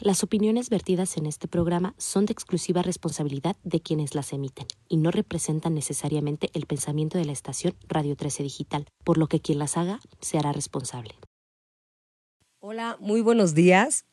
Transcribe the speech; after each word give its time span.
Las 0.00 0.22
opiniones 0.22 0.70
vertidas 0.70 1.16
en 1.16 1.26
este 1.26 1.48
programa 1.48 1.92
son 1.98 2.24
de 2.24 2.32
exclusiva 2.32 2.82
responsabilidad 2.82 3.56
de 3.64 3.80
quienes 3.80 4.14
las 4.14 4.32
emiten 4.32 4.66
y 4.88 4.96
no 4.96 5.10
representan 5.10 5.74
necesariamente 5.74 6.50
el 6.52 6.66
pensamiento 6.66 7.18
de 7.18 7.24
la 7.24 7.32
estación 7.32 7.74
Radio 7.88 8.14
13 8.14 8.44
Digital, 8.44 8.86
por 9.02 9.18
lo 9.18 9.26
que 9.26 9.40
quien 9.40 9.58
las 9.58 9.76
haga 9.76 9.98
se 10.20 10.38
hará 10.38 10.52
responsable. 10.52 11.16
Hola, 12.60 12.96
muy 13.00 13.22
buenos 13.22 13.54
días. 13.54 14.04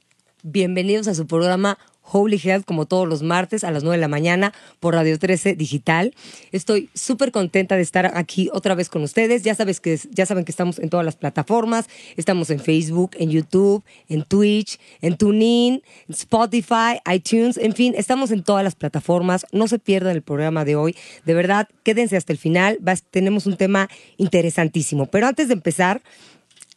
Bienvenidos 0.41 1.07
a 1.07 1.13
su 1.13 1.27
programa 1.27 1.77
Holy 2.11 2.39
Health 2.43 2.65
como 2.65 2.85
todos 2.85 3.07
los 3.07 3.23
martes 3.23 3.63
a 3.63 3.71
las 3.71 3.83
9 3.83 3.97
de 3.97 4.01
la 4.01 4.07
mañana 4.07 4.53
por 4.79 4.93
Radio 4.93 5.17
13 5.17 5.55
Digital. 5.55 6.13
Estoy 6.51 6.89
súper 6.93 7.31
contenta 7.31 7.75
de 7.75 7.81
estar 7.81 8.11
aquí 8.15 8.49
otra 8.53 8.75
vez 8.75 8.89
con 8.89 9.03
ustedes. 9.03 9.43
Ya, 9.43 9.55
sabes 9.55 9.79
que, 9.79 9.99
ya 10.11 10.25
saben 10.25 10.45
que 10.45 10.51
estamos 10.51 10.79
en 10.79 10.89
todas 10.89 11.05
las 11.05 11.15
plataformas. 11.15 11.87
Estamos 12.17 12.49
en 12.49 12.59
Facebook, 12.59 13.11
en 13.17 13.29
YouTube, 13.29 13.83
en 14.09 14.23
Twitch, 14.23 14.79
en 15.01 15.17
TuneIn, 15.17 15.81
Spotify, 16.09 16.99
iTunes, 17.11 17.57
en 17.57 17.73
fin, 17.73 17.93
estamos 17.97 18.31
en 18.31 18.43
todas 18.43 18.63
las 18.63 18.75
plataformas. 18.75 19.45
No 19.51 19.67
se 19.67 19.79
pierdan 19.79 20.15
el 20.15 20.21
programa 20.21 20.65
de 20.65 20.75
hoy. 20.75 20.95
De 21.25 21.33
verdad, 21.33 21.67
quédense 21.83 22.17
hasta 22.17 22.33
el 22.33 22.39
final. 22.39 22.79
tenemos 23.11 23.45
un 23.45 23.57
tema 23.57 23.89
interesantísimo. 24.17 25.07
Pero 25.07 25.27
antes 25.27 25.47
de 25.47 25.53
empezar 25.53 26.01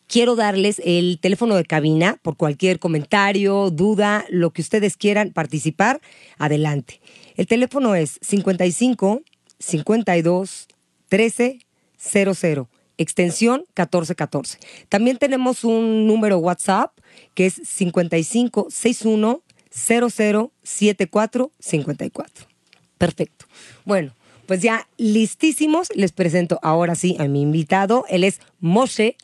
quiero 0.09 0.35
darles 0.35 0.81
el 0.85 1.19
teléfono 1.21 1.55
de 1.55 1.65
cabina 1.65 2.19
por 2.23 2.37
cualquier 2.37 2.79
comentario, 2.79 3.71
duda, 3.71 4.25
lo 4.31 4.51
que 4.51 4.63
ustedes 4.63 4.97
quieran 4.97 5.33
participar, 5.33 6.01
adelante. 6.39 7.01
El 7.37 7.47
teléfono 7.47 7.95
es 7.95 8.19
55 8.23 9.23
52 9.61 10.69
13 11.09 11.59
00, 11.99 12.69
extensión 12.97 13.61
1414. 13.77 14.59
También 14.89 15.19
tenemos 15.19 15.65
un 15.65 16.07
número 16.07 16.39
WhatsApp 16.39 16.93
que 17.35 17.47
es 17.47 17.61
55 17.65 18.69
61 18.71 19.43
00 19.71 20.53
74 20.63 21.53
54. 21.59 22.47
Perfecto. 22.97 23.47
Bueno, 23.85 24.15
pues 24.47 24.63
ya 24.63 24.89
listísimos, 24.97 25.89
les 25.95 26.13
presento 26.13 26.59
ahora 26.63 26.95
sí 26.95 27.17
a 27.19 27.29
mi 27.29 27.43
invitado. 27.43 28.05
Él 28.09 28.25
es 28.25 28.41
Moshe 28.61 29.17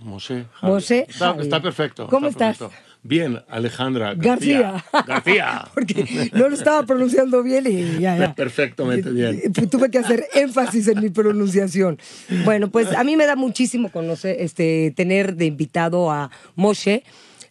Moshe. 0.00 0.46
Moshe. 0.62 1.06
Está, 1.08 1.60
perfecto. 1.60 2.06
¿Cómo 2.08 2.28
estás? 2.28 2.58
Bien, 3.02 3.40
Alejandra 3.48 4.14
García. 4.14 4.84
García. 5.06 5.68
Porque 5.74 6.30
no 6.32 6.48
lo 6.48 6.54
estaba 6.54 6.82
pronunciando 6.84 7.42
bien 7.42 7.64
y 7.68 8.00
ya, 8.00 8.16
ya. 8.16 8.34
Perfectamente 8.34 9.10
bien. 9.10 9.52
Tuve 9.70 9.90
que 9.90 9.98
hacer 9.98 10.26
énfasis 10.34 10.88
en 10.88 11.00
mi 11.00 11.10
pronunciación. 11.10 11.98
Bueno, 12.44 12.68
pues 12.68 12.92
a 12.92 13.04
mí 13.04 13.16
me 13.16 13.26
da 13.26 13.36
muchísimo 13.36 13.92
conocer, 13.92 14.36
este, 14.40 14.92
tener 14.96 15.36
de 15.36 15.46
invitado 15.46 16.10
a 16.10 16.30
Moshe 16.56 17.04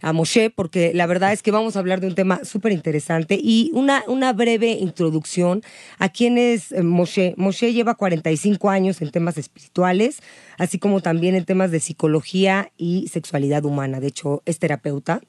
a 0.05 0.13
Moshe, 0.13 0.51
porque 0.51 0.91
la 0.93 1.07
verdad 1.07 1.33
es 1.33 1.41
que 1.41 1.49
vamos 1.49 1.75
a 1.75 1.79
hablar 1.79 1.99
de 1.99 2.05
un 2.05 2.13
tema 2.13 2.45
súper 2.45 2.71
interesante 2.71 3.39
y 3.41 3.71
una, 3.73 4.03
una 4.05 4.33
breve 4.33 4.73
introducción 4.73 5.63
a 5.97 6.09
quién 6.09 6.37
es 6.37 6.71
eh, 6.73 6.83
Moshe. 6.83 7.33
Moshe 7.37 7.73
lleva 7.73 7.95
45 7.95 8.69
años 8.69 9.01
en 9.01 9.09
temas 9.09 9.39
espirituales, 9.39 10.19
así 10.59 10.77
como 10.77 11.01
también 11.01 11.33
en 11.33 11.43
temas 11.43 11.71
de 11.71 11.79
psicología 11.79 12.71
y 12.77 13.07
sexualidad 13.07 13.65
humana. 13.65 13.99
De 13.99 14.05
hecho, 14.05 14.44
es 14.45 14.59
terapeuta. 14.59 15.21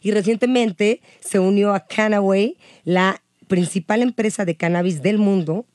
Y 0.00 0.12
recientemente 0.12 1.02
se 1.20 1.38
unió 1.38 1.74
a 1.74 1.80
Canaway, 1.80 2.56
la 2.84 3.22
principal 3.48 4.00
empresa 4.00 4.46
de 4.46 4.56
cannabis 4.56 5.02
del 5.02 5.18
mundo, 5.18 5.66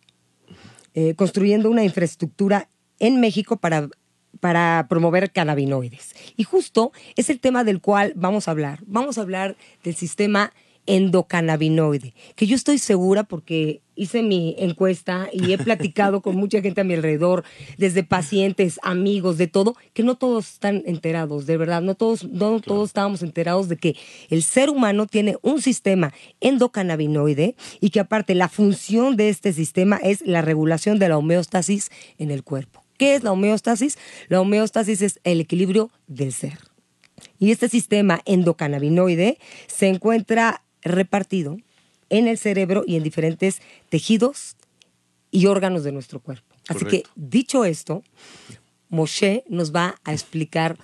eh, 0.95 1.13
construyendo 1.13 1.69
una 1.69 1.83
infraestructura 1.83 2.69
en 2.97 3.19
México 3.19 3.57
para 3.57 3.87
para 4.39 4.88
promover 4.89 5.31
cannabinoides. 5.31 6.16
Y 6.35 6.44
justo 6.44 6.91
es 7.16 7.29
el 7.29 7.39
tema 7.39 7.63
del 7.63 7.81
cual 7.81 8.13
vamos 8.16 8.47
a 8.47 8.51
hablar. 8.51 8.79
Vamos 8.85 9.17
a 9.17 9.21
hablar 9.21 9.55
del 9.83 9.95
sistema 9.95 10.53
endocannabinoide, 10.85 12.13
que 12.35 12.45
yo 12.45 12.55
estoy 12.55 12.77
segura 12.77 13.23
porque 13.23 13.81
hice 13.95 14.23
mi 14.23 14.55
encuesta 14.57 15.29
y 15.31 15.53
he 15.53 15.57
platicado 15.57 16.21
con 16.21 16.35
mucha 16.35 16.61
gente 16.61 16.81
a 16.81 16.83
mi 16.83 16.95
alrededor, 16.95 17.44
desde 17.77 18.03
pacientes, 18.03 18.79
amigos, 18.83 19.38
de 19.38 19.47
todo, 19.47 19.75
que 19.94 20.03
no 20.03 20.16
todos 20.16 20.51
están 20.53 20.83
enterados, 20.85 21.45
de 21.45 21.57
verdad, 21.57 21.81
no 21.81 21.95
todos, 21.95 22.23
no 22.25 22.59
todos 22.59 22.89
estábamos 22.89 23.21
enterados 23.21 23.69
de 23.69 23.77
que 23.77 23.95
el 24.29 24.44
ser 24.44 24.69
humano 24.69 25.07
tiene 25.07 25.38
un 25.41 25.61
sistema 25.61 26.13
endocannabinoide 26.41 27.55
y 27.79 27.89
que 27.91 28.00
aparte 28.00 28.35
la 28.35 28.50
función 28.50 29.15
de 29.15 29.29
este 29.29 29.53
sistema 29.53 29.97
es 29.97 30.21
la 30.21 30.41
regulación 30.41 31.00
de 31.00 31.09
la 31.09 31.17
homeostasis 31.17 31.91
en 32.17 32.31
el 32.31 32.44
cuerpo. 32.44 32.82
¿Qué 33.03 33.15
es 33.15 33.23
la 33.23 33.33
homeostasis? 33.33 33.97
La 34.29 34.39
homeostasis 34.39 35.01
es 35.01 35.19
el 35.25 35.41
equilibrio 35.41 35.91
del 36.07 36.31
ser. 36.31 36.57
Y 37.37 37.51
este 37.51 37.67
sistema 37.67 38.21
endocannabinoide 38.23 39.39
se 39.67 39.89
encuentra 39.89 40.63
repartido 40.81 41.57
en 42.09 42.29
el 42.29 42.37
cerebro 42.37 42.85
y 42.87 42.95
en 42.95 43.03
diferentes 43.03 43.61
tejidos 43.89 44.55
y 45.31 45.47
órganos 45.47 45.83
de 45.83 45.91
nuestro 45.91 46.21
cuerpo. 46.21 46.55
Así 46.69 46.85
que, 46.85 47.03
dicho 47.17 47.65
esto, 47.65 48.03
Moshe 48.87 49.43
nos 49.49 49.75
va 49.75 49.99
a 50.05 50.13
explicar 50.13 50.77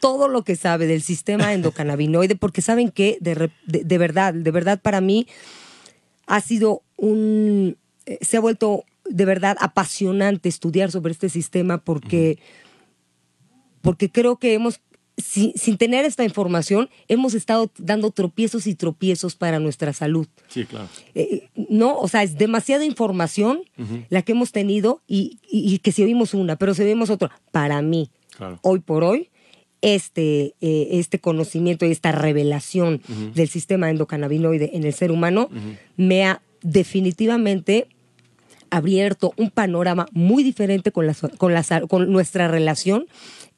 todo 0.00 0.26
lo 0.26 0.44
que 0.44 0.56
sabe 0.56 0.86
del 0.86 1.02
sistema 1.02 1.52
endocannabinoide, 1.52 2.34
porque 2.34 2.62
saben 2.62 2.90
que 2.90 3.18
de, 3.20 3.50
de 3.66 3.98
verdad, 3.98 4.32
de 4.32 4.50
verdad 4.50 4.80
para 4.80 5.02
mí 5.02 5.26
ha 6.26 6.40
sido 6.40 6.80
un, 6.96 7.76
eh, 8.06 8.16
se 8.22 8.38
ha 8.38 8.40
vuelto 8.40 8.86
de 9.08 9.24
verdad 9.24 9.56
apasionante 9.60 10.48
estudiar 10.48 10.90
sobre 10.90 11.12
este 11.12 11.28
sistema 11.28 11.78
porque, 11.78 12.38
porque 13.80 14.10
creo 14.10 14.36
que 14.36 14.54
hemos, 14.54 14.80
sin, 15.16 15.76
tener 15.76 16.04
esta 16.04 16.24
información, 16.24 16.88
hemos 17.08 17.34
estado 17.34 17.70
dando 17.78 18.10
tropiezos 18.10 18.66
y 18.66 18.74
tropiezos 18.74 19.34
para 19.34 19.58
nuestra 19.58 19.92
salud. 19.92 20.26
Sí, 20.48 20.64
claro. 20.64 20.88
Eh, 21.14 21.48
no, 21.68 21.98
o 21.98 22.08
sea, 22.08 22.22
es 22.22 22.38
demasiada 22.38 22.84
información 22.84 23.62
la 24.08 24.22
que 24.22 24.32
hemos 24.32 24.52
tenido 24.52 25.02
y, 25.06 25.38
que 25.82 25.92
si 25.92 26.02
oímos 26.02 26.34
una, 26.34 26.56
pero 26.56 26.74
si 26.74 26.82
oímos 26.82 27.10
otra, 27.10 27.40
para 27.50 27.82
mí, 27.82 28.10
hoy 28.62 28.80
por 28.80 29.04
hoy, 29.04 29.30
este, 29.80 30.54
eh, 30.60 30.88
este 30.92 31.20
conocimiento 31.20 31.86
y 31.86 31.92
esta 31.92 32.10
revelación 32.10 33.00
del 33.34 33.48
sistema 33.48 33.90
endocannabinoide 33.90 34.70
en 34.74 34.84
el 34.84 34.92
ser 34.92 35.12
humano 35.12 35.50
me 35.96 36.24
ha 36.24 36.42
definitivamente 36.62 37.86
abierto 38.70 39.32
un 39.36 39.50
panorama 39.50 40.06
muy 40.12 40.42
diferente 40.42 40.92
con, 40.92 41.06
la, 41.06 41.14
con, 41.36 41.54
la, 41.54 41.62
con 41.88 42.10
nuestra 42.12 42.48
relación 42.48 43.06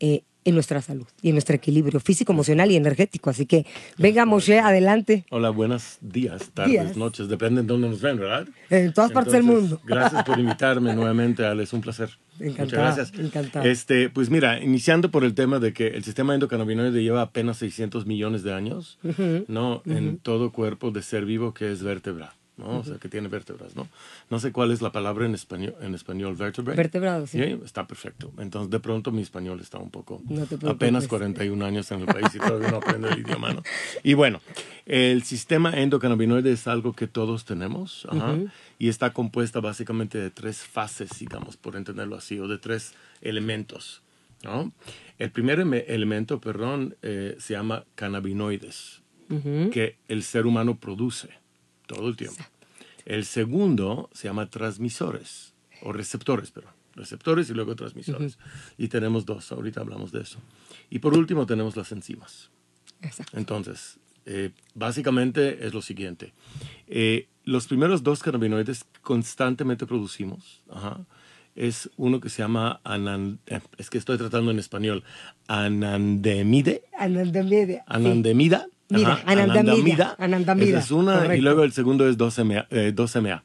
eh, 0.01 0.23
en 0.45 0.55
nuestra 0.55 0.81
salud 0.81 1.07
y 1.23 1.29
en 1.29 1.35
nuestro 1.35 1.55
equilibrio 1.55 2.01
físico, 2.01 2.33
emocional 2.33 2.71
y 2.71 2.77
energético. 2.77 3.31
Así 3.31 3.47
que 3.47 3.67
venga, 3.99 4.25
Moshe, 4.25 4.59
adelante. 4.59 5.25
Hola, 5.31 5.51
buenos 5.51 5.99
días, 6.01 6.51
tardes, 6.55 6.97
noches, 6.97 7.29
depende 7.29 7.63
de 7.63 7.67
dónde 7.67 7.89
nos 7.89 8.01
ven, 8.01 8.19
¿verdad? 8.19 8.49
En 8.71 8.93
todas 8.93 9.13
partes 9.13 9.33
del 9.33 9.43
mundo. 9.43 9.81
Gracias 9.85 10.25
por 10.25 10.39
invitarme 10.41 10.95
nuevamente, 10.95 11.45
Ale, 11.45 11.65
es 11.65 11.73
un 11.73 11.81
placer. 11.81 12.11
Encantado, 12.39 12.83
Muchas 12.83 13.13
gracias. 13.13 13.67
Este, 13.67 14.09
pues 14.09 14.31
mira, 14.31 14.63
iniciando 14.63 15.11
por 15.11 15.25
el 15.25 15.35
tema 15.35 15.59
de 15.59 15.75
que 15.75 15.89
el 15.89 16.05
sistema 16.05 16.33
endocannabinoide 16.33 17.03
lleva 17.03 17.21
apenas 17.21 17.59
600 17.59 18.07
millones 18.07 18.43
de 18.43 18.55
años, 18.55 18.99
¿no? 19.47 19.83
En 19.85 20.19
todo 20.19 20.51
cuerpo 20.53 20.91
de 20.91 21.03
ser 21.03 21.27
vivo 21.27 21.53
que 21.53 21.71
es 21.71 21.83
vértebra. 21.83 22.35
¿No? 22.61 22.79
O 22.79 22.85
sea, 22.85 22.99
que 22.99 23.09
tiene 23.09 23.29
vértebras, 23.29 23.75
¿no? 23.75 23.89
No 24.31 24.39
sé 24.39 24.53
cuál 24.53 24.71
es 24.71 24.83
la 24.83 24.93
palabra 24.93 25.27
en 25.27 25.35
español, 25.35 25.75
en 25.81 25.95
español 25.95 26.37
vertebrae. 26.37 26.77
Vertebrado, 26.77 27.27
sí. 27.27 27.41
Está 27.65 27.87
perfecto. 27.87 28.31
Entonces, 28.39 28.71
de 28.71 28.79
pronto 28.79 29.11
mi 29.11 29.23
español 29.23 29.61
está 29.61 29.79
un 29.79 29.91
poco... 29.91 30.23
apenas 30.69 31.09
41 31.09 31.65
años 31.65 31.91
en 31.91 32.01
el 32.01 32.07
país 32.07 32.29
y 32.35 32.39
todavía 32.39 32.71
no 32.71 32.77
aprendo 32.77 33.09
el 33.09 33.19
idioma, 33.19 33.53
¿no? 33.53 33.63
Y 34.03 34.15
bueno, 34.15 34.41
el 34.87 35.23
sistema 35.25 35.73
endocannabinoide 35.73 36.53
es 36.53 36.67
algo 36.67 36.93
que 36.93 37.07
todos 37.07 37.45
tenemos 37.45 38.07
y 38.79 38.89
está 38.89 39.13
compuesta 39.13 39.61
básicamente 39.61 40.19
de 40.19 40.31
tres 40.31 40.59
fases, 40.59 41.11
digamos, 41.19 41.57
por 41.57 41.77
entenderlo 41.77 42.17
así, 42.17 42.39
o 42.39 42.49
de 42.49 42.59
tres 42.59 42.95
elementos, 43.23 44.03
¿no? 44.43 44.73
El 45.19 45.31
primer 45.31 45.61
elemento, 45.61 46.41
perdón, 46.41 46.97
eh, 47.03 47.37
se 47.39 47.55
llama 47.55 47.85
cannabinoides, 47.95 49.03
que 49.71 49.97
el 50.09 50.23
ser 50.23 50.47
humano 50.47 50.77
produce 50.79 51.40
todo 51.91 52.09
el 52.09 52.17
tiempo. 52.17 52.43
El 53.05 53.25
segundo 53.25 54.09
se 54.13 54.29
llama 54.29 54.49
transmisores 54.49 55.55
o 55.83 55.93
receptores, 55.93 56.53
pero 56.53 56.69
receptores 56.95 57.51
y 57.51 57.55
luego 57.55 57.75
transmisores. 57.75 58.39
Y 58.79 58.89
tenemos 58.89 59.27
dos, 59.27 59.51
ahorita 59.51 59.81
hablamos 59.81 60.13
de 60.13 60.21
eso. 60.23 60.39
Y 60.89 61.01
por 61.01 61.17
último 61.17 61.47
tenemos 61.47 61.77
las 61.77 61.91
enzimas. 61.91 62.51
Exacto. 63.03 63.37
Entonces, 63.37 63.99
eh, 64.27 64.51
básicamente 64.75 65.67
es 65.67 65.75
lo 65.75 65.83
siguiente. 65.83 66.33
Eh, 66.87 67.27
los 67.45 67.67
primeros 67.67 68.05
dos 68.05 68.23
cannabinoides 68.23 68.85
constantemente 69.03 69.87
producimos 69.87 70.63
es 71.57 71.91
uno 71.97 72.21
que 72.21 72.29
se 72.29 72.43
llama, 72.43 72.81
eh, 72.85 73.61
es 73.79 73.91
que 73.91 73.99
estoy 73.99 74.17
tratando 74.17 74.53
en 74.53 74.61
español, 74.61 75.03
anandemide. 75.49 76.85
Anandemide. 76.97 77.83
Anandemida. 77.87 78.69
Mira, 78.91 79.23
anandamida. 79.27 80.17
Anandamida. 80.19 80.79
Esa 80.79 80.79
es 80.79 80.91
una, 80.91 81.37
y 81.37 81.41
luego 81.41 81.65
el 81.65 81.73
segundo 81.73 82.09
es 82.09 82.19
2MA. 82.19 82.67
Eh, 82.71 82.93
2MA. 82.95 83.43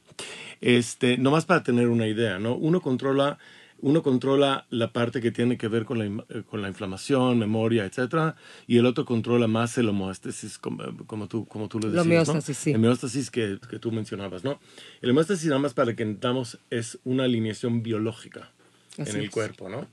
Este, 0.62 1.18
nomás 1.18 1.46
para 1.46 1.64
tener 1.64 1.88
una 1.88 2.08
idea, 2.08 2.40
¿no? 2.40 2.56
Uno 2.56 2.82
controla 2.82 3.38
uno 3.86 4.02
controla 4.02 4.66
la 4.70 4.92
parte 4.92 5.22
que 5.22 5.32
tiene 5.32 5.58
que 5.58 5.68
ver 5.68 5.86
con 5.86 6.00
la, 6.00 6.06
eh, 6.06 6.44
con 6.50 6.62
la 6.62 6.70
inflamación, 6.70 7.38
memoria, 7.38 7.86
etcétera, 7.86 8.36
y 8.68 8.78
el 8.78 8.86
otro 8.86 9.06
controla 9.06 9.48
más 9.48 9.78
el 9.78 9.90
homeostasis, 9.90 10.58
como, 10.58 10.84
como 11.06 11.28
tú, 11.28 11.46
como 11.46 11.68
tú 11.68 11.80
lo 11.80 11.90
decías. 11.90 12.06
El 12.06 12.12
homeostasis, 12.12 12.58
sí. 12.58 12.70
El 12.72 12.78
homeostasis 12.78 13.30
que, 13.30 13.60
que, 13.70 13.80
tú 13.80 13.92
mencionabas, 13.92 14.44
¿no? 14.44 14.60
El 15.02 15.12
homeostasis, 15.12 15.48
nada 15.48 15.60
más 15.60 15.74
para 15.74 15.96
que 15.96 16.04
entendamos, 16.04 16.58
es 16.70 16.98
una 17.04 17.26
alineación 17.26 17.84
biológica 17.84 18.50
en 18.98 19.18
el 19.18 19.30
cuerpo, 19.30 19.70
¿no? 19.70 19.88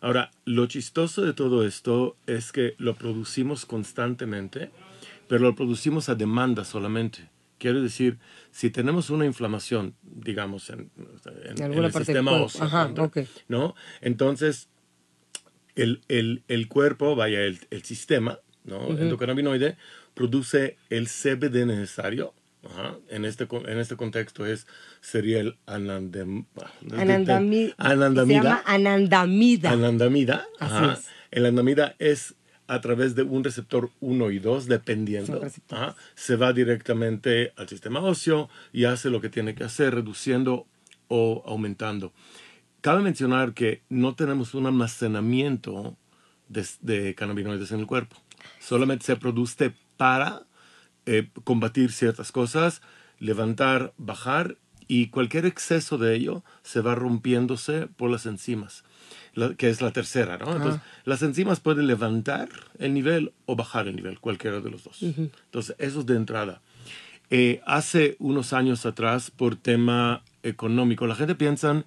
Ahora, 0.00 0.30
lo 0.44 0.66
chistoso 0.66 1.22
de 1.22 1.32
todo 1.32 1.64
esto 1.64 2.16
es 2.26 2.52
que 2.52 2.74
lo 2.78 2.96
producimos 2.96 3.66
constantemente, 3.66 4.70
pero 5.28 5.42
lo 5.42 5.54
producimos 5.54 6.08
a 6.08 6.14
demanda 6.14 6.64
solamente. 6.64 7.30
Quiero 7.58 7.82
decir, 7.82 8.18
si 8.50 8.70
tenemos 8.70 9.10
una 9.10 9.26
inflamación, 9.26 9.94
digamos, 10.02 10.70
en, 10.70 10.90
el 11.56 11.92
sistema 11.92 12.32
óseo, 12.32 12.68
¿no? 13.48 13.74
Entonces, 14.00 14.68
el, 15.74 16.02
el, 16.08 16.42
el, 16.48 16.68
cuerpo, 16.68 17.16
vaya, 17.16 17.40
el, 17.42 17.58
el 17.70 17.82
sistema 17.82 18.38
¿no? 18.64 18.88
endocannabinoide, 18.88 19.76
produce 20.14 20.76
el 20.90 21.08
CBD 21.08 21.66
necesario. 21.66 22.34
En, 23.08 23.24
este, 23.24 23.46
en 23.50 23.78
este 23.78 23.96
contexto 23.96 24.44
es, 24.44 24.66
sería 25.00 25.40
el 25.40 25.56
anandam, 25.66 26.44
anandamida. 26.92 27.74
anandamida. 27.78 28.26
Se 28.26 28.32
llama 28.34 28.62
anandamida. 28.66 29.70
Anandamida. 29.72 30.46
El 31.30 31.46
anandamida 31.46 31.94
es 31.98 32.34
a 32.68 32.80
través 32.82 33.14
de 33.14 33.22
un 33.22 33.42
receptor 33.42 33.90
1 34.00 34.30
y 34.30 34.38
2, 34.38 34.66
dependiendo. 34.66 35.40
se 36.14 36.36
va 36.36 36.52
directamente 36.52 37.52
al 37.56 37.68
sistema 37.68 38.00
óseo 38.00 38.50
y 38.72 38.84
hace 38.84 39.10
lo 39.10 39.20
que 39.20 39.30
tiene 39.30 39.54
que 39.54 39.64
hacer, 39.64 39.94
reduciendo 39.94 40.66
o 41.08 41.42
aumentando. 41.46 42.12
Cabe 42.82 43.02
mencionar 43.02 43.54
que 43.54 43.82
no 43.88 44.14
tenemos 44.14 44.54
un 44.54 44.66
almacenamiento 44.66 45.96
de, 46.48 47.14
cannabinoides 47.14 47.72
en 47.72 47.80
el 47.80 47.86
cuerpo. 47.86 48.16
Solamente 48.60 49.06
se 49.06 49.16
produce 49.16 49.72
para 49.96 50.42
eh, 51.06 51.30
combatir 51.44 51.90
ciertas 51.90 52.30
cosas, 52.32 52.82
levantar, 53.18 53.94
bajar 53.96 54.58
y 54.86 55.08
cualquier 55.08 55.46
exceso 55.46 55.96
de 55.96 56.14
ello 56.14 56.44
se 56.62 56.82
va 56.82 56.94
rompiéndose 56.94 57.86
por 57.86 58.10
las 58.10 58.26
enzimas 58.26 58.84
que 59.56 59.68
es 59.68 59.80
la 59.80 59.92
tercera, 59.92 60.38
¿no? 60.38 60.54
Entonces, 60.54 60.80
las 61.04 61.22
enzimas 61.22 61.60
pueden 61.60 61.86
levantar 61.86 62.48
el 62.78 62.94
nivel 62.94 63.32
o 63.46 63.56
bajar 63.56 63.88
el 63.88 63.96
nivel, 63.96 64.18
cualquiera 64.20 64.60
de 64.60 64.70
los 64.70 64.84
dos. 64.84 65.02
Entonces, 65.02 65.76
eso 65.78 66.00
es 66.00 66.06
de 66.06 66.16
entrada. 66.16 66.60
Eh, 67.30 67.60
hace 67.66 68.16
unos 68.18 68.52
años 68.52 68.86
atrás, 68.86 69.30
por 69.30 69.56
tema 69.56 70.22
económico, 70.42 71.06
la 71.06 71.14
gente 71.14 71.34
piensa 71.34 71.84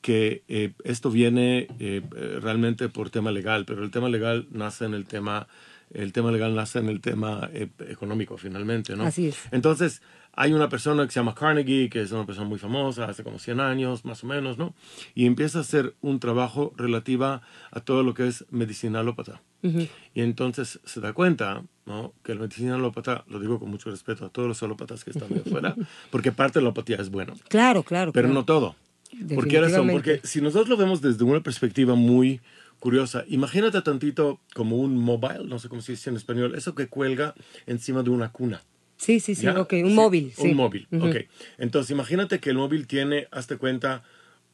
que 0.00 0.42
eh, 0.48 0.72
esto 0.82 1.10
viene 1.10 1.68
eh, 1.78 2.02
realmente 2.40 2.88
por 2.88 3.10
tema 3.10 3.30
legal, 3.30 3.64
pero 3.66 3.84
el 3.84 3.90
tema 3.90 4.08
legal 4.08 4.46
nace 4.50 4.86
en 4.86 4.94
el 4.94 5.06
tema, 5.06 5.46
el 5.92 6.12
tema 6.12 6.32
legal 6.32 6.54
nace 6.54 6.80
en 6.80 6.88
el 6.88 7.00
tema 7.00 7.50
económico 7.88 8.36
finalmente, 8.36 8.96
¿no? 8.96 9.04
Así 9.04 9.28
es. 9.28 9.38
Entonces, 9.52 10.02
hay 10.32 10.52
una 10.52 10.68
persona 10.68 11.04
que 11.06 11.12
se 11.12 11.20
llama 11.20 11.34
Carnegie, 11.34 11.88
que 11.88 12.00
es 12.00 12.12
una 12.12 12.26
persona 12.26 12.48
muy 12.48 12.58
famosa, 12.58 13.06
hace 13.06 13.24
como 13.24 13.38
100 13.38 13.60
años 13.60 14.04
más 14.04 14.22
o 14.24 14.26
menos, 14.26 14.58
¿no? 14.58 14.74
Y 15.14 15.26
empieza 15.26 15.58
a 15.58 15.62
hacer 15.62 15.94
un 16.00 16.20
trabajo 16.20 16.72
relativa 16.76 17.42
a 17.70 17.80
todo 17.80 18.02
lo 18.02 18.14
que 18.14 18.28
es 18.28 18.44
medicina 18.50 19.00
alópata. 19.00 19.42
Y 19.62 20.22
entonces 20.22 20.80
se 20.84 21.00
da 21.00 21.12
cuenta, 21.12 21.62
¿no? 21.84 22.14
Que 22.22 22.34
la 22.34 22.40
medicina 22.40 22.76
alópata, 22.76 23.24
lo 23.28 23.38
digo 23.38 23.58
con 23.58 23.70
mucho 23.70 23.90
respeto 23.90 24.24
a 24.24 24.30
todos 24.30 24.48
los 24.48 24.62
alópatas 24.62 25.04
que 25.04 25.10
están 25.10 25.28
de 25.28 25.40
afuera, 25.40 25.74
porque 26.10 26.32
parte 26.32 26.58
de 26.58 26.62
la 26.62 26.68
alopatía 26.68 26.96
es 26.96 27.10
bueno. 27.10 27.34
Claro, 27.48 27.82
claro. 27.82 28.12
Pero 28.12 28.28
no 28.28 28.44
todo. 28.44 28.74
¿Por 29.34 29.48
qué 29.48 29.60
razón? 29.60 29.88
Porque 29.90 30.20
si 30.24 30.40
nosotros 30.40 30.68
lo 30.68 30.76
vemos 30.76 31.02
desde 31.02 31.24
una 31.24 31.40
perspectiva 31.40 31.94
muy 31.94 32.40
curiosa, 32.78 33.24
imagínate 33.28 33.82
tantito 33.82 34.40
como 34.54 34.76
un 34.76 34.96
mobile, 34.96 35.44
no 35.44 35.58
sé 35.58 35.68
cómo 35.68 35.82
se 35.82 35.92
dice 35.92 36.08
en 36.08 36.16
español, 36.16 36.54
eso 36.54 36.74
que 36.74 36.88
cuelga 36.88 37.34
encima 37.66 38.02
de 38.02 38.10
una 38.10 38.32
cuna. 38.32 38.62
Sí, 39.00 39.18
sí, 39.18 39.34
sí, 39.34 39.48
ok, 39.48 39.72
un 39.82 39.94
móvil. 39.94 40.30
Un 40.36 40.54
móvil, 40.54 40.86
ok. 40.92 41.16
Entonces, 41.56 41.90
imagínate 41.90 42.38
que 42.38 42.50
el 42.50 42.58
móvil 42.58 42.86
tiene, 42.86 43.28
hazte 43.30 43.56
cuenta, 43.56 44.02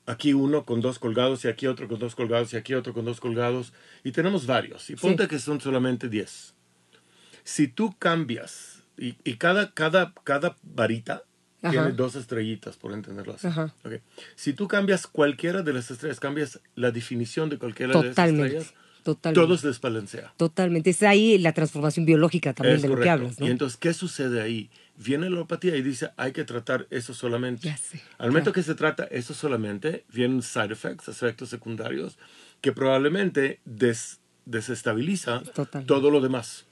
aquí 0.06 0.34
uno 0.34 0.64
con 0.64 0.80
dos 0.80 1.00
colgados 1.00 1.44
y 1.44 1.48
aquí 1.48 1.66
otro 1.66 1.88
con 1.88 1.98
dos 1.98 2.14
colgados 2.14 2.54
y 2.54 2.56
aquí 2.56 2.72
otro 2.74 2.94
con 2.94 3.04
dos 3.04 3.18
colgados 3.18 3.72
y 4.04 4.12
tenemos 4.12 4.46
varios. 4.46 4.88
Y 4.88 4.94
ponte 4.94 5.26
que 5.26 5.40
son 5.40 5.60
solamente 5.60 6.08
10. 6.08 6.54
Si 7.42 7.66
tú 7.66 7.96
cambias 7.98 8.84
y, 8.96 9.12
cada, 9.34 9.72
cada, 9.72 10.14
cada 10.22 10.56
varita 10.62 11.24
tiene 11.68 11.90
dos 11.90 12.14
estrellitas, 12.14 12.76
por 12.76 12.92
entenderlo 12.92 13.34
así. 13.34 13.48
Okay. 13.84 13.98
Si 14.36 14.52
tú 14.52 14.68
cambias 14.68 15.08
cualquiera 15.08 15.62
de 15.62 15.72
las 15.72 15.90
estrellas, 15.90 16.20
cambias 16.20 16.60
la 16.76 16.92
definición 16.92 17.50
de 17.50 17.58
cualquiera 17.58 18.00
de 18.00 18.08
las 18.10 18.18
estrellas 18.18 18.74
Totalmente. 19.06 19.46
Todo 19.46 19.56
se 19.56 19.68
desbalancea. 19.68 20.32
Totalmente. 20.36 20.90
Es 20.90 21.00
ahí 21.04 21.38
la 21.38 21.52
transformación 21.52 22.04
biológica 22.04 22.52
también 22.54 22.82
de 22.82 22.88
lo 22.88 22.98
que 22.98 23.08
hablas. 23.08 23.40
Y 23.40 23.46
entonces, 23.46 23.78
¿qué 23.78 23.94
sucede 23.94 24.42
ahí? 24.42 24.68
Viene 24.96 25.30
la 25.30 25.36
alopatía 25.36 25.76
y 25.76 25.82
dice, 25.82 26.10
hay 26.16 26.32
que 26.32 26.42
tratar 26.42 26.88
eso 26.90 27.14
solamente. 27.14 27.72
Al 28.18 28.30
momento 28.30 28.52
que 28.52 28.64
se 28.64 28.74
trata 28.74 29.04
eso 29.04 29.32
solamente, 29.32 30.04
vienen 30.12 30.42
side 30.42 30.72
effects, 30.72 31.06
efectos 31.06 31.50
secundarios, 31.50 32.18
que 32.60 32.72
probablemente 32.72 33.60
desestabiliza 34.44 35.44
todo 35.86 36.10
lo 36.10 36.20
demás. 36.20 36.66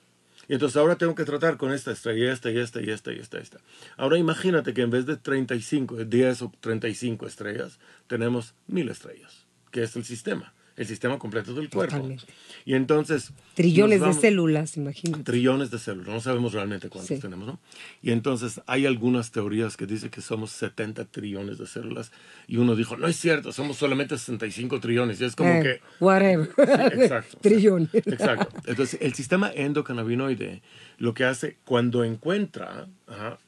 Y 0.49 0.55
entonces 0.55 0.77
ahora 0.77 0.99
tengo 0.99 1.15
que 1.15 1.25
tratar 1.25 1.57
con 1.57 1.73
esta 1.73 1.93
estrella, 1.93 2.33
esta 2.33 2.51
y 2.51 2.59
esta 2.59 2.83
y 2.83 2.91
esta 2.91 3.13
y 3.13 3.21
esta, 3.21 3.39
esta. 3.39 3.59
Ahora 3.97 4.19
imagínate 4.19 4.75
que 4.75 4.83
en 4.83 4.91
vez 4.91 5.07
de 5.07 5.17
35, 5.17 6.05
10 6.05 6.43
o 6.43 6.53
35 6.59 7.29
estrellas, 7.29 7.79
tenemos 8.09 8.55
mil 8.67 8.89
estrellas, 8.89 9.47
que 9.71 9.85
es 9.85 9.95
el 9.95 10.05
sistema 10.05 10.53
el 10.77 10.87
sistema 10.87 11.19
completo 11.19 11.55
del 11.55 11.71
cuerpo. 11.71 11.97
Totalmente. 11.97 12.25
Y 12.65 12.75
entonces... 12.75 13.33
Trillones 13.55 14.01
de 14.01 14.13
células, 14.13 14.77
imagínate. 14.77 15.23
Trillones 15.23 15.71
de 15.71 15.79
células, 15.79 16.09
no 16.09 16.21
sabemos 16.21 16.53
realmente 16.53 16.89
cuántos 16.89 17.21
tenemos, 17.21 17.47
¿no? 17.47 17.61
Y 18.03 18.11
entonces 18.11 18.61
hay 18.67 18.87
algunas 18.87 19.31
teorías 19.31 19.77
que 19.77 19.87
dicen 19.87 20.11
que 20.11 20.21
somos 20.21 20.51
70 20.51 21.05
trillones 21.07 21.59
de 21.59 21.67
células 21.67 22.11
y 22.49 22.57
uno 22.57 22.75
dijo, 22.75 22.97
no 22.97 23.07
es 23.07 23.17
cierto, 23.17 23.53
somos 23.53 23.77
solamente 23.77 24.19
65 24.19 24.81
trillones. 24.81 25.21
Y 25.21 25.25
es 25.25 25.37
como 25.37 25.51
eh, 25.51 25.63
que... 25.63 26.05
Whatever. 26.05 26.51
exacto. 26.93 27.39
trillones. 27.41 27.95
exacto. 27.95 28.49
Entonces 28.67 28.99
el 29.01 29.15
sistema 29.15 29.53
endocannabinoide 29.55 30.63
lo 30.99 31.15
que 31.15 31.25
hace 31.25 31.57
cuando 31.65 32.05
encuentra 32.05 32.89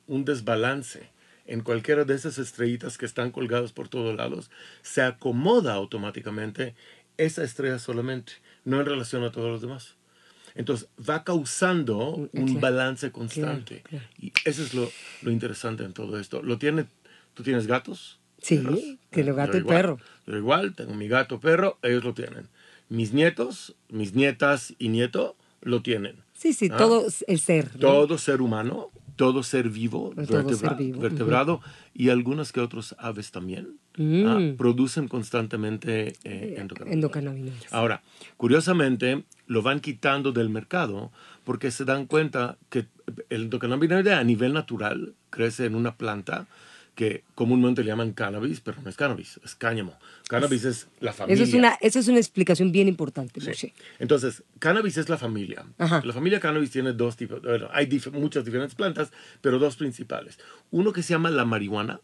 un 0.07 0.25
desbalance 0.25 1.09
en 1.47 1.61
cualquiera 1.61 2.05
de 2.05 2.15
esas 2.15 2.39
estrellitas 2.39 2.99
que 2.99 3.07
están 3.07 3.31
colgadas 3.31 3.73
por 3.73 3.89
todos 3.89 4.17
lados, 4.17 4.51
se 4.83 5.03
acomoda 5.03 5.75
automáticamente 5.75 6.75
esa 7.19 7.43
estrella 7.43 7.79
solamente, 7.79 8.33
no 8.65 8.81
en 8.81 8.87
relación 8.87 9.25
a 9.25 9.33
todos 9.33 9.51
los 9.51 9.61
demás. 9.61 9.95
Entonces 10.55 10.89
va 10.99 11.23
causando 11.23 12.29
un 12.33 12.61
balance 12.61 13.13
constante. 13.13 13.83
Y 14.19 14.33
eso 14.45 14.63
es 14.63 14.73
lo, 14.73 14.91
lo, 15.23 15.31
interesante 15.31 15.85
en 15.85 15.93
todo 15.93 16.19
esto. 16.19 16.43
¿Lo 16.43 16.59
tiene, 16.59 16.87
¿Tú 17.35 17.43
tienes 17.43 17.67
gatos? 17.67 18.19
Sí, 18.41 18.99
tiene 19.11 19.33
gato 19.33 19.59
y 19.59 19.65
perro. 19.65 19.99
Yo 20.27 20.37
igual, 20.37 20.75
tengo 20.75 20.95
mi 20.95 21.09
gato, 21.09 21.41
perro, 21.41 21.79
ellos 21.83 22.05
lo 22.05 22.15
tienen. 22.15 22.49
Mis 22.89 23.13
nietos, 23.13 23.75
mis 23.89 24.15
nietas 24.15 24.75
y 24.79 24.89
nieto 24.89 25.37
lo 25.61 25.83
tienen. 25.83 26.17
Sí, 26.33 26.53
sí, 26.55 26.71
¿Ah? 26.73 26.77
todo 26.77 27.07
el 27.27 27.41
ser. 27.41 27.71
Todo 27.79 28.17
ser 28.17 28.41
humano, 28.41 28.91
todo 29.17 29.43
ser 29.43 29.69
vivo, 29.71 30.13
vertebrado 30.15 31.61
y 31.95 32.11
algunas 32.11 32.53
que 32.53 32.61
otros 32.61 32.95
aves 32.99 33.31
también 33.31 33.79
¿ah? 33.99 34.39
mm. 34.39 34.57
producen 34.57 35.09
constantemente 35.09 36.15
eh, 36.25 36.57
endocannabinoides. 36.59 37.73
Ahora, 37.73 38.03
curiosamente, 38.37 39.25
lo 39.47 39.63
van 39.63 39.81
quitando 39.81 40.33
del 40.33 40.51
mercado 40.51 41.11
porque 41.45 41.71
se 41.71 41.85
dan 41.85 42.07
cuenta 42.07 42.59
que 42.69 42.87
el 43.31 43.45
endocannabinoide 43.45 44.13
a 44.13 44.25
nivel 44.25 44.53
natural 44.53 45.15
crece 45.31 45.65
en 45.65 45.75
una 45.75 45.97
planta 45.97 46.47
que 46.97 47.25
comúnmente 47.35 47.85
le 47.85 47.89
llaman 47.89 48.13
cannabis, 48.13 48.61
pero 48.61 48.81
no 48.83 48.89
es 48.89 48.97
cannabis, 48.97 49.39
es 49.45 49.55
cáñamo. 49.55 49.97
Cannabis 50.29 50.65
es 50.65 50.89
la 50.99 51.13
familia. 51.13 51.35
Eso 51.35 51.45
es 51.45 51.55
una, 51.55 51.79
eso 51.83 51.99
es 51.99 52.09
una 52.09 52.17
explicación 52.17 52.73
bien 52.73 52.89
importante, 52.89 53.39
sí. 53.55 53.75
Entonces, 53.99 54.43
cannabis 54.59 54.97
es 54.97 55.11
la 55.11 55.19
familia. 55.19 55.67
La 55.79 56.13
familia 56.15 56.41
cannabis 56.41 56.71
tiene 56.71 56.95
dos 56.95 57.17
tipos, 57.17 57.43
bueno, 57.43 57.69
hay 57.71 57.87
muchas 58.15 58.47
diferentes 58.47 58.75
plantas, 58.75 59.13
pero 59.43 59.59
dos 59.59 59.77
principales. 59.77 60.39
Uno 60.71 60.95
que 60.95 61.03
se 61.03 61.11
llama 61.11 61.31
la 61.31 61.45
marihuana, 61.45 62.01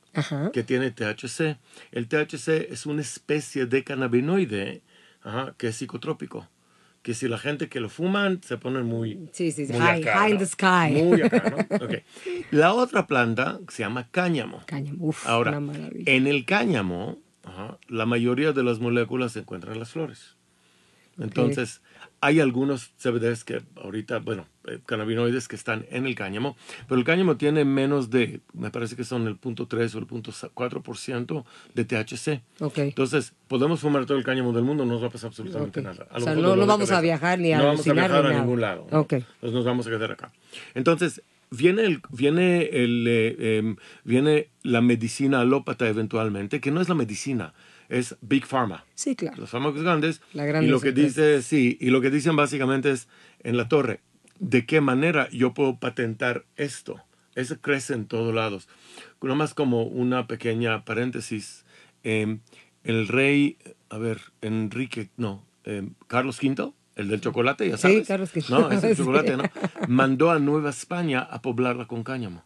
que 0.52 0.62
tiene 0.62 0.90
THC. 0.90 1.56
El 1.90 2.06
THC 2.06 2.70
es 2.70 2.84
una 2.84 3.00
especie 3.00 3.64
de 3.64 3.82
cannabinoide 3.84 4.82
que 5.56 5.68
es 5.68 5.76
psicotrópico 5.76 6.48
que 7.02 7.14
si 7.14 7.28
la 7.28 7.38
gente 7.38 7.68
que 7.68 7.80
lo 7.80 7.88
fuman 7.88 8.40
se 8.42 8.56
ponen 8.56 8.86
muy... 8.86 9.28
Sí, 9.32 9.50
sí, 9.50 9.66
high, 9.66 10.02
high 10.04 10.32
in 10.32 10.38
the 10.38 10.46
sky. 10.46 11.02
Muy 11.02 11.22
acá, 11.22 11.50
¿no? 11.50 11.76
Okay. 11.84 12.02
La 12.50 12.72
otra 12.74 13.06
planta 13.06 13.58
se 13.68 13.82
llama 13.82 14.08
cáñamo. 14.10 14.62
Cáñamo, 14.66 15.06
uf, 15.06 15.26
Ahora, 15.26 15.60
en 16.06 16.26
el 16.26 16.44
cáñamo 16.44 17.18
la 17.88 18.06
mayoría 18.06 18.52
de 18.52 18.62
las 18.62 18.78
moléculas 18.78 19.32
se 19.32 19.40
encuentran 19.40 19.74
en 19.74 19.80
las 19.80 19.90
flores. 19.90 20.36
Entonces, 21.22 21.80
hay 22.20 22.38
algunos 22.38 22.92
CBDs 22.98 23.44
que 23.44 23.62
ahorita, 23.82 24.18
bueno, 24.18 24.46
eh, 24.68 24.78
cannabinoides 24.86 25.48
que 25.48 25.56
están 25.56 25.86
en 25.90 26.06
el 26.06 26.14
cáñamo, 26.14 26.56
pero 26.88 26.98
el 26.98 27.04
cáñamo 27.04 27.36
tiene 27.36 27.64
menos 27.64 28.10
de, 28.10 28.40
me 28.52 28.70
parece 28.70 28.94
que 28.94 29.02
son 29.02 29.26
el 29.26 29.36
punto 29.36 29.66
3 29.66 29.94
o 29.96 29.98
el 29.98 30.06
punto 30.06 30.30
4% 30.30 31.44
de 31.74 31.84
THC. 31.84 32.42
Okay. 32.60 32.88
Entonces, 32.88 33.32
podemos 33.48 33.80
fumar 33.80 34.06
todo 34.06 34.18
el 34.18 34.24
cáñamo 34.24 34.52
del 34.52 34.62
mundo, 34.62 34.84
no 34.84 34.92
nos 34.94 35.02
va 35.02 35.08
a 35.08 35.10
pasar 35.10 35.28
absolutamente 35.28 35.82
nada. 35.82 36.06
o 36.12 36.20
sea, 36.20 36.34
no, 36.34 36.66
vamos 36.66 36.92
a 36.92 37.00
viajar 37.00 37.40
ni 37.40 37.52
a 37.52 37.58
No 37.58 37.66
vamos 37.66 37.88
a 37.88 37.92
viajar 37.92 38.26
a 38.26 38.38
ningún 38.38 38.60
lado. 38.60 38.86
Entonces, 38.90 39.26
nos 39.40 39.64
vamos 39.64 39.86
a 39.88 39.90
quedar 39.90 40.12
acá. 40.12 40.32
Entonces, 40.74 41.22
viene, 41.50 41.84
el, 41.84 42.02
viene, 42.10 42.62
el, 42.72 43.06
eh, 43.08 43.58
em, 43.58 43.76
viene 44.04 44.48
la 44.62 44.80
medicina 44.80 45.40
alópata 45.40 45.88
eventualmente, 45.88 46.60
que 46.60 46.70
no 46.70 46.80
es 46.80 46.88
la 46.88 46.94
medicina, 46.94 47.52
es 47.92 48.16
Big 48.22 48.46
Pharma. 48.46 48.86
Sí, 48.94 49.14
claro. 49.14 49.36
Los 49.38 49.50
fármacos 49.50 49.82
grandes. 49.82 50.22
y 50.32 50.66
lo 50.66 50.80
que 50.80 50.92
dice, 50.92 51.42
sí, 51.42 51.76
y 51.78 51.90
lo 51.90 52.00
que 52.00 52.10
dicen 52.10 52.34
básicamente 52.36 52.90
es 52.90 53.06
en 53.40 53.58
la 53.58 53.68
torre, 53.68 54.00
¿de 54.38 54.64
qué 54.64 54.80
manera 54.80 55.28
yo 55.30 55.52
puedo 55.52 55.78
patentar 55.78 56.46
esto? 56.56 57.02
Eso 57.34 57.60
crece 57.60 57.92
en 57.92 58.06
todos 58.06 58.34
lados. 58.34 58.68
más 59.20 59.52
como 59.52 59.82
una 59.84 60.26
pequeña 60.26 60.84
paréntesis. 60.86 61.66
Em, 62.02 62.40
el 62.82 63.08
rey, 63.08 63.58
a 63.90 63.98
ver, 63.98 64.20
Enrique, 64.40 65.10
no, 65.18 65.44
em, 65.64 65.94
Carlos 66.06 66.42
V, 66.42 66.72
el 66.96 67.08
del 67.08 67.20
chocolate, 67.20 67.68
ya 67.68 67.76
sabes. 67.76 67.98
Sí, 67.98 68.04
Carlos 68.04 68.30
V. 68.34 68.44
No, 68.48 68.70
es 68.70 68.82
el 68.84 68.96
chocolate, 68.96 69.36
¿no? 69.36 69.44
Mandó 69.86 70.30
a 70.30 70.38
Nueva 70.38 70.70
España 70.70 71.20
a 71.20 71.42
poblarla 71.42 71.86
con 71.86 72.04
cáñamo. 72.04 72.42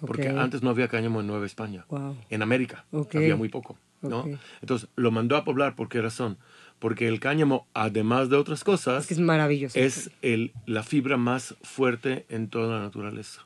Porque 0.00 0.28
antes 0.28 0.62
no 0.62 0.70
había 0.70 0.88
cáñamo 0.88 1.20
en 1.20 1.28
Nueva 1.28 1.46
España. 1.46 1.86
En 2.30 2.42
América. 2.42 2.84
Había 3.14 3.36
muy 3.36 3.48
poco. 3.48 3.78
¿No? 4.02 4.24
Entonces, 4.60 4.88
lo 4.96 5.10
mandó 5.10 5.36
a 5.36 5.44
poblar, 5.44 5.74
¿por 5.74 5.88
qué 5.88 6.00
razón? 6.00 6.38
Porque 6.78 7.08
el 7.08 7.18
cáñamo, 7.18 7.66
además 7.74 8.30
de 8.30 8.36
otras 8.36 8.62
cosas, 8.62 9.10
es, 9.10 9.18
maravilloso. 9.18 9.78
Es 9.78 10.10
el, 10.22 10.52
la 10.66 10.82
fibra 10.82 11.16
más 11.16 11.56
fuerte 11.62 12.24
en 12.28 12.48
toda 12.48 12.78
la 12.78 12.82
naturaleza. 12.82 13.42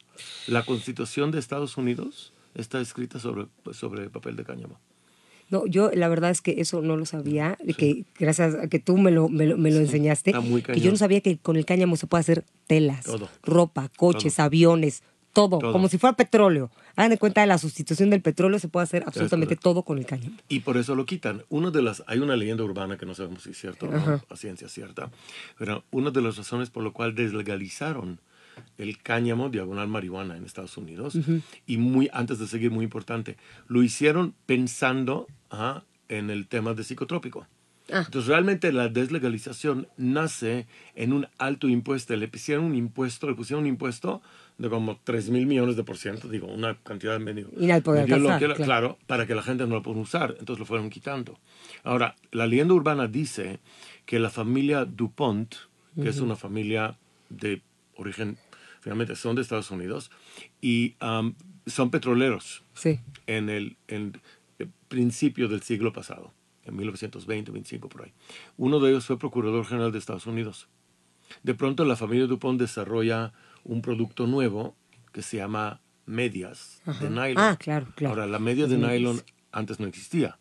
La 0.47 0.65
constitución 0.65 1.31
de 1.31 1.39
Estados 1.39 1.77
Unidos 1.77 2.33
está 2.55 2.81
escrita 2.81 3.19
sobre, 3.19 3.47
sobre 3.73 4.11
papel 4.11 4.37
de 4.37 4.45
cáñamo. 4.45 4.79
No, 5.53 5.67
yo 5.67 5.91
la 5.93 6.09
verdad 6.09 6.31
es 6.31 6.41
que 6.41 6.63
eso 6.63 6.81
no 6.81 6.97
lo 6.97 7.05
sabía, 7.05 7.59
que 7.77 8.07
gracias 8.19 8.55
a 8.55 8.69
que 8.69 8.79
tú 8.79 8.97
me 8.97 9.11
lo, 9.11 9.29
me 9.29 9.47
lo, 9.47 9.57
enseñaste, 9.67 10.33
que 10.33 10.81
yo 10.81 10.91
no 10.91 10.97
sabía 10.97 11.21
que 11.21 11.37
con 11.37 11.57
el 11.57 11.67
cáñamo 11.67 11.97
se 11.97 12.07
puede 12.07 12.21
hacer 12.21 12.45
telas, 12.67 13.05
ropa, 13.43 13.91
coches, 13.99 14.39
aviones, 14.41 15.03
todo, 15.33 15.59
como 15.73 15.89
si 15.89 15.99
fuera 15.99 16.17
petróleo. 16.17 16.71
Hagan 16.97 17.11
de 17.11 17.19
cuenta 17.19 17.41
de 17.41 17.47
la 17.47 17.59
sustitución 17.59 18.11
del 18.11 18.21
petróleo, 18.21 18.59
se 18.59 18.69
puede 18.69 18.85
hacer 18.85 19.05
absolutamente 19.07 19.57
todo 19.57 19.83
con 19.83 19.99
el 19.99 20.07
cáñamo. 20.07 20.37
Y 20.49 20.61
por 20.61 20.77
eso 20.77 20.95
lo 20.95 21.07
quitan. 21.07 21.43
Uno 21.49 21.71
de 21.71 21.83
las, 21.83 22.03
hay 22.07 22.19
una 22.19 22.37
leyenda 22.37 22.65
urbana 22.65 22.97
que 22.99 23.07
no 23.07 23.15
sabemos 23.15 23.43
si 23.43 23.51
es 23.51 23.59
cierto 23.59 23.87
o 23.87 23.91
no, 23.91 24.23
a 24.29 24.37
ciencia 24.37 24.69
cierta, 24.69 25.11
pero 25.59 25.85
una 25.91 26.11
de 26.11 26.21
las 26.21 26.37
razones 26.37 26.71
por 26.71 26.83
lo 26.83 26.93
cual 26.93 27.15
deslegalizaron 27.15 28.21
el 28.79 28.99
cáñamo 28.99 29.49
diagonal 29.49 29.89
marihuana 29.89 30.37
en 30.37 30.45
Estados 30.45 30.77
Unidos, 30.77 31.17
y 31.67 31.79
muy 31.79 32.11
antes 32.13 32.39
de 32.39 32.47
seguir, 32.47 32.71
muy 32.71 32.85
importante, 32.85 33.37
lo 33.67 33.83
hicieron 33.83 34.35
pensando 34.47 35.27
en 36.09 36.31
el 36.31 36.47
tema 36.49 36.75
de 36.75 36.85
psicotrópico. 36.85 37.47
Ah. 37.91 38.03
Entonces, 38.07 38.29
realmente 38.29 38.73
la 38.73 38.89
deslegalización 38.89 39.89
nace 39.97 40.67
en 40.95 41.13
un 41.13 41.27
alto 41.39 41.69
impuesto. 41.69 42.15
Le 42.17 42.29
pusieron 42.29 42.65
un 42.65 42.75
impuesto, 42.75 43.29
le 43.29 43.35
pusieron 43.35 43.65
un 43.65 43.69
impuesto 43.69 44.23
de 44.59 44.69
como 44.69 45.01
3 45.03 45.31
mil 45.31 45.47
millones 45.47 45.77
de 45.77 45.85
por 45.85 45.97
ciento, 45.97 46.29
digo, 46.29 46.47
una 46.47 46.79
cantidad 46.83 47.19
medio. 47.19 47.49
Poder 47.83 48.07
claro. 48.07 48.55
claro. 48.55 48.99
para 49.07 49.27
que 49.27 49.35
la 49.35 49.43
gente 49.43 49.67
no 49.67 49.77
lo 49.77 49.83
pueda 49.83 49.99
usar, 49.99 50.37
entonces 50.39 50.59
lo 50.59 50.67
fueron 50.67 50.91
quitando. 50.91 51.39
Ahora, 51.83 52.17
la 52.31 52.47
leyenda 52.47 52.75
urbana 52.75 53.09
dice 53.09 53.61
que 54.07 54.19
la 54.19 54.31
familia 54.31 54.85
DuPont, 54.85 55.55
que 56.01 56.09
es 56.09 56.21
una 56.21 56.37
familia 56.37 56.99
de 57.29 57.63
origen, 57.97 58.39
finalmente 58.81 59.17
son 59.17 59.37
de 59.37 59.43
Estados 59.43 59.71
Unidos, 59.71 60.11
y 60.61 60.97
um, 61.03 61.35
son 61.67 61.91
petroleros 61.91 62.65
sí. 62.75 63.01
en, 63.27 63.49
el, 63.49 63.77
en 63.89 64.21
el 64.59 64.71
principio 64.89 65.49
del 65.49 65.63
siglo 65.63 65.93
pasado, 65.93 66.33
en 66.65 66.77
1920, 66.77 67.51
25 67.51 67.89
por 67.89 68.05
ahí. 68.05 68.13
Uno 68.57 68.81
de 68.81 68.91
ellos 68.91 69.07
fue 69.07 69.19
procurador 69.19 69.65
general 69.67 69.93
de 69.93 69.99
Estados 69.99 70.27
Unidos. 70.27 70.69
De 71.43 71.55
pronto 71.55 71.85
la 71.85 71.97
familia 71.97 72.27
DuPont 72.27 72.61
desarrolla 72.61 73.33
un 73.65 73.83
producto 73.83 74.27
nuevo 74.27 74.75
que 75.13 75.23
se 75.23 75.39
llama 75.39 75.81
medias 76.07 76.83
de 77.01 77.11
nylon. 77.11 77.39
Ah, 77.39 77.57
claro, 77.59 77.89
claro. 77.95 78.15
Ahora, 78.15 78.27
la 78.27 78.39
media 78.39 78.67
de 78.67 78.79
nylon 78.79 79.23
antes 79.53 79.81
no 79.81 79.87
existía, 79.87 80.39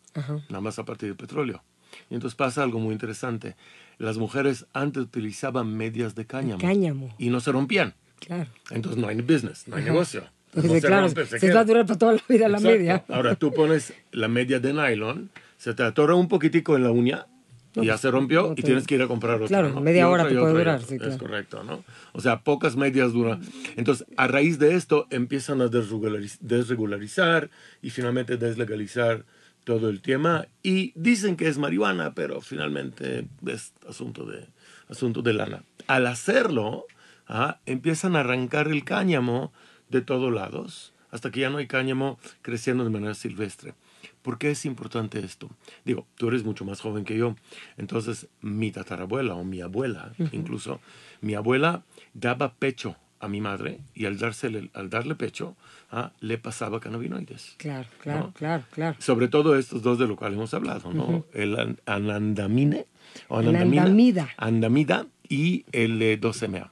nada 0.48 0.60
más 0.60 0.78
a 0.78 0.84
partir 0.84 1.08
del 1.08 1.16
petróleo. 1.16 1.62
Y 2.10 2.14
entonces 2.14 2.34
pasa 2.34 2.62
algo 2.62 2.78
muy 2.78 2.92
interesante. 2.92 3.56
Las 3.98 4.16
mujeres 4.16 4.66
antes 4.72 5.02
utilizaban 5.02 5.76
medias 5.76 6.14
de 6.14 6.26
cáñamo. 6.26 6.60
cáñamo. 6.60 7.14
Y 7.18 7.28
no 7.28 7.40
se 7.40 7.52
rompían. 7.52 7.94
Claro. 8.18 8.50
Entonces 8.70 9.00
no 9.00 9.08
hay 9.08 9.20
business, 9.20 9.68
no 9.68 9.76
hay 9.76 9.84
negocio. 9.84 10.24
Pues 10.52 10.84
claro, 10.84 11.08
se, 11.08 11.52
va 11.52 11.60
a 11.60 11.64
durar 11.64 11.86
para 11.86 11.98
toda 11.98 12.12
la 12.12 12.22
vida 12.28 12.48
la 12.48 12.60
media. 12.60 13.04
Ahora 13.08 13.34
tú 13.34 13.52
pones 13.52 13.94
la 14.10 14.28
media 14.28 14.60
de 14.60 14.74
nylon, 14.74 15.30
se 15.56 15.72
te 15.72 15.82
atorra 15.82 16.14
un 16.14 16.28
poquitico 16.28 16.76
en 16.76 16.82
la 16.82 16.90
uña 16.90 17.26
y 17.74 17.86
ya 17.86 17.96
se 17.98 18.10
rompió 18.10 18.54
y 18.56 18.62
tienes 18.62 18.86
que 18.86 18.96
ir 18.96 19.02
a 19.02 19.08
comprar 19.08 19.36
otra. 19.36 19.48
Claro, 19.48 19.80
media 19.80 20.08
hora 20.08 20.28
te 20.28 20.34
puede 20.34 20.52
durar. 20.52 20.82
Sí, 20.82 20.98
Es 21.00 21.16
correcto, 21.16 21.64
¿no? 21.64 21.84
O 22.12 22.20
sea, 22.20 22.40
pocas 22.40 22.76
medias 22.76 23.12
duran. 23.12 23.40
Entonces, 23.76 24.06
a 24.16 24.26
raíz 24.26 24.58
de 24.58 24.74
esto 24.74 25.06
empiezan 25.10 25.60
a 25.62 25.68
desregularizar 25.68 27.50
y 27.80 27.90
finalmente 27.90 28.36
deslegalizar 28.36 29.24
todo 29.64 29.88
el 29.88 30.02
tema 30.02 30.46
y 30.62 30.92
dicen 30.96 31.36
que 31.36 31.48
es 31.48 31.58
marihuana, 31.58 32.14
pero 32.14 32.40
finalmente 32.40 33.26
es 33.46 33.72
asunto 33.88 34.26
de, 34.26 34.46
asunto 34.88 35.22
de 35.22 35.32
lana. 35.32 35.62
Al 35.86 36.06
hacerlo, 36.06 36.86
¿ah? 37.28 37.60
empiezan 37.66 38.16
a 38.16 38.20
arrancar 38.20 38.68
el 38.68 38.84
cáñamo 38.84 39.52
de 39.88 40.00
todos 40.00 40.32
lados 40.32 40.92
hasta 41.12 41.30
que 41.30 41.40
ya 41.40 41.50
no 41.50 41.58
hay 41.58 41.68
cáñamo 41.68 42.18
creciendo 42.40 42.84
de 42.84 42.90
manera 42.90 43.14
silvestre. 43.14 43.74
¿Por 44.22 44.38
qué 44.38 44.50
es 44.50 44.64
importante 44.64 45.18
esto? 45.18 45.50
Digo, 45.84 46.06
tú 46.16 46.28
eres 46.28 46.44
mucho 46.44 46.64
más 46.64 46.80
joven 46.80 47.04
que 47.04 47.16
yo, 47.16 47.34
entonces 47.76 48.28
mi 48.40 48.70
tatarabuela 48.70 49.34
o 49.34 49.44
mi 49.44 49.60
abuela, 49.60 50.12
incluso, 50.32 50.80
mi 51.20 51.34
abuela 51.34 51.82
daba 52.14 52.54
pecho 52.54 52.96
a 53.22 53.28
mi 53.28 53.40
madre 53.40 53.78
y 53.94 54.06
al, 54.06 54.18
dársele, 54.18 54.70
al 54.74 54.90
darle 54.90 55.14
pecho 55.14 55.56
¿ah? 55.92 56.12
le 56.20 56.38
pasaba 56.38 56.80
cannabinoides. 56.80 57.54
Claro, 57.56 57.88
claro, 58.00 58.32
claro, 58.34 58.64
claro. 58.72 58.96
Sobre 58.98 59.28
todo 59.28 59.56
estos 59.56 59.80
dos 59.82 59.98
de 59.98 60.08
los 60.08 60.16
cuales 60.16 60.36
hemos 60.36 60.52
hablado, 60.54 60.92
¿no? 60.92 61.24
El 61.32 61.78
anandamine 61.86 62.86
o 63.28 63.38
anandamida. 63.38 64.28
Andamida 64.36 65.06
y 65.28 65.64
el 65.70 66.00
2MA. 66.20 66.70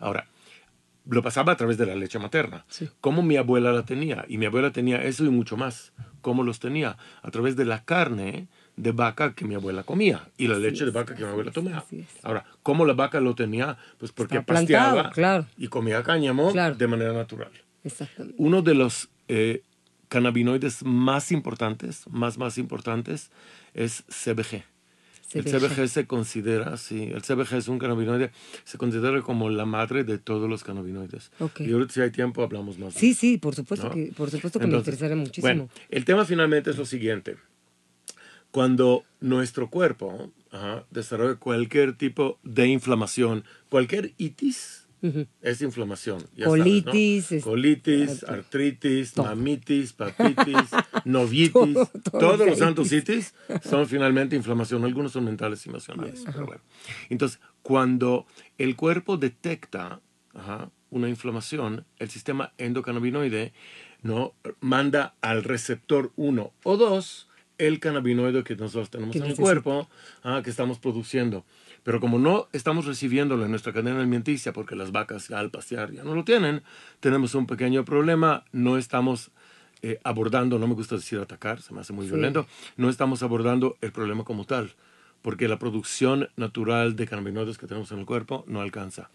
Ahora, 0.00 0.26
lo 1.08 1.22
pasaba 1.22 1.52
a 1.52 1.56
través 1.56 1.78
de 1.78 1.86
la 1.86 1.94
leche 1.94 2.18
materna. 2.18 2.64
Como 3.00 3.22
mi 3.22 3.36
abuela 3.36 3.72
la 3.72 3.84
tenía. 3.84 4.24
Y 4.28 4.38
mi 4.38 4.46
abuela 4.46 4.70
tenía 4.70 5.02
eso 5.02 5.24
y 5.24 5.30
mucho 5.30 5.56
más. 5.56 5.92
¿Cómo 6.20 6.44
los 6.44 6.60
tenía? 6.60 6.96
A 7.22 7.30
través 7.30 7.56
de 7.56 7.64
la 7.64 7.84
carne 7.84 8.48
de 8.76 8.92
vaca 8.92 9.34
que 9.34 9.44
mi 9.44 9.54
abuela 9.54 9.82
comía 9.82 10.28
y 10.38 10.48
la 10.48 10.58
leche 10.58 10.84
de 10.84 10.90
vaca 10.90 11.14
que 11.14 11.24
mi 11.24 11.30
abuela 11.30 11.50
tomaba. 11.50 11.84
Ahora, 12.22 12.44
¿cómo 12.62 12.86
la 12.86 12.94
vaca 12.94 13.20
lo 13.20 13.34
tenía? 13.34 13.76
Pues 13.98 14.12
porque 14.12 14.40
pasteaba 14.40 15.12
y 15.56 15.68
comía 15.68 16.02
cáñamo 16.02 16.52
de 16.52 16.86
manera 16.86 17.12
natural. 17.12 17.50
Uno 18.38 18.62
de 18.62 18.74
los 18.74 19.08
eh, 19.28 19.62
cannabinoides 20.08 20.84
más 20.84 21.32
importantes, 21.32 22.04
más, 22.08 22.38
más 22.38 22.58
importantes, 22.58 23.30
es 23.74 24.04
CBG. 24.08 24.64
El 25.34 25.44
CBG 25.44 25.88
se 25.88 26.06
considera, 26.06 26.76
sí, 26.76 27.10
el 27.12 27.22
CBG 27.22 27.54
es 27.54 27.68
un 27.68 27.78
cannabinoide, 27.78 28.30
se 28.64 28.78
considera 28.78 29.20
como 29.22 29.48
la 29.50 29.64
madre 29.64 30.04
de 30.04 30.18
todos 30.18 30.48
los 30.48 30.62
cannabinoides. 30.64 31.30
Y 31.58 31.72
ahorita 31.72 31.92
si 31.92 32.00
hay 32.00 32.10
tiempo 32.10 32.42
hablamos 32.42 32.78
más. 32.78 32.94
Sí, 32.94 33.14
sí, 33.14 33.38
por 33.38 33.54
supuesto 33.54 33.90
que, 33.90 34.12
por 34.16 34.30
supuesto 34.30 34.60
que 34.60 34.66
me 34.66 34.76
interesará 34.76 35.16
muchísimo. 35.16 35.42
Bueno, 35.42 35.68
el 35.88 36.04
tema 36.04 36.24
finalmente 36.24 36.70
es 36.70 36.78
lo 36.78 36.86
siguiente. 36.86 37.36
Cuando 38.50 39.04
nuestro 39.20 39.70
cuerpo 39.70 40.30
desarrolla 40.90 41.36
cualquier 41.36 41.96
tipo 41.96 42.38
de 42.42 42.66
inflamación, 42.66 43.44
cualquier 43.70 44.12
itis, 44.18 44.81
es 45.40 45.62
inflamación. 45.62 46.22
Colitis. 46.42 47.42
Colitis, 47.42 48.24
artritis, 48.24 49.16
mamitis, 49.16 49.92
papitis, 49.92 50.70
novitis. 51.04 51.76
todos 52.10 52.46
los 52.46 52.58
santos 52.58 52.92
itis 52.92 53.34
son 53.62 53.86
finalmente 53.86 54.36
inflamación. 54.36 54.84
Algunos 54.84 55.12
son 55.12 55.24
mentales 55.24 55.66
y 55.66 55.70
emocionales. 55.70 56.24
Entonces, 57.10 57.40
cuando 57.62 58.26
el 58.58 58.76
cuerpo 58.76 59.16
detecta 59.16 60.00
una 60.90 61.08
inflamación, 61.08 61.84
el 61.98 62.10
sistema 62.10 62.52
endocannabinoide 62.58 63.52
¿no? 64.02 64.34
manda 64.60 65.14
al 65.20 65.44
receptor 65.44 66.12
1 66.16 66.52
o 66.62 66.76
2 66.76 67.28
el 67.58 67.80
cannabinoide 67.80 68.42
que 68.44 68.56
nosotros 68.56 68.90
tenemos 68.90 69.14
en 69.14 69.24
el 69.24 69.36
cuerpo, 69.36 69.88
que 70.42 70.50
estamos 70.50 70.78
produciendo. 70.78 71.44
Pero 71.82 72.00
como 72.00 72.18
no 72.18 72.48
estamos 72.52 72.86
recibiéndolo 72.86 73.44
en 73.44 73.50
nuestra 73.50 73.72
cadena 73.72 73.98
alimenticia, 73.98 74.52
porque 74.52 74.76
las 74.76 74.92
vacas 74.92 75.30
al 75.30 75.50
pasear 75.50 75.92
ya 75.92 76.04
no 76.04 76.14
lo 76.14 76.24
tienen, 76.24 76.62
tenemos 77.00 77.34
un 77.34 77.46
pequeño 77.46 77.84
problema, 77.84 78.44
no 78.52 78.78
estamos 78.78 79.30
eh, 79.82 79.98
abordando, 80.04 80.58
no 80.58 80.68
me 80.68 80.74
gusta 80.74 80.94
decir 80.94 81.18
atacar, 81.18 81.60
se 81.60 81.74
me 81.74 81.80
hace 81.80 81.92
muy 81.92 82.06
violento, 82.06 82.46
no 82.76 82.88
estamos 82.88 83.22
abordando 83.22 83.76
el 83.80 83.90
problema 83.90 84.22
como 84.22 84.44
tal, 84.44 84.74
porque 85.22 85.48
la 85.48 85.58
producción 85.58 86.28
natural 86.36 86.94
de 86.94 87.08
cannabinoides 87.08 87.58
que 87.58 87.66
tenemos 87.66 87.90
en 87.90 87.98
el 87.98 88.06
cuerpo 88.06 88.44
no 88.46 88.60
alcanza. 88.60 89.10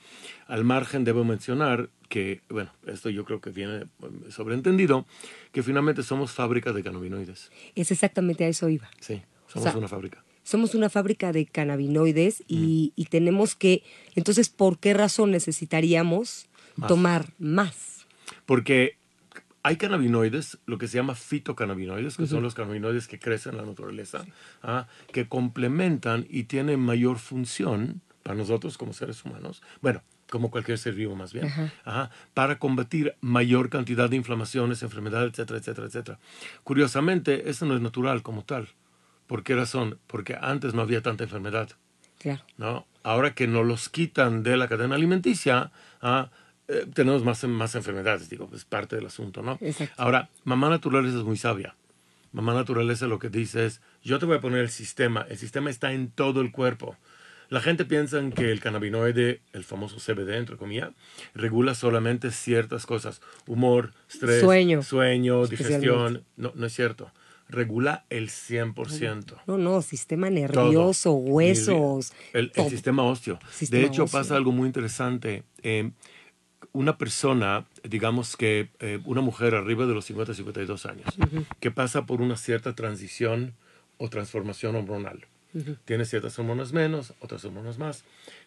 Al 0.46 0.66
margen 0.66 1.06
debo 1.06 1.24
mencionar 1.24 1.90
que, 2.10 2.42
bueno, 2.50 2.72
esto 2.86 3.10
yo 3.10 3.24
creo 3.24 3.40
que 3.40 3.50
viene 3.50 3.84
eh, 3.84 3.88
sobreentendido, 4.30 5.06
que 5.54 5.64
finalmente 5.64 6.04
somos 6.04 6.32
fábrica 6.32 6.74
de 6.74 6.84
cannabinoides. 6.84 7.50
Es 7.76 7.92
exactamente 7.92 8.44
a 8.44 8.50
eso 8.50 8.68
iba. 8.68 8.90
Sí, 9.00 9.22
somos 9.48 9.74
una 9.74 9.88
fábrica 9.88 10.27
somos 10.48 10.76
una 10.76 10.90
fábrica 10.90 11.34
de 11.34 11.46
cannabinoides 11.46 12.42
y, 12.48 12.94
y, 12.96 13.06
tenemos 13.08 13.54
que, 13.54 13.84
entonces, 14.16 14.48
¿por 14.48 14.80
qué 14.80 14.94
razón 14.94 15.32
necesitaríamos 15.32 16.48
tomar 16.88 17.34
más? 17.38 18.06
Porque 18.46 18.96
hay 19.62 19.76
cannabinoides, 19.76 20.58
lo 20.66 20.78
que 20.78 20.88
se 20.88 20.96
llama 20.96 21.16
fitocannabinoides, 21.16 22.16
que 22.16 22.28
son 22.28 22.44
los 22.44 22.54
cannabinoides 22.54 23.10
que 23.10 23.20
crecen 23.20 23.56
en 23.56 23.58
la 23.58 23.66
naturaleza, 23.66 24.26
¿ah? 24.64 24.88
que 25.12 25.28
complementan 25.28 26.26
y 26.30 26.44
tienen 26.44 26.80
mayor 26.80 27.20
función 27.20 28.00
para 28.24 28.38
nosotros 28.38 28.78
como 28.78 28.94
seres 28.94 29.26
humanos. 29.26 29.62
Bueno, 29.82 30.02
como 30.30 30.50
cualquier 30.50 30.78
ser 30.78 30.94
vivo 30.94 31.14
más 31.18 31.34
bien, 31.34 31.52
para 32.34 32.58
combatir 32.58 33.16
mayor 33.20 33.70
cantidad 33.70 34.10
de 34.10 34.16
inflamaciones, 34.16 34.82
enfermedades, 34.82 35.34
etcétera, 35.34 35.60
etcétera, 35.60 35.88
etcétera. 35.88 36.20
Curiosamente, 36.64 37.50
eso 37.50 37.66
no 37.66 37.76
es 37.76 37.82
natural 37.82 38.24
como 38.24 38.46
tal. 38.46 38.70
¿Por 39.28 39.44
qué 39.44 39.56
razón? 39.56 40.00
Porque 40.08 40.38
antes 40.40 40.74
no 40.74 40.82
había 40.82 41.02
tanta 41.02 41.26
enfermedad. 41.26 41.70
Claro. 42.18 42.44
¿no? 42.58 42.88
Ahora 43.04 43.36
que 43.36 43.48
nos 43.48 43.66
los 43.66 43.90
quitan 43.90 44.42
de 44.42 44.58
la 44.58 44.68
cadena 44.68 44.96
alimenticia, 44.96 45.72
¿ah? 46.02 46.32
Eh, 46.68 46.86
tenemos 46.94 47.24
más, 47.24 47.44
más 47.46 47.76
enfermedades, 47.76 48.30
digo, 48.30 48.50
es 48.54 48.66
parte 48.66 48.98
del 48.98 49.06
asunto, 49.06 49.42
¿no? 49.42 49.58
Ahora, 49.96 50.30
mamá 50.44 50.70
naturaleza 50.70 51.18
es 51.18 51.24
muy 51.24 51.38
sabia. 51.38 51.76
Mamá 52.34 52.54
naturaleza 52.54 53.08
lo 53.08 53.20
que 53.20 53.30
dice 53.30 53.66
es, 53.66 53.82
yo 54.04 54.20
te 54.20 54.26
voy 54.26 54.38
a 54.38 54.42
poner 54.42 54.60
el 54.60 54.70
sistema, 54.70 55.26
el 55.30 55.38
sistema 55.38 55.70
está 55.70 55.94
en 55.94 56.12
todo 56.12 56.42
el 56.42 56.52
cuerpo. 56.52 56.98
La 57.48 57.62
gente 57.62 57.86
piensa 57.86 58.22
que 58.36 58.52
el 58.52 58.60
cannabinoide, 58.60 59.40
el 59.54 59.64
famoso 59.64 59.96
CBD, 59.96 60.36
entre 60.36 60.58
comillas, 60.58 60.92
regula 61.34 61.74
solamente 61.74 62.32
ciertas 62.32 62.86
cosas, 62.86 63.22
humor, 63.46 63.94
estrés, 64.10 64.42
sueño, 64.42 64.84
sueño 64.84 65.48
digestión. 65.48 66.26
No, 66.36 66.52
no 66.54 66.66
es 66.66 66.74
cierto 66.74 67.10
regula 67.50 68.06
el 68.10 68.30
100%. 68.30 69.42
No, 69.48 69.58
no, 69.58 69.82
sistema 69.82 70.30
nervioso, 70.30 71.14
huesos. 71.14 72.14
El, 72.34 72.52
sistema 72.70 73.04
óseo. 73.04 73.40
de 73.70 73.84
hecho, 73.84 74.08
pasa 74.08 74.36
algo 74.36 74.52
muy 74.52 74.68
interesante. 74.68 75.44
Eh, 75.64 75.92
una 76.74 76.98
persona, 76.98 77.66
digamos 77.84 78.36
que 78.36 78.70
eh, 78.80 79.00
una 79.06 79.22
mujer 79.22 79.56
arriba 79.56 79.86
de 79.86 79.94
los 79.94 80.06
50, 80.06 80.34
52 80.34 80.86
años, 80.86 81.08
que 81.60 81.72
pasa 81.72 82.06
por 82.06 82.22
una 82.22 82.38
cierta 82.38 82.76
transición 82.76 83.56
o 83.98 84.10
transformación 84.10 84.76
hormonal. 84.76 85.26
Tiene 85.86 86.06
ciertas 86.06 86.38
hormonas 86.38 86.72
menos, 86.72 87.14
otras 87.20 87.44
hormonas 87.46 87.80
más. 87.80 88.04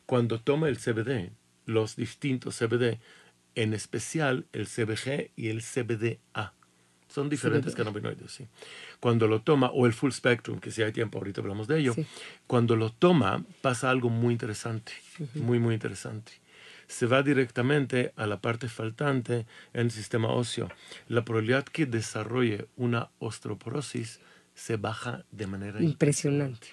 Cuando 0.07 0.39
toma 0.41 0.69
el 0.69 0.79
CBD, 0.79 1.33
los 1.67 1.97
distintos 1.97 2.57
CBD, 2.57 3.01
en 3.57 3.75
especial 3.75 4.47
el 4.53 4.67
CBG 4.67 5.31
y 5.35 5.49
el 5.49 5.63
CBDA, 5.63 6.55
son 7.13 7.29
diferentes 7.29 7.75
cannabinoides, 7.75 8.31
sí. 8.31 8.47
Cuando 9.01 9.27
lo 9.27 9.43
toma, 9.43 9.71
o 9.71 9.87
el 9.87 9.93
full 9.93 10.13
spectrum, 10.13 10.61
que 10.61 10.71
si 10.71 10.83
hay 10.83 10.93
tiempo 10.93 11.19
ahorita 11.19 11.41
hablamos 11.41 11.67
de 11.67 11.81
ello, 11.81 11.95
cuando 12.47 12.77
lo 12.77 12.91
toma 12.91 13.45
pasa 13.61 13.91
algo 13.91 14.11
muy 14.11 14.33
interesante, 14.33 14.93
muy, 15.35 15.59
muy 15.59 15.75
interesante 15.75 16.33
se 16.87 17.07
va 17.07 17.23
directamente 17.23 18.13
a 18.17 18.27
la 18.27 18.41
parte 18.41 18.69
faltante 18.69 19.47
en 19.73 19.83
el 19.83 19.91
sistema 19.93 20.29
óseo. 20.29 20.69
La 21.07 21.25
probabilidad 21.25 21.65
que 21.65 21.87
desarrolle 21.87 22.67
una 22.77 23.11
osteoporosis 23.21 24.19
se 24.55 24.77
baja 24.77 25.25
de 25.31 25.47
manera 25.47 25.81
impresionante. 25.81 26.67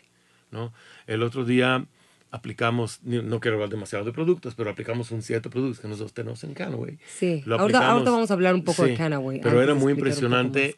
¿no? 0.50 0.74
El 1.06 1.22
otro 1.22 1.46
día 1.46 1.86
aplicamos, 2.32 3.00
no 3.04 3.40
quiero 3.40 3.56
hablar 3.56 3.70
demasiado 3.70 4.06
de 4.06 4.12
productos, 4.12 4.56
pero 4.56 4.70
aplicamos 4.70 5.12
un 5.12 5.22
cierto 5.22 5.50
producto 5.50 5.82
que 5.82 5.88
nosotros 5.88 6.14
tenemos 6.14 6.44
en 6.44 6.54
Canaway. 6.54 6.98
Sí, 7.06 7.44
ahorita, 7.50 7.94
vamos 7.94 8.32
a 8.32 8.34
hablar 8.34 8.54
un 8.54 8.64
poco 8.64 8.84
de 8.86 8.96
Canaway. 8.96 9.42
Pero 9.42 9.62
era 9.62 9.74
muy 9.74 9.94
impresionante 9.94 10.76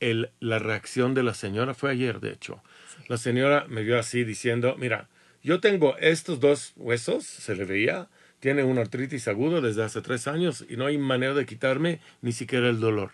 el, 0.00 0.30
la 0.40 0.58
reacción 0.58 1.14
de 1.14 1.22
la 1.22 1.34
señora, 1.34 1.74
fue 1.74 1.90
ayer 1.90 2.20
de 2.20 2.32
hecho. 2.32 2.62
La 3.08 3.16
señora 3.16 3.66
me 3.68 3.82
vio 3.82 3.98
así 3.98 4.24
diciendo, 4.24 4.76
mira, 4.78 5.08
yo 5.42 5.60
tengo 5.60 5.96
estos 5.98 6.40
dos 6.40 6.72
huesos, 6.76 7.24
se 7.24 7.56
le 7.56 7.64
veía, 7.64 8.08
tiene 8.40 8.64
una 8.64 8.80
artritis 8.80 9.28
aguda 9.28 9.60
desde 9.60 9.82
hace 9.82 10.00
tres 10.00 10.26
años 10.26 10.64
y 10.68 10.76
no 10.76 10.86
hay 10.86 10.98
manera 10.98 11.34
de 11.34 11.46
quitarme 11.46 12.00
ni 12.20 12.32
siquiera 12.32 12.68
el 12.68 12.80
dolor. 12.80 13.12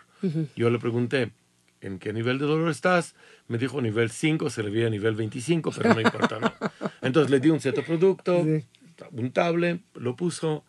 Yo 0.55 0.69
le 0.69 0.79
pregunté, 0.79 1.31
¿en 1.81 1.97
qué 1.97 2.11
nivel 2.13 2.39
de 2.39 2.45
dolor 2.45 2.69
estás? 2.69 3.15
Me 3.47 3.57
dijo 3.57 3.81
nivel 3.81 4.09
5, 4.09 4.49
se 4.49 4.63
le 4.63 4.69
veía 4.69 4.89
nivel 4.89 5.15
25, 5.15 5.71
pero 5.77 5.93
no 5.93 6.01
importa, 6.01 6.39
¿no? 6.39 6.53
Entonces 7.09 7.31
le 7.31 7.39
di 7.39 7.49
un 7.49 7.59
cierto 7.59 7.83
producto, 7.83 8.45
un 9.11 9.31
tablet, 9.31 9.81
lo 9.95 10.15
puso 10.15 10.63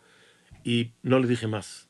y 0.63 0.93
no 1.03 1.19
le 1.19 1.27
dije 1.27 1.45
más. 1.45 1.87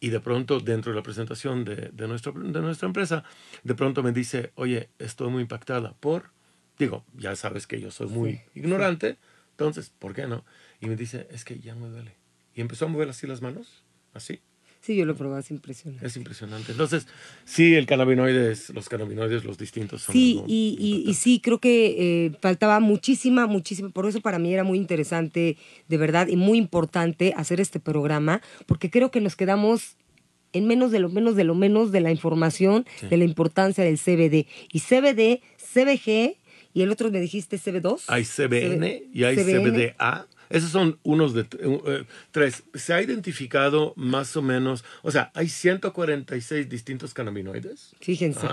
Y 0.00 0.08
de 0.08 0.18
pronto, 0.18 0.58
dentro 0.58 0.90
de 0.90 0.96
la 0.96 1.04
presentación 1.04 1.64
de, 1.64 1.90
de, 1.92 2.08
nuestro, 2.08 2.32
de 2.32 2.60
nuestra 2.60 2.86
empresa, 2.86 3.22
de 3.62 3.76
pronto 3.76 4.02
me 4.02 4.10
dice, 4.10 4.50
oye, 4.56 4.88
estoy 4.98 5.30
muy 5.30 5.42
impactada 5.42 5.92
por, 5.92 6.32
digo, 6.80 7.04
ya 7.16 7.36
sabes 7.36 7.68
que 7.68 7.80
yo 7.80 7.92
soy 7.92 8.08
muy 8.08 8.40
ignorante, 8.56 9.18
entonces, 9.52 9.92
¿por 9.96 10.14
qué 10.14 10.26
no? 10.26 10.44
Y 10.80 10.86
me 10.86 10.96
dice, 10.96 11.28
es 11.30 11.44
que 11.44 11.60
ya 11.60 11.76
me 11.76 11.86
duele. 11.86 12.16
Y 12.56 12.60
empezó 12.60 12.86
a 12.86 12.88
mover 12.88 13.08
así 13.08 13.28
las 13.28 13.40
manos, 13.40 13.84
así. 14.14 14.40
Sí, 14.82 14.96
yo 14.96 15.04
lo 15.04 15.14
probé, 15.14 15.38
es 15.38 15.50
impresionante. 15.52 16.04
Es 16.04 16.16
impresionante. 16.16 16.72
Entonces, 16.72 17.06
sí, 17.44 17.76
el 17.76 17.86
cannabinoides, 17.86 18.70
los 18.70 18.88
cannabinoides, 18.88 19.44
los 19.44 19.56
distintos 19.56 20.02
son. 20.02 20.12
Sí, 20.12 20.42
y, 20.48 21.04
y, 21.06 21.14
sí, 21.14 21.40
creo 21.40 21.60
que 21.60 22.26
eh, 22.26 22.32
faltaba 22.40 22.80
muchísima, 22.80 23.46
muchísima. 23.46 23.90
Por 23.90 24.08
eso 24.08 24.20
para 24.20 24.40
mí 24.40 24.52
era 24.52 24.64
muy 24.64 24.78
interesante, 24.78 25.56
de 25.86 25.96
verdad, 25.96 26.26
y 26.26 26.34
muy 26.34 26.58
importante 26.58 27.32
hacer 27.36 27.60
este 27.60 27.78
programa, 27.78 28.42
porque 28.66 28.90
creo 28.90 29.12
que 29.12 29.20
nos 29.20 29.36
quedamos 29.36 29.96
en 30.52 30.66
menos 30.66 30.90
de 30.90 30.98
lo 30.98 31.08
menos 31.08 31.36
de 31.36 31.44
lo 31.44 31.54
menos 31.54 31.92
de 31.92 32.00
la 32.00 32.10
información 32.10 32.84
de 33.08 33.16
la 33.16 33.24
importancia 33.24 33.84
del 33.84 33.98
CBD. 33.98 34.48
Y 34.72 34.80
CBD, 34.80 35.42
CBG 35.56 36.36
y 36.74 36.82
el 36.82 36.90
otro 36.90 37.10
me 37.10 37.20
dijiste 37.20 37.56
CB2. 37.56 38.02
Hay 38.08 38.24
CBN 38.24 39.04
y 39.12 39.24
hay 39.24 39.36
CBDA. 39.36 40.26
Esos 40.52 40.70
son 40.70 40.98
unos 41.02 41.32
de 41.32 41.46
eh, 41.58 42.04
tres. 42.30 42.62
Se 42.74 42.92
ha 42.92 43.00
identificado 43.00 43.94
más 43.96 44.36
o 44.36 44.42
menos, 44.42 44.84
o 45.02 45.10
sea, 45.10 45.32
hay 45.34 45.48
146 45.48 46.68
distintos 46.68 47.14
cannabinoides. 47.14 47.96
Fíjense. 48.00 48.46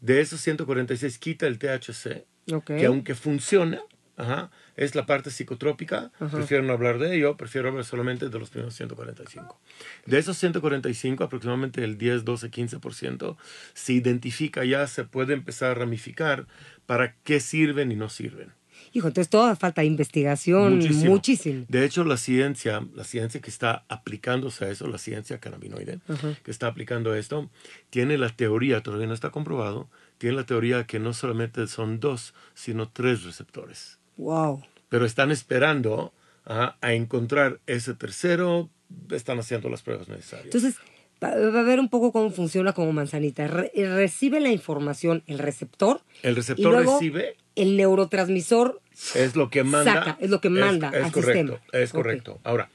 De 0.00 0.20
esos 0.20 0.40
146 0.40 1.18
quita 1.18 1.46
el 1.46 1.58
THC, 1.58 2.24
que 2.64 2.86
aunque 2.86 3.14
funciona, 3.14 3.82
Ajá. 4.16 4.50
Es 4.76 4.94
la 4.94 5.04
parte 5.04 5.30
psicotrópica. 5.30 6.10
Prefiero 6.18 6.62
no 6.62 6.72
hablar 6.72 6.98
de 6.98 7.16
ello, 7.16 7.36
prefiero 7.36 7.68
hablar 7.68 7.84
solamente 7.84 8.28
de 8.28 8.38
los 8.38 8.50
primeros 8.50 8.74
145. 8.74 9.60
De 10.06 10.18
esos 10.18 10.38
145, 10.38 11.22
aproximadamente 11.22 11.84
el 11.84 11.98
10, 11.98 12.24
12, 12.24 12.50
15% 12.50 13.36
se 13.74 13.92
identifica 13.92 14.64
ya, 14.64 14.86
se 14.86 15.04
puede 15.04 15.34
empezar 15.34 15.72
a 15.72 15.74
ramificar 15.74 16.46
para 16.86 17.14
qué 17.24 17.40
sirven 17.40 17.92
y 17.92 17.96
no 17.96 18.08
sirven. 18.08 18.52
Hijo, 18.96 19.08
entonces 19.08 19.28
toda 19.28 19.54
falta 19.56 19.82
de 19.82 19.88
investigación, 19.88 20.78
muchísimo. 20.78 21.66
De 21.68 21.84
hecho, 21.84 22.02
la 22.02 22.16
ciencia, 22.16 22.82
la 22.94 23.04
ciencia 23.04 23.42
que 23.42 23.50
está 23.50 23.84
aplicándose 23.88 24.64
a 24.64 24.70
eso, 24.70 24.88
la 24.88 24.96
ciencia 24.96 25.38
cannabinoide, 25.38 25.98
que 26.42 26.50
está 26.50 26.68
aplicando 26.68 27.14
esto, 27.14 27.50
tiene 27.90 28.16
la 28.16 28.30
teoría, 28.30 28.82
todavía 28.82 29.06
no 29.06 29.12
está 29.12 29.28
comprobado, 29.28 29.90
tiene 30.16 30.34
la 30.36 30.46
teoría 30.46 30.86
que 30.86 30.98
no 30.98 31.12
solamente 31.12 31.66
son 31.66 32.00
dos, 32.00 32.32
sino 32.54 32.88
tres 32.88 33.24
receptores. 33.24 33.98
Wow. 34.16 34.64
Pero 34.88 35.04
están 35.04 35.30
esperando 35.30 36.14
a, 36.46 36.78
encontrar 36.80 37.60
ese 37.66 37.92
tercero, 37.92 38.70
están 39.10 39.38
haciendo 39.38 39.68
las 39.68 39.82
pruebas 39.82 40.08
necesarias. 40.08 40.46
Entonces, 40.54 40.76
a 41.20 41.62
ver 41.62 41.80
un 41.80 41.88
poco 41.88 42.12
cómo 42.12 42.30
funciona 42.30 42.72
como 42.72 42.92
manzanita. 42.92 43.46
recibe 43.46 44.40
la 44.40 44.50
información 44.50 45.22
el 45.26 45.38
receptor. 45.38 46.00
El 46.22 46.36
receptor 46.36 46.74
recibe. 46.74 47.36
El 47.54 47.76
neurotransmisor 47.76 48.80
es 49.14 49.34
lo 49.34 49.48
que 49.48 49.64
manda. 49.64 50.18
es 50.20 50.30
lo 50.30 50.40
que 50.40 50.50
manda. 50.50 50.90
Es, 50.90 51.12
correcto. 51.12 51.60
Es 51.72 51.92
correcto. 51.92 52.38
Ahora, 52.44 52.68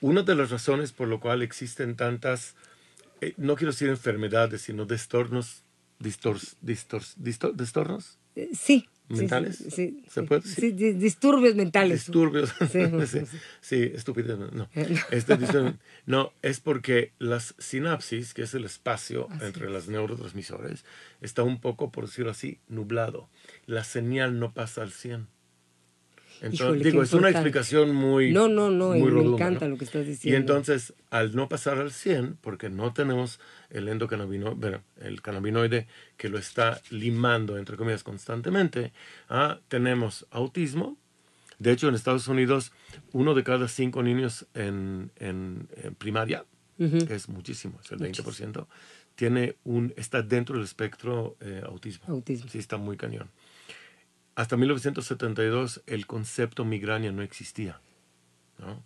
una 0.00 0.22
de 0.22 0.34
las 0.34 0.50
razones 0.50 0.92
por 0.92 1.08
lo 1.08 1.20
cual 1.20 1.42
existen 1.42 1.94
tantas, 1.94 2.56
eh, 3.20 3.34
no 3.36 3.54
quiero 3.54 3.72
decir 3.72 3.88
enfermedades, 3.88 4.62
sino 4.62 4.86
destornos, 4.86 5.62
distors, 6.00 6.56
distors, 6.60 7.14
distornos. 7.16 8.18
Eh, 8.34 8.50
sí 8.52 8.88
mentales. 9.08 9.64
Sí, 9.70 10.02
¿Se 10.08 10.22
puede 10.22 10.42
decir? 10.42 10.76
Sí, 10.76 10.92
disturbios 10.94 11.54
mentales. 11.54 12.06
Disturbios. 12.06 12.54
Sí, 13.60 13.82
estúpido. 13.94 14.36
No. 14.52 14.68
Este, 15.10 15.38
no, 16.06 16.32
es 16.42 16.60
porque 16.60 17.12
las 17.18 17.54
sinapsis, 17.58 18.34
que 18.34 18.42
es 18.42 18.54
el 18.54 18.64
espacio 18.64 19.28
entre 19.40 19.70
los 19.70 19.88
neurotransmisores, 19.88 20.84
está 21.20 21.42
un 21.42 21.60
poco, 21.60 21.90
por 21.90 22.06
decirlo 22.06 22.30
así, 22.30 22.58
nublado. 22.68 23.28
La 23.66 23.84
señal 23.84 24.38
no 24.38 24.52
pasa 24.52 24.82
al 24.82 24.92
100. 24.92 25.28
Digo, 26.82 27.02
es 27.02 27.12
una 27.12 27.30
explicación 27.30 27.94
muy. 27.94 28.32
No, 28.32 28.48
no, 28.48 28.70
no, 28.70 28.90
me 28.90 29.22
encanta 29.22 29.68
lo 29.68 29.76
que 29.76 29.84
estás 29.84 30.06
diciendo. 30.06 30.36
Y 30.36 30.40
entonces, 30.40 30.94
al 31.10 31.34
no 31.34 31.48
pasar 31.48 31.78
al 31.78 31.92
100, 31.92 32.38
porque 32.40 32.70
no 32.70 32.92
tenemos 32.92 33.40
el 33.70 33.88
endocannabinoide, 33.88 34.80
el 35.00 35.22
cannabinoide 35.22 35.86
que 36.16 36.28
lo 36.28 36.38
está 36.38 36.80
limando, 36.90 37.58
entre 37.58 37.76
comillas, 37.76 38.02
constantemente, 38.02 38.92
¿ah? 39.28 39.60
tenemos 39.68 40.26
autismo. 40.30 40.96
De 41.58 41.72
hecho, 41.72 41.88
en 41.88 41.94
Estados 41.94 42.28
Unidos, 42.28 42.72
uno 43.12 43.34
de 43.34 43.44
cada 43.44 43.68
cinco 43.68 44.02
niños 44.02 44.46
en, 44.54 45.12
en, 45.16 45.68
primaria, 45.98 46.44
que 46.76 47.14
es 47.14 47.28
muchísimo, 47.28 47.78
es 47.82 47.92
el 47.92 48.00
20%, 48.00 48.66
tiene 49.14 49.56
un, 49.64 49.94
está 49.96 50.22
dentro 50.22 50.56
del 50.56 50.64
espectro 50.64 51.36
eh, 51.40 51.62
autismo. 51.64 52.04
Autismo. 52.08 52.50
Sí, 52.50 52.58
está 52.58 52.76
muy 52.76 52.96
cañón. 52.96 53.30
Hasta 54.34 54.56
1972 54.56 55.82
el 55.86 56.06
concepto 56.06 56.64
migraña 56.64 57.12
no 57.12 57.20
existía. 57.22 57.80
¿no? 58.58 58.82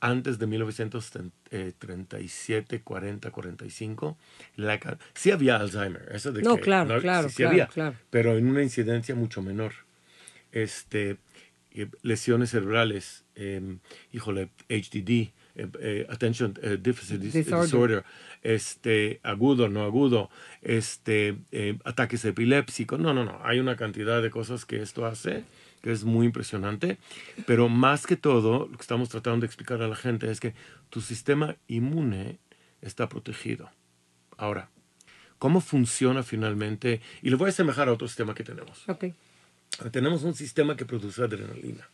Antes 0.00 0.38
de 0.38 0.46
1937, 0.46 2.82
40, 2.82 3.30
45, 3.30 4.18
la, 4.56 4.98
sí 5.14 5.30
había 5.30 5.56
Alzheimer. 5.56 6.10
Eso 6.12 6.32
de 6.32 6.42
no, 6.42 6.58
claro, 6.58 7.00
claro, 7.00 7.28
sí, 7.28 7.44
había, 7.44 7.68
pero 8.10 8.36
en 8.36 8.48
una 8.48 8.62
incidencia 8.62 9.14
mucho 9.14 9.42
menor. 9.42 9.74
Este, 10.50 11.18
eh, 11.70 11.86
lesiones 12.02 12.50
cerebrales, 12.50 13.24
eh, 13.36 13.78
híjole, 14.12 14.48
HDD, 14.68 15.30
eh, 15.54 15.68
eh, 15.80 16.06
attention 16.08 16.54
eh, 16.62 16.78
deficit 16.80 17.20
disorder. 17.20 18.04
este, 18.42 19.20
agudo, 19.22 19.68
no 19.68 19.84
agudo, 19.84 20.30
este, 20.62 21.36
ataques 21.84 22.24
epilépticos. 22.24 22.98
No, 22.98 23.12
no, 23.12 23.24
no. 23.24 23.40
Hay 23.44 23.60
una 23.60 23.76
cantidad 23.76 24.22
de 24.22 24.30
cosas 24.30 24.64
que 24.64 24.82
esto 24.82 25.06
hace 25.06 25.44
que 25.82 25.90
es 25.90 26.04
muy 26.04 26.26
impresionante. 26.26 26.98
Pero 27.44 27.68
más 27.68 28.06
que 28.06 28.16
todo, 28.16 28.68
lo 28.70 28.76
que 28.76 28.82
estamos 28.82 29.08
tratando 29.08 29.40
de 29.40 29.46
explicar 29.46 29.82
a 29.82 29.88
la 29.88 29.96
gente 29.96 30.30
es 30.30 30.40
que 30.40 30.54
tu 30.90 31.00
sistema 31.00 31.56
inmune 31.66 32.38
está 32.80 33.08
protegido. 33.08 33.68
Ahora, 34.36 34.70
¿cómo 35.38 35.60
funciona 35.60 36.22
finalmente? 36.22 37.00
Y 37.20 37.30
lo 37.30 37.36
voy 37.36 37.48
a 37.48 37.50
asemejar 37.50 37.88
a 37.88 37.92
otro 37.92 38.06
sistema 38.06 38.34
que 38.34 38.44
tenemos. 38.44 38.88
Okay. 38.88 39.14
Tenemos 39.90 40.22
un 40.22 40.34
sistema 40.34 40.76
que 40.76 40.84
produce 40.84 41.22
adrenalina. 41.22 41.88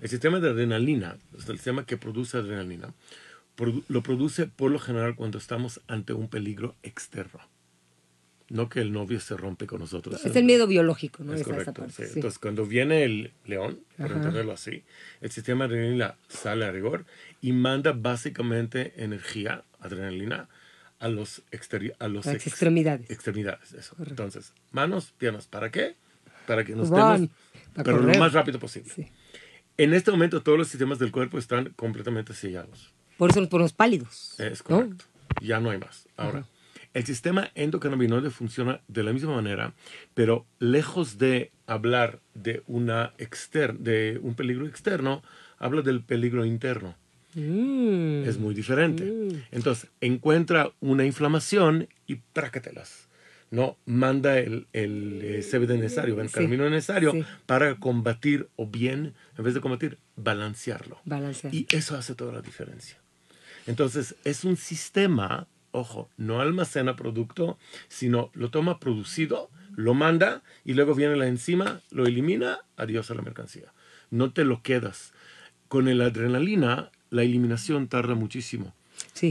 El 0.00 0.08
sistema 0.08 0.40
de 0.40 0.50
adrenalina, 0.50 1.16
el 1.34 1.56
sistema 1.56 1.86
que 1.86 1.96
produce 1.96 2.38
adrenalina, 2.38 2.94
lo 3.88 4.02
produce 4.02 4.46
por 4.46 4.70
lo 4.70 4.78
general 4.78 5.14
cuando 5.14 5.38
estamos 5.38 5.80
ante 5.86 6.12
un 6.12 6.28
peligro 6.28 6.74
externo. 6.82 7.40
No 8.50 8.68
que 8.68 8.80
el 8.80 8.92
novio 8.92 9.20
se 9.20 9.36
rompe 9.36 9.66
con 9.66 9.80
nosotros. 9.80 10.24
Es 10.24 10.36
el 10.36 10.44
miedo 10.44 10.66
biológico, 10.66 11.24
¿no? 11.24 11.34
Es 11.34 11.44
correcto. 11.44 11.86
Entonces, 11.98 12.38
cuando 12.38 12.66
viene 12.66 13.02
el 13.04 13.32
león, 13.46 13.80
por 13.96 14.12
entenderlo 14.12 14.52
así, 14.52 14.84
el 15.22 15.30
sistema 15.30 15.66
de 15.66 15.76
adrenalina 15.76 16.16
sale 16.28 16.66
a 16.66 16.70
rigor 16.70 17.06
y 17.40 17.52
manda 17.52 17.92
básicamente 17.92 18.92
energía, 19.02 19.64
adrenalina, 19.80 20.48
a 20.98 21.08
los, 21.08 21.42
a 21.98 22.08
los 22.08 22.26
extremidades. 22.26 23.10
Extremidades, 23.10 23.72
eso. 23.72 23.96
Entonces, 24.06 24.52
manos, 24.72 25.12
piernas, 25.18 25.46
¿para 25.46 25.70
qué? 25.70 25.96
Para 26.46 26.64
que 26.64 26.74
nos 26.74 26.90
demos 26.90 27.28
pero 27.82 28.00
lo 28.00 28.18
más 28.18 28.32
rápido 28.32 28.58
posible. 28.58 29.10
En 29.76 29.92
este 29.92 30.10
momento 30.10 30.42
todos 30.42 30.58
los 30.58 30.68
sistemas 30.68 30.98
del 30.98 31.10
cuerpo 31.10 31.38
están 31.38 31.70
completamente 31.76 32.32
sellados. 32.34 32.92
Por 33.16 33.30
eso 33.30 33.40
nos 33.40 33.48
ponemos 33.48 33.72
pálidos. 33.72 34.38
Es 34.38 34.62
correcto. 34.62 35.04
Ya 35.40 35.60
no 35.60 35.70
hay 35.70 35.78
más. 35.78 36.06
Ahora, 36.16 36.46
el 36.92 37.04
sistema 37.04 37.50
endocannabinoide 37.56 38.30
funciona 38.30 38.80
de 38.86 39.02
la 39.02 39.12
misma 39.12 39.34
manera, 39.34 39.74
pero 40.14 40.46
lejos 40.60 41.18
de 41.18 41.50
hablar 41.66 42.20
de, 42.34 42.62
una 42.66 43.14
exter 43.18 43.74
de 43.78 44.20
un 44.22 44.34
peligro 44.34 44.66
externo, 44.66 45.22
habla 45.58 45.82
del 45.82 46.02
peligro 46.02 46.44
interno. 46.44 46.94
Mm. 47.34 48.24
Es 48.24 48.38
muy 48.38 48.54
diferente. 48.54 49.04
Mm. 49.04 49.42
Entonces, 49.50 49.90
encuentra 50.00 50.70
una 50.80 51.04
inflamación 51.04 51.88
y 52.06 52.16
prácatelas 52.32 53.08
no 53.54 53.76
manda 53.86 54.38
el, 54.38 54.66
el 54.72 55.20
eh, 55.22 55.40
CBD 55.48 55.78
necesario, 55.78 56.20
el 56.20 56.30
camino 56.30 56.68
necesario 56.68 57.14
para 57.46 57.76
combatir 57.76 58.48
o 58.56 58.66
bien, 58.66 59.14
en 59.38 59.44
vez 59.44 59.54
de 59.54 59.60
combatir, 59.60 59.98
balancearlo. 60.16 61.00
Balancear. 61.04 61.54
Y 61.54 61.66
eso 61.70 61.96
hace 61.96 62.16
toda 62.16 62.32
la 62.32 62.42
diferencia. 62.42 62.98
Entonces, 63.68 64.16
es 64.24 64.44
un 64.44 64.56
sistema, 64.56 65.46
ojo, 65.70 66.10
no 66.16 66.40
almacena 66.40 66.96
producto, 66.96 67.56
sino 67.88 68.30
lo 68.34 68.50
toma 68.50 68.80
producido, 68.80 69.50
lo 69.76 69.94
manda 69.94 70.42
y 70.64 70.74
luego 70.74 70.96
viene 70.96 71.16
la 71.16 71.28
enzima, 71.28 71.80
lo 71.92 72.06
elimina, 72.06 72.58
adiós 72.76 73.12
a 73.12 73.14
la 73.14 73.22
mercancía. 73.22 73.72
No 74.10 74.32
te 74.32 74.44
lo 74.44 74.62
quedas. 74.62 75.12
Con 75.68 75.86
el 75.86 76.00
adrenalina, 76.00 76.90
la 77.10 77.22
eliminación 77.22 77.86
tarda 77.86 78.14
muchísimo 78.16 78.74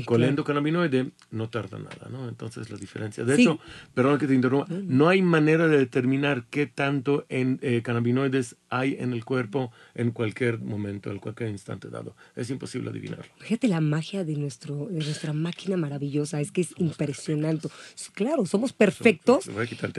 con 0.06 0.22
el 0.22 0.30
endocannabinoide 0.30 1.12
no 1.32 1.50
tarda 1.50 1.78
nada, 1.78 2.08
¿no? 2.10 2.30
Entonces 2.30 2.70
la 2.70 2.78
diferencia. 2.78 3.24
De 3.24 3.36
hecho, 3.36 3.60
perdón 3.94 4.18
que 4.18 4.28
te 4.28 4.34
interrumpa, 4.34 4.68
no 4.70 5.10
hay 5.10 5.22
manera 5.22 5.68
de 5.68 5.78
determinar 5.78 6.46
qué 6.50 6.68
tanto 6.68 7.26
en, 7.30 7.60
eh, 7.62 7.82
cannabinoides 7.84 8.56
hay 8.70 8.96
en 9.00 9.14
el 9.14 9.26
cuerpo 9.26 9.72
en 9.94 10.12
cualquier 10.12 10.60
momento, 10.60 11.12
en 11.12 11.20
cualquier 11.20 11.50
instante 11.50 11.90
dado. 11.90 12.16
Es 12.36 12.50
imposible 12.50 12.90
adivinarlo. 12.90 13.26
Fíjate 13.40 13.68
la 13.68 13.82
magia 13.82 14.24
de, 14.24 14.36
nuestro, 14.36 14.88
de 14.88 15.04
nuestra 15.04 15.34
máquina 15.34 15.78
maravillosa, 15.78 16.40
es 16.40 16.52
que 16.52 16.62
es 16.62 16.74
impresionante. 16.78 17.68
Claro, 18.14 18.46
somos 18.46 18.74
perfectos 18.74 19.50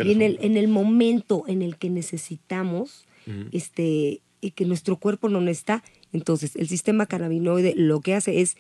y 0.03 0.13
en 0.13 0.23
el, 0.23 0.39
en 0.41 0.57
el 0.57 0.69
momento 0.69 1.45
en 1.47 1.63
el 1.63 1.77
que 1.77 1.91
necesitamos, 1.91 3.07
este, 3.53 4.23
y 4.41 4.51
que 4.51 4.67
nuestro 4.67 4.97
cuerpo 4.99 5.29
no 5.29 5.41
está, 5.49 5.83
entonces 6.13 6.57
el 6.57 6.69
sistema 6.69 7.07
cannabinoide 7.07 7.75
lo 7.77 8.01
que 8.01 8.15
hace 8.15 8.41
es 8.41 8.57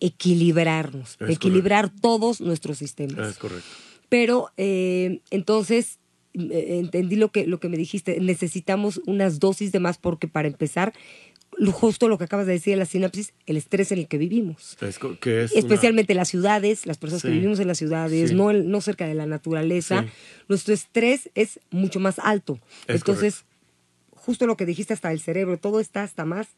equilibrarnos, 0.00 1.16
equilibrar 1.28 1.90
todos 1.90 2.40
nuestros 2.40 2.78
sistemas. 2.78 3.30
Es 3.30 3.38
correcto. 3.38 3.68
Pero 4.08 4.50
eh, 4.56 5.20
entonces 5.30 5.98
eh, 6.34 6.78
entendí 6.80 7.16
lo 7.16 7.30
que, 7.30 7.46
lo 7.46 7.60
que 7.60 7.68
me 7.68 7.76
dijiste, 7.76 8.20
necesitamos 8.20 9.00
unas 9.06 9.38
dosis 9.38 9.72
de 9.72 9.80
más 9.80 9.98
porque 9.98 10.28
para 10.28 10.48
empezar, 10.48 10.92
justo 11.72 12.08
lo 12.08 12.18
que 12.18 12.24
acabas 12.24 12.46
de 12.46 12.54
decir 12.54 12.72
de 12.72 12.78
la 12.78 12.86
sinapsis, 12.86 13.32
el 13.46 13.56
estrés 13.56 13.92
en 13.92 13.98
el 13.98 14.08
que 14.08 14.18
vivimos. 14.18 14.76
que 15.20 15.44
es 15.44 15.54
Especialmente 15.54 16.14
las 16.14 16.28
ciudades, 16.28 16.86
las 16.86 16.98
personas 16.98 17.22
que 17.22 17.30
vivimos 17.30 17.60
en 17.60 17.68
las 17.68 17.78
ciudades, 17.78 18.32
no, 18.32 18.52
no 18.52 18.80
cerca 18.80 19.06
de 19.06 19.14
la 19.14 19.26
naturaleza, 19.26 20.04
nuestro 20.48 20.74
estrés 20.74 21.30
es 21.34 21.60
mucho 21.70 22.00
más 22.00 22.18
alto. 22.18 22.58
Entonces, 22.88 23.44
justo 24.10 24.46
lo 24.46 24.56
que 24.56 24.66
dijiste 24.66 24.92
hasta 24.92 25.12
el 25.12 25.20
cerebro, 25.20 25.58
todo 25.58 25.80
está 25.80 26.02
hasta 26.02 26.24
más 26.24 26.48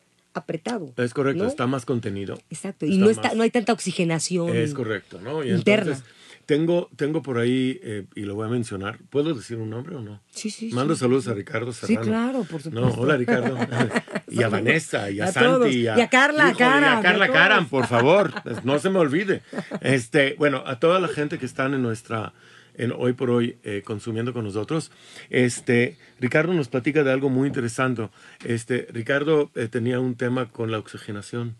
apretado. 0.40 0.92
Es 0.96 1.14
correcto, 1.14 1.46
está 1.46 1.66
más 1.66 1.84
contenido. 1.84 2.38
Exacto, 2.50 2.86
y 2.86 2.98
no, 2.98 3.10
está, 3.10 3.34
no 3.34 3.42
hay 3.42 3.50
tanta 3.50 3.72
oxigenación. 3.72 4.54
Es 4.56 4.74
correcto, 4.74 5.20
¿no? 5.20 5.44
Y 5.44 5.50
interna. 5.50 5.98
tengo, 6.46 6.88
tengo 6.96 7.22
por 7.22 7.38
ahí, 7.38 7.80
eh, 7.82 8.06
y 8.14 8.22
lo 8.22 8.34
voy 8.34 8.46
a 8.46 8.50
mencionar, 8.50 8.98
¿puedo 9.10 9.34
decir 9.34 9.58
un 9.58 9.70
nombre 9.70 9.96
o 9.96 10.00
no? 10.00 10.20
Sí, 10.30 10.50
sí. 10.50 10.70
Mando 10.72 10.96
saludos 10.96 11.28
a 11.28 11.34
Ricardo 11.34 11.72
Serrano. 11.72 12.02
Sí, 12.02 12.08
claro, 12.08 12.44
por 12.44 12.62
supuesto. 12.62 12.96
No, 12.96 13.02
hola 13.02 13.16
Ricardo. 13.16 13.56
y 14.28 14.42
a 14.42 14.48
Vanessa, 14.48 15.10
y 15.10 15.20
a, 15.20 15.32
Santi. 15.32 15.80
Y 15.80 15.88
a, 15.88 16.08
Carla 16.08 16.54
Caram. 16.56 16.94
Y 16.94 16.98
a 16.98 17.02
Carla 17.02 17.28
Caram, 17.32 17.68
por 17.68 17.86
favor, 17.86 18.32
no 18.64 18.78
se 18.78 18.90
me 18.90 18.98
olvide. 18.98 19.42
Este, 19.80 20.34
bueno, 20.38 20.62
a 20.66 20.78
toda 20.78 21.00
la 21.00 21.08
gente 21.08 21.38
que 21.38 21.46
están 21.46 21.74
en 21.74 21.82
nuestra 21.82 22.32
en 22.76 22.92
Hoy 22.92 23.12
por 23.12 23.30
Hoy 23.30 23.58
eh, 23.62 23.82
consumiendo 23.84 24.32
con 24.32 24.44
nosotros. 24.44 24.90
Este, 25.30 25.96
Ricardo 26.20 26.52
nos 26.52 26.68
platica 26.68 27.04
de 27.04 27.12
algo 27.12 27.28
muy 27.28 27.48
interesante. 27.48 28.08
Este, 28.44 28.86
Ricardo 28.90 29.50
eh, 29.54 29.68
tenía 29.68 30.00
un 30.00 30.16
tema 30.16 30.50
con 30.50 30.70
la 30.70 30.78
oxigenación 30.78 31.56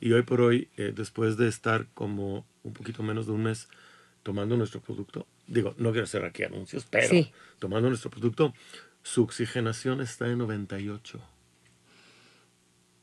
y 0.00 0.12
hoy 0.12 0.22
por 0.22 0.40
hoy, 0.40 0.68
eh, 0.76 0.92
después 0.94 1.36
de 1.36 1.48
estar 1.48 1.86
como 1.94 2.46
un 2.62 2.72
poquito 2.72 3.02
menos 3.02 3.26
de 3.26 3.32
un 3.32 3.44
mes 3.44 3.68
tomando 4.22 4.56
nuestro 4.56 4.80
producto, 4.80 5.26
digo, 5.46 5.74
no 5.78 5.92
quiero 5.92 6.04
hacer 6.04 6.24
aquí 6.24 6.42
anuncios, 6.42 6.86
pero 6.90 7.26
tomando 7.58 7.88
nuestro 7.88 8.10
producto, 8.10 8.52
su 9.02 9.22
oxigenación 9.22 10.00
está 10.00 10.26
en 10.26 10.38
98. 10.38 11.20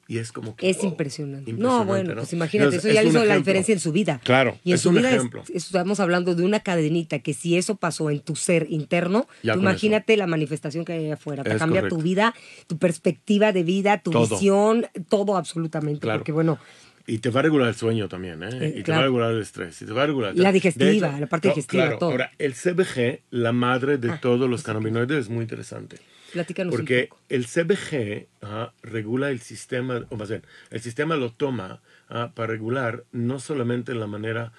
Y 0.07 0.17
es 0.17 0.31
como 0.31 0.55
que. 0.55 0.69
Es 0.69 0.83
impresionante. 0.83 1.53
No, 1.53 1.85
bueno, 1.85 2.13
pues 2.15 2.33
imagínate, 2.33 2.75
eso 2.75 2.89
ya 2.89 3.01
le 3.03 3.09
hizo 3.09 3.23
la 3.23 3.37
diferencia 3.37 3.73
en 3.73 3.79
su 3.79 3.91
vida. 3.91 4.19
Claro, 4.23 4.57
y 4.63 4.71
en 4.71 4.75
es 4.75 4.81
su 4.81 4.89
un 4.89 4.95
vida 4.95 5.11
ejemplo. 5.11 5.43
estamos 5.53 5.99
hablando 5.99 6.35
de 6.35 6.43
una 6.43 6.59
cadenita 6.59 7.19
que 7.19 7.33
si 7.33 7.57
eso 7.57 7.75
pasó 7.75 8.09
en 8.09 8.19
tu 8.19 8.35
ser 8.35 8.67
interno, 8.69 9.27
imagínate 9.43 10.17
la 10.17 10.27
manifestación 10.27 10.83
que 10.83 10.93
hay 10.93 11.11
afuera. 11.11 11.43
Te 11.43 11.55
cambia 11.55 11.87
tu 11.87 12.01
vida, 12.01 12.33
tu 12.67 12.77
perspectiva 12.77 13.51
de 13.51 13.63
vida, 13.63 13.99
tu 13.99 14.11
visión, 14.11 14.85
todo 15.09 15.37
absolutamente. 15.37 16.01
Claro. 16.01 16.19
Porque 16.19 16.31
bueno. 16.31 16.59
Y 17.05 17.17
te 17.17 17.29
va 17.29 17.41
a 17.41 17.43
regular 17.43 17.67
el 17.67 17.75
sueño 17.75 18.07
también, 18.07 18.43
¿eh? 18.43 18.49
eh 18.61 18.75
y 18.77 18.83
te 18.83 18.91
va 18.93 18.99
a 18.99 19.01
regular 19.01 19.31
el 19.31 19.41
estrés. 19.41 19.81
Y 19.81 19.85
te 19.85 19.91
va 19.91 20.03
a 20.03 20.07
regular. 20.07 20.33
La 20.35 20.53
digestiva, 20.53 21.19
la 21.19 21.27
parte 21.27 21.49
digestiva, 21.49 21.97
todo. 21.97 22.11
Ahora, 22.11 22.31
el 22.39 22.53
CBG, 22.53 23.23
la 23.29 23.51
madre 23.51 23.97
de 23.97 24.11
ah, 24.11 24.19
todos 24.21 24.49
los 24.49 24.63
cannabinoides, 24.63 25.25
es 25.25 25.29
muy 25.29 25.41
interesante. 25.41 25.97
Porque 26.75 27.09
el 27.29 27.45
CBG 27.45 28.27
regula 28.81 29.29
el 29.29 29.39
sistema, 29.39 30.05
o 30.09 30.15
más 30.15 30.29
bien, 30.29 30.43
el 30.69 30.81
sistema 30.81 31.15
lo 31.15 31.31
toma 31.31 31.81
para 32.07 32.47
regular 32.47 33.05
no 33.11 33.39
solamente 33.39 33.93
la 33.93 34.07
manera 34.07 34.53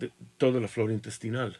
de 0.00 0.10
toda 0.36 0.60
la 0.60 0.68
flora 0.68 0.92
intestinal, 0.92 1.58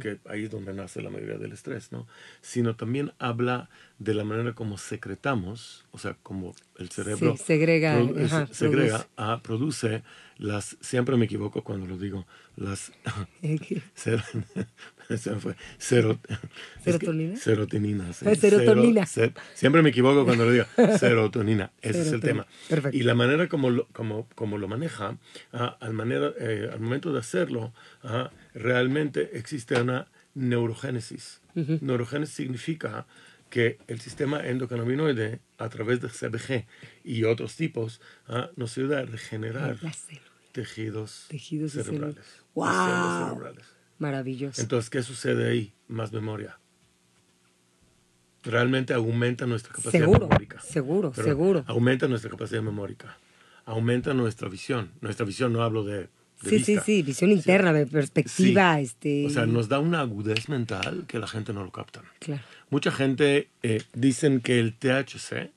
que 0.00 0.18
ahí 0.28 0.44
es 0.44 0.50
donde 0.50 0.74
nace 0.74 1.00
la 1.00 1.10
mayoría 1.10 1.38
del 1.38 1.52
estrés, 1.52 1.92
¿no? 1.92 2.08
Sino 2.40 2.74
también 2.74 3.12
habla 3.18 3.70
de 3.98 4.14
la 4.14 4.24
manera 4.24 4.52
como 4.52 4.76
secretamos, 4.76 5.86
o 5.92 5.98
sea, 5.98 6.16
como 6.22 6.54
el 6.78 6.90
cerebro 6.90 7.36
segrega, 7.36 8.46
segrega 8.52 9.06
produce. 9.06 9.40
produce 9.42 10.02
las, 10.38 10.76
siempre 10.80 11.16
me 11.16 11.26
equivoco 11.26 11.62
cuando 11.62 11.86
lo 11.86 11.96
digo, 11.96 12.26
las 12.56 12.92
fue, 15.40 15.56
serotonina. 15.78 17.36
serotonina. 17.36 18.12
serotonina. 18.12 19.06
siempre 19.54 19.82
me 19.82 19.88
equivoco 19.90 20.24
cuando 20.24 20.44
lo 20.44 20.52
digo, 20.52 20.66
serotonina, 20.98 21.72
ese 21.80 22.02
es 22.02 22.12
el 22.12 22.20
tema. 22.20 22.46
Perfecto. 22.68 22.96
Y 22.96 23.02
la 23.02 23.14
manera 23.14 23.48
como 23.48 23.70
lo, 23.70 23.86
como, 23.88 24.28
como 24.34 24.58
lo 24.58 24.68
maneja, 24.68 25.16
ah, 25.52 25.76
al, 25.80 25.94
manera, 25.94 26.32
eh, 26.38 26.68
al 26.70 26.80
momento 26.80 27.12
de 27.12 27.20
hacerlo, 27.20 27.72
ah, 28.02 28.30
realmente 28.54 29.38
existe 29.38 29.80
una 29.80 30.08
neurogénesis. 30.34 31.40
Neurogénesis 31.54 32.36
significa 32.36 33.06
que 33.50 33.78
el 33.88 34.00
sistema 34.00 34.46
endocannabinoide, 34.46 35.40
a 35.56 35.68
través 35.70 36.00
de 36.00 36.08
CBG 36.08 36.66
y 37.02 37.24
otros 37.24 37.56
tipos, 37.56 38.00
ah, 38.28 38.50
nos 38.56 38.76
ayuda 38.76 39.00
a 39.00 39.02
regenerar 39.04 39.78
tejidos, 40.52 41.26
tejidos 41.28 41.72
cerebrales. 41.72 42.44
¡Wow! 42.54 43.54
Maravilloso. 43.98 44.60
Entonces, 44.60 44.90
¿qué 44.90 45.02
sucede 45.02 45.48
ahí? 45.48 45.72
Más 45.88 46.12
memoria. 46.12 46.58
Realmente 48.44 48.94
aumenta 48.94 49.46
nuestra 49.46 49.72
capacidad 49.72 50.06
memórica. 50.06 50.60
Seguro, 50.60 51.12
seguro. 51.12 51.64
Aumenta 51.66 52.06
nuestra 52.06 52.30
capacidad 52.30 52.62
memórica. 52.62 53.18
Aumenta 53.64 54.14
nuestra 54.14 54.48
visión. 54.48 54.92
Nuestra 55.00 55.26
visión, 55.26 55.52
no 55.52 55.62
hablo 55.62 55.84
de 55.84 56.08
sí, 56.44 56.60
sí, 56.60 56.78
sí, 56.84 57.02
visión 57.02 57.32
interna, 57.32 57.72
de 57.72 57.86
perspectiva. 57.86 58.80
Este... 58.80 59.26
O 59.26 59.30
sea, 59.30 59.46
nos 59.46 59.68
da 59.68 59.80
una 59.80 60.00
agudez 60.00 60.48
mental 60.48 61.04
que 61.06 61.18
la 61.18 61.26
gente 61.26 61.52
no 61.52 61.64
lo 61.64 61.70
capta. 61.70 62.02
Claro. 62.20 62.42
Mucha 62.70 62.90
gente 62.90 63.48
eh, 63.62 63.82
dicen 63.94 64.40
que 64.40 64.60
el 64.60 64.74
THC, 64.74 65.50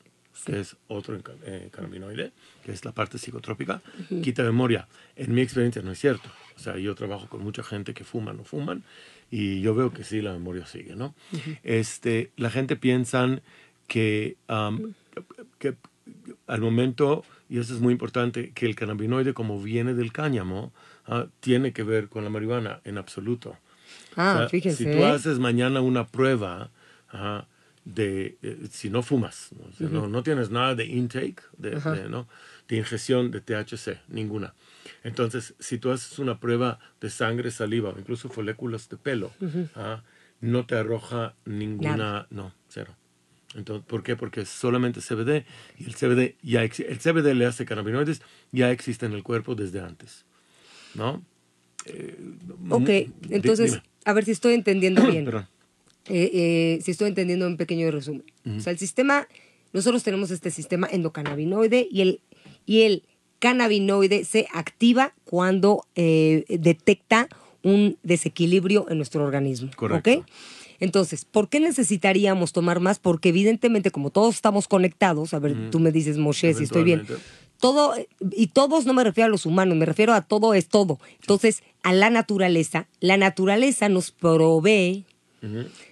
que 0.45 0.59
es 0.59 0.75
otro 0.87 1.17
eh, 1.43 1.69
cannabinoide, 1.71 2.31
que 2.63 2.71
es 2.71 2.85
la 2.85 2.91
parte 2.91 3.17
psicotrópica, 3.17 3.81
quita 4.23 4.43
memoria. 4.43 4.87
En 5.15 5.33
mi 5.33 5.41
experiencia 5.41 5.81
no 5.81 5.91
es 5.91 5.99
cierto. 5.99 6.29
O 6.55 6.59
sea, 6.59 6.77
yo 6.77 6.95
trabajo 6.95 7.27
con 7.27 7.43
mucha 7.43 7.63
gente 7.63 7.93
que 7.93 8.03
fuman 8.03 8.39
o 8.39 8.43
fuman 8.43 8.83
y 9.29 9.61
yo 9.61 9.73
veo 9.73 9.91
que 9.91 10.03
sí, 10.03 10.21
la 10.21 10.33
memoria 10.33 10.65
sigue, 10.65 10.95
¿no? 10.95 11.15
este, 11.63 12.31
la 12.37 12.49
gente 12.49 12.75
piensa 12.75 13.41
que, 13.87 14.37
que 15.57 15.75
al 16.47 16.61
momento 16.61 17.23
y 17.51 17.59
eso 17.59 17.73
es 17.73 17.81
muy 17.81 17.91
importante, 17.91 18.51
que 18.51 18.65
el 18.65 18.75
cannabinoide 18.75 19.33
como 19.33 19.61
viene 19.61 19.93
del 19.93 20.13
cáñamo, 20.13 20.71
ah, 21.05 21.25
tiene 21.41 21.73
que 21.73 21.83
ver 21.83 22.07
con 22.07 22.23
la 22.23 22.29
marihuana 22.29 22.79
en 22.85 22.97
absoluto. 22.97 23.57
Ah, 24.15 24.47
fíjense. 24.49 24.85
Si 24.85 24.89
tú 24.89 25.03
haces 25.03 25.37
mañana 25.37 25.81
una 25.81 26.07
prueba 26.07 26.71
de, 27.85 28.37
eh, 28.41 28.67
si 28.69 28.89
no 28.89 29.01
fumas, 29.01 29.49
¿no? 29.79 30.07
no, 30.07 30.23
tienes 30.23 30.51
nada 30.51 30.75
de 30.75 30.85
intake, 30.85 31.41
de, 31.57 32.07
¿no? 32.09 32.27
de 32.67 32.77
ingestión 32.77 33.31
de 33.31 33.41
THC, 33.41 33.99
ninguna. 34.07 34.53
Entonces, 35.03 35.55
si 35.59 35.77
tú 35.77 35.91
haces 35.91 36.19
una 36.19 36.39
prueba 36.39 36.79
de 36.99 37.09
sangre, 37.09 37.51
saliva 37.51 37.89
o 37.89 37.99
incluso 37.99 38.29
folículos 38.29 38.87
de 38.89 38.97
pelo, 38.97 39.31
ah, 39.75 40.03
no 40.41 40.65
te 40.65 40.75
arroja 40.75 41.35
ninguna, 41.45 42.27
no, 42.29 42.53
cero. 42.67 42.95
Entonces, 43.55 43.85
¿Por 43.85 44.03
qué? 44.03 44.15
Porque 44.15 44.41
es 44.41 44.49
solamente 44.49 45.01
CBD 45.01 45.45
y 45.77 45.85
el 45.85 45.95
CBD, 45.95 46.35
ya 46.41 46.63
el 46.63 46.99
CBD 46.99 47.33
le 47.35 47.45
hace 47.45 47.65
cannabinoides, 47.65 48.21
ya 48.51 48.71
existe 48.71 49.05
en 49.05 49.13
el 49.13 49.23
cuerpo 49.23 49.55
desde 49.55 49.81
antes. 49.81 50.25
¿No? 50.93 51.23
Eh, 51.85 52.17
ok, 52.69 52.89
entonces, 53.29 53.81
a 54.05 54.13
ver 54.13 54.25
si 54.25 54.31
estoy 54.31 54.53
entendiendo 54.53 55.01
bien. 55.07 55.29
Eh, 56.07 56.31
eh, 56.33 56.79
si 56.81 56.91
estoy 56.91 57.09
entendiendo 57.09 57.47
un 57.47 57.57
pequeño 57.57 57.89
resumen. 57.91 58.23
O 58.57 58.59
sea, 58.59 58.71
el 58.71 58.79
sistema, 58.79 59.27
nosotros 59.73 60.03
tenemos 60.03 60.31
este 60.31 60.51
sistema 60.51 60.87
endocannabinoide 60.91 61.87
y 61.91 62.01
el, 62.01 62.21
y 62.65 62.81
el 62.81 63.03
cannabinoide 63.39 64.25
se 64.25 64.47
activa 64.53 65.13
cuando 65.25 65.85
detecta 65.95 67.29
un 67.63 67.97
desequilibrio 68.03 68.87
en 68.89 68.97
nuestro 68.97 69.23
organismo. 69.23 69.71
Correcto. 69.75 70.25
Entonces, 70.81 71.25
¿por 71.25 71.47
qué 71.47 71.59
necesitaríamos 71.59 72.53
tomar 72.53 72.79
más? 72.79 72.97
Porque 72.97 73.29
evidentemente, 73.29 73.91
como 73.91 74.09
todos 74.09 74.33
estamos 74.33 74.67
conectados, 74.67 75.33
a 75.35 75.39
ver, 75.39 75.69
tú 75.69 75.79
me 75.79 75.91
dices, 75.91 76.17
Moshe, 76.17 76.55
si 76.55 76.63
estoy 76.63 76.83
bien. 76.83 77.05
Todo, 77.59 77.93
y 78.31 78.47
todos 78.47 78.87
no 78.87 78.93
me 78.93 79.03
refiero 79.03 79.27
a 79.27 79.29
los 79.29 79.45
humanos, 79.45 79.77
me 79.77 79.85
refiero 79.85 80.13
a 80.13 80.23
todo 80.23 80.55
es 80.55 80.67
todo. 80.67 80.99
Entonces, 81.19 81.61
a 81.83 81.93
la 81.93 82.09
naturaleza, 82.09 82.87
la 82.99 83.17
naturaleza 83.17 83.89
nos 83.89 84.09
provee 84.09 85.05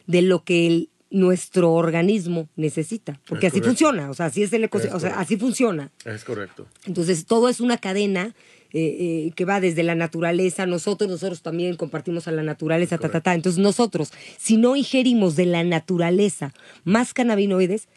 de 0.08 0.22
lo 0.22 0.44
que 0.44 0.90
nuestro 1.12 1.74
organismo 1.74 2.50
necesita, 2.56 3.20
porque 3.28 3.48
así 3.48 3.62
funciona, 3.62 4.10
o 4.12 4.14
sea, 4.14 4.28
así 4.28 4.44
es 4.44 4.54
el 4.54 4.64
ecosistema, 4.64 4.98
o 4.98 5.00
sea, 5.00 5.20
así 5.20 5.38
funciona. 5.38 5.92
Es 6.06 6.24
correcto. 6.24 6.68
Entonces, 6.86 7.26
todo 7.26 7.50
es 7.50 7.60
una 7.60 7.78
cadena 7.78 8.36
eh, 8.72 8.98
eh, 9.00 9.32
que 9.36 9.46
va 9.46 9.60
desde 9.60 9.82
la 9.82 9.96
naturaleza, 9.96 10.68
nosotros, 10.68 11.10
nosotros 11.10 11.42
también 11.42 11.76
compartimos 11.76 12.28
a 12.28 12.32
la 12.32 12.44
naturaleza, 12.44 13.00
ta, 13.00 13.10
ta, 13.10 13.22
ta. 13.22 13.34
Entonces 13.34 13.60
nosotros, 13.60 14.12
si 14.38 14.58
no 14.58 14.76
ingerimos 14.76 15.36
de 15.36 15.48
la 15.48 15.64
naturaleza 15.64 16.54
más 16.84 17.16
cannabinoides, 17.16 17.88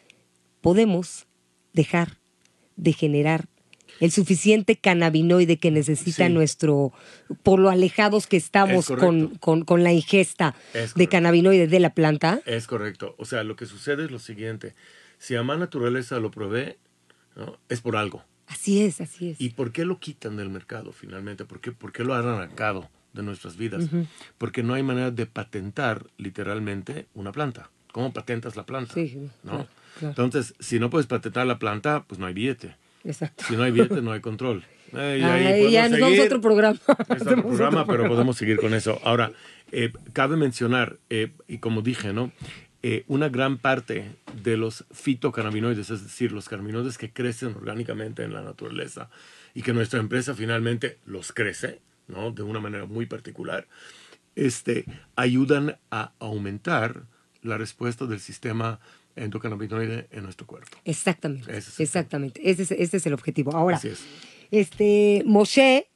podemos 0.61 1.27
dejar 1.73 2.17
de 2.75 2.93
generar 2.93 3.47
el 4.03 4.11
suficiente 4.11 4.75
cannabinoide 4.75 5.55
que 5.55 5.71
necesita 5.71 6.27
nuestro, 6.27 6.91
por 7.41 7.57
lo 7.57 7.69
alejados 7.69 8.27
que 8.27 8.35
estamos 8.35 8.87
con, 8.87 9.37
con, 9.37 9.83
la 9.83 9.93
ingesta 9.93 10.55
de 10.95 11.07
cannabinoide 11.07 11.67
de 11.67 11.79
la 11.79 11.93
planta. 11.93 12.41
Es 12.45 12.67
correcto. 12.67 13.15
O 13.17 13.23
sea, 13.23 13.45
lo 13.45 13.55
que 13.55 13.65
sucede 13.65 14.03
es 14.03 14.11
lo 14.11 14.19
siguiente. 14.19 14.75
Si 15.19 15.35
a 15.35 15.43
más 15.43 15.57
naturaleza 15.57 16.19
lo 16.19 16.31
provee, 16.31 16.75
es 17.69 17.79
por 17.79 17.95
algo. 17.95 18.25
Así 18.47 18.83
es, 18.83 18.99
así 18.99 19.29
es. 19.29 19.39
¿Y 19.39 19.51
por 19.51 19.71
qué 19.71 19.85
lo 19.85 19.99
quitan 19.99 20.35
del 20.35 20.49
mercado 20.49 20.91
finalmente? 20.91 21.45
¿Por 21.45 21.61
qué, 21.61 21.71
por 21.71 21.93
qué 21.93 22.03
lo 22.03 22.13
han 22.13 22.27
arrancado 22.27 22.89
de 23.13 23.23
nuestras 23.23 23.55
vidas? 23.55 23.85
Porque 24.37 24.63
no 24.63 24.73
hay 24.73 24.83
manera 24.83 25.11
de 25.11 25.27
patentar 25.27 26.07
literalmente 26.17 27.07
una 27.13 27.31
planta. 27.31 27.69
¿Cómo 27.93 28.11
patentas 28.11 28.57
la 28.57 28.65
planta? 28.65 28.95
Sí, 28.95 29.29
¿no? 29.43 29.65
Entonces, 30.01 30.55
si 30.59 30.77
no 30.77 30.89
puedes 30.89 31.07
patentar 31.07 31.47
la 31.47 31.57
planta, 31.57 32.03
pues 32.05 32.19
no 32.19 32.25
hay 32.25 32.33
billete. 32.33 32.75
Exacto. 33.03 33.43
Si 33.47 33.55
no 33.55 33.63
hay 33.63 33.71
billete, 33.71 34.01
no 34.01 34.11
hay 34.11 34.21
control. 34.21 34.63
Eh, 34.95 35.67
y 35.67 35.71
ya 35.71 35.89
nos 35.89 35.99
vamos 35.99 36.19
a 36.19 36.23
otro 36.23 36.41
programa. 36.41 36.79
Es 37.09 37.21
otro 37.21 37.41
programa, 37.41 37.85
pero 37.85 38.07
podemos 38.07 38.37
seguir 38.37 38.57
con 38.57 38.73
eso. 38.73 38.99
Ahora, 39.03 39.31
eh, 39.71 39.91
cabe 40.13 40.37
mencionar, 40.37 40.97
eh, 41.09 41.31
y 41.47 41.57
como 41.57 41.81
dije, 41.81 42.13
¿no? 42.13 42.31
Una 43.07 43.29
gran 43.29 43.59
parte 43.59 44.11
de 44.43 44.57
los 44.57 44.83
fitocannabinoides, 44.91 45.89
es 45.89 46.03
decir, 46.03 46.33
los 46.33 46.49
cannabinoides 46.49 46.97
que 46.97 47.11
crecen 47.11 47.55
orgánicamente 47.55 48.23
en 48.23 48.33
la 48.33 48.41
naturaleza 48.41 49.09
y 49.53 49.61
que 49.61 49.71
nuestra 49.71 50.01
empresa 50.01 50.33
finalmente 50.33 50.97
los 51.05 51.31
crece, 51.31 51.79
¿no? 52.09 52.31
De 52.31 52.43
una 52.43 52.59
manera 52.59 52.85
muy 52.85 53.05
particular, 53.05 53.67
este, 54.35 54.83
ayudan 55.15 55.77
a 55.91 56.11
aumentar 56.19 57.03
la 57.41 57.57
respuesta 57.57 58.05
del 58.05 58.19
sistema 58.19 58.81
endocannabinoide 59.15 60.07
en 60.11 60.23
nuestro 60.23 60.47
cuerpo. 60.47 60.77
Exactamente. 60.85 61.51
exactamente. 61.77 62.41
Ese 62.49 62.63
es, 62.63 62.71
ese 62.71 62.97
es, 62.97 63.05
el 63.05 63.13
objetivo. 63.13 63.55
Ahora, 63.55 63.81
este, 64.51 65.23
Moshe 65.25 65.87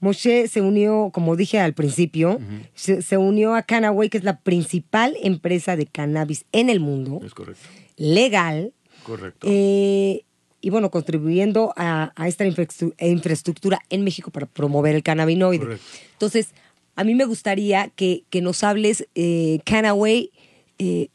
Moshe 0.00 0.46
se 0.48 0.60
unió, 0.60 1.10
como 1.12 1.36
dije 1.36 1.58
al 1.58 1.72
principio, 1.72 2.38
se, 2.74 3.16
unió 3.16 3.54
a 3.54 3.62
Canaway, 3.62 4.08
que 4.10 4.18
es 4.18 4.24
la 4.24 4.40
principal 4.40 5.16
empresa 5.22 5.76
de 5.76 5.86
cannabis 5.86 6.44
en 6.52 6.68
el 6.68 6.80
mundo. 6.80 7.20
Es 7.24 7.34
correcto. 7.34 7.62
Legal. 7.96 8.74
Correcto. 9.04 9.46
Eh, 9.50 10.24
y 10.60 10.70
bueno, 10.70 10.90
contribuyendo 10.90 11.72
a, 11.76 12.12
esta 12.26 12.44
infraestructura 12.44 13.80
en 13.88 14.04
México 14.04 14.30
para 14.30 14.46
promover 14.46 14.94
el 14.94 15.02
cannabinoide. 15.02 15.64
Correcto. 15.64 15.84
Entonces, 16.12 16.50
a 16.94 17.04
mí 17.04 17.14
me 17.14 17.24
gustaría 17.24 17.88
que, 17.88 18.24
nos 18.42 18.64
hables, 18.64 19.08
eh, 19.14 19.60
Canaway, 19.64 20.30
eh, 20.78 21.08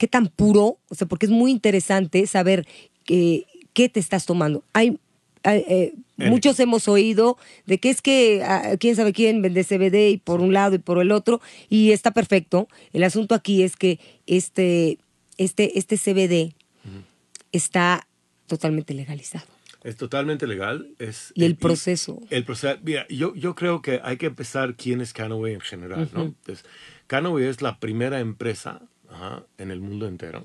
qué 0.00 0.08
tan 0.08 0.28
puro, 0.28 0.78
o 0.88 0.94
sea, 0.94 1.06
porque 1.06 1.26
es 1.26 1.30
muy 1.30 1.50
interesante 1.50 2.26
saber 2.26 2.66
qué 3.04 3.44
te 3.74 4.00
estás 4.00 4.24
tomando. 4.24 4.64
Hay 4.72 4.98
eh, 5.44 5.92
muchos 6.16 6.58
hemos 6.58 6.88
oído 6.88 7.36
de 7.66 7.78
que 7.78 7.90
es 7.90 8.00
que 8.00 8.42
ah, 8.42 8.76
quién 8.80 8.96
sabe 8.96 9.12
quién 9.12 9.42
vende 9.42 9.62
CBD 9.62 10.08
y 10.12 10.16
por 10.16 10.40
un 10.40 10.54
lado 10.54 10.74
y 10.74 10.78
por 10.78 11.02
el 11.02 11.12
otro 11.12 11.42
y 11.68 11.92
está 11.92 12.12
perfecto. 12.12 12.66
El 12.94 13.04
asunto 13.04 13.34
aquí 13.34 13.62
es 13.62 13.76
que 13.76 14.00
este, 14.26 14.96
este, 15.36 15.78
este 15.78 15.98
CBD 15.98 16.54
está 17.52 18.06
totalmente 18.46 18.94
legalizado. 18.94 19.46
Es 19.84 19.98
totalmente 19.98 20.46
legal. 20.46 20.88
Es, 20.98 21.30
y 21.34 21.44
el 21.44 21.56
proceso. 21.56 22.22
El, 22.30 22.44
proceso. 22.44 22.78
Mira, 22.82 23.06
yo, 23.08 23.34
yo 23.34 23.54
creo 23.54 23.82
que 23.82 24.00
hay 24.02 24.16
que 24.16 24.26
empezar 24.26 24.76
quién 24.76 25.02
es 25.02 25.12
Canaway 25.12 25.52
en 25.52 25.60
general, 25.60 26.08
¿no? 26.14 26.22
Entonces, 26.22 26.64
Canaway 27.06 27.44
es 27.44 27.60
la 27.60 27.78
primera 27.78 28.20
empresa 28.20 28.80
en 29.58 29.70
el 29.70 29.80
mundo 29.80 30.06
entero 30.06 30.44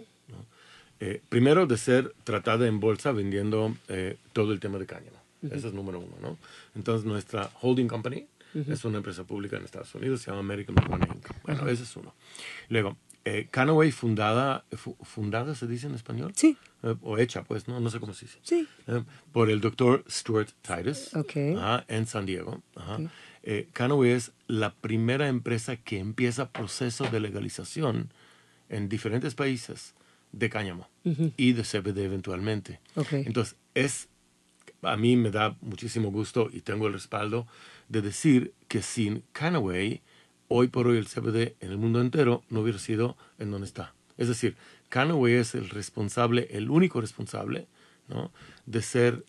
eh, 1.00 1.22
primero 1.30 1.68
de 1.68 1.78
ser 1.78 2.14
tratada 2.24 2.68
en 2.68 2.80
bolsa 2.80 3.12
vendiendo 3.12 3.76
eh, 3.90 4.18
todo 4.34 4.54
el 4.54 4.60
tema 4.60 4.78
de 4.78 4.86
cáñamo. 4.86 5.18
Ese 5.44 5.68
es 5.68 5.74
número 5.74 6.00
uno, 6.00 6.16
¿no? 6.22 6.38
Entonces 6.74 7.06
nuestra 7.06 7.52
holding 7.62 7.88
company 7.88 8.28
Es 8.70 8.86
una 8.86 8.98
empresa 8.98 9.26
pública 9.26 9.58
en 9.58 9.66
Estados 9.66 9.94
Unidos, 9.94 10.22
se 10.22 10.32
llama 10.32 10.40
American 10.40 10.74
Marijuana 10.74 11.08
Inc. 11.14 11.28
Bueno, 11.44 11.68
ese 11.68 11.84
es 11.84 11.96
uno. 11.98 12.16
Luego, 12.70 12.98
eh, 13.26 13.48
Canaway 13.52 13.92
fundada, 13.92 14.64
fundada 15.02 15.56
se 15.56 15.68
dice 15.68 15.88
en 15.88 15.96
español? 15.96 16.32
Sí. 16.36 16.58
Eh, 16.84 16.96
o 17.02 17.18
hecha, 17.18 17.44
pues, 17.44 17.68
¿no? 17.68 17.80
No 17.80 17.90
sé 17.90 18.00
cómo 18.00 18.14
se 18.14 18.26
dice. 18.26 18.40
Sí. 18.44 18.68
Eh, 18.88 19.04
por 19.34 19.50
el 19.50 19.62
doctor 19.62 20.06
Stuart 20.10 20.50
Titus 20.62 21.14
okay. 21.14 21.58
en 21.88 22.06
San 22.08 22.26
Diego. 22.26 22.62
Canaway 23.74 24.12
es 24.12 24.32
la 24.48 24.74
primera 24.74 25.28
empresa 25.28 25.76
que 25.76 26.00
empieza 26.00 26.50
proceso 26.50 27.04
de 27.06 27.20
legalización 27.20 28.10
en 28.70 28.90
diferentes 28.90 29.36
países 29.36 29.94
de 30.32 30.50
cáñamo 30.50 30.90
y 31.38 31.54
de 31.54 31.64
CBD 31.64 32.00
eventualmente. 32.00 32.80
Okay. 32.96 33.24
Entonces, 33.26 33.56
es, 33.74 34.10
a 34.82 34.98
mí 34.98 35.16
me 35.16 35.32
da 35.32 35.56
muchísimo 35.62 36.12
gusto 36.12 36.50
y 36.52 36.62
tengo 36.62 36.88
el 36.88 36.94
respaldo 36.94 37.48
de 37.90 38.02
decir 38.02 38.54
que 38.68 38.82
sin 38.82 39.24
Canaway, 39.32 40.02
hoy 40.48 40.68
por 40.68 40.88
hoy 40.88 40.98
el 40.98 41.08
CBD 41.08 41.56
en 41.60 41.72
el 41.72 41.78
mundo 41.78 42.02
entero 42.02 42.44
no 42.50 42.62
hubiera 42.62 42.80
sido 42.80 43.18
en 43.40 43.52
donde 43.52 43.68
está. 43.68 43.94
Es 44.18 44.28
decir, 44.28 44.56
Canaway 44.90 45.34
es 45.34 45.56
el 45.56 45.70
responsable, 45.70 46.48
el 46.52 46.70
único 46.70 47.02
responsable, 47.02 47.68
¿no? 48.08 48.32
de 48.66 48.82
ser 48.82 49.26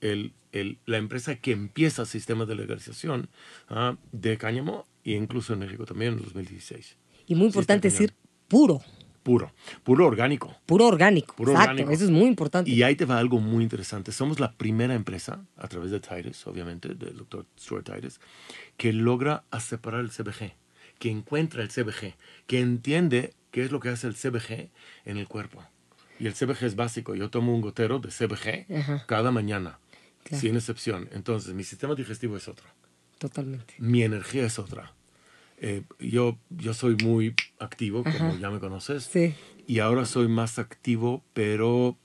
el, 0.00 0.32
el, 0.52 0.78
la 0.86 0.98
empresa 0.98 1.36
que 1.36 1.52
empieza 1.52 2.02
el 2.02 2.08
sistema 2.08 2.46
de 2.46 2.54
legalización 2.54 3.28
¿ah? 3.68 3.96
de 4.12 4.38
cáñamo 4.38 4.86
e 5.04 5.12
incluso 5.12 5.52
en 5.52 5.60
México 5.60 5.86
también 5.86 6.14
en 6.14 6.22
2016. 6.22 6.96
Y 7.26 7.34
muy 7.34 7.46
importante 7.46 7.88
decir 7.88 8.14
puro. 8.48 8.80
Puro, 9.22 9.52
puro 9.84 10.06
orgánico. 10.06 10.56
Puro 10.64 10.86
orgánico. 10.86 11.34
Exacto, 11.42 11.90
eso 11.90 12.04
es 12.04 12.10
muy 12.10 12.26
importante. 12.28 12.70
Y 12.70 12.82
ahí 12.82 12.96
te 12.96 13.04
va 13.04 13.18
algo 13.18 13.40
muy 13.40 13.62
interesante. 13.62 14.10
Somos 14.10 14.40
la 14.40 14.52
primera 14.52 14.94
empresa, 14.94 15.44
a 15.58 15.68
través 15.68 15.90
de 15.90 16.00
Titus, 16.00 16.46
obviamente, 16.46 16.94
del 16.94 17.14
doctor 17.14 17.44
Stuart 17.60 17.84
Titus, 17.84 18.20
que 18.78 18.94
logra 18.94 19.44
separar 19.60 20.00
el 20.00 20.10
CBG, 20.10 20.54
que 20.98 21.10
encuentra 21.10 21.62
el 21.62 21.68
CBG, 21.68 22.14
que 22.46 22.60
entiende 22.60 23.34
qué 23.50 23.64
es 23.64 23.70
lo 23.70 23.80
que 23.80 23.90
hace 23.90 24.06
el 24.06 24.14
CBG 24.14 24.70
en 25.04 25.18
el 25.18 25.28
cuerpo. 25.28 25.62
Y 26.18 26.26
el 26.26 26.32
CBG 26.32 26.64
es 26.64 26.74
básico. 26.74 27.14
Yo 27.14 27.28
tomo 27.28 27.54
un 27.54 27.60
gotero 27.60 27.98
de 27.98 28.08
CBG 28.08 29.04
cada 29.04 29.30
mañana, 29.30 29.78
sin 30.32 30.56
excepción. 30.56 31.06
Entonces, 31.12 31.52
mi 31.52 31.64
sistema 31.64 31.94
digestivo 31.94 32.38
es 32.38 32.48
otro. 32.48 32.66
Totalmente. 33.18 33.74
Mi 33.76 34.04
energía 34.04 34.46
es 34.46 34.58
otra 34.58 34.94
eh, 35.60 35.82
yo, 35.98 36.38
yo 36.50 36.74
soy 36.74 36.96
muy 37.02 37.34
activo, 37.58 38.04
como 38.04 38.36
ya 38.38 38.50
me 38.50 38.60
conoces. 38.60 39.04
Sí. 39.04 39.34
Y 39.66 39.80
ahora 39.80 40.06
soy 40.06 40.28
más 40.28 40.58
activo, 40.58 41.22
pero 41.32 41.96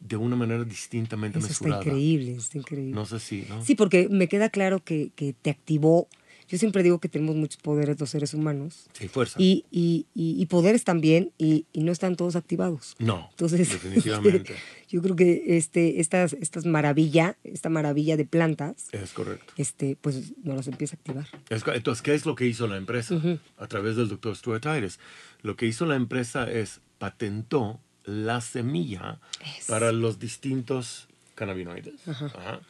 de 0.00 0.16
una 0.16 0.36
manera 0.36 0.64
distintamente 0.64 1.38
Eso 1.38 1.48
mesurada. 1.48 1.80
Está 1.80 1.90
increíble, 1.90 2.32
está 2.36 2.58
increíble. 2.58 2.94
No 2.94 3.06
sé 3.06 3.20
si, 3.20 3.44
¿no? 3.48 3.64
Sí, 3.64 3.74
porque 3.74 4.08
me 4.10 4.28
queda 4.28 4.50
claro 4.50 4.82
que, 4.82 5.10
que 5.14 5.32
te 5.32 5.50
activó 5.50 6.08
yo 6.52 6.58
siempre 6.58 6.82
digo 6.82 6.98
que 6.98 7.08
tenemos 7.08 7.34
muchos 7.34 7.56
poderes 7.62 7.98
los 7.98 8.10
seres 8.10 8.34
humanos. 8.34 8.84
Sí, 8.92 9.08
fuerza. 9.08 9.40
Y, 9.40 9.64
y, 9.70 10.04
y, 10.14 10.44
poderes 10.44 10.84
también, 10.84 11.32
y, 11.38 11.64
no 11.72 11.92
están 11.92 12.14
todos 12.14 12.36
activados. 12.36 12.94
No, 12.98 13.28
Entonces, 13.30 13.70
definitivamente. 13.72 14.54
yo 14.86 15.00
creo 15.00 15.16
que 15.16 15.56
este, 15.56 15.98
estas, 15.98 16.34
estas 16.34 16.66
maravilla, 16.66 17.38
esta 17.42 17.70
maravilla 17.70 18.18
de 18.18 18.26
plantas. 18.26 18.88
Es 18.92 19.12
correcto. 19.12 19.50
Este, 19.56 19.96
pues 19.98 20.34
nos 20.44 20.56
las 20.56 20.68
empieza 20.68 20.94
a 20.94 20.98
activar. 20.98 21.26
entonces, 21.74 22.02
¿qué 22.02 22.12
es 22.12 22.26
lo 22.26 22.34
que 22.34 22.44
hizo 22.44 22.66
la 22.66 22.76
empresa? 22.76 23.18
A 23.56 23.66
través 23.66 23.96
del 23.96 24.10
doctor 24.10 24.36
Stuart 24.36 24.66
Ayres. 24.66 25.00
Lo 25.40 25.56
que 25.56 25.64
hizo 25.64 25.86
la 25.86 25.96
empresa 25.96 26.50
es 26.52 26.82
patentó 26.98 27.80
la 28.04 28.42
semilla 28.42 29.20
para 29.68 29.90
los 29.90 30.18
distintos 30.18 31.08
cannabinoides. 31.34 32.06
Ajá 32.06 32.60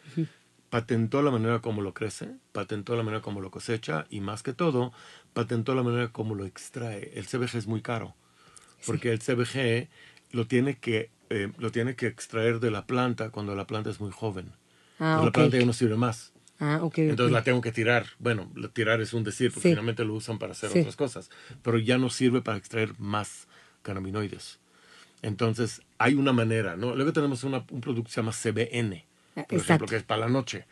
patentó 0.72 1.20
la 1.20 1.30
manera 1.30 1.58
como 1.58 1.82
lo 1.82 1.92
crece, 1.92 2.30
patentó 2.52 2.96
la 2.96 3.02
manera 3.02 3.20
como 3.20 3.42
lo 3.42 3.50
cosecha 3.50 4.06
y 4.08 4.20
más 4.22 4.42
que 4.42 4.54
todo, 4.54 4.90
patentó 5.34 5.74
la 5.74 5.82
manera 5.82 6.08
como 6.08 6.34
lo 6.34 6.46
extrae. 6.46 7.12
El 7.14 7.26
CBG 7.26 7.58
es 7.58 7.66
muy 7.66 7.82
caro, 7.82 8.14
porque 8.86 9.12
el 9.12 9.18
CBG 9.18 9.90
lo 10.30 10.46
tiene, 10.46 10.78
que, 10.78 11.10
eh, 11.28 11.52
lo 11.58 11.70
tiene 11.72 11.94
que 11.94 12.06
extraer 12.06 12.58
de 12.58 12.70
la 12.70 12.86
planta 12.86 13.28
cuando 13.28 13.54
la 13.54 13.66
planta 13.66 13.90
es 13.90 14.00
muy 14.00 14.10
joven. 14.12 14.50
Ah, 14.98 15.20
La 15.22 15.30
planta 15.30 15.58
ya 15.58 15.66
no 15.66 15.74
sirve 15.74 15.96
más. 15.96 16.32
Ah, 16.58 16.80
Entonces 16.96 17.32
la 17.32 17.44
tengo 17.44 17.60
que 17.60 17.72
tirar. 17.72 18.06
Bueno, 18.18 18.50
tirar 18.72 19.02
es 19.02 19.12
un 19.12 19.24
decir, 19.24 19.52
porque 19.52 19.68
finalmente 19.68 20.06
lo 20.06 20.14
usan 20.14 20.38
para 20.38 20.52
hacer 20.52 20.70
otras 20.70 20.96
cosas, 20.96 21.28
pero 21.62 21.76
ya 21.76 21.98
no 21.98 22.08
sirve 22.08 22.40
para 22.40 22.56
extraer 22.56 22.98
más 22.98 23.46
cannabinoides. 23.82 24.58
Entonces, 25.20 25.82
hay 25.98 26.14
una 26.14 26.32
manera, 26.32 26.76
¿no? 26.76 26.94
Luego 26.94 27.12
tenemos 27.12 27.44
un 27.44 27.62
producto 27.66 28.04
que 28.04 28.10
se 28.10 28.22
llama 28.22 28.32
CBN, 28.32 29.04
por 29.34 29.58
ejemplo, 29.58 29.86
que 29.86 29.96
es 29.96 30.02
para 30.02 30.22
la 30.22 30.28
noche. 30.28 30.66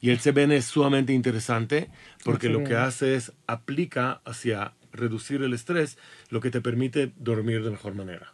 Y 0.00 0.10
el 0.10 0.18
CBN 0.18 0.52
es 0.52 0.66
sumamente 0.66 1.12
interesante 1.12 1.90
porque 2.24 2.48
lo 2.48 2.64
que 2.64 2.76
hace 2.76 3.14
es 3.14 3.32
aplica 3.46 4.20
hacia 4.24 4.74
reducir 4.92 5.42
el 5.42 5.52
estrés, 5.52 5.98
lo 6.30 6.40
que 6.40 6.50
te 6.50 6.60
permite 6.60 7.12
dormir 7.16 7.62
de 7.62 7.70
mejor 7.70 7.94
manera. 7.94 8.32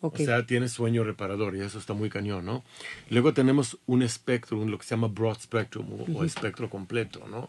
O 0.00 0.12
sea, 0.16 0.46
tienes 0.46 0.72
sueño 0.72 1.04
reparador 1.04 1.56
y 1.56 1.60
eso 1.60 1.78
está 1.78 1.94
muy 1.94 2.10
cañón, 2.10 2.44
¿no? 2.44 2.64
Luego 3.10 3.32
tenemos 3.32 3.78
un 3.86 4.02
espectro, 4.02 4.64
lo 4.64 4.78
que 4.78 4.84
se 4.84 4.94
llama 4.94 5.08
broad 5.08 5.38
spectrum 5.40 5.86
o, 6.14 6.24
espectro 6.24 6.68
completo, 6.70 7.26
¿no? 7.28 7.48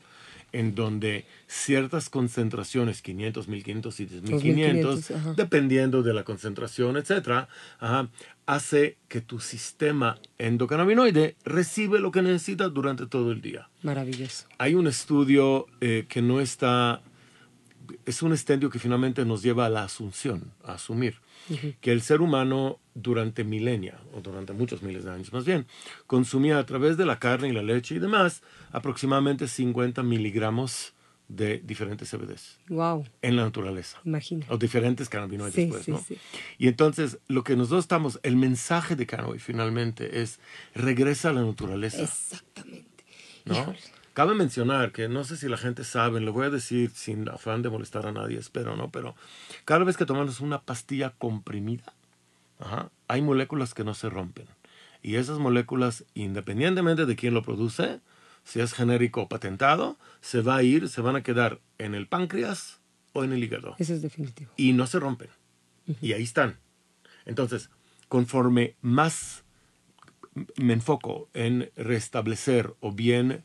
En 0.51 0.75
donde 0.75 1.25
ciertas 1.47 2.10
concentraciones, 2.10 3.01
500, 3.01 3.47
1500 3.47 3.99
y 3.99 4.05
10500, 4.05 5.36
dependiendo 5.36 6.03
de 6.03 6.13
la 6.13 6.23
concentración, 6.23 6.97
etcétera, 6.97 7.47
hace 8.45 8.97
que 9.07 9.21
tu 9.21 9.39
sistema 9.39 10.17
endocannabinoide 10.38 11.36
recibe 11.43 11.99
lo 11.99 12.12
que 12.12 12.21
necesita 12.21 12.69
durante 12.69 13.05
todo 13.05 13.31
el 13.31 13.41
día. 13.41 13.69
Maravilloso. 13.83 14.47
Hay 14.57 14.73
un 14.73 14.88
estudio 14.88 15.67
eh, 15.81 16.05
que 16.07 16.21
no 16.21 16.39
está, 16.39 17.01
es 18.06 18.21
un 18.21 18.34
estudio 18.34 18.69
que 18.69 18.80
finalmente 18.80 19.26
nos 19.26 19.41
lleva 19.41 19.65
a 19.65 19.69
la 19.69 19.84
asunción, 19.84 20.52
a 20.63 20.73
asumir 20.73 21.15
que 21.82 21.91
el 21.91 22.02
ser 22.02 22.21
humano 22.21 22.80
durante 22.93 23.43
milenia, 23.43 24.00
o 24.13 24.21
durante 24.21 24.54
muchos 24.54 24.82
miles 24.82 25.06
de 25.06 25.12
años 25.12 25.32
más 25.32 25.45
bien, 25.45 25.65
consumía 26.06 26.60
a 26.60 26.65
través 26.65 26.97
de 26.97 27.06
la 27.06 27.19
carne 27.19 27.50
y 27.50 27.54
la 27.54 27.63
leche 27.63 27.95
y 27.95 28.00
demás 28.00 28.41
aproximadamente 28.71 29.47
50 29.47 30.04
miligramos 30.04 30.93
de 31.28 31.60
diferentes 31.60 32.10
CBDs. 32.10 32.58
Wow. 32.69 33.06
En 33.21 33.36
la 33.36 33.43
naturaleza. 33.43 34.00
Imagina. 34.06 34.45
O 34.50 34.58
diferentes 34.58 35.10
cannabinoides, 35.10 35.69
pues, 35.69 35.88
¿no? 35.88 36.04
Y 36.58 36.67
entonces, 36.67 37.19
lo 37.28 37.43
que 37.43 37.56
nosotros 37.56 37.84
estamos, 37.84 38.19
el 38.23 38.38
mensaje 38.38 38.95
de 38.95 39.06
cannabis 39.06 39.43
finalmente 39.43 40.21
es 40.21 40.39
regresa 40.73 41.30
a 41.30 41.34
la 41.34 41.43
naturaleza. 41.43 42.02
Exactamente. 42.02 43.06
¿No? 43.45 43.73
Cabe 44.17 44.34
mencionar 44.34 44.93
que 44.93 45.08
no 45.08 45.23
sé 45.23 45.38
si 45.38 45.47
la 45.47 45.58
gente 45.58 45.84
sabe, 45.84 46.19
lo 46.21 46.34
voy 46.34 46.47
a 46.47 46.49
decir 46.49 46.89
sin 46.89 47.30
afán 47.30 47.62
de 47.62 47.69
molestar 47.69 48.08
a 48.08 48.12
nadie, 48.12 48.39
espero, 48.39 48.75
¿no? 48.75 48.89
Pero 48.89 49.15
cada 49.63 49.84
vez 49.84 49.95
que 49.95 50.08
tomamos 50.08 50.39
una 50.39 50.63
pastilla 50.63 51.13
comprimida, 51.19 51.93
hay 53.08 53.21
moléculas 53.21 53.75
que 53.75 53.84
no 53.84 53.93
se 53.93 54.10
rompen. 54.10 54.47
Y 55.03 55.17
esas 55.17 55.38
moléculas, 55.38 56.03
independientemente 56.15 57.06
de 57.06 57.15
quién 57.15 57.36
lo 57.36 57.43
produce, 57.43 57.99
si 58.43 58.60
es 58.60 58.73
genérico 58.73 59.21
o 59.21 59.30
patentado, 59.30 59.99
se 60.21 60.41
va 60.41 60.56
a 60.56 60.63
ir, 60.63 60.89
se 60.89 61.01
van 61.01 61.15
a 61.15 61.21
quedar 61.21 61.60
en 61.77 61.93
el 61.93 62.08
páncreas 62.08 62.80
o 63.13 63.23
en 63.23 63.34
el 63.34 63.43
hígado. 63.43 63.75
Eso 63.77 63.93
es 63.93 64.01
definitivo. 64.01 64.49
Y 64.58 64.73
no 64.73 64.88
se 64.88 64.99
rompen. 64.99 65.30
Y 66.01 66.13
ahí 66.13 66.23
están. 66.23 66.58
Entonces, 67.27 67.69
conforme 68.08 68.73
más 68.82 69.43
me 70.56 70.73
enfoco 70.73 71.30
en 71.36 71.69
restablecer 71.75 72.73
o 72.80 72.91
bien 72.91 73.43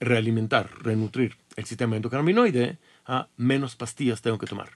realimentar, 0.00 0.70
renutrir 0.82 1.36
el 1.56 1.64
sistema 1.64 1.96
endocannabinoide, 1.96 2.78
a 3.06 3.28
menos 3.36 3.76
pastillas 3.76 4.22
tengo 4.22 4.38
que 4.38 4.46
tomar. 4.46 4.70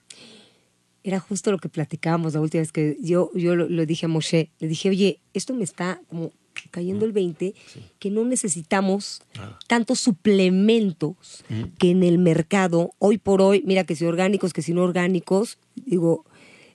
Era 1.03 1.19
justo 1.19 1.51
lo 1.51 1.59
que 1.59 1.69
platicábamos 1.69 2.35
la 2.35 2.41
última 2.41 2.61
vez 2.61 2.73
que 2.73 2.97
yo, 3.01 3.31
yo 3.35 3.57
lo, 3.57 3.87
dije 3.87 4.07
a 4.07 4.09
Moshe. 4.09 4.51
Le 4.59 4.69
dije, 4.69 4.91
oye, 4.91 5.21
esto 5.33 5.55
me 5.55 5.65
está 5.65 6.01
como 6.09 6.33
cayendo 6.71 7.07
el 7.07 7.13
20, 7.13 7.55
que 7.99 8.11
no 8.11 8.25
necesitamos 8.25 9.23
tantos 9.67 10.01
suplementos 10.01 11.45
que 11.79 11.91
en 11.91 12.03
el 12.03 12.19
mercado, 12.19 12.93
hoy 12.99 13.19
por 13.19 13.41
hoy, 13.41 13.63
mira 13.65 13.85
que 13.85 13.97
si 13.97 14.05
orgánicos, 14.05 14.53
que 14.53 14.61
si 14.61 14.75
no 14.75 14.83
orgánicos, 14.83 15.59
digo, 15.75 16.27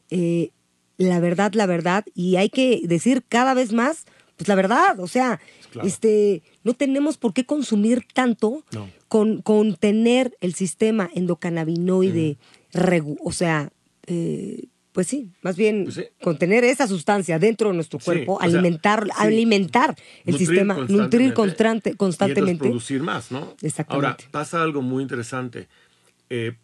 eh, 0.10 0.52
la 0.98 1.20
verdad, 1.20 1.54
la 1.54 1.66
verdad, 1.66 2.06
y 2.16 2.38
hay 2.38 2.50
que 2.50 2.82
decir 2.86 3.24
cada 3.28 3.54
vez 3.54 3.74
más, 3.74 4.06
pues 4.38 4.48
la 4.48 4.56
verdad, 4.56 5.00
o 5.00 5.08
sea, 5.08 5.40
este, 5.84 6.44
no 6.64 6.74
tenemos 6.74 7.18
por 7.18 7.34
qué 7.34 7.46
consumir 7.46 8.06
tanto 8.14 8.64
con, 9.08 9.42
con, 9.42 9.76
tener 9.76 10.36
el 10.42 10.54
sistema 10.54 11.10
endocannabinoide, 11.14 12.38
o 13.24 13.32
sea, 13.32 13.72
eh, 14.08 14.66
pues 14.92 15.08
sí, 15.08 15.32
más 15.42 15.58
bien 15.58 15.86
pues 15.86 16.10
contener 16.22 16.64
esa 16.64 16.88
sustancia 16.88 17.38
dentro 17.38 17.70
de 17.70 17.76
nuestro 17.76 18.00
cuerpo, 18.00 18.42
alimentar, 18.42 19.08
alimentar 19.18 19.96
el 20.26 20.38
sistema, 20.38 20.86
nutrir 20.88 21.34
constante, 21.34 21.96
constantemente. 21.96 22.66
Y 22.66 22.70
producir 22.70 23.04
más, 23.04 23.32
¿no? 23.32 23.56
Exactamente. 23.62 24.08
Ahora, 24.08 24.18
pasa 24.32 24.62
algo 24.62 24.82
muy 24.82 25.04
interesante. 25.04 25.68
Eh, 26.30 26.56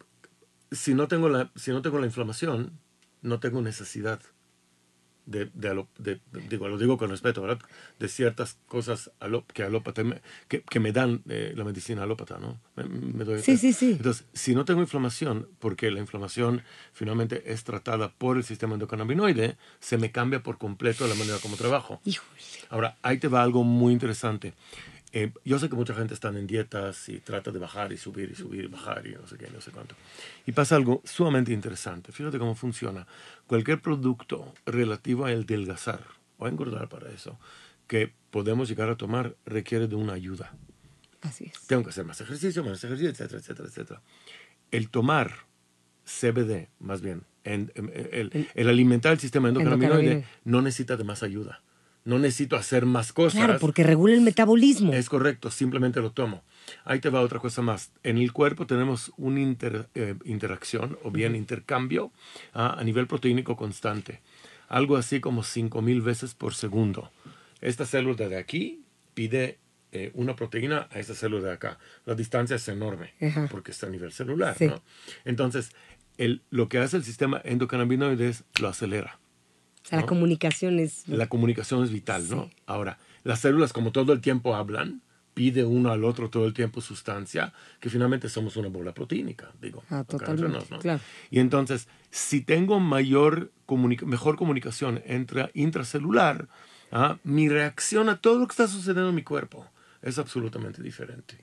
si, 0.70 0.94
no 0.94 1.08
tengo 1.08 1.28
la, 1.28 1.50
si 1.56 1.72
no 1.72 1.82
tengo 1.82 1.98
la 1.98 2.06
inflamación, 2.06 2.72
no 3.20 3.38
tengo 3.38 3.60
necesidad 3.60 4.20
de, 5.26 5.50
de, 5.54 6.20
digo, 6.48 6.68
lo 6.68 6.78
digo 6.78 6.98
con 6.98 7.10
respeto, 7.10 7.42
¿verdad? 7.42 7.58
De 7.98 8.08
ciertas 8.08 8.58
cosas 8.66 9.10
que, 9.52 9.62
alópata, 9.62 10.02
que, 10.48 10.62
que, 10.62 10.80
me 10.80 10.92
dan 10.92 11.22
eh, 11.28 11.52
la 11.56 11.64
medicina 11.64 12.02
alópata, 12.02 12.38
¿no? 12.38 12.58
sí, 13.40 13.56
sí, 13.56 13.72
sí. 13.72 13.92
Entonces, 13.92 14.26
si 14.32 14.54
no 14.54 14.64
tengo 14.64 14.80
inflamación, 14.80 15.48
porque 15.58 15.90
la 15.90 16.00
inflamación 16.00 16.62
finalmente 16.92 17.52
es 17.52 17.64
tratada 17.64 18.12
por 18.12 18.36
el 18.36 18.44
sistema 18.44 18.74
endocannabinoide, 18.74 19.56
se 19.80 19.98
me 19.98 20.10
cambia 20.10 20.42
por 20.42 20.58
completo 20.58 21.06
la 21.06 21.14
manera 21.14 21.38
como 21.38 21.56
trabajo. 21.56 22.00
Ahora, 22.68 22.96
ahí 23.02 23.18
te 23.18 23.28
va 23.28 23.42
algo 23.42 23.64
muy 23.64 23.92
interesante. 23.92 24.54
Eh, 25.14 25.30
yo 25.44 25.58
sé 25.58 25.68
que 25.68 25.76
mucha 25.76 25.94
gente 25.94 26.14
está 26.14 26.28
en 26.28 26.46
dietas 26.46 27.08
y 27.10 27.20
trata 27.20 27.50
de 27.50 27.58
bajar 27.58 27.92
y 27.92 27.98
subir 27.98 28.30
y 28.30 28.34
subir 28.34 28.64
y 28.64 28.68
bajar 28.68 29.06
y 29.06 29.12
no 29.12 29.26
sé 29.26 29.36
qué, 29.36 29.50
no 29.50 29.60
sé 29.60 29.70
cuánto. 29.70 29.94
Y 30.46 30.52
pasa 30.52 30.74
algo 30.74 31.02
sumamente 31.04 31.52
interesante. 31.52 32.12
Fíjate 32.12 32.38
cómo 32.38 32.54
funciona. 32.54 33.06
Cualquier 33.46 33.82
producto 33.82 34.54
relativo 34.64 35.26
a 35.26 35.32
el 35.32 35.44
delgazar 35.44 36.00
o 36.38 36.46
a 36.46 36.48
engordar 36.48 36.88
para 36.88 37.10
eso 37.10 37.38
que 37.86 38.14
podemos 38.30 38.70
llegar 38.70 38.88
a 38.88 38.96
tomar 38.96 39.36
requiere 39.44 39.86
de 39.86 39.96
una 39.96 40.14
ayuda. 40.14 40.54
Así 41.20 41.44
es. 41.44 41.66
Tengo 41.66 41.82
que 41.82 41.90
hacer 41.90 42.06
más 42.06 42.20
ejercicio, 42.22 42.64
más 42.64 42.82
ejercicio, 42.82 43.10
etcétera, 43.10 43.38
etcétera, 43.38 43.68
etcétera. 43.68 44.02
El 44.70 44.88
tomar 44.88 45.30
CBD, 46.06 46.68
más 46.80 47.02
bien, 47.02 47.24
en, 47.44 47.70
el, 47.74 48.48
el, 48.54 48.68
alimentar 48.68 49.12
el 49.12 49.18
sistema 49.18 49.48
endocannabinoide 49.48 50.24
no 50.44 50.62
necesita 50.62 50.96
de 50.96 51.04
más 51.04 51.22
ayuda 51.22 51.60
no 52.04 52.18
necesito 52.18 52.56
hacer 52.56 52.86
más 52.86 53.12
cosas. 53.12 53.44
Claro, 53.44 53.58
porque 53.58 53.84
regula 53.84 54.14
el 54.14 54.22
metabolismo. 54.22 54.92
Es 54.92 55.08
correcto, 55.08 55.50
simplemente 55.50 56.00
lo 56.00 56.12
tomo. 56.12 56.42
Ahí 56.84 57.00
te 57.00 57.10
va 57.10 57.20
otra 57.20 57.38
cosa 57.38 57.62
más. 57.62 57.92
En 58.02 58.18
el 58.18 58.32
cuerpo 58.32 58.66
tenemos 58.66 59.12
una 59.16 59.40
eh, 59.40 60.14
interacción 60.24 60.98
o 61.02 61.10
bien 61.10 61.36
intercambio 61.36 62.12
ah, 62.54 62.76
a 62.78 62.84
nivel 62.84 63.06
proteínico 63.06 63.56
constante. 63.56 64.20
Algo 64.68 64.96
así 64.96 65.20
como 65.20 65.42
5.000 65.42 66.02
veces 66.02 66.34
por 66.34 66.54
segundo. 66.54 67.10
Esta 67.60 67.86
célula 67.86 68.28
de 68.28 68.36
aquí 68.36 68.82
pide 69.14 69.58
eh, 69.92 70.10
una 70.14 70.34
proteína 70.34 70.88
a 70.90 70.98
esta 70.98 71.14
célula 71.14 71.48
de 71.48 71.52
acá. 71.52 71.78
La 72.06 72.14
distancia 72.14 72.56
es 72.56 72.66
enorme 72.68 73.12
porque 73.50 73.70
está 73.70 73.86
a 73.86 73.90
nivel 73.90 74.12
celular. 74.12 74.56
Entonces, 75.24 75.72
el, 76.16 76.42
lo 76.50 76.68
que 76.68 76.78
hace 76.78 76.96
el 76.96 77.04
sistema 77.04 77.40
endocannabinoide 77.44 78.28
es 78.28 78.44
lo 78.60 78.68
acelera 78.68 79.18
la 79.90 80.06
comunicación 80.06 80.78
es... 80.78 81.06
La 81.08 81.28
comunicación 81.28 81.84
es 81.84 81.90
vital, 81.90 82.28
¿no? 82.30 82.50
Ahora, 82.66 82.98
las 83.24 83.40
células 83.40 83.72
como 83.72 83.92
todo 83.92 84.12
el 84.12 84.20
tiempo 84.20 84.54
hablan, 84.54 85.02
pide 85.34 85.64
uno 85.64 85.90
al 85.90 86.04
otro 86.04 86.30
todo 86.30 86.46
el 86.46 86.54
tiempo 86.54 86.80
sustancia, 86.80 87.52
que 87.80 87.90
finalmente 87.90 88.28
somos 88.28 88.56
una 88.56 88.68
bola 88.68 88.92
proteínica, 88.92 89.50
digo. 89.60 89.82
Ah, 89.90 90.04
totalmente, 90.04 90.66
claro. 90.80 91.00
Y 91.30 91.40
entonces, 91.40 91.88
si 92.10 92.42
tengo 92.42 92.80
mayor 92.80 93.50
mejor 94.04 94.36
comunicación 94.36 95.02
entre 95.06 95.50
intracelular, 95.54 96.48
¿ah? 96.90 97.18
mi 97.24 97.48
reacción 97.48 98.08
a 98.08 98.18
todo 98.18 98.38
lo 98.38 98.46
que 98.46 98.52
está 98.52 98.68
sucediendo 98.68 99.08
en 99.08 99.14
mi 99.14 99.22
cuerpo 99.22 99.66
es 100.02 100.18
absolutamente 100.18 100.82
diferente. 100.82 101.38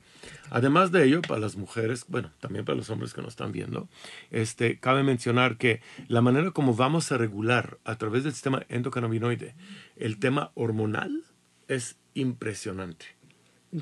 Además 0.49 0.91
de 0.91 1.05
ello, 1.05 1.21
para 1.21 1.39
las 1.39 1.55
mujeres, 1.55 2.05
bueno, 2.07 2.31
también 2.39 2.65
para 2.65 2.77
los 2.77 2.89
hombres 2.89 3.13
que 3.13 3.21
nos 3.21 3.29
están 3.29 3.51
viendo, 3.51 3.87
este, 4.31 4.79
cabe 4.79 5.03
mencionar 5.03 5.57
que 5.57 5.81
la 6.07 6.21
manera 6.21 6.51
como 6.51 6.73
vamos 6.73 7.11
a 7.11 7.17
regular 7.17 7.77
a 7.83 7.97
través 7.97 8.23
del 8.23 8.33
sistema 8.33 8.63
endocannabinoide 8.69 9.55
el 9.95 10.19
tema 10.19 10.51
hormonal 10.55 11.23
es 11.67 11.97
impresionante. 12.13 13.05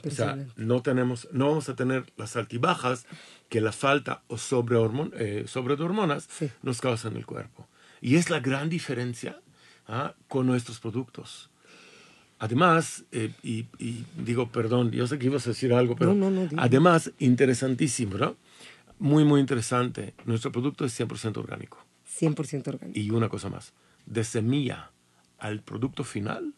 O 0.06 0.12
sea, 0.12 0.38
no, 0.58 0.82
tenemos, 0.82 1.30
no 1.32 1.48
vamos 1.48 1.70
a 1.70 1.76
tener 1.76 2.12
las 2.18 2.36
altibajas 2.36 3.06
que 3.48 3.62
la 3.62 3.72
falta 3.72 4.24
o 4.28 4.38
sobre, 4.38 4.78
eh, 5.14 5.46
sobre 5.48 5.78
de 5.78 5.84
hormonas 5.84 6.28
nos 6.62 6.82
causan 6.82 7.14
en 7.14 7.20
el 7.20 7.26
cuerpo. 7.26 7.70
Y 8.02 8.18
es 8.18 8.30
la 8.30 8.42
gran 8.42 8.70
diferencia 8.70 9.40
¿ah? 9.88 10.14
con 10.28 10.46
nuestros 10.46 10.80
productos. 10.80 11.50
Además, 12.40 13.06
eh, 13.12 13.32
y, 13.42 13.66
digo, 14.18 14.52
perdón, 14.52 14.92
yo 14.92 15.08
sé 15.08 15.18
que 15.18 15.26
ibas 15.26 15.48
a 15.48 15.52
decir 15.52 15.74
algo, 15.74 15.96
pero 15.96 16.16
además, 16.58 17.12
interesantísimo, 17.18 18.18
¿no? 18.18 18.36
Muy, 19.00 19.24
muy 19.24 19.40
interesante. 19.40 20.14
Nuestro 20.26 20.52
producto 20.52 20.86
es 20.86 21.00
100% 21.00 21.38
orgánico. 21.38 21.84
100% 22.20 22.68
orgánico. 22.68 23.00
Y 23.00 23.10
una 23.10 23.30
cosa 23.30 23.50
más, 23.50 23.74
de 24.06 24.24
semilla 24.24 24.92
al 25.40 25.62
producto 25.62 26.04
final 26.04 26.54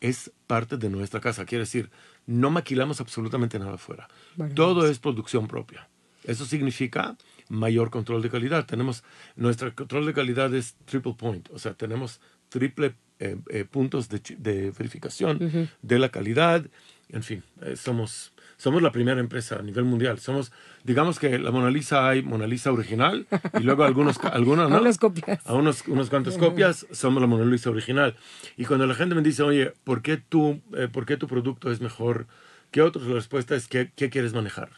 es 0.00 0.32
parte 0.46 0.76
de 0.76 0.88
nuestra 0.88 1.20
casa. 1.20 1.44
Quiere 1.44 1.64
decir, 1.64 1.90
no 2.26 2.50
maquilamos 2.50 3.00
absolutamente 3.00 3.58
nada 3.58 3.74
afuera. 3.74 4.08
Todo 4.54 4.86
es 4.86 4.98
producción 4.98 5.46
propia. 5.46 5.88
Eso 6.24 6.44
significa 6.44 7.16
mayor 7.48 7.90
control 7.90 8.22
de 8.22 8.30
calidad. 8.30 8.66
Tenemos, 8.66 9.04
nuestro 9.36 9.74
control 9.74 10.06
de 10.06 10.14
calidad 10.14 10.54
es 10.54 10.76
triple 10.84 11.14
point, 11.14 11.48
o 11.50 11.58
sea, 11.58 11.74
tenemos 11.74 12.20
triple 12.48 12.94
eh, 13.22 13.36
eh, 13.50 13.66
puntos 13.66 14.08
de, 14.08 14.72
verificación 14.76 15.68
de 15.82 15.98
la 15.98 16.08
calidad. 16.08 16.64
En 17.10 17.22
fin, 17.22 17.42
eh, 17.60 17.76
somos, 17.76 18.32
somos 18.56 18.80
la 18.80 18.92
primera 18.92 19.20
empresa 19.20 19.56
a 19.56 19.62
nivel 19.62 19.84
mundial. 19.84 20.18
Somos, 20.18 20.52
digamos 20.84 21.18
que 21.18 21.38
la 21.38 21.50
Mona 21.50 21.70
Lisa 21.70 22.08
hay 22.08 22.22
Mona 22.22 22.46
Lisa 22.46 22.72
original 22.72 23.26
y 23.58 23.62
luego 23.62 23.84
algunos, 23.84 24.16
algunas, 24.24 24.70
¿no? 24.70 24.80
copias. 24.98 25.46
A 25.46 25.52
unos, 25.52 25.86
unos 25.86 26.08
cuantas 26.08 26.38
copias 26.38 26.86
somos 26.92 27.20
la 27.20 27.26
Mona 27.26 27.44
Lisa 27.44 27.68
original. 27.68 28.16
Y 28.56 28.64
cuando 28.64 28.86
la 28.86 28.94
gente 28.94 29.14
me 29.14 29.20
dice, 29.20 29.42
oye, 29.42 29.74
¿por 29.84 30.00
qué, 30.00 30.16
tú, 30.16 30.62
¿por 30.90 31.04
qué 31.04 31.18
tu 31.18 31.26
producto 31.26 31.70
es 31.70 31.82
mejor 31.82 32.26
que 32.70 32.80
otros? 32.80 33.06
La 33.06 33.16
respuesta 33.16 33.54
es, 33.54 33.68
¿qué, 33.68 33.92
qué 33.94 34.08
quieres 34.08 34.32
manejar? 34.32 34.70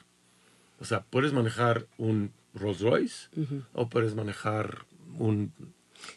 O 0.81 0.85
sea, 0.85 1.05
puedes 1.05 1.33
manejar 1.33 1.87
un 1.97 2.33
Rolls 2.55 2.81
Royce 2.81 3.29
o 3.73 3.89
puedes 3.89 4.17
manejar 4.17 4.85
un 5.17 5.53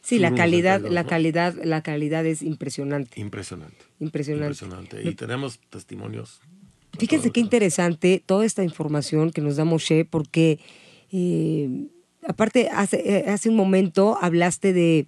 Sí, 0.02 0.20
la 0.20 0.34
calidad, 0.34 0.82
la 0.82 1.06
calidad, 1.06 1.56
la 1.64 1.82
calidad 1.82 2.26
es 2.26 2.42
impresionante. 2.42 3.20
Impresionante. 3.20 3.86
Impresionante. 4.00 5.02
Y 5.04 5.16
tenemos 5.16 5.60
testimonios. 5.70 6.42
Fíjense 6.98 7.32
qué 7.32 7.40
interesante 7.40 8.24
toda 8.26 8.46
esta 8.46 8.64
información 8.64 9.32
que 9.32 9.42
nos 9.42 9.58
da 9.58 9.66
Moshe, 9.66 10.06
porque 10.06 10.60
eh, 11.12 11.88
aparte 12.28 12.70
hace, 12.72 12.98
eh, 13.06 13.30
hace 13.30 13.50
un 13.50 13.56
momento 13.56 14.18
hablaste 14.22 14.74
de 14.74 15.08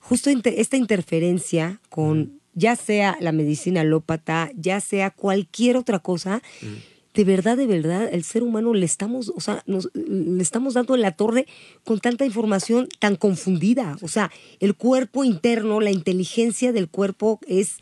justo 0.00 0.30
esta 0.30 0.76
interferencia 0.76 1.80
con 1.90 2.40
ya 2.54 2.76
sea 2.76 3.16
la 3.20 3.32
medicina 3.32 3.82
alópata, 3.82 4.50
ya 4.56 4.80
sea 4.80 5.10
cualquier 5.10 5.76
otra 5.76 6.00
cosa 6.00 6.42
de 7.18 7.24
verdad, 7.24 7.56
de 7.56 7.66
verdad, 7.66 8.08
el 8.12 8.22
ser 8.22 8.44
humano 8.44 8.72
le 8.74 8.86
estamos, 8.86 9.32
o 9.34 9.40
sea, 9.40 9.64
nos, 9.66 9.90
le 9.92 10.40
estamos 10.40 10.74
dando 10.74 10.94
en 10.94 11.00
la 11.00 11.16
torre 11.16 11.48
con 11.82 11.98
tanta 11.98 12.24
información 12.24 12.88
tan 13.00 13.16
confundida. 13.16 13.98
O 14.02 14.06
sea, 14.06 14.30
el 14.60 14.76
cuerpo 14.76 15.24
interno, 15.24 15.80
la 15.80 15.90
inteligencia 15.90 16.72
del 16.72 16.88
cuerpo 16.88 17.40
es 17.48 17.78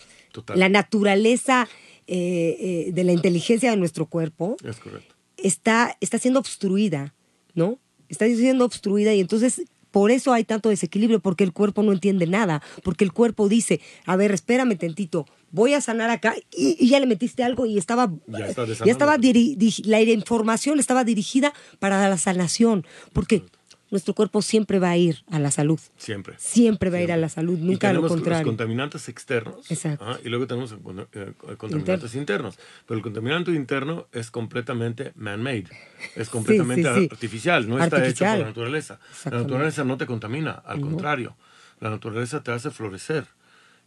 la 0.54 0.70
naturaleza 0.70 1.68
eh, 2.06 2.86
eh, 2.88 2.92
de 2.92 3.04
la 3.04 3.12
inteligencia 3.12 3.70
de 3.70 3.76
nuestro 3.76 4.06
cuerpo. 4.06 4.56
Es 4.64 4.78
correcto. 4.78 5.14
Está, 5.36 5.98
está 6.00 6.18
siendo 6.18 6.40
obstruida, 6.40 7.12
¿no? 7.52 7.78
Está 8.08 8.24
siendo 8.28 8.64
obstruida 8.64 9.12
y 9.12 9.20
entonces 9.20 9.60
por 9.90 10.10
eso 10.10 10.32
hay 10.32 10.44
tanto 10.44 10.70
desequilibrio, 10.70 11.20
porque 11.20 11.44
el 11.44 11.52
cuerpo 11.52 11.82
no 11.82 11.92
entiende 11.92 12.26
nada, 12.26 12.62
porque 12.82 13.04
el 13.04 13.12
cuerpo 13.12 13.50
dice, 13.50 13.82
a 14.06 14.16
ver, 14.16 14.32
espérame 14.32 14.78
tantito, 14.78 15.26
voy 15.50 15.74
a 15.74 15.80
sanar 15.80 16.10
acá 16.10 16.34
y, 16.50 16.88
ya 16.88 17.00
le 17.00 17.06
metiste 17.06 17.42
algo 17.44 17.66
y 17.66 17.78
estaba 17.78 18.12
ya, 18.26 18.46
estaba 18.46 19.16
la 19.18 20.00
información 20.02 20.78
estaba 20.78 21.04
dirigida 21.04 21.52
para 21.78 22.08
la 22.08 22.18
sanación 22.18 22.84
porque 23.12 23.44
nuestro 23.90 24.14
cuerpo 24.14 24.42
siempre 24.42 24.78
va 24.78 24.90
a 24.90 24.96
ir 24.96 25.24
a 25.30 25.38
la 25.38 25.50
salud. 25.50 25.78
Siempre. 25.96 26.34
Siempre 26.38 26.90
va 26.90 26.98
a 26.98 27.02
ir 27.02 27.12
a 27.12 27.16
la 27.16 27.28
salud, 27.28 27.58
nunca 27.58 27.90
a 27.90 27.92
lo 27.92 28.06
contrario. 28.06 28.44
Los 28.44 28.48
contaminantes 28.48 29.08
externos. 29.08 29.70
Exacto. 29.70 30.04
¿ah? 30.04 30.18
y 30.24 30.28
luego 30.28 30.46
tenemos 30.46 30.74
eh, 31.12 31.32
contaminantes 31.56 32.14
internos. 32.14 32.58
Pero 32.86 32.98
el 32.98 33.02
contaminante 33.02 33.52
interno 33.52 34.08
es 34.12 34.30
completamente 34.30 35.12
man-made. 35.14 35.68
Es 36.16 36.28
completamente 36.28 36.88
artificial, 36.88 37.68
no 37.68 37.82
está 37.82 38.04
hecho 38.06 38.24
por 38.24 38.38
la 38.38 38.44
naturaleza. 38.44 38.98
La 39.24 39.38
naturaleza 39.42 39.84
no 39.84 39.96
te 39.96 40.06
contamina, 40.06 40.52
al 40.52 40.80
contrario. 40.80 41.36
La 41.80 41.90
naturaleza 41.90 42.42
te 42.42 42.52
hace 42.52 42.70
florecer. 42.70 43.26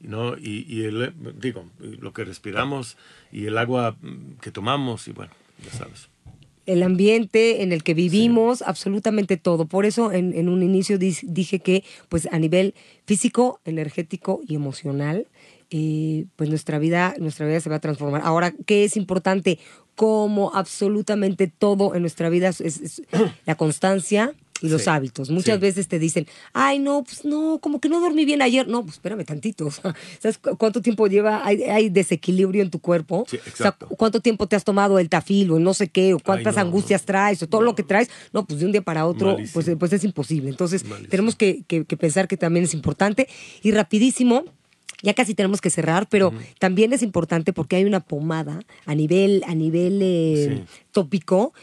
¿No? 0.01 0.37
Y, 0.37 0.65
y 0.67 0.83
el, 0.83 1.13
digo, 1.39 1.65
lo 1.79 2.13
que 2.13 2.23
respiramos 2.23 2.97
y 3.31 3.45
el 3.45 3.57
agua 3.57 3.97
que 4.41 4.51
tomamos 4.51 5.07
y 5.07 5.11
bueno, 5.11 5.31
ya 5.63 5.71
sabes. 5.71 6.09
El 6.65 6.83
ambiente 6.83 7.63
en 7.63 7.73
el 7.73 7.83
que 7.83 7.95
vivimos, 7.95 8.61
absolutamente 8.61 9.37
todo. 9.37 9.65
Por 9.65 9.85
eso 9.85 10.11
en, 10.11 10.35
en 10.35 10.49
un 10.49 10.61
inicio 10.61 10.99
dije 10.99 11.59
que 11.59 11.83
pues 12.09 12.27
a 12.31 12.37
nivel 12.37 12.75
físico, 13.05 13.59
energético 13.65 14.41
y 14.47 14.53
emocional, 14.53 15.25
eh, 15.71 16.25
pues 16.35 16.49
nuestra 16.49 16.79
vida, 16.79 17.13
nuestra 17.19 17.45
vida 17.45 17.59
se 17.59 17.69
va 17.69 17.75
a 17.75 17.79
transformar. 17.79 18.21
Ahora, 18.23 18.53
¿qué 18.65 18.83
es 18.85 18.97
importante? 18.97 19.59
Como 19.93 20.51
absolutamente 20.55 21.47
todo 21.47 21.93
en 21.93 22.01
nuestra 22.01 22.29
vida 22.29 22.49
es, 22.49 23.03
la 23.45 23.53
constancia, 23.55 24.33
y 24.61 24.69
los 24.69 24.87
hábitos. 24.87 25.29
Muchas 25.29 25.59
veces 25.59 25.87
te 25.87 25.99
dicen, 25.99 26.27
ay, 26.53 26.79
no, 26.79 27.03
pues 27.03 27.25
no, 27.25 27.59
como 27.61 27.79
que 27.79 27.89
no 27.89 27.99
dormí 27.99 28.25
bien 28.25 28.41
ayer. 28.41 28.67
No, 28.67 28.83
pues 28.83 28.95
espérame 28.95 29.23
tantito. 29.25 29.69
¿Sabes 30.19 30.37
cuánto 30.37 30.81
tiempo 30.81 31.07
lleva? 31.07 31.45
Hay, 31.45 31.89
desequilibrio 31.89 32.61
en 32.61 32.69
tu 32.69 32.79
cuerpo. 32.79 33.25
Sí, 33.29 33.37
exacto. 33.37 33.87
¿Cuánto 33.87 34.19
tiempo 34.19 34.47
te 34.47 34.55
has 34.55 34.63
tomado 34.63 34.99
el 34.99 35.09
tafil 35.09 35.51
o 35.51 35.59
no 35.59 35.73
sé 35.73 35.87
qué? 35.87 36.13
O 36.13 36.19
cuántas 36.19 36.57
angustias 36.57 37.05
traes 37.05 37.41
o 37.43 37.47
todo 37.47 37.61
lo 37.61 37.75
que 37.75 37.83
traes. 37.83 38.09
No, 38.33 38.45
pues 38.45 38.59
de 38.59 38.65
un 38.65 38.71
día 38.71 38.81
para 38.81 39.05
otro, 39.05 39.37
pues, 39.53 39.69
pues 39.77 39.93
es 39.93 40.03
imposible. 40.03 40.49
Entonces, 40.49 40.83
tenemos 41.09 41.35
que, 41.35 41.63
que, 41.63 41.83
pensar 41.97 42.27
que 42.27 42.37
también 42.37 42.65
es 42.65 42.73
importante. 42.73 43.27
Y 43.63 43.71
rapidísimo, 43.71 44.45
ya 45.01 45.13
casi 45.13 45.33
tenemos 45.33 45.61
que 45.61 45.69
cerrar, 45.69 46.07
pero 46.09 46.33
también 46.59 46.93
es 46.93 47.01
importante 47.03 47.53
porque 47.53 47.77
hay 47.77 47.85
una 47.85 48.01
pomada 48.01 48.59
a 48.85 48.95
nivel, 48.95 49.43
a 49.47 49.55
nivel 49.55 49.99
eh, 50.01 50.63
tópico 50.91 51.53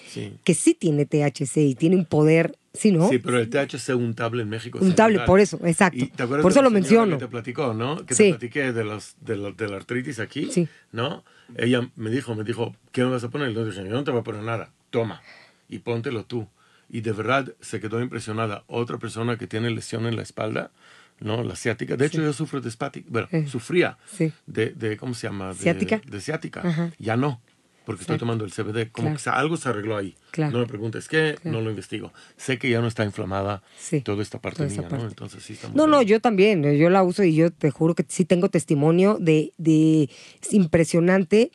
que 0.44 0.54
sí 0.54 0.74
tiene 0.74 1.04
THC 1.04 1.56
y 1.58 1.74
tiene 1.74 1.96
un 1.96 2.06
poder 2.06 2.56
Sí, 2.76 2.92
¿no? 2.92 3.08
Sí, 3.08 3.18
pero 3.18 3.38
el 3.38 3.48
THC 3.48 3.90
untable 3.94 4.42
en 4.42 4.48
México. 4.48 4.78
Untable, 4.80 5.20
por 5.20 5.40
eso, 5.40 5.58
exacto. 5.64 6.06
por 6.42 6.50
eso 6.50 6.62
lo 6.62 6.70
menciono. 6.70 7.16
Que 7.18 7.24
te 7.24 7.30
platicó, 7.30 7.74
¿no? 7.74 8.04
Que 8.04 8.14
te 8.14 8.30
platiqué 8.30 8.72
de, 8.72 8.84
los, 8.84 9.16
de, 9.20 9.36
la, 9.36 9.76
artritis 9.76 10.20
aquí, 10.20 10.50
sí. 10.50 10.68
¿no? 10.92 11.24
Ella 11.56 11.88
me 11.96 12.10
dijo, 12.10 12.34
me 12.34 12.44
dijo, 12.44 12.74
¿qué 12.92 13.04
me 13.04 13.10
vas 13.10 13.24
a 13.24 13.30
poner? 13.30 13.50
Y 13.50 13.54
yo 13.54 13.64
dije, 13.64 13.84
yo 13.84 13.90
no 13.90 14.04
te 14.04 14.10
voy 14.10 14.20
a 14.20 14.24
poner 14.24 14.42
nada, 14.42 14.72
toma 14.90 15.22
y 15.68 15.78
póntelo 15.78 16.24
tú. 16.24 16.48
Y 16.88 17.00
de 17.00 17.12
verdad 17.12 17.52
se 17.60 17.80
quedó 17.80 18.00
impresionada. 18.00 18.64
Otra 18.68 18.98
persona 18.98 19.36
que 19.36 19.46
tiene 19.46 19.70
lesión 19.70 20.06
en 20.06 20.16
la 20.16 20.22
espalda, 20.22 20.70
¿no? 21.20 21.42
La 21.42 21.56
ciática. 21.56 21.96
De 21.96 22.06
hecho, 22.06 22.22
yo 22.22 22.32
sufro 22.32 22.60
de 22.60 22.68
espática, 22.68 23.06
bueno, 23.10 23.28
eh, 23.32 23.46
sufría 23.48 23.98
de, 24.46 24.70
de, 24.70 24.96
¿cómo 24.96 25.14
se 25.14 25.26
llama? 25.26 25.48
De, 25.48 25.54
¿Ciática? 25.54 26.00
De 26.06 26.20
ciática. 26.20 26.92
Ya 26.98 27.16
no 27.16 27.40
porque 27.86 28.02
estoy 28.02 28.18
tomando 28.18 28.44
el 28.44 28.52
CBD. 28.52 28.90
Como 28.90 29.14
que 29.14 29.30
algo 29.30 29.56
se 29.56 29.68
arregló 29.68 29.96
ahí. 29.96 30.16
No 30.36 30.58
me 30.58 30.66
preguntes 30.66 31.08
qué, 31.08 31.36
no 31.44 31.60
lo 31.60 31.70
investigo. 31.70 32.12
Sé 32.36 32.58
que 32.58 32.68
ya 32.68 32.80
no 32.80 32.88
está 32.88 33.04
inflamada 33.04 33.62
toda 34.04 34.22
esta 34.22 34.40
parte 34.40 34.66
mía, 34.66 34.88
¿no? 34.90 35.06
Entonces 35.06 35.44
sí 35.44 35.52
está 35.52 35.68
No, 35.72 35.86
no, 35.86 36.02
yo 36.02 36.20
también. 36.20 36.64
Yo 36.76 36.90
la 36.90 37.04
uso 37.04 37.22
y 37.22 37.34
yo 37.34 37.52
te 37.52 37.70
juro 37.70 37.94
que 37.94 38.04
sí 38.08 38.24
tengo 38.24 38.50
testimonio 38.50 39.18
de. 39.20 39.52
de 39.56 40.10
es 40.42 40.52
impresionante 40.52 41.52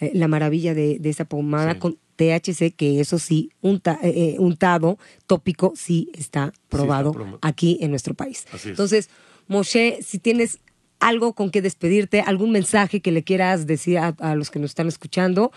eh, 0.00 0.10
la 0.14 0.26
maravilla 0.26 0.72
de, 0.72 0.98
de 0.98 1.10
esa 1.10 1.26
pomada 1.26 1.78
con 1.78 1.98
THC, 2.16 2.74
que 2.74 3.00
eso 3.00 3.18
sí, 3.18 3.50
unta, 3.60 3.98
eh, 4.02 4.12
eh, 4.16 4.36
untado 4.38 4.98
tópico, 5.26 5.74
sí 5.76 6.10
está 6.14 6.52
probado 6.70 7.38
aquí 7.42 7.76
en 7.82 7.90
nuestro 7.90 8.14
país. 8.14 8.46
Entonces, 8.64 9.10
Moshe, 9.48 9.98
si 10.02 10.18
tienes 10.18 10.60
algo 11.04 11.34
con 11.34 11.50
que 11.50 11.60
despedirte, 11.60 12.22
algún 12.22 12.50
mensaje 12.50 13.00
que 13.00 13.12
le 13.12 13.22
quieras 13.22 13.66
decir 13.66 13.98
a, 13.98 14.34
los 14.34 14.50
que 14.50 14.58
nos 14.58 14.70
están 14.70 14.88
escuchando, 14.88 15.52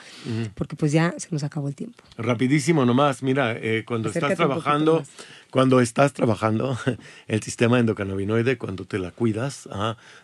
porque 0.56 0.76
pues 0.76 0.92
ya 0.92 1.14
se 1.18 1.30
nos 1.32 1.44
acabó 1.44 1.70
el 1.70 1.76
tiempo. 1.76 2.04
Rapidísimo 2.18 2.86
nomás, 2.86 3.24
mira, 3.24 3.56
eh, 3.58 3.84
cuando 3.88 4.10
estás 4.10 4.36
trabajando, 4.36 5.06
cuando 5.52 5.80
estás 5.80 6.14
trabajando 6.14 6.78
el 7.28 7.42
sistema 7.42 7.80
endocannabinoide, 7.80 8.58
cuando 8.58 8.86
te 8.86 9.00
la 9.00 9.12
cuidas, 9.12 9.68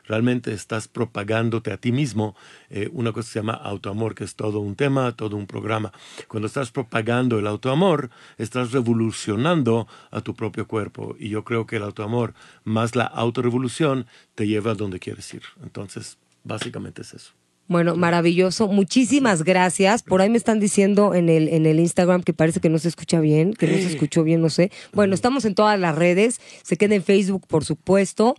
realmente 0.05 0.53
estás 0.53 0.87
propagándote 0.87 1.71
a 1.71 1.77
ti 1.77 1.91
mismo 1.91 2.35
eh, 2.69 2.89
una 2.91 3.11
cosa 3.11 3.27
que 3.27 3.33
se 3.33 3.39
llama 3.39 3.53
autoamor, 3.53 4.15
que 4.15 4.23
es 4.23 4.35
todo 4.35 4.59
un 4.59 4.75
tema, 4.75 5.15
todo 5.15 5.37
un 5.37 5.47
programa. 5.47 5.91
Cuando 6.27 6.47
estás 6.47 6.71
propagando 6.71 7.39
el 7.39 7.47
autoamor, 7.47 8.09
estás 8.37 8.71
revolucionando 8.71 9.87
a 10.11 10.21
tu 10.21 10.35
propio 10.35 10.67
cuerpo. 10.67 11.15
Y 11.19 11.29
yo 11.29 11.43
creo 11.43 11.65
que 11.65 11.77
el 11.77 11.83
autoamor 11.83 12.33
más 12.63 12.95
la 12.95 13.05
autorrevolución 13.05 14.07
te 14.35 14.47
lleva 14.47 14.71
a 14.71 14.75
donde 14.75 14.99
quieres 14.99 15.33
ir. 15.33 15.43
Entonces, 15.61 16.17
básicamente 16.43 17.01
es 17.01 17.13
eso. 17.13 17.42
Bueno, 17.67 17.95
maravilloso. 17.95 18.67
Muchísimas 18.67 19.43
gracias. 19.43 20.03
Por 20.03 20.21
ahí 20.21 20.29
me 20.29 20.37
están 20.37 20.59
diciendo 20.59 21.15
en 21.15 21.29
el, 21.29 21.47
en 21.47 21.65
el 21.65 21.79
Instagram 21.79 22.21
que 22.21 22.33
parece 22.33 22.59
que 22.59 22.69
no 22.69 22.77
se 22.77 22.89
escucha 22.89 23.19
bien, 23.21 23.53
que 23.53 23.67
no 23.67 23.73
se 23.73 23.87
escuchó 23.87 24.23
bien, 24.23 24.41
no 24.41 24.49
sé. 24.49 24.69
Bueno, 24.91 25.15
estamos 25.15 25.45
en 25.45 25.55
todas 25.55 25.79
las 25.79 25.95
redes. 25.95 26.41
Se 26.63 26.75
queda 26.75 26.95
en 26.95 27.03
Facebook, 27.03 27.47
por 27.47 27.63
supuesto. 27.63 28.35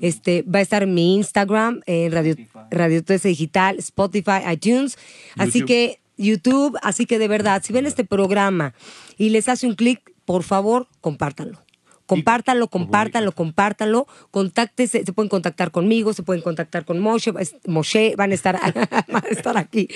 Este, 0.00 0.42
va 0.42 0.60
a 0.60 0.62
estar 0.62 0.82
en 0.82 0.94
mi 0.94 1.14
Instagram, 1.14 1.82
en 1.86 2.10
Radio, 2.10 2.36
Radio 2.70 3.04
13 3.04 3.28
Digital, 3.28 3.78
Spotify, 3.78 4.40
iTunes. 4.50 4.96
Así 5.36 5.62
que 5.64 6.00
YouTube. 6.16 6.78
Así 6.82 7.06
que 7.06 7.18
de 7.18 7.28
verdad, 7.28 7.62
si 7.64 7.72
ven 7.72 7.86
este 7.86 8.04
programa 8.04 8.74
y 9.18 9.28
les 9.28 9.48
hace 9.48 9.66
un 9.66 9.74
clic, 9.74 10.12
por 10.24 10.42
favor, 10.42 10.88
compártanlo. 11.00 11.64
Compártanlo, 12.06 12.68
compártanlo, 12.68 13.32
compártanlo. 13.32 14.06
Contáctese, 14.30 15.04
se 15.04 15.12
pueden 15.12 15.28
contactar 15.28 15.70
conmigo, 15.70 16.12
se 16.12 16.22
pueden 16.22 16.42
contactar 16.42 16.84
con 16.84 16.98
Moshe, 17.00 17.32
Moshe 17.66 18.14
van 18.16 18.30
a 18.30 18.34
estar, 18.34 18.60
van 19.08 19.24
a 19.24 19.28
estar 19.28 19.56
aquí. 19.56 19.88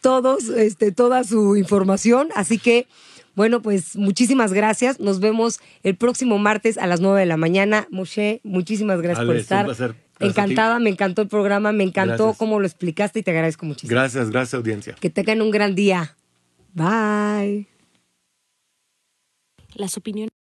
Todos, 0.00 0.48
este, 0.48 0.92
toda 0.92 1.24
su 1.24 1.56
información. 1.56 2.28
Así 2.34 2.58
que, 2.58 2.86
bueno, 3.34 3.60
pues 3.60 3.96
muchísimas 3.96 4.52
gracias. 4.52 4.98
Nos 4.98 5.20
vemos 5.20 5.60
el 5.82 5.96
próximo 5.96 6.38
martes 6.38 6.78
a 6.78 6.86
las 6.86 7.00
9 7.00 7.20
de 7.20 7.26
la 7.26 7.36
mañana. 7.36 7.86
Moshe, 7.90 8.40
muchísimas 8.42 9.00
gracias 9.02 9.26
por 9.26 9.36
estar. 9.36 9.66
Encantada, 10.18 10.78
me 10.78 10.88
encantó 10.88 11.20
el 11.20 11.28
programa, 11.28 11.72
me 11.72 11.84
encantó 11.84 12.32
cómo 12.38 12.58
lo 12.58 12.66
explicaste 12.66 13.18
y 13.18 13.22
te 13.22 13.32
agradezco 13.32 13.66
muchísimo. 13.66 13.90
Gracias, 13.90 14.30
gracias 14.30 14.54
audiencia. 14.54 14.94
Que 14.98 15.10
tengan 15.10 15.42
un 15.42 15.50
gran 15.50 15.74
día. 15.74 16.16
Bye. 16.72 17.68
Las 19.74 19.98
opiniones 19.98 20.35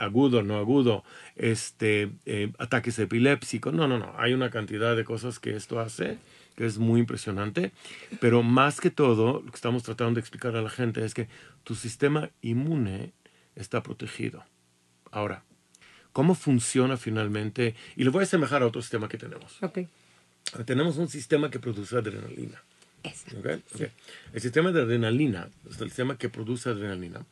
agudo, 0.00 0.42
no 0.42 0.58
agudo, 0.58 1.04
este, 1.36 2.10
eh, 2.26 2.52
ataques 2.58 2.98
epilépticos. 2.98 3.72
No, 3.72 3.86
no, 3.86 3.98
no. 3.98 4.14
Hay 4.18 4.32
una 4.32 4.50
cantidad 4.50 4.96
de 4.96 5.04
cosas 5.04 5.38
que 5.38 5.54
esto 5.54 5.80
hace 5.80 6.18
que 6.60 6.66
es 6.66 6.76
muy 6.76 7.00
impresionante. 7.00 7.72
Pero 8.20 8.42
más 8.42 8.82
que 8.82 8.90
todo, 8.90 9.40
lo 9.44 9.50
que 9.50 9.56
estamos 9.56 9.82
tratando 9.82 10.16
de 10.16 10.20
explicar 10.20 10.56
a 10.56 10.60
la 10.60 10.68
gente 10.68 11.02
es 11.02 11.14
que 11.14 11.26
tu 11.64 11.74
sistema 11.74 12.28
inmune 12.42 13.12
está 13.56 13.82
protegido. 13.82 14.44
Ahora, 15.10 15.42
¿cómo 16.12 16.34
funciona 16.34 16.98
finalmente? 16.98 17.74
Y 17.96 18.04
lo 18.04 18.12
voy 18.12 18.20
a 18.20 18.24
asemejar 18.24 18.62
a 18.62 18.66
otro 18.66 18.82
sistema 18.82 19.08
que 19.08 19.16
tenemos. 19.16 19.62
Okay. 19.62 19.88
Tenemos 20.66 20.98
un 20.98 21.08
sistema 21.08 21.50
que 21.50 21.58
produce 21.58 21.96
adrenalina. 21.96 22.62
Okay? 23.38 23.62
El 24.34 24.40
sistema 24.42 24.72
de 24.72 24.82
adrenalina, 24.82 25.48
el 25.66 25.74
sistema 25.88 26.18
que 26.18 26.28
produce 26.28 26.68
adrenalina, 26.68 27.24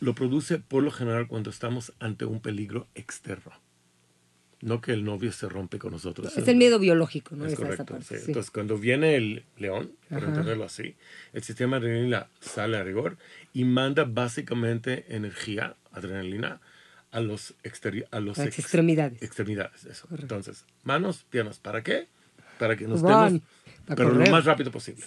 lo 0.00 0.14
produce 0.14 0.58
por 0.58 0.82
lo 0.82 0.90
general 0.90 1.28
cuando 1.28 1.50
estamos 1.50 1.92
ante 2.00 2.24
un 2.24 2.40
peligro 2.40 2.88
externo. 2.94 3.52
No 4.62 4.82
que 4.82 4.92
el 4.92 5.04
novio 5.04 5.32
se 5.32 5.48
rompe 5.48 5.78
con 5.78 5.92
nosotros. 5.92 6.36
Es 6.36 6.46
el 6.46 6.56
miedo 6.56 6.78
biológico, 6.78 7.34
¿no? 7.34 7.46
Es 7.46 7.54
correcto. 7.54 7.96
Entonces, 8.10 8.50
cuando 8.50 8.76
viene 8.76 9.16
el 9.16 9.44
león, 9.56 9.92
para 10.10 10.26
entenderlo 10.26 10.64
así, 10.64 10.96
el 11.32 11.42
sistema 11.42 11.78
adrenalina 11.78 12.26
sale 12.40 12.76
a 12.76 12.82
rigor 12.82 13.16
y 13.54 13.64
manda 13.64 14.04
básicamente 14.04 15.06
energía, 15.08 15.76
adrenalina, 15.92 16.60
a 17.10 17.20
los, 17.20 17.54
a 18.10 18.20
los 18.20 18.38
extremidades. 18.38 19.22
Extremidades, 19.22 19.84
eso. 19.86 20.08
Entonces, 20.16 20.64
manos, 20.84 21.24
piernas, 21.30 21.58
¿para 21.58 21.82
qué? 21.82 22.06
Para 22.58 22.76
que 22.76 22.86
nos 22.86 23.02
demos, 23.02 23.40
pero 23.86 24.12
lo 24.12 24.30
más 24.30 24.44
rápido 24.44 24.70
posible. 24.70 25.04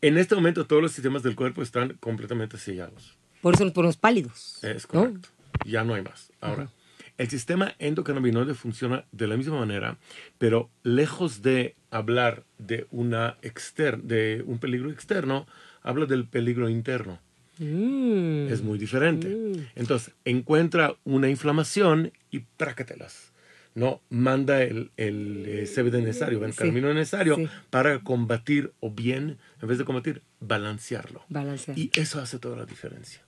En 0.00 0.18
este 0.18 0.34
momento 0.34 0.66
todos 0.66 0.82
los 0.82 0.92
sistemas 0.92 1.22
del 1.22 1.36
cuerpo 1.36 1.62
están 1.62 1.94
completamente 2.00 2.58
sellados. 2.58 3.16
Por 3.42 3.54
eso 3.54 3.64
nos 3.64 3.74
ponemos 3.74 3.98
pálidos. 3.98 4.62
Es 4.62 4.86
correcto. 4.86 5.28
Ya 5.66 5.84
no 5.84 5.94
hay 5.94 6.02
más. 6.02 6.32
Ahora, 6.40 6.70
el 7.18 7.28
sistema 7.28 7.74
endocannabinoide 7.78 8.54
funciona 8.54 9.04
de 9.12 9.26
la 9.26 9.36
misma 9.36 9.58
manera, 9.58 9.98
pero 10.38 10.70
lejos 10.82 11.42
de 11.42 11.74
hablar 11.90 12.44
de, 12.58 12.86
una 12.90 13.36
exter 13.42 14.00
de 14.02 14.42
un 14.46 14.58
peligro 14.58 14.90
externo, 14.90 15.46
habla 15.82 16.06
del 16.06 16.26
peligro 16.26 16.68
interno. 16.68 17.20
Mm. 17.58 18.48
Es 18.48 18.62
muy 18.62 18.78
diferente. 18.78 19.28
Mm. 19.28 19.66
Entonces, 19.74 20.14
encuentra 20.24 20.96
una 21.04 21.28
inflamación 21.28 22.12
y 22.30 22.40
prácatelas. 22.56 23.32
No, 23.74 24.02
manda 24.10 24.62
el, 24.62 24.90
el 24.96 25.44
eh, 25.46 25.66
CBD 25.66 26.02
necesario, 26.02 26.44
el 26.44 26.54
camino 26.54 26.92
necesario 26.92 27.38
para 27.70 28.00
combatir 28.00 28.72
o 28.80 28.90
bien, 28.90 29.38
en 29.62 29.68
vez 29.68 29.78
de 29.78 29.84
combatir, 29.84 30.22
balancearlo. 30.40 31.24
Balancear. 31.28 31.78
Y 31.78 31.90
eso 31.94 32.20
hace 32.20 32.38
toda 32.38 32.56
la 32.56 32.66
diferencia. 32.66 33.22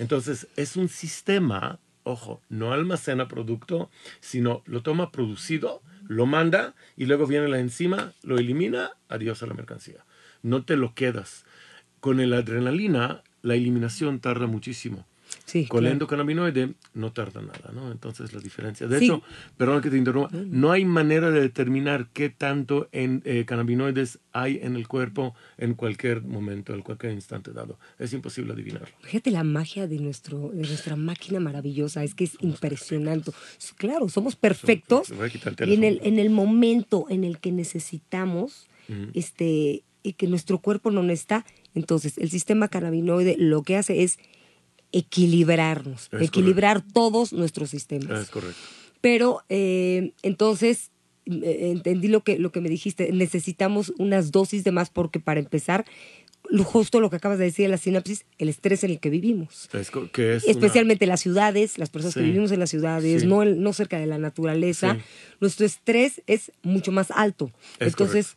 Entonces, 0.00 0.48
es 0.56 0.76
un 0.76 0.88
sistema, 0.88 1.78
ojo, 2.04 2.40
no 2.48 2.72
almacena 2.72 3.28
producto, 3.28 3.90
sino 4.20 4.62
lo 4.64 4.82
toma 4.82 5.12
producido, 5.12 5.82
lo 6.08 6.24
manda 6.24 6.74
y 6.96 7.04
luego 7.04 7.26
viene 7.26 7.48
la 7.48 7.58
enzima, 7.58 8.14
lo 8.22 8.38
elimina, 8.38 8.92
adiós 9.10 9.42
a 9.42 9.46
la 9.46 9.52
mercancía. 9.52 10.06
No 10.42 10.64
te 10.64 10.78
lo 10.78 10.94
quedas. 10.94 11.44
Con 12.00 12.18
el 12.18 12.32
adrenalina, 12.32 13.22
la 13.42 13.56
eliminación 13.56 14.20
tarda 14.20 14.46
muchísimo. 14.46 15.06
Con 15.68 15.86
el 15.86 15.92
endocannabinoide 15.92 16.74
no 16.94 17.12
tarda 17.12 17.42
nada, 17.42 17.70
¿no? 17.74 17.90
Entonces 17.90 18.32
la 18.32 18.40
diferencia. 18.40 18.86
De 18.86 18.98
hecho, 18.98 19.22
perdón 19.56 19.82
que 19.82 19.90
te 19.90 19.96
interrumpa, 19.96 20.30
no 20.32 20.72
hay 20.72 20.84
manera 20.84 21.30
de 21.30 21.40
determinar 21.40 22.08
qué 22.12 22.28
tanto 22.28 22.88
en 22.92 23.22
eh, 23.24 23.44
cannabinoides 23.46 24.18
hay 24.32 24.60
en 24.62 24.76
el 24.76 24.86
cuerpo 24.88 25.34
en 25.58 25.74
cualquier 25.74 26.22
momento, 26.22 26.74
en 26.74 26.82
cualquier 26.82 27.12
instante 27.12 27.52
dado. 27.52 27.78
Es 27.98 28.12
imposible 28.12 28.52
adivinarlo. 28.52 28.88
Fíjate 29.02 29.30
la 29.30 29.44
magia 29.44 29.86
de, 29.86 29.98
nuestro, 29.98 30.50
de 30.50 30.66
nuestra 30.66 30.96
máquina 30.96 31.40
maravillosa, 31.40 32.04
es 32.04 32.14
que 32.14 32.24
es 32.24 32.36
impresionante. 32.40 33.32
Claro, 33.76 34.08
somos 34.08 34.36
perfectos 34.36 35.12
y 35.66 35.74
en 35.74 35.84
el, 35.84 36.00
en 36.02 36.18
el 36.18 36.30
momento 36.30 37.06
en 37.08 37.24
el 37.24 37.38
que 37.38 37.52
necesitamos 37.52 38.66
este, 39.14 39.84
y 40.02 40.14
que 40.14 40.26
nuestro 40.26 40.58
cuerpo 40.58 40.90
no 40.90 41.08
está, 41.10 41.44
entonces 41.74 42.18
el 42.18 42.30
sistema 42.30 42.68
cannabinoide 42.68 43.36
lo 43.38 43.62
que 43.62 43.76
hace 43.76 44.02
es 44.02 44.18
equilibrarnos, 44.92 46.08
equilibrar 46.20 46.82
todos 46.82 47.32
nuestros 47.32 47.70
sistemas. 47.70 48.22
Es 48.22 48.30
correcto. 48.30 48.60
Pero 49.00 49.42
eh, 49.48 50.12
entonces 50.22 50.90
eh, 51.26 51.70
entendí 51.70 52.08
lo 52.08 52.22
que, 52.22 52.38
lo 52.38 52.50
que 52.52 52.60
me 52.60 52.68
dijiste, 52.68 53.12
necesitamos 53.12 53.92
unas 53.98 54.32
dosis 54.32 54.64
de 54.64 54.72
más 54.72 54.90
porque 54.90 55.20
para 55.20 55.40
empezar, 55.40 55.84
justo 56.64 57.00
lo 57.00 57.10
que 57.10 57.16
acabas 57.16 57.38
de 57.38 57.44
decir 57.44 57.66
de 57.66 57.70
la 57.70 57.78
sinapsis, 57.78 58.24
el 58.38 58.48
estrés 58.48 58.84
en 58.84 58.90
el 58.90 59.00
que 59.00 59.10
vivimos. 59.10 59.68
Especialmente 60.46 61.06
las 61.06 61.20
ciudades, 61.20 61.78
las 61.78 61.90
personas 61.90 62.14
que 62.14 62.22
vivimos 62.22 62.50
en 62.50 62.60
las 62.60 62.70
ciudades, 62.70 63.24
no, 63.24 63.44
no 63.44 63.72
cerca 63.72 63.98
de 63.98 64.06
la 64.06 64.18
naturaleza, 64.18 64.98
nuestro 65.40 65.66
estrés 65.66 66.22
es 66.26 66.52
mucho 66.62 66.90
más 66.90 67.10
alto. 67.10 67.52
Entonces, 67.78 68.36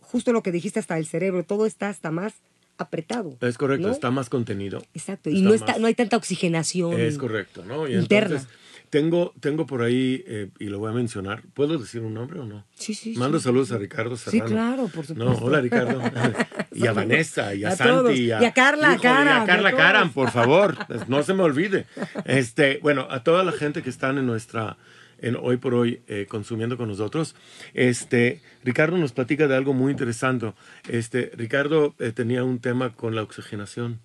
justo 0.00 0.32
lo 0.32 0.42
que 0.42 0.52
dijiste 0.52 0.78
hasta 0.78 0.96
el 0.96 1.06
cerebro, 1.06 1.44
todo 1.44 1.66
está 1.66 1.88
hasta 1.88 2.10
más 2.10 2.34
apretado. 2.78 3.36
Es 3.40 3.58
correcto, 3.58 3.90
está 3.90 4.10
más 4.10 4.28
contenido. 4.28 4.82
Exacto, 4.94 5.30
y 5.30 5.42
no, 5.42 5.54
está, 5.54 5.78
no 5.78 5.86
hay 5.86 5.94
tanta 5.94 6.16
oxigenación. 6.16 7.00
Es 7.00 7.18
correcto, 7.18 7.64
¿no? 7.64 7.88
interna. 7.88 8.44
Tengo, 8.90 9.34
tengo 9.40 9.66
por 9.66 9.82
ahí, 9.82 10.22
eh, 10.24 10.50
y 10.60 10.66
lo 10.66 10.78
voy 10.78 10.90
a 10.90 10.94
mencionar, 10.94 11.42
¿puedo 11.52 11.78
decir 11.78 12.02
un 12.02 12.14
nombre 12.14 12.38
o 12.38 12.44
no? 12.44 12.64
Sí, 12.76 12.94
sí. 12.94 13.14
Mando 13.16 13.40
saludos 13.40 13.72
a 13.72 13.78
Ricardo 13.78 14.16
Serrano. 14.16 14.46
Sí, 14.46 14.52
claro, 14.52 14.82
por 14.86 15.04
supuesto. 15.04 15.24
No, 15.24 15.32
hola 15.44 15.60
Ricardo. 15.60 16.00
y 16.72 16.86
a 16.86 16.92
Vanessa, 16.92 17.56
y 17.56 17.64
a, 17.64 17.74
Santi. 17.74 18.26
Y 18.26 18.30
a, 18.30 18.52
Carla 18.52 18.96
Caram. 19.02 19.38
Y 19.38 19.42
a 19.42 19.46
Carla 19.46 19.74
Caram, 19.74 20.12
por 20.12 20.30
favor. 20.30 20.76
no 21.08 21.24
se 21.24 21.34
me 21.34 21.42
olvide. 21.42 21.86
Este, 22.24 22.78
bueno, 22.82 23.08
a 23.10 23.24
toda 23.24 23.42
la 23.42 23.50
gente 23.50 23.82
que 23.82 23.90
están 23.90 24.16
en 24.16 24.26
nuestra, 24.26 24.76
en 25.18 25.36
hoy 25.36 25.56
por 25.56 25.74
hoy 25.74 26.02
eh, 26.06 26.26
consumiendo 26.28 26.76
con 26.76 26.88
nosotros. 26.88 27.34
Este, 27.74 28.40
Ricardo 28.62 28.96
nos 28.98 29.12
platica 29.12 29.48
de 29.48 29.56
algo 29.56 29.72
muy 29.74 29.92
interesante. 29.92 30.52
Este, 30.88 31.30
Ricardo 31.34 31.94
eh, 31.98 32.12
tenía 32.12 32.44
un 32.44 32.58
tema 32.58 32.94
con 32.94 33.14
la 33.14 33.22
oxigenación. 33.22 34.00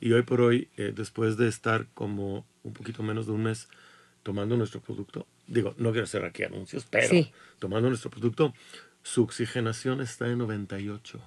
Y 0.00 0.12
hoy 0.12 0.22
por 0.22 0.40
hoy, 0.40 0.70
después 0.76 1.36
de 1.36 1.46
estar 1.46 1.86
como 1.92 2.46
un 2.62 2.72
poquito 2.72 3.02
menos 3.02 3.26
de 3.26 3.32
un 3.32 3.42
mes 3.42 3.68
tomando 4.22 4.56
nuestro 4.56 4.80
producto, 4.80 5.26
digo, 5.46 5.74
no 5.76 5.90
quiero 5.90 6.04
hacer 6.04 6.24
aquí 6.24 6.42
anuncios, 6.42 6.86
pero 6.88 7.26
tomando 7.58 7.90
nuestro 7.90 8.10
producto, 8.10 8.54
su 9.02 9.22
oxigenación 9.24 10.00
está 10.00 10.26
en 10.28 10.38
98. 10.38 11.20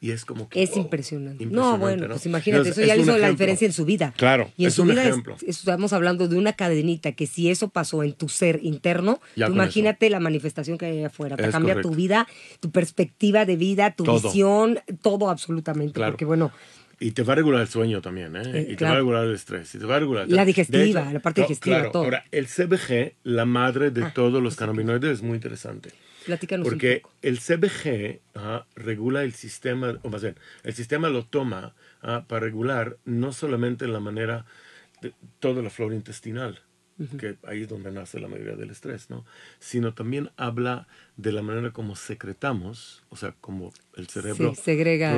Y 0.00 0.12
es 0.12 0.24
como 0.24 0.48
que. 0.48 0.62
Es 0.62 0.76
impresionante. 0.76 1.44
No, 1.46 1.78
bueno, 1.78 2.08
pues 2.08 2.26
imagínate, 2.26 2.70
eso 2.70 2.82
ya 2.82 2.96
hizo 2.96 3.16
la 3.18 3.30
diferencia 3.30 3.66
en 3.66 3.72
su 3.72 3.84
vida. 3.84 4.14
Claro, 4.16 4.50
y 4.56 4.64
en 4.64 4.68
es 4.68 4.74
su 4.74 4.82
un 4.82 4.88
vida 4.88 5.04
ejemplo. 5.04 5.36
estamos 5.46 5.92
hablando 5.92 6.28
de 6.28 6.36
una 6.36 6.54
cadenita 6.54 7.12
que 7.12 7.26
si 7.26 7.50
eso 7.50 7.68
pasó 7.68 8.02
en 8.02 8.14
tu 8.14 8.28
ser 8.28 8.60
interno, 8.62 9.20
imagínate 9.36 10.10
la 10.10 10.20
manifestación 10.20 10.78
que 10.78 10.86
hay 10.86 11.04
afuera. 11.04 11.36
Te 11.36 11.50
cambia 11.50 11.80
tu 11.80 11.90
vida, 11.90 12.26
tu 12.60 12.70
perspectiva 12.70 13.44
de 13.44 13.56
vida, 13.56 13.94
tu 13.94 14.04
visión, 14.10 14.80
todo 15.02 15.30
absolutamente. 15.30 15.94
Claro. 15.94 16.12
Porque 16.12 16.24
bueno, 16.24 16.52
y 17.02 17.12
te 17.12 17.22
va 17.22 17.32
a 17.32 17.36
regular 17.36 17.62
el 17.62 17.68
sueño 17.68 18.02
también, 18.02 18.36
¿eh? 18.36 18.42
eh 18.44 18.68
y 18.72 18.76
te 18.76 18.84
va 18.84 18.92
a 18.92 18.96
regular 18.96 19.24
el 19.24 19.34
estrés. 19.34 19.74
Y 19.74 19.78
te 19.78 19.86
va 19.86 19.96
a 19.96 20.00
regular... 20.00 20.28
La 20.28 20.44
digestiva, 20.44 21.10
la 21.10 21.20
parte 21.20 21.40
digestiva, 21.40 21.76
claro. 21.76 21.92
todo. 21.92 22.04
Ahora, 22.04 22.24
el 22.30 22.46
CBG, 22.46 23.14
la 23.22 23.46
madre 23.46 23.90
de 23.90 24.04
ah, 24.04 24.12
todos 24.14 24.42
los 24.42 24.54
cannabinoides, 24.56 25.10
es 25.10 25.22
muy 25.22 25.36
interesante. 25.36 25.92
Platícanos 26.26 26.68
Porque 26.68 26.96
un 26.96 27.00
poco. 27.02 27.14
el 27.22 27.38
CBG 27.38 28.20
regula 28.74 29.22
el 29.22 29.32
sistema, 29.32 29.98
o 30.02 30.10
más 30.10 30.22
bien, 30.22 30.36
el 30.64 30.74
sistema 30.74 31.08
lo 31.08 31.24
toma 31.24 31.74
para 32.00 32.40
regular 32.40 32.98
no 33.04 33.32
solamente 33.32 33.86
la 33.86 34.00
manera 34.00 34.46
de 35.02 35.12
toda 35.38 35.62
la 35.62 35.70
flora 35.70 35.94
intestinal, 35.94 36.60
que 37.18 37.36
ahí 37.44 37.62
es 37.62 37.68
donde 37.68 37.90
nace 37.90 38.20
la 38.20 38.28
mayoría 38.28 38.56
del 38.56 38.70
estrés, 38.70 39.08
¿no? 39.08 39.24
Sino 39.58 39.94
también 39.94 40.30
habla 40.36 40.86
de 41.16 41.32
la 41.32 41.40
manera 41.40 41.72
como 41.72 41.96
secretamos, 41.96 43.02
o 43.08 43.16
sea, 43.16 43.34
como 43.40 43.72
el 43.96 44.08
cerebro 44.08 44.54
segrega, 44.54 45.16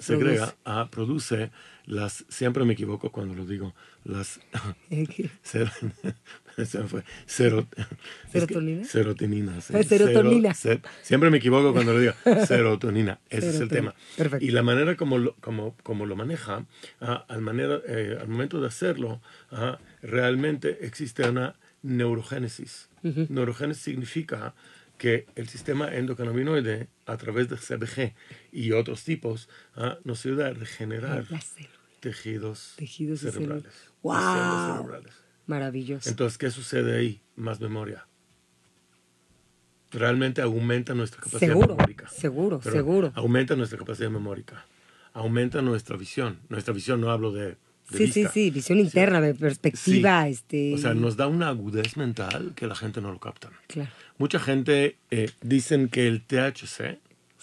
segrega 0.00 0.56
produce. 0.64 0.90
produce 0.90 1.50
las, 1.86 2.24
siempre 2.28 2.64
me 2.64 2.72
equivoco 2.72 3.12
cuando 3.12 3.34
lo 3.34 3.46
digo, 3.46 3.74
las 4.04 4.40
fue. 6.88 7.04
¿Serotonina? 7.26 8.84
serotonina. 8.84 9.60
serotonina. 9.60 10.54
siempre 11.02 11.30
me 11.30 11.38
equivoco 11.38 11.72
cuando 11.72 11.92
lo 11.92 12.00
digo. 12.00 12.12
Serotonina. 12.46 13.20
Ese 13.28 13.50
es 13.50 13.60
el 13.60 13.68
tema. 13.68 13.94
Y 14.40 14.50
la 14.50 14.62
manera 14.62 14.96
como 14.96 15.18
lo, 15.18 15.34
como, 15.36 15.76
como 15.82 16.06
lo 16.06 16.16
maneja, 16.16 16.66
ah, 17.00 17.24
al, 17.28 17.40
manera, 17.40 17.80
eh, 17.86 18.18
al 18.20 18.28
momento 18.28 18.60
de 18.60 18.68
hacerlo, 18.68 19.20
ah, 19.50 19.78
realmente 20.02 20.84
existe 20.86 21.28
una 21.28 21.56
neurogénesis. 21.82 22.88
Neurogénesis 23.02 23.82
significa 23.82 24.54
que 24.98 25.26
el 25.34 25.48
sistema 25.48 25.88
endocannabinoide, 25.94 26.88
a 27.06 27.16
través 27.16 27.48
de 27.48 27.56
CBG 27.56 28.12
y 28.52 28.72
otros 28.72 29.02
tipos, 29.02 29.48
ah, 29.74 29.98
nos 30.04 30.26
ayuda 30.26 30.48
a 30.48 30.52
regenerar 30.52 31.24
tejidos, 32.00 32.74
tejidos 32.76 33.20
cerebrales. 33.20 33.72
¡Wow! 34.02 34.76
Cerebrales. 34.76 35.14
Maravilloso. 35.50 36.08
Entonces, 36.08 36.38
¿qué 36.38 36.48
sucede 36.48 36.96
ahí? 36.96 37.20
Más 37.34 37.60
memoria. 37.60 38.06
Realmente 39.90 40.40
aumenta 40.40 40.94
nuestra 40.94 41.20
capacidad 41.20 41.56
memórica. 41.56 42.08
Seguro, 42.08 42.62
seguro. 42.62 43.10
Aumenta 43.16 43.56
nuestra 43.56 43.76
capacidad 43.76 44.08
memórica. 44.10 44.64
Aumenta 45.12 45.60
nuestra 45.60 45.96
visión. 45.96 46.38
Nuestra 46.48 46.72
visión, 46.72 47.00
no 47.00 47.10
hablo 47.10 47.32
de. 47.32 47.56
sí, 47.92 48.06
sí, 48.06 48.26
sí, 48.32 48.50
visión 48.52 48.78
interna, 48.78 49.20
de 49.20 49.34
perspectiva. 49.34 50.28
Este... 50.28 50.72
O 50.72 50.78
sea, 50.78 50.94
nos 50.94 51.16
da 51.16 51.26
una 51.26 51.48
agudez 51.48 51.96
mental 51.96 52.52
que 52.54 52.68
la 52.68 52.76
gente 52.76 53.00
no 53.00 53.10
lo 53.10 53.18
capta. 53.18 53.50
Claro. 53.66 53.90
Mucha 54.18 54.38
gente 54.38 54.98
eh, 55.10 55.30
dicen 55.42 55.88
que 55.88 56.06
el 56.06 56.22
THC, 56.22 57.00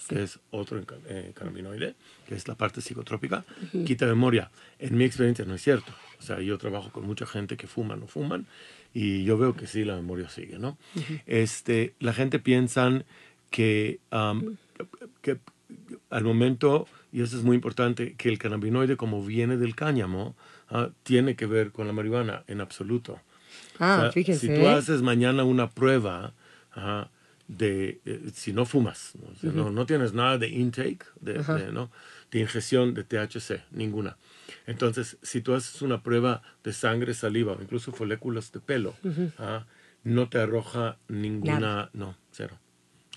que 0.08 0.22
es 0.22 0.40
otro 0.50 0.82
eh, 1.08 1.32
cannabinoide, 1.34 1.94
que 2.28 2.34
es 2.34 2.46
la 2.46 2.56
parte 2.56 2.82
psicotrópica, 2.82 3.46
quita 3.86 4.04
memoria. 4.04 4.50
En 4.78 4.98
mi 4.98 5.04
experiencia 5.04 5.46
no 5.46 5.54
es 5.54 5.62
cierto. 5.62 5.90
O 6.18 6.22
sea, 6.22 6.40
yo 6.40 6.58
trabajo 6.58 6.90
con 6.90 7.06
mucha 7.06 7.24
gente 7.24 7.56
que 7.56 7.66
fuman 7.66 8.02
o 8.02 8.06
fuman 8.06 8.46
y 8.92 9.24
yo 9.24 9.38
veo 9.38 9.56
que 9.56 9.66
sí, 9.66 9.82
la 9.82 9.96
memoria 9.96 10.28
sigue, 10.28 10.58
¿no? 10.58 10.76
este, 11.26 11.94
la 12.00 12.12
gente 12.12 12.38
piensa 12.38 13.02
que, 13.50 14.00
que 15.22 15.38
al 16.10 16.24
momento, 16.24 16.86
y 17.12 17.22
eso 17.22 17.38
es 17.38 17.44
muy 17.44 17.54
importante, 17.54 18.14
que 18.18 18.28
el 18.28 18.38
cannabinoide 18.38 18.98
como 18.98 19.24
viene 19.24 19.56
del 19.56 19.74
cáñamo, 19.74 20.36
ah, 20.68 20.90
tiene 21.04 21.34
que 21.34 21.46
ver 21.46 21.72
con 21.72 21.86
la 21.86 21.94
marihuana 21.94 22.44
en 22.46 22.60
absoluto. 22.60 23.18
Ah, 23.78 24.10
fíjense. 24.12 24.48
Si 24.48 24.54
tú 24.54 24.68
haces 24.68 25.00
mañana 25.00 25.44
una 25.44 25.70
prueba 25.70 26.34
de, 27.48 28.00
eh, 28.04 28.30
si 28.34 28.52
no 28.52 28.66
fumas, 28.66 29.14
¿no? 29.42 29.70
no, 29.70 29.86
tienes 29.86 30.12
nada 30.12 30.36
de 30.36 30.48
intake, 30.48 31.06
de, 31.20 31.72
¿no? 31.72 31.90
De 32.30 32.40
ingestión 32.40 32.94
de 32.94 33.04
THC, 33.04 33.64
ninguna. 33.70 34.16
Entonces, 34.66 35.18
si 35.22 35.40
tú 35.40 35.54
haces 35.54 35.82
una 35.82 36.02
prueba 36.02 36.42
de 36.64 36.72
sangre, 36.72 37.14
saliva 37.14 37.52
o 37.52 37.62
incluso 37.62 37.92
folículos 37.92 38.52
de 38.52 38.60
pelo, 38.60 38.94
¿ah? 39.38 39.66
no 40.04 40.28
te 40.28 40.38
arroja 40.38 40.98
ninguna, 41.08 41.90
no, 41.92 42.16
cero. 42.32 42.58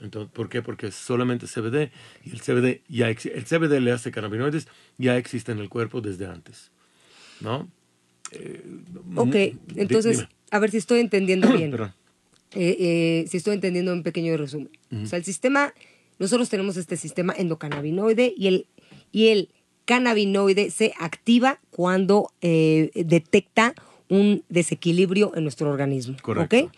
Entonces, 0.02 0.32
¿Por 0.34 0.50
qué? 0.50 0.62
Porque 0.62 0.92
solamente 0.92 1.46
CBD 1.46 1.92
y 2.26 2.32
el 2.32 2.42
CBD, 2.42 2.82
ya 2.88 3.10
el 3.10 3.18
CBD 3.18 3.80
le 3.80 3.92
hace 3.92 4.12
cannabinoides, 4.12 4.68
ya 4.98 5.18
existe 5.18 5.52
en 5.52 5.60
el 5.60 5.70
cuerpo 5.70 6.02
desde 6.02 6.26
antes. 6.26 6.72
¿No? 7.40 7.70
Eh, 8.32 8.64
ok, 9.16 9.36
entonces, 9.76 10.26
a 10.50 10.60
ver 10.60 10.72
si 10.72 10.78
estoy 10.78 11.00
entendiendo 11.00 11.52
bien. 11.58 11.74
Eh, 12.54 12.78
eh, 12.80 13.26
si 13.28 13.38
estoy 13.38 13.54
entendiendo 13.54 13.94
un 13.94 14.04
pequeño 14.04 14.36
resumen. 14.38 14.72
O 14.92 15.06
sea, 15.06 15.18
el 15.18 15.24
sistema, 15.24 15.74
nosotros 16.20 16.50
tenemos 16.50 16.78
este 16.78 16.98
sistema 16.98 17.34
endocannabinoide 17.38 18.34
y 18.36 18.48
el, 18.48 18.68
y 19.12 19.28
el 19.28 19.50
cannabinoide 19.86 20.72
se 20.72 20.94
activa 21.00 21.60
cuando 21.70 22.32
eh, 22.42 22.92
detecta 22.94 23.76
un 24.10 24.44
desequilibrio 24.50 25.32
en 25.36 25.44
nuestro 25.44 25.70
organismo. 25.70 26.18
Correcto. 26.22 26.72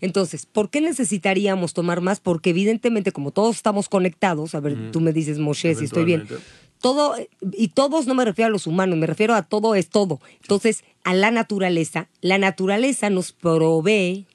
Entonces, 0.00 0.46
¿por 0.46 0.70
qué 0.70 0.80
necesitaríamos 0.80 1.74
tomar 1.74 2.00
más? 2.00 2.20
Porque 2.20 2.50
evidentemente, 2.50 3.12
como 3.12 3.30
todos 3.30 3.56
estamos 3.56 3.88
conectados, 3.88 4.54
a 4.54 4.60
ver, 4.60 4.90
tú 4.92 5.00
me 5.00 5.12
dices, 5.12 5.38
Moshe, 5.38 5.74
si 5.74 5.86
estoy 5.86 6.04
bien. 6.04 6.26
Todo, 6.80 7.16
y 7.52 7.68
todos 7.68 8.06
no 8.06 8.14
me 8.14 8.24
refiero 8.24 8.48
a 8.48 8.50
los 8.50 8.66
humanos, 8.66 8.98
me 8.98 9.06
refiero 9.06 9.34
a 9.34 9.42
todo 9.42 9.74
es 9.74 9.88
todo. 9.88 10.20
Entonces, 10.42 10.84
a 11.04 11.14
la 11.14 11.30
naturaleza, 11.30 12.08
la 12.20 12.36
naturaleza 12.36 13.08
nos 13.08 13.32
provee 13.32 14.26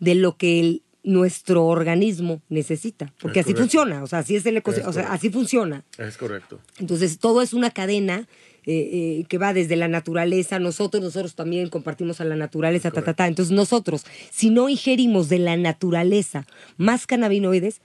de 0.00 0.14
lo 0.14 0.36
que 0.36 0.60
el 0.60 0.82
nuestro 1.06 1.64
organismo 1.66 2.42
necesita, 2.48 3.14
porque 3.20 3.38
así 3.40 3.54
funciona, 3.54 4.02
o 4.02 4.08
sea, 4.08 4.18
así 4.18 4.34
es 4.34 4.44
el 4.44 4.60
o 4.64 4.92
sea, 4.92 5.12
así 5.12 5.30
funciona. 5.30 5.84
Es 5.98 6.16
correcto. 6.16 6.58
Entonces, 6.78 7.20
todo 7.20 7.42
es 7.42 7.54
una 7.54 7.70
cadena 7.70 8.26
eh, 8.64 9.20
eh, 9.20 9.24
que 9.28 9.38
va 9.38 9.54
desde 9.54 9.76
la 9.76 9.86
naturaleza, 9.86 10.58
nosotros, 10.58 11.00
nosotros 11.00 11.36
también 11.36 11.68
compartimos 11.68 12.20
a 12.20 12.24
la 12.24 12.34
naturaleza, 12.34 12.90
ta, 12.90 13.02
ta, 13.02 13.14
ta. 13.14 13.28
Entonces, 13.28 13.54
nosotros, 13.54 14.04
si 14.32 14.50
no 14.50 14.68
ingerimos 14.68 15.28
de 15.28 15.38
la 15.38 15.56
naturaleza 15.56 16.44
más 16.76 17.06
cannabinoides, 17.06 17.80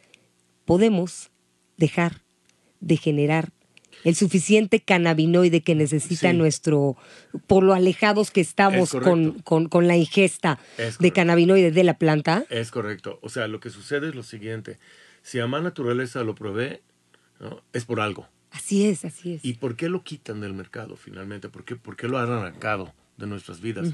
podemos 0.66 1.30
dejar 1.78 2.24
de 2.80 2.98
generar 2.98 3.52
el 4.04 4.16
suficiente 4.16 4.80
cannabinoide 4.80 5.62
que 5.62 5.76
necesita 5.76 6.34
nuestro, 6.34 6.98
por 7.48 7.64
lo 7.64 7.74
alejados 7.74 8.32
que 8.32 8.42
estamos 8.42 8.92
con, 8.92 9.88
la 9.88 9.98
ingesta 9.98 10.60
de 11.00 11.12
cannabinoide 11.12 11.72
de 11.72 11.84
la 11.84 11.98
planta. 11.98 12.46
Es 12.50 12.72
correcto. 12.72 13.20
O 13.22 13.30
sea, 13.30 13.48
lo 13.48 13.60
que 13.60 13.70
sucede 13.70 14.10
es 14.10 14.16
lo 14.16 14.24
siguiente. 14.24 14.78
Si 15.22 15.40
a 15.40 15.48
más 15.48 15.62
naturaleza 15.62 16.24
lo 16.24 16.36
provee, 16.36 16.80
es 17.74 17.86
por 17.86 18.00
algo. 18.00 18.28
Así 18.52 18.86
es, 18.86 19.06
así 19.06 19.34
es. 19.34 19.46
¿Y 19.46 19.54
por 19.54 19.76
qué 19.76 19.90
lo 19.90 20.04
quitan 20.04 20.42
del 20.42 20.54
mercado 20.54 20.98
finalmente? 20.98 21.50
¿Por 21.50 21.64
qué, 21.64 21.76
por 21.76 21.96
qué 21.96 22.08
lo 22.08 22.18
han 22.18 22.30
arrancado 22.30 22.94
de 23.18 23.28
nuestras 23.28 23.62
vidas? 23.62 23.90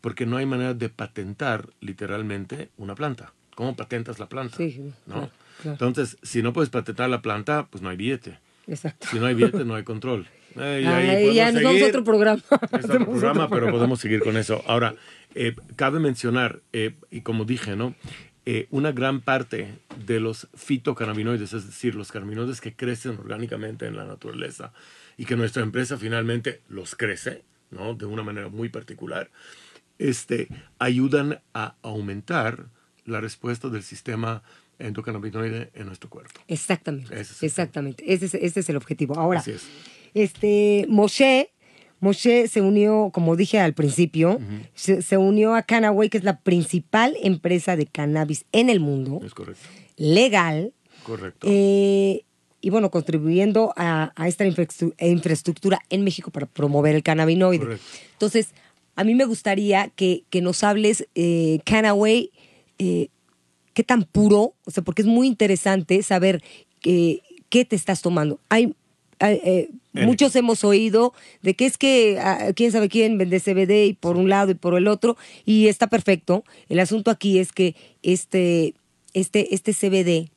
Porque 0.00 0.26
no 0.26 0.36
hay 0.36 0.46
manera 0.46 0.74
de 0.74 0.88
patentar 0.88 1.70
literalmente 1.80 2.70
una 2.76 2.94
planta. 2.94 3.32
¿Cómo 3.54 3.76
patentas 3.76 4.18
la 4.18 4.28
planta? 4.28 4.56
Sí, 4.56 4.92
¿no? 5.06 5.30
Entonces, 5.64 6.16
si 6.22 6.42
no 6.42 6.52
puedes 6.52 6.70
patentar 6.70 7.10
la 7.10 7.22
planta, 7.22 7.68
pues 7.70 7.82
no 7.82 7.90
hay 7.90 7.96
billete. 7.96 8.38
Exacto. 8.66 9.06
Si 9.10 9.18
no 9.18 9.26
hay 9.26 9.34
billete, 9.34 9.64
no 9.64 9.74
hay 9.74 9.84
control. 9.84 10.26
Eh, 10.56 11.32
ya 11.34 11.52
nos 11.52 11.62
vamos 11.62 11.82
a 11.82 11.86
otro 11.86 12.04
programa. 12.04 12.42
otro 12.72 13.04
programa, 13.04 13.48
pero 13.48 13.70
podemos 13.70 14.00
seguir 14.00 14.20
con 14.20 14.36
eso. 14.36 14.62
Ahora, 14.66 14.94
eh, 15.34 15.54
cabe 15.76 16.00
mencionar, 16.00 16.60
eh, 16.72 16.94
y 17.10 17.20
como 17.20 17.44
dije, 17.44 17.76
¿no? 17.76 17.94
Una 18.70 18.90
gran 18.90 19.20
parte 19.20 19.78
de 20.04 20.18
los 20.18 20.48
fitocannabinoides, 20.54 21.52
es 21.52 21.66
decir, 21.66 21.94
los 21.94 22.10
cannabinoides 22.10 22.60
que 22.60 22.74
crecen 22.74 23.16
orgánicamente 23.16 23.86
en 23.86 23.94
la 23.94 24.04
naturaleza 24.04 24.72
y 25.16 25.24
que 25.24 25.36
nuestra 25.36 25.62
empresa 25.62 25.96
finalmente 25.98 26.60
los 26.68 26.96
crece, 26.96 27.44
¿no? 27.70 27.94
De 27.94 28.06
una 28.06 28.24
manera 28.24 28.48
muy 28.48 28.68
particular, 28.68 29.30
este, 30.00 30.48
ayudan 30.80 31.42
a 31.54 31.76
aumentar 31.82 32.66
la 33.04 33.20
respuesta 33.20 33.68
del 33.68 33.84
sistema 33.84 34.42
endocannabinoide 34.80 35.70
en 35.74 35.86
nuestro 35.86 36.10
cuerpo. 36.10 36.40
Exactamente. 36.48 37.14
exactamente. 37.40 38.04
Ese 38.12 38.26
es, 38.26 38.34
ese 38.34 38.60
es, 38.60 38.68
el 38.68 38.76
objetivo. 38.76 39.18
Ahora, 39.18 39.42
este, 40.14 40.86
Moshe 40.88 41.50
Moshe 42.00 42.48
se 42.48 42.62
unió, 42.62 43.10
como 43.12 43.36
dije 43.36 43.60
al 43.60 43.74
principio, 43.74 44.40
se, 44.74 45.18
unió 45.18 45.54
a 45.54 45.62
Canaway, 45.62 46.08
que 46.08 46.18
es 46.18 46.24
la 46.24 46.40
principal 46.40 47.14
empresa 47.22 47.76
de 47.76 47.86
cannabis 47.86 48.46
en 48.52 48.70
el 48.70 48.80
mundo. 48.80 49.20
Es 49.24 49.34
correcto. 49.34 49.68
Legal. 49.96 50.72
Correcto. 51.04 51.46
Eh, 51.48 52.24
y 52.62 52.70
bueno, 52.70 52.90
contribuyendo 52.90 53.72
a, 53.76 54.12
esta 54.26 54.46
infraestructura 54.46 55.80
en 55.90 56.04
México 56.04 56.30
para 56.30 56.46
promover 56.46 56.94
el 56.94 57.02
cannabinoide. 57.02 57.58
Correcto. 57.58 57.84
Entonces, 58.12 58.54
a 58.96 59.04
mí 59.04 59.14
me 59.14 59.26
gustaría 59.26 59.88
que, 59.88 60.24
nos 60.42 60.64
hables, 60.64 61.06
eh, 61.14 61.60
Canaway, 61.64 62.30
eh, 62.78 63.08
qué 63.74 63.84
tan 63.84 64.04
puro, 64.04 64.54
o 64.64 64.70
sea, 64.70 64.82
porque 64.82 65.02
es 65.02 65.08
muy 65.08 65.26
interesante 65.26 66.02
saber 66.02 66.42
qué 66.80 67.64
te 67.64 67.76
estás 67.76 68.02
tomando. 68.02 68.40
Hay 68.48 68.74
eh, 69.20 69.68
muchos 69.92 70.34
hemos 70.34 70.64
oído 70.64 71.12
de 71.42 71.54
que 71.54 71.66
es 71.66 71.76
que 71.76 72.18
ah, 72.20 72.52
quién 72.56 72.72
sabe 72.72 72.88
quién 72.88 73.18
vende 73.18 73.38
CBD 73.38 73.86
y 73.86 73.92
por 73.92 74.16
un 74.16 74.30
lado 74.30 74.50
y 74.50 74.54
por 74.54 74.74
el 74.76 74.88
otro 74.88 75.16
y 75.44 75.68
está 75.68 75.88
perfecto. 75.88 76.44
El 76.68 76.80
asunto 76.80 77.10
aquí 77.10 77.38
es 77.38 77.52
que 77.52 77.76
este, 78.02 78.74
este, 79.12 79.54
este 79.54 79.74
CBD 79.74 80.30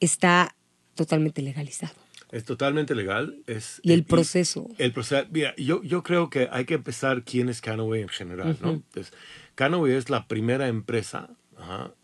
está 0.00 0.54
totalmente 0.94 1.42
legalizado. 1.42 1.94
Es 2.30 2.44
totalmente 2.44 2.94
legal. 2.94 3.36
Es, 3.46 3.78
y 3.82 3.92
el 3.92 4.04
proceso. 4.04 4.70
El, 4.78 4.92
proceso. 4.92 5.26
Mira, 5.30 5.54
yo, 5.56 5.82
yo 5.82 6.02
creo 6.02 6.30
que 6.30 6.48
hay 6.50 6.64
que 6.64 6.74
empezar 6.74 7.24
quién 7.24 7.50
es 7.50 7.60
Canaway 7.60 8.00
en 8.00 8.08
general, 8.08 8.56
¿no? 8.62 8.70
Entonces, 8.70 9.12
Canaway 9.54 9.92
es 9.92 10.08
la 10.08 10.26
primera 10.26 10.68
empresa 10.68 11.28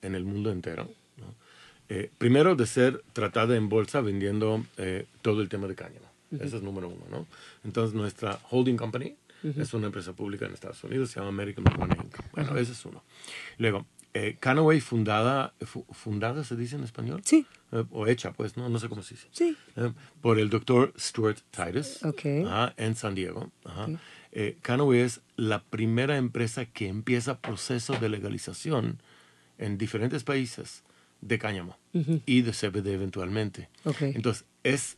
en 0.03 0.15
el 0.15 0.25
mundo 0.25 0.51
entero 0.51 0.89
eh, 1.89 2.11
primero 2.19 2.55
de 2.55 2.67
ser 2.67 3.03
tratada 3.13 3.57
en 3.57 3.69
bolsa 3.69 4.01
vendiendo 4.03 4.65
eh, 4.77 5.07
todo 5.23 5.41
el 5.41 5.49
tema 5.49 5.67
de 5.67 5.75
cáñamo. 5.75 6.07
Ese 6.31 6.59
es 6.59 6.63
número 6.63 6.89
uno, 6.89 7.07
¿no? 7.11 7.27
Entonces 7.65 7.95
nuestra 7.95 8.39
holding 8.51 8.77
company 8.77 9.17
es 9.43 9.73
una 9.73 9.87
empresa 9.87 10.13
pública 10.13 10.45
en 10.45 10.53
Estados 10.53 10.83
Unidos, 10.85 11.11
se 11.11 11.21
llama 11.21 11.31
American 11.31 11.65
Marijuana 11.65 11.97
Inc. 12.03 12.17
Bueno, 12.33 12.59
ese 12.59 12.73
es 12.73 12.85
uno. 12.85 13.03
Luego, 13.57 13.87
eh, 14.13 14.37
Canaway 14.39 14.81
fundada, 14.81 15.55
fundada 15.93 16.45
se 16.45 16.57
dice 16.57 16.77
en 16.77 16.85
español? 16.85 17.23
Sí. 17.25 17.47
o 17.91 18.07
hecha, 18.07 18.33
pues, 18.33 18.59
¿no? 18.59 18.69
No 18.69 18.79
sé 18.79 18.91
cómo 18.91 19.03
se 19.03 19.15
dice. 19.15 19.29
Sí. 19.31 19.57
por 20.21 20.39
el 20.39 20.51
doctor 20.51 20.93
Stuart 20.99 21.39
Titus 21.51 22.05
okay. 22.05 22.45
en 22.77 22.95
San 22.95 23.15
Diego. 23.15 23.51
Canaway 24.61 25.01
es 25.01 25.23
la 25.37 25.63
primera 25.63 26.19
empresa 26.19 26.67
que 26.67 26.89
empieza 26.89 27.41
proceso 27.41 27.95
de 27.95 28.11
legalización 28.11 28.99
en 29.59 29.79
diferentes 29.79 30.25
países 30.25 30.83
de 31.21 31.39
cáñamo 31.39 31.77
y 32.27 32.43
de 32.43 32.53
CBD 32.53 32.89
eventualmente. 32.89 33.69
Entonces, 34.01 34.45
es, 34.63 34.97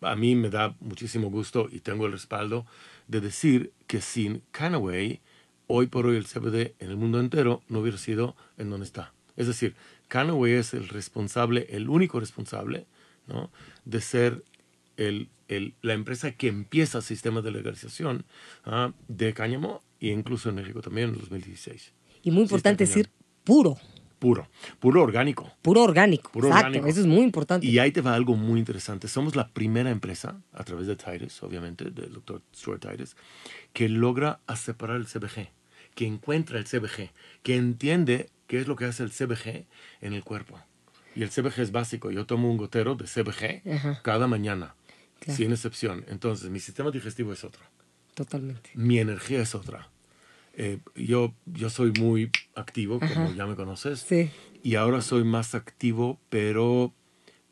a 0.00 0.14
mí 0.14 0.34
me 0.34 0.50
da 0.50 0.76
muchísimo 0.80 1.30
gusto 1.30 1.68
y 1.70 1.80
tengo 1.80 2.06
el 2.06 2.12
respaldo 2.12 2.66
de 3.06 3.20
decir 3.20 3.72
que 3.86 4.00
sin 4.00 4.42
Canaway, 4.52 5.20
hoy 5.66 5.86
por 5.86 6.06
hoy 6.06 6.16
el 6.16 6.26
CBD 6.26 6.74
en 6.78 6.90
el 6.90 6.96
mundo 6.96 7.20
entero 7.20 7.62
no 7.68 7.80
hubiera 7.80 7.98
sido 7.98 8.36
en 8.58 8.70
donde 8.70 8.86
está. 8.86 9.12
Es 9.36 9.46
decir, 9.46 9.74
Canaway 10.08 10.52
es 10.52 10.74
el 10.74 10.88
responsable, 10.88 11.66
el 11.70 11.88
único 11.88 12.20
responsable, 12.20 12.86
¿no? 13.26 13.50
de 13.84 14.00
ser 14.00 14.44
el, 14.96 15.28
el, 15.48 15.74
la 15.80 15.94
empresa 15.94 16.32
que 16.32 16.48
empieza 16.48 17.00
sistemas 17.00 17.44
de 17.44 17.52
legalización 17.52 18.24
¿ah? 18.64 18.92
de 19.06 19.32
cáñamo 19.32 19.82
e 20.00 20.08
incluso 20.08 20.48
en 20.48 20.56
México 20.56 20.82
también 20.82 21.10
en 21.10 21.18
2016. 21.18 21.92
Y 22.22 22.30
muy 22.30 22.42
importante 22.42 22.84
decir 22.84 23.08
puro. 23.48 23.78
Puro, 24.18 24.48
puro 24.80 25.02
orgánico. 25.02 25.50
Puro 25.62 25.82
orgánico. 25.82 26.30
Puro 26.32 26.48
Exacto, 26.48 26.86
Eso 26.86 27.00
es 27.00 27.06
muy 27.06 27.22
importante. 27.22 27.66
Y 27.66 27.78
ahí 27.78 27.92
te 27.92 28.00
va 28.00 28.14
algo 28.14 28.34
muy 28.34 28.58
interesante. 28.58 29.08
Somos 29.08 29.36
la 29.36 29.48
primera 29.48 29.90
empresa, 29.90 30.42
a 30.52 30.64
través 30.64 30.86
de 30.86 30.96
Titus, 30.96 31.42
obviamente, 31.42 31.84
del 31.84 32.12
doctor 32.12 32.42
Stuart 32.54 32.80
Titus, 32.80 33.16
que 33.72 33.88
logra 33.88 34.40
separar 34.56 34.96
el 34.96 35.06
CBG, 35.06 35.50
que 35.94 36.06
encuentra 36.06 36.58
el 36.58 36.64
CBG, 36.64 37.10
que 37.42 37.56
entiende 37.56 38.28
qué 38.48 38.58
es 38.58 38.66
lo 38.66 38.76
que 38.76 38.86
hace 38.86 39.04
el 39.04 39.10
CBG 39.10 39.66
en 40.00 40.12
el 40.12 40.24
cuerpo. 40.24 40.58
Y 41.14 41.22
el 41.22 41.30
CBG 41.30 41.60
es 41.60 41.72
básico. 41.72 42.10
Yo 42.10 42.26
tomo 42.26 42.50
un 42.50 42.56
gotero 42.56 42.96
de 42.96 43.04
CBG 43.04 44.02
cada 44.02 44.26
mañana, 44.26 44.74
sin 45.26 45.52
excepción. 45.52 46.04
Entonces, 46.08 46.50
mi 46.50 46.58
sistema 46.58 46.90
digestivo 46.90 47.32
es 47.32 47.44
otro. 47.44 47.62
Totalmente. 48.14 48.70
Mi 48.74 48.98
energía 48.98 49.40
es 49.40 49.54
otra 49.54 49.88
eh, 50.60 50.80
yo, 50.96 51.32
yo 51.46 51.70
soy 51.70 51.92
muy 52.00 52.30
activo, 52.56 52.98
como 52.98 53.32
ya 53.32 53.46
me 53.46 53.54
conoces. 53.54 54.00
Sí. 54.00 54.28
Y 54.64 54.74
ahora 54.74 55.00
soy 55.02 55.22
más 55.22 55.54
activo, 55.54 56.18
pero 56.28 56.92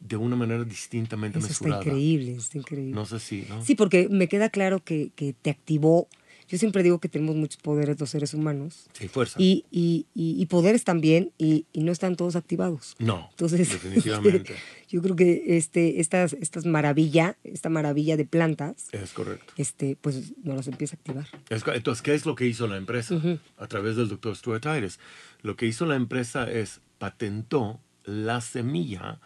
de 0.01 0.17
una 0.17 0.35
manera 0.35 0.65
distintamente 0.65 1.39
Eso 1.39 1.47
mesurada. 1.47 1.79
Está 1.79 1.91
increíble, 1.91 2.35
está 2.35 2.59
increíble. 2.59 2.95
No 2.95 3.07
sé 3.07 3.21
si, 3.21 3.47
¿no? 3.49 3.65
Sí, 3.65 3.77
porque 3.77 4.09
me 4.09 4.29
queda 4.29 4.51
claro 4.51 4.83
que, 4.83 5.13
que 5.15 5.33
te 5.33 5.51
activó 5.51 6.09
yo 6.49 6.59
siempre 6.59 6.83
digo 6.83 7.01
que 7.01 7.09
tenemos 7.09 7.35
muchos 7.35 7.61
poderes 7.61 7.99
los 7.99 8.11
seres 8.11 8.33
humanos. 8.35 8.87
Sí, 8.93 9.09
fuerza. 9.09 9.37
Y, 9.41 9.65
y, 9.71 10.07
y, 10.15 10.47
poderes 10.47 10.85
también, 10.85 11.33
y, 11.39 11.67
no 11.75 11.93
están 11.93 12.17
todos 12.17 12.37
activados. 12.37 12.95
No, 12.99 13.29
Entonces, 13.31 13.69
definitivamente. 13.73 14.55
yo 14.89 15.03
creo 15.03 15.17
que 15.17 15.57
este, 15.57 16.01
estas, 16.01 16.35
estas 16.35 16.65
maravilla, 16.65 17.37
esta 17.43 17.69
maravilla 17.69 18.17
de 18.17 18.25
plantas. 18.25 18.89
Es 18.93 19.13
correcto. 19.13 19.53
Este, 19.57 19.97
pues 20.01 20.33
nos 20.45 20.57
las 20.57 20.69
empieza 20.69 20.97
a 20.97 20.99
activar. 20.99 21.75
entonces, 21.75 22.03
¿qué 22.03 22.15
es 22.15 22.27
lo 22.27 22.35
que 22.35 22.47
hizo 22.47 22.67
la 22.69 22.77
empresa? 22.77 23.21
A 23.59 23.67
través 23.67 23.97
del 23.97 24.09
doctor 24.09 24.37
Stuart 24.37 24.67
Ayres. 24.67 25.01
Lo 25.43 25.57
que 25.57 25.67
hizo 25.67 25.87
la 25.87 25.97
empresa 25.97 26.51
es 26.51 26.81
patentó 26.99 27.81
la 28.05 28.41
semilla 28.41 29.19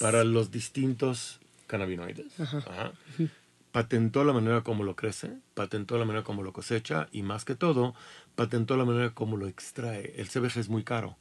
para 0.00 0.22
los 0.24 0.50
distintos 0.50 1.40
cannabinoides. 1.66 2.38
Ajá 2.38 2.92
patentó 3.72 4.24
la 4.24 4.32
manera 4.32 4.62
como 4.62 4.84
lo 4.84 4.96
crece, 4.96 5.38
patentó 5.54 5.98
la 5.98 6.04
manera 6.04 6.24
como 6.24 6.42
lo 6.42 6.52
cosecha 6.52 7.08
y 7.12 7.22
más 7.22 7.44
que 7.44 7.54
todo, 7.54 7.94
patentó 8.34 8.76
la 8.76 8.84
manera 8.84 9.10
como 9.10 9.36
lo 9.36 9.46
extrae. 9.46 10.14
El 10.16 10.28
CBG 10.28 10.58
es 10.58 10.68
muy 10.68 10.84
caro, 10.84 11.16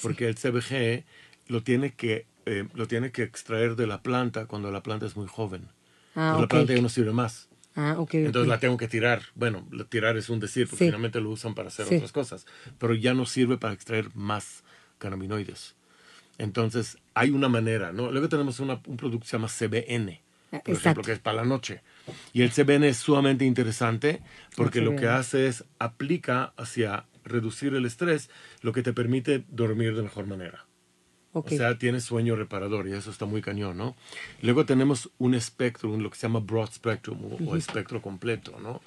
porque 0.00 0.28
el 0.28 0.36
CBG 0.36 1.04
lo 1.48 1.62
tiene, 1.62 1.94
que, 1.94 2.26
eh, 2.46 2.68
lo 2.74 2.86
tiene 2.86 3.10
que 3.12 3.22
extraer 3.22 3.76
de 3.76 3.86
la 3.86 4.02
planta 4.02 4.46
cuando 4.46 4.70
la 4.70 4.82
planta 4.82 5.06
es 5.06 5.16
muy 5.16 5.26
joven. 5.26 5.68
Ah, 6.14 6.36
La 6.40 6.46
planta 6.46 6.74
ya 6.74 6.82
no 6.82 6.88
sirve 6.88 7.12
más. 7.12 7.48
Ah, 7.74 7.94
okay, 7.98 8.26
Entonces 8.26 8.48
la 8.48 8.58
tengo 8.58 8.76
que 8.76 8.86
tirar. 8.86 9.22
Bueno, 9.34 9.66
tirar 9.88 10.18
es 10.18 10.28
un 10.28 10.40
decir, 10.40 10.68
porque 10.68 10.84
finalmente 10.84 11.20
lo 11.20 11.30
usan 11.30 11.54
para 11.54 11.68
hacer 11.68 11.86
otras 11.86 12.12
cosas, 12.12 12.46
pero 12.78 12.94
ya 12.94 13.14
no 13.14 13.24
sirve 13.24 13.56
para 13.56 13.72
extraer 13.72 14.14
más 14.14 14.62
cannabinoides. 14.98 15.74
Entonces 16.36 16.98
hay 17.14 17.30
una 17.30 17.48
manera, 17.48 17.92
¿no? 17.92 18.10
Luego 18.10 18.28
tenemos 18.28 18.60
un 18.60 18.78
producto 18.96 19.20
que 19.20 19.26
se 19.26 19.36
llama 19.36 19.48
CBN 19.48 20.20
por 20.60 20.74
ejemplo, 20.74 21.02
que 21.02 21.12
es 21.12 21.18
para 21.18 21.36
la 21.36 21.44
noche. 21.44 21.82
Y 22.32 22.42
el 22.42 22.50
CBN 22.50 22.84
es 22.84 22.98
sumamente 22.98 23.44
interesante 23.44 24.22
porque 24.56 24.80
lo 24.80 24.96
que 24.96 25.08
hace 25.08 25.46
es 25.46 25.64
aplica 25.78 26.52
hacia 26.56 27.06
reducir 27.24 27.74
el 27.74 27.86
estrés, 27.86 28.30
lo 28.60 28.72
que 28.72 28.82
te 28.82 28.92
permite 28.92 29.44
dormir 29.48 29.94
de 29.94 30.02
mejor 30.02 30.26
manera. 30.26 30.66
O 31.34 31.48
sea, 31.48 31.78
tienes 31.78 32.04
sueño 32.04 32.36
reparador 32.36 32.86
y 32.88 32.92
eso 32.92 33.10
está 33.10 33.24
muy 33.24 33.40
cañón, 33.40 33.78
¿no? 33.78 33.96
Luego 34.42 34.66
tenemos 34.66 35.10
un 35.16 35.34
espectro, 35.34 35.96
lo 35.96 36.10
que 36.10 36.16
se 36.16 36.26
llama 36.26 36.40
broad 36.40 36.70
spectrum 36.70 37.18
o, 37.46 37.56
espectro 37.56 38.02
completo, 38.02 38.58
¿no? 38.60 38.82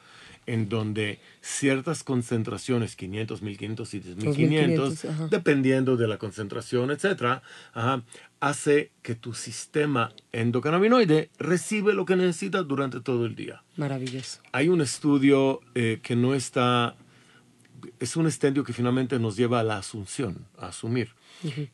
En 0.46 0.70
donde 0.70 1.20
ciertas 1.42 2.04
concentraciones, 2.04 2.96
500, 2.96 3.42
1500 3.42 3.94
y 3.94 4.00
2500, 4.00 5.30
dependiendo 5.30 5.98
de 5.98 6.08
la 6.08 6.18
concentración, 6.18 6.92
etcétera, 6.92 7.42
hace 8.40 8.92
que 9.02 9.16
tu 9.16 9.34
sistema 9.34 10.14
endocannabinoide 10.32 11.30
recibe 11.40 11.94
lo 11.94 12.06
que 12.06 12.16
necesita 12.16 12.64
durante 12.64 13.00
todo 13.00 13.26
el 13.26 13.36
día. 13.36 13.64
Maravilloso. 13.78 14.42
Hay 14.52 14.70
un 14.70 14.82
estudio 14.82 15.62
eh, 15.74 16.00
que 16.02 16.16
no 16.16 16.36
está 16.36 16.96
es 18.00 18.16
un 18.16 18.28
estendio 18.28 18.64
que 18.64 18.74
finalmente 18.74 19.20
nos 19.20 19.36
lleva 19.36 19.60
a 19.60 19.64
la 19.64 19.78
asunción, 19.78 20.46
a 20.58 20.68
asumir, 20.68 21.10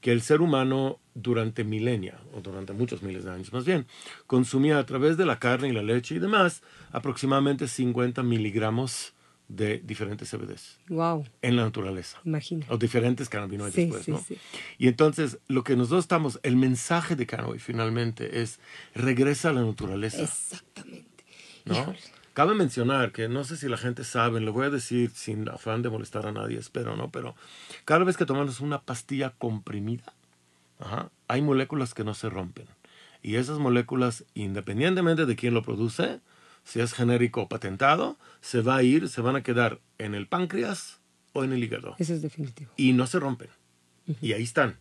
que 0.02 0.12
el 0.12 0.22
ser 0.22 0.42
humano 0.42 1.00
durante 1.14 1.64
milenia, 1.64 2.20
o 2.34 2.42
durante 2.42 2.74
muchos 2.74 3.04
miles 3.04 3.24
de 3.24 3.32
años 3.32 3.54
más 3.54 3.66
bien, 3.66 3.86
consumía 4.28 4.80
a 4.80 4.86
través 4.86 5.18
de 5.18 5.26
la 5.26 5.40
carne 5.40 5.70
y 5.70 5.72
la 5.72 5.84
leche 5.84 6.16
y 6.16 6.20
demás 6.20 6.62
aproximadamente 6.92 7.68
50 7.68 8.24
miligramos 8.24 9.14
de 9.48 9.80
diferentes 9.80 10.30
CBDs. 10.30 10.80
Wow. 10.88 11.26
En 11.42 11.58
la 11.58 11.64
naturaleza. 11.64 12.20
Imagina. 12.24 12.66
O 12.70 12.78
diferentes 12.78 13.28
cannabinoides, 13.28 13.90
pues, 13.90 14.08
¿no? 14.08 14.24
Y 14.78 14.88
entonces, 14.88 15.40
lo 15.48 15.64
que 15.64 15.76
nosotros 15.76 16.06
estamos, 16.06 16.40
el 16.44 16.56
mensaje 16.56 17.16
de 17.16 17.26
cannabis 17.26 17.62
finalmente 17.62 18.42
es 18.42 18.60
regresa 18.96 19.50
a 19.50 19.54
la 19.54 19.64
naturaleza. 19.64 20.24
Exactamente. 20.24 21.26
¿No? 21.66 21.94
Cabe 22.34 22.56
mencionar 22.56 23.12
que 23.12 23.28
no 23.28 23.44
sé 23.44 23.58
si 23.58 23.68
la 23.68 23.78
gente 23.78 24.04
sabe, 24.04 24.40
lo 24.40 24.54
voy 24.54 24.66
a 24.66 24.70
decir 24.70 25.12
sin 25.14 25.50
afán 25.50 25.82
de 25.82 25.90
molestar 25.90 26.26
a 26.26 26.32
nadie, 26.32 26.58
espero, 26.58 26.96
¿no? 26.96 27.12
Pero 27.12 27.36
cada 27.84 28.06
vez 28.06 28.16
que 28.16 28.26
tomamos 28.26 28.62
una 28.62 28.82
pastilla 28.82 29.32
comprimida, 29.38 30.14
hay 31.28 31.42
moléculas 31.42 31.94
que 31.94 32.04
no 32.04 32.14
se 32.14 32.30
rompen. 32.30 32.68
Y 33.22 33.36
esas 33.36 33.60
moléculas, 33.60 34.26
independientemente 34.34 35.26
de 35.26 35.36
quién 35.36 35.54
lo 35.54 35.62
produce, 35.62 36.22
si 36.64 36.80
es 36.80 36.94
genérico 36.94 37.44
o 37.44 37.50
patentado, 37.50 38.18
se 38.40 38.62
va 38.62 38.78
a 38.78 38.84
ir, 38.84 39.10
se 39.10 39.22
van 39.22 39.36
a 39.36 39.44
quedar 39.44 39.80
en 39.98 40.16
el 40.16 40.28
páncreas 40.28 41.00
o 41.34 41.44
en 41.44 41.54
el 41.54 41.64
hígado. 41.64 41.96
Eso 42.00 42.14
es 42.14 42.22
definitivo. 42.22 42.72
Y 42.78 42.94
no 42.94 43.08
se 43.08 43.20
rompen. 43.20 43.50
Y 44.22 44.34
ahí 44.34 44.44
están. 44.44 44.78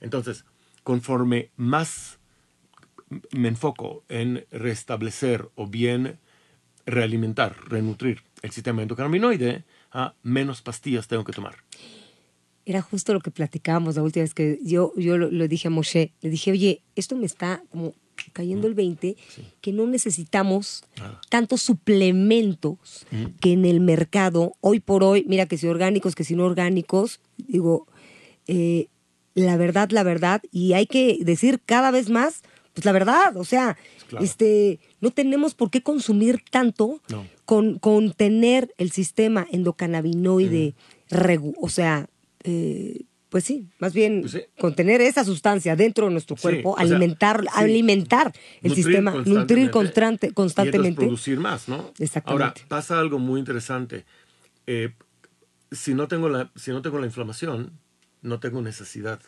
Entonces, 0.00 0.44
conforme 0.82 1.50
más 1.56 2.18
me 3.30 3.48
enfoco 3.48 4.04
en 4.08 4.46
restablecer 4.50 5.48
o 5.54 5.66
bien 5.66 6.18
realimentar, 6.86 7.56
renutrir 7.68 8.22
el 8.42 8.52
sistema 8.52 8.82
endocannabinoide, 8.82 9.64
a 9.92 10.14
menos 10.22 10.62
pastillas 10.62 11.08
tengo 11.08 11.24
que 11.24 11.32
tomar. 11.32 11.56
Era 12.64 12.82
justo 12.82 13.12
lo 13.12 13.20
que 13.20 13.30
platicábamos 13.30 13.96
la 13.96 14.02
última 14.02 14.22
vez 14.22 14.34
que 14.34 14.58
yo, 14.62 14.92
yo 14.96 15.18
lo, 15.18 15.48
dije 15.48 15.68
a 15.68 15.70
Moshe. 15.70 16.12
Le 16.20 16.30
dije, 16.30 16.50
oye, 16.50 16.82
esto 16.96 17.16
me 17.16 17.26
está 17.26 17.62
como 17.70 17.94
cayendo 18.32 18.66
el 18.66 18.74
20, 18.74 19.16
que 19.60 19.72
no 19.72 19.86
necesitamos 19.86 20.84
tantos 21.28 21.62
suplementos 21.62 23.06
que 23.40 23.52
en 23.52 23.64
el 23.66 23.80
mercado, 23.80 24.54
hoy 24.60 24.80
por 24.80 25.04
hoy, 25.04 25.24
mira 25.28 25.46
que 25.46 25.58
si 25.58 25.66
orgánicos, 25.66 26.14
que 26.14 26.24
si 26.24 26.34
no 26.34 26.44
orgánicos, 26.44 27.20
digo, 27.36 27.86
eh, 28.46 28.88
la 29.34 29.56
verdad, 29.58 29.90
la 29.90 30.02
verdad, 30.02 30.42
y 30.50 30.72
hay 30.72 30.86
que 30.86 31.18
decir 31.20 31.60
cada 31.64 31.90
vez 31.90 32.08
más, 32.08 32.42
pues 32.76 32.84
la 32.84 32.92
verdad, 32.92 33.34
o 33.38 33.44
sea, 33.44 33.78
este, 34.20 34.80
no 35.00 35.10
tenemos 35.10 35.54
por 35.54 35.70
qué 35.70 35.82
consumir 35.82 36.44
tanto 36.50 37.00
con, 37.46 37.78
con, 37.78 38.12
tener 38.12 38.74
el 38.76 38.92
sistema 38.92 39.46
endocannabinoide, 39.50 40.74
o 41.58 41.70
sea, 41.70 42.10
eh, 42.44 43.06
pues 43.30 43.44
sí, 43.44 43.70
más 43.78 43.94
bien 43.94 44.20
pues 44.20 44.46
contener 44.58 45.00
esa 45.00 45.24
sustancia 45.24 45.74
dentro 45.74 46.04
de 46.04 46.12
nuestro 46.12 46.36
cuerpo, 46.36 46.76
alimentar, 46.76 47.46
alimentar 47.54 48.34
el 48.60 48.74
sistema, 48.74 49.22
nutrir 49.24 49.70
constante, 49.70 50.34
constantemente. 50.34 51.02
Y 51.02 51.06
producir 51.06 51.40
más, 51.40 51.70
¿no? 51.70 51.94
Exactamente. 51.98 52.44
Ahora, 52.44 52.54
pasa 52.68 53.00
algo 53.00 53.18
muy 53.18 53.40
interesante. 53.40 54.04
Eh, 54.66 54.92
si, 55.72 55.94
no 55.94 56.08
tengo 56.08 56.28
la, 56.28 56.52
si 56.56 56.72
no 56.72 56.82
tengo 56.82 56.98
la 56.98 57.06
inflamación, 57.06 57.72
no 58.20 58.38
tengo 58.38 58.60
necesidad 58.60 59.20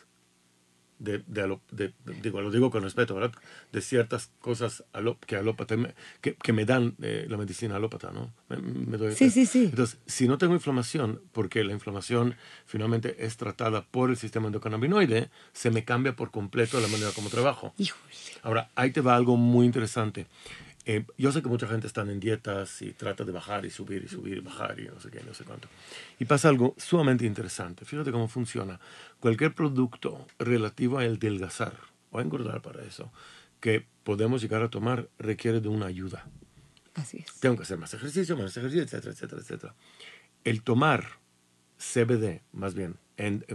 de, 0.99 1.23
de, 1.27 1.93
digo, 2.21 2.41
lo 2.41 2.51
digo 2.51 2.69
con 2.69 2.83
respeto, 2.83 3.15
¿verdad? 3.15 3.31
De 3.71 3.81
ciertas 3.81 4.31
cosas 4.41 4.83
que, 5.25 5.35
alópata, 5.35 5.75
que, 6.21 6.35
que 6.35 6.53
me 6.53 6.65
dan 6.65 6.95
eh, 7.01 7.25
la 7.29 7.37
medicina 7.37 7.77
alópata, 7.77 8.11
¿no? 8.11 8.31
Me, 8.49 8.97
doy 8.97 9.15
sí, 9.15 9.29
sí, 9.29 9.45
sí. 9.45 9.65
Entonces, 9.65 9.97
si 10.05 10.27
no 10.27 10.37
tengo 10.37 10.53
inflamación, 10.53 11.21
porque 11.31 11.63
la 11.63 11.73
inflamación 11.73 12.35
finalmente 12.65 13.25
es 13.25 13.37
tratada 13.37 13.85
por 13.85 14.09
el 14.09 14.17
sistema 14.17 14.47
endocannabinoide, 14.47 15.29
se 15.53 15.71
me 15.71 15.85
cambia 15.85 16.15
por 16.15 16.31
completo 16.31 16.79
la 16.79 16.87
manera 16.87 17.11
como 17.11 17.29
trabajo. 17.29 17.73
Ahora, 18.43 18.69
ahí 18.75 18.91
te 18.91 19.01
va 19.01 19.15
algo 19.15 19.37
muy 19.37 19.65
interesante. 19.65 20.27
Eh, 20.85 21.05
yo 21.17 21.31
sé 21.31 21.41
que 21.41 21.49
mucha 21.49 21.67
gente 21.67 21.87
está 21.87 22.01
en 22.01 22.19
dietas 22.19 22.81
y 22.81 22.93
trata 22.93 23.23
de 23.23 23.31
bajar 23.31 23.65
y 23.65 23.69
subir 23.69 24.03
y 24.03 24.07
subir 24.07 24.37
y 24.37 24.41
bajar 24.41 24.79
y 24.79 24.87
no 24.87 24.99
sé 24.99 25.11
qué, 25.11 25.21
no 25.23 25.33
sé 25.33 25.43
cuánto. 25.43 25.67
Y 26.19 26.25
pasa 26.25 26.49
algo 26.49 26.73
sumamente 26.77 27.25
interesante. 27.25 27.85
Fíjate 27.85 28.11
cómo 28.11 28.27
funciona. 28.27 28.79
Cualquier 29.19 29.53
producto 29.53 30.25
relativo 30.39 30.97
a 30.97 31.05
el 31.05 31.19
delgazar 31.19 31.73
o 32.11 32.19
a 32.19 32.21
engordar 32.21 32.61
para 32.61 32.83
eso 32.83 33.11
que 33.59 33.85
podemos 34.03 34.41
llegar 34.41 34.63
a 34.63 34.69
tomar 34.69 35.09
requiere 35.19 35.59
de 35.59 35.67
una 35.67 35.87
ayuda. 35.87 36.25
Así 36.95 37.17
es. 37.17 37.39
Tengo 37.39 37.57
que 37.57 37.63
hacer 37.63 37.77
más 37.77 37.93
ejercicio, 37.93 38.37
más 38.37 38.55
ejercicio, 38.55 38.83
etcétera, 38.83 39.11
etcétera, 39.11 39.41
etcétera. 39.41 39.75
El 40.43 40.63
tomar 40.63 41.19
CBD, 41.77 42.41
más 42.53 42.73
bien, 42.73 42.95
el, 43.17 43.45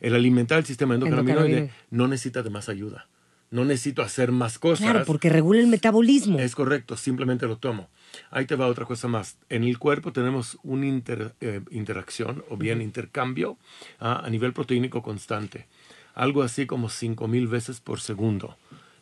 el, 0.00 0.14
alimentar 0.14 0.58
el 0.58 0.66
sistema 0.66 0.94
endocannabinoide 0.94 1.70
no 1.90 2.08
necesita 2.08 2.42
de 2.42 2.50
más 2.50 2.68
ayuda 2.68 3.08
no 3.52 3.66
necesito 3.66 4.02
hacer 4.02 4.32
más 4.32 4.58
cosas. 4.58 4.90
Claro, 4.90 5.04
porque 5.04 5.28
regula 5.28 5.60
el 5.60 5.66
metabolismo. 5.66 6.38
Es 6.38 6.54
correcto, 6.54 6.96
simplemente 6.96 7.46
lo 7.46 7.58
tomo. 7.58 7.90
Ahí 8.30 8.46
te 8.46 8.56
va 8.56 8.66
otra 8.66 8.86
cosa 8.86 9.08
más. 9.08 9.36
En 9.50 9.62
el 9.62 9.78
cuerpo 9.78 10.12
tenemos 10.12 10.58
una 10.62 10.86
eh, 10.86 11.60
interacción 11.70 12.44
o 12.48 12.56
bien 12.56 12.80
intercambio 12.80 13.58
ah, 14.00 14.22
a 14.24 14.30
nivel 14.30 14.54
proteínico 14.54 15.02
constante. 15.02 15.66
Algo 16.14 16.42
así 16.42 16.64
como 16.66 16.88
5000 16.88 17.46
veces 17.46 17.80
por 17.80 18.00
segundo. 18.00 18.56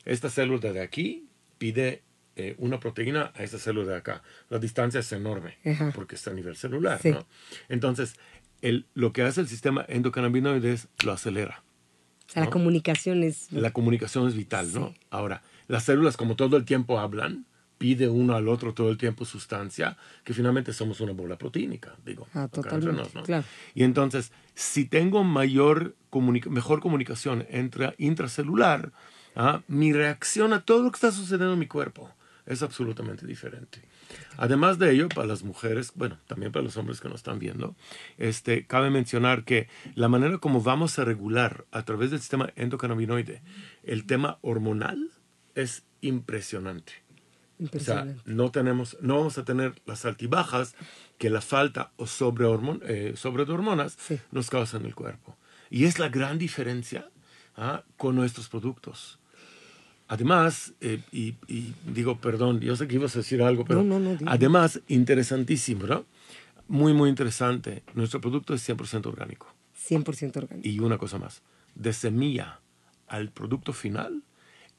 Esta 0.04 0.28
célula 0.28 0.72
de 0.72 0.82
aquí 0.82 1.28
pide 1.58 2.02
eh, 2.34 2.56
una 2.58 2.80
proteína 2.80 3.32
a 3.36 3.44
esta 3.44 3.58
célula 3.58 3.92
de 3.92 3.98
acá. 3.98 4.22
La 4.48 4.58
distancia 4.58 4.98
es 4.98 5.12
enorme 5.12 5.58
porque 5.94 6.16
está 6.16 6.32
a 6.32 6.34
nivel 6.34 6.56
celular. 6.56 7.00
¿no? 7.04 7.24
Entonces, 7.68 8.16
el, 8.62 8.86
lo 8.94 9.12
que 9.12 9.22
hace 9.22 9.42
el 9.42 9.48
sistema 9.48 9.84
endocannabinoide 9.88 10.72
es 10.72 10.88
lo 11.04 11.12
acelera 11.12 11.62
la 12.34 12.50
comunicación 12.50 13.22
es... 13.22 13.52
La 13.52 13.72
comunicación 13.72 14.28
es 14.28 14.34
vital, 14.34 14.72
¿no? 14.72 14.94
Ahora, 15.10 15.42
las 15.68 15.84
células 15.84 16.16
como 16.16 16.36
todo 16.36 16.56
el 16.56 16.64
tiempo 16.64 16.98
hablan, 16.98 17.46
pide 17.78 18.08
uno 18.08 18.34
al 18.34 18.48
otro 18.48 18.74
todo 18.74 18.90
el 18.90 18.98
tiempo 18.98 19.24
sustancia, 19.24 19.96
que 20.22 20.34
finalmente 20.34 20.72
somos 20.72 21.00
una 21.00 21.12
bola 21.12 21.38
proteínica, 21.38 21.96
digo. 22.04 22.26
Ah, 22.34 22.46
totalmente, 22.46 23.08
claro. 23.24 23.44
Y 23.74 23.84
entonces, 23.84 24.32
si 24.54 24.84
tengo 24.84 25.24
mayor 25.24 25.96
mejor 26.50 26.80
comunicación 26.80 27.46
entre 27.48 27.94
intracelular, 27.96 28.92
¿ah? 29.34 29.62
mi 29.66 29.92
reacción 29.92 30.52
a 30.52 30.60
todo 30.60 30.82
lo 30.82 30.90
que 30.90 30.96
está 30.96 31.10
sucediendo 31.10 31.54
en 31.54 31.58
mi 31.58 31.66
cuerpo 31.66 32.10
es 32.44 32.62
absolutamente 32.62 33.26
diferente. 33.26 33.80
Además 34.36 34.78
de 34.78 34.92
ello, 34.92 35.08
para 35.08 35.26
las 35.26 35.42
mujeres, 35.42 35.92
bueno, 35.94 36.18
también 36.26 36.52
para 36.52 36.64
los 36.64 36.76
hombres 36.76 37.00
que 37.00 37.08
nos 37.08 37.18
están 37.18 37.38
viendo, 37.38 37.76
este, 38.18 38.66
cabe 38.66 38.90
mencionar 38.90 39.44
que 39.44 39.68
la 39.94 40.08
manera 40.08 40.38
como 40.38 40.62
vamos 40.62 40.98
a 40.98 41.04
regular 41.04 41.66
a 41.70 41.84
través 41.84 42.10
del 42.10 42.20
sistema 42.20 42.50
endocannabinoide 42.56 43.42
el 43.82 44.06
tema 44.06 44.38
hormonal 44.42 45.10
es 45.54 45.84
impresionante. 46.00 46.92
O 47.74 47.78
sea, 47.78 48.06
no, 48.24 48.50
tenemos, 48.50 48.96
no 49.02 49.18
vamos 49.18 49.36
a 49.36 49.44
tener 49.44 49.74
las 49.84 50.06
altibajas 50.06 50.74
que 51.18 51.28
la 51.28 51.42
falta 51.42 51.92
o 51.96 52.06
sobre, 52.06 52.46
eh, 52.84 53.12
sobre 53.16 53.44
de 53.44 53.52
hormonas 53.52 53.98
nos 54.30 54.48
causan 54.48 54.82
en 54.82 54.86
el 54.86 54.94
cuerpo. 54.94 55.36
Y 55.68 55.84
es 55.84 55.98
la 55.98 56.08
gran 56.08 56.38
diferencia 56.38 57.10
¿ah? 57.56 57.84
con 57.98 58.16
nuestros 58.16 58.48
productos. 58.48 59.19
Además, 60.10 60.74
eh, 60.80 61.00
y, 61.12 61.36
digo, 61.86 62.18
perdón, 62.18 62.58
yo 62.58 62.74
sé 62.74 62.88
que 62.88 62.96
ibas 62.96 63.14
a 63.14 63.20
decir 63.20 63.40
algo, 63.42 63.64
pero 63.64 63.86
además, 64.26 64.80
interesantísimo, 64.88 65.86
¿no? 65.86 66.04
Muy, 66.66 66.92
muy 66.92 67.08
interesante. 67.08 67.84
Nuestro 67.94 68.20
producto 68.20 68.52
es 68.52 68.68
100% 68.68 69.06
orgánico. 69.06 69.46
100% 69.88 70.36
orgánico. 70.36 70.68
Y 70.68 70.80
una 70.80 70.98
cosa 70.98 71.18
más, 71.18 71.42
de 71.76 71.92
semilla 71.92 72.58
al 73.06 73.30
producto 73.30 73.72
final 73.72 74.24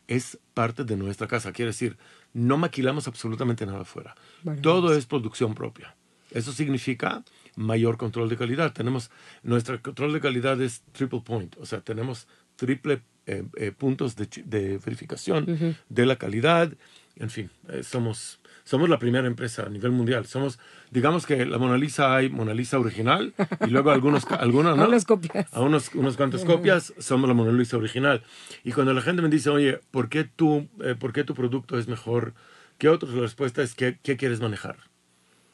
es 0.05 0.37
parte 0.53 0.83
de 0.83 0.97
nuestra 0.97 1.27
casa. 1.27 1.53
Quiere 1.53 1.71
decir, 1.71 1.97
no 2.33 2.57
maquilamos 2.57 3.07
absolutamente 3.07 3.65
nada 3.65 3.83
afuera. 3.83 4.15
Todo 4.61 4.93
es 4.93 5.05
producción 5.05 5.55
propia. 5.55 5.95
Eso 6.31 6.51
significa 6.51 7.23
mayor 7.55 7.95
control 7.95 8.27
de 8.27 8.35
calidad. 8.35 8.73
Tenemos, 8.73 9.09
nuestro 9.43 9.81
control 9.81 10.11
de 10.11 10.19
calidad 10.19 10.61
es 10.61 10.81
triple 10.91 11.21
point, 11.21 11.55
o 11.57 11.65
sea, 11.65 11.79
tenemos 11.79 12.27
triple 12.57 13.01
eh, 13.27 13.43
eh, 13.55 13.71
puntos 13.71 14.15
de, 14.15 14.79
verificación 14.83 15.77
de 15.89 16.05
la 16.05 16.15
calidad. 16.15 16.71
En 17.15 17.29
fin, 17.29 17.51
eh, 17.69 17.83
somos, 17.83 18.39
somos 18.63 18.89
la 18.89 18.97
primera 18.97 19.27
empresa 19.27 19.63
a 19.63 19.69
nivel 19.69 19.91
mundial. 19.91 20.25
Somos, 20.25 20.59
digamos 20.89 21.25
que 21.25 21.45
la 21.45 21.57
Mona 21.57 21.77
Lisa 21.77 22.15
hay 22.15 22.29
Mona 22.29 22.53
Lisa 22.53 22.79
original 22.79 23.33
y 23.65 23.69
luego 23.69 23.91
algunos, 23.91 24.25
algunos, 24.31 24.75
¿no? 24.77 24.89
copias. 25.05 25.53
A 25.53 25.61
unos, 25.61 25.93
unos 25.93 26.17
cuantos 26.17 26.43
copias 26.45 26.93
somos 26.97 27.27
la 27.27 27.35
Mona 27.35 27.51
Lisa 27.51 27.77
original. 27.77 28.23
Y 28.63 28.71
cuando 28.71 28.93
la 28.93 29.01
gente 29.01 29.21
me 29.21 29.29
dice, 29.29 29.49
oye, 29.49 29.79
¿por 29.91 30.09
qué, 30.09 30.23
tú, 30.23 30.67
¿por 30.99 31.13
qué 31.13 31.23
tu 31.23 31.35
producto 31.35 31.77
es 31.77 31.87
mejor 31.87 32.33
que 32.79 32.89
otros? 32.89 33.13
La 33.13 33.21
respuesta 33.21 33.61
es, 33.61 33.75
¿qué, 33.75 33.99
qué 34.01 34.17
quieres 34.17 34.41
manejar? 34.41 34.77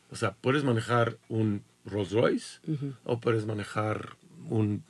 O 0.09 0.15
sea, 0.15 0.35
puedes 0.39 0.63
manejar 0.63 1.17
un 1.27 1.63
Rolls 1.85 2.11
Royce 2.11 2.59
o 3.03 3.19
puedes 3.19 3.45
manejar 3.45 4.15
un 4.49 4.83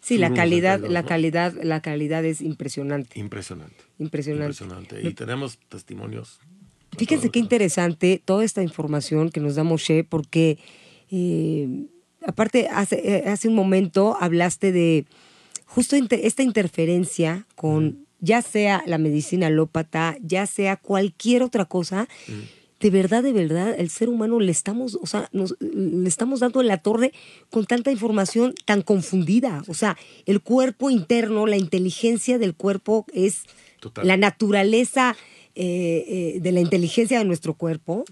Sí, 0.00 0.18
la 0.18 0.32
calidad, 0.32 0.80
la 0.80 1.04
calidad, 1.04 1.54
la 1.62 1.80
calidad 1.80 2.24
es 2.24 2.40
impresionante. 2.40 3.18
Impresionante. 3.18 3.76
Impresionante. 3.98 5.06
Y 5.06 5.14
tenemos 5.14 5.58
testimonios. 5.68 6.40
Fíjense 6.96 7.30
qué 7.30 7.38
interesante 7.38 8.20
toda 8.24 8.44
esta 8.44 8.62
información 8.62 9.30
que 9.30 9.40
nos 9.40 9.54
da 9.54 9.64
Moshe, 9.64 10.04
porque 10.04 10.58
eh, 11.10 11.86
aparte, 12.26 12.68
hace, 12.70 13.00
eh, 13.04 13.28
hace 13.28 13.48
un 13.48 13.54
momento 13.54 14.16
hablaste 14.20 14.72
de 14.72 15.06
justo 15.66 15.96
esta 15.96 16.42
interferencia 16.42 17.46
con 17.54 18.06
ya 18.20 18.42
sea 18.42 18.82
la 18.86 18.98
medicina 18.98 19.46
alópata, 19.46 20.16
ya 20.20 20.46
sea 20.46 20.76
cualquier 20.76 21.42
otra 21.42 21.66
cosa, 21.66 22.08
de 22.80 22.90
verdad, 22.90 23.22
de 23.22 23.32
verdad, 23.32 23.74
el 23.76 23.90
ser 23.90 24.08
humano 24.08 24.38
le 24.38 24.52
estamos, 24.52 24.96
o 25.00 25.06
sea, 25.06 25.28
nos, 25.32 25.56
le 25.60 26.08
estamos 26.08 26.40
dando 26.40 26.60
en 26.60 26.68
la 26.68 26.78
torre 26.78 27.12
con 27.50 27.66
tanta 27.66 27.90
información 27.90 28.54
tan 28.64 28.82
confundida. 28.82 29.64
O 29.66 29.74
sea, 29.74 29.96
el 30.26 30.40
cuerpo 30.40 30.88
interno, 30.88 31.46
la 31.46 31.56
inteligencia 31.56 32.38
del 32.38 32.54
cuerpo 32.54 33.04
es 33.12 33.42
la 34.02 34.16
naturaleza 34.16 35.16
eh, 35.54 36.04
eh, 36.36 36.40
de 36.40 36.52
la 36.52 36.60
inteligencia 36.60 37.18
de 37.18 37.24
nuestro 37.24 37.54
cuerpo. 37.54 38.04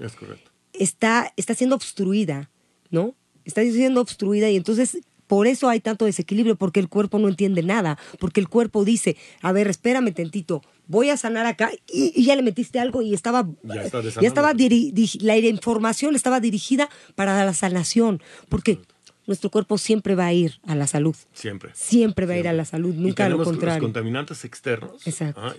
Está, 0.72 1.32
está 1.36 1.54
siendo 1.54 1.76
obstruida, 1.76 2.50
¿no? 2.90 3.14
Está 3.44 3.62
siendo 3.62 4.00
obstruida 4.00 4.50
y 4.50 4.56
entonces 4.56 4.98
por 5.26 5.46
eso 5.46 5.68
hay 5.68 5.80
tanto 5.80 6.04
desequilibrio, 6.04 6.56
porque 6.56 6.80
el 6.80 6.88
cuerpo 6.88 7.18
no 7.18 7.28
entiende 7.28 7.62
nada, 7.62 7.98
porque 8.18 8.40
el 8.40 8.48
cuerpo 8.48 8.84
dice, 8.84 9.16
a 9.42 9.52
ver, 9.52 9.68
espérame 9.68 10.12
tantito, 10.12 10.62
voy 10.87 11.11
a 11.11 11.16
sanar 11.16 11.47
acá 11.47 11.70
y, 11.87 12.24
ya 12.24 12.37
le 12.37 12.43
metiste 12.43 12.78
algo 12.80 13.03
y 13.03 13.14
estaba, 13.14 13.47
ya, 13.62 13.82
estaba, 14.22 14.53
la 14.55 15.37
información 15.37 16.14
estaba 16.16 16.41
dirigida 16.41 16.89
para 17.14 17.45
la 17.45 17.55
sanación, 17.55 18.22
porque 18.49 18.80
nuestro 19.26 19.51
cuerpo 19.51 19.76
siempre 19.76 20.14
va 20.14 20.26
a 20.26 20.32
ir 20.32 20.61
a 20.66 20.74
la 20.74 20.87
salud. 20.87 21.16
Siempre. 21.32 21.70
Siempre 21.74 22.26
va 22.26 22.34
a 22.34 22.39
ir 22.39 22.49
a 22.49 22.53
la 22.53 22.64
salud, 22.64 22.95
nunca 22.95 23.28
lo 23.28 23.43
contrario. 23.43 23.74
los 23.74 23.82
contaminantes 23.82 24.45
externos 24.45 25.03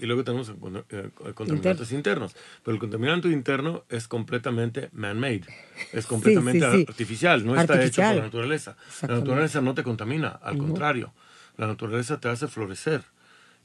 y 0.01 0.05
luego 0.05 0.23
tenemos 0.23 0.51
eh, 0.89 1.09
contaminantes 1.33 1.91
internos. 1.91 2.35
Pero 2.63 2.75
el 2.75 2.79
contaminante 2.79 3.27
interno 3.29 3.83
es 3.89 4.07
completamente 4.07 4.89
man-made, 4.93 5.43
es 5.91 6.05
completamente 6.05 6.65
artificial, 6.65 7.45
no 7.45 7.59
está 7.59 7.83
hecho 7.83 8.01
por 8.01 8.15
la 8.15 8.21
naturaleza. 8.21 8.77
La 9.01 9.19
naturaleza 9.19 9.61
no 9.61 9.73
te 9.73 9.83
contamina, 9.83 10.29
al 10.29 10.57
contrario, 10.57 11.13
la 11.57 11.67
naturaleza 11.67 12.19
te 12.19 12.29
hace 12.29 12.47
florecer. 12.47 13.03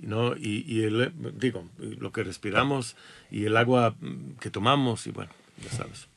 ¿No? 0.03 0.37
Y, 0.37 0.65
y 0.67 0.83
el, 0.83 1.13
digo, 1.39 1.65
lo 1.79 2.13
que 2.13 2.23
respiramos 2.23 2.97
y 3.31 3.45
el 3.45 3.57
agua 3.57 3.95
que 4.41 4.51
tomamos, 4.51 5.07
y 5.07 5.11
bueno, 5.11 5.31
ya 5.63 5.71
sabes 5.71 6.09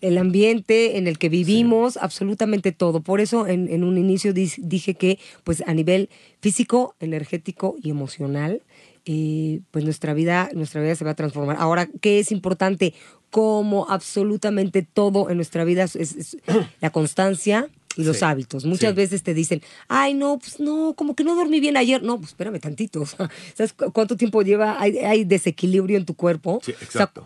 el 0.00 0.18
ambiente 0.18 0.96
en 0.96 1.08
el 1.08 1.18
que 1.18 1.28
vivimos, 1.28 1.96
absolutamente 1.96 2.72
todo. 2.72 3.00
Por 3.00 3.20
eso 3.20 3.46
en, 3.46 3.82
un 3.82 3.98
inicio 3.98 4.32
dije 4.32 4.94
que 4.94 5.18
pues 5.44 5.62
a 5.66 5.74
nivel 5.74 6.08
físico, 6.40 6.94
energético 7.00 7.76
y 7.82 7.90
emocional, 7.90 8.62
eh, 9.06 9.60
pues 9.70 9.84
nuestra 9.84 10.14
vida, 10.14 10.50
nuestra 10.54 10.80
vida 10.80 10.94
se 10.94 11.04
va 11.04 11.12
a 11.12 11.16
transformar. 11.16 11.56
Ahora, 11.58 11.88
¿qué 12.00 12.20
es 12.20 12.30
importante? 12.30 12.94
Como 13.30 13.88
absolutamente 13.90 14.82
todo 14.82 15.30
en 15.30 15.36
nuestra 15.36 15.64
vida 15.64 15.84
es 15.84 16.36
la 16.80 16.90
constancia, 16.90 17.68
y 17.98 18.04
los 18.04 18.22
hábitos. 18.22 18.64
Muchas 18.64 18.94
veces 18.94 19.24
te 19.24 19.34
dicen, 19.34 19.60
ay, 19.88 20.14
no, 20.14 20.38
pues 20.38 20.60
no, 20.60 20.94
como 20.96 21.16
que 21.16 21.24
no 21.24 21.34
dormí 21.34 21.58
bien 21.58 21.76
ayer. 21.76 22.00
No, 22.00 22.16
pues 22.18 22.28
espérame 22.28 22.60
tantito. 22.60 23.04
¿Sabes 23.54 23.74
cuánto 23.92 24.16
tiempo 24.16 24.40
lleva? 24.42 24.80
Hay, 24.80 25.24
desequilibrio 25.24 25.98
en 25.98 26.04
tu 26.04 26.14
cuerpo. 26.14 26.62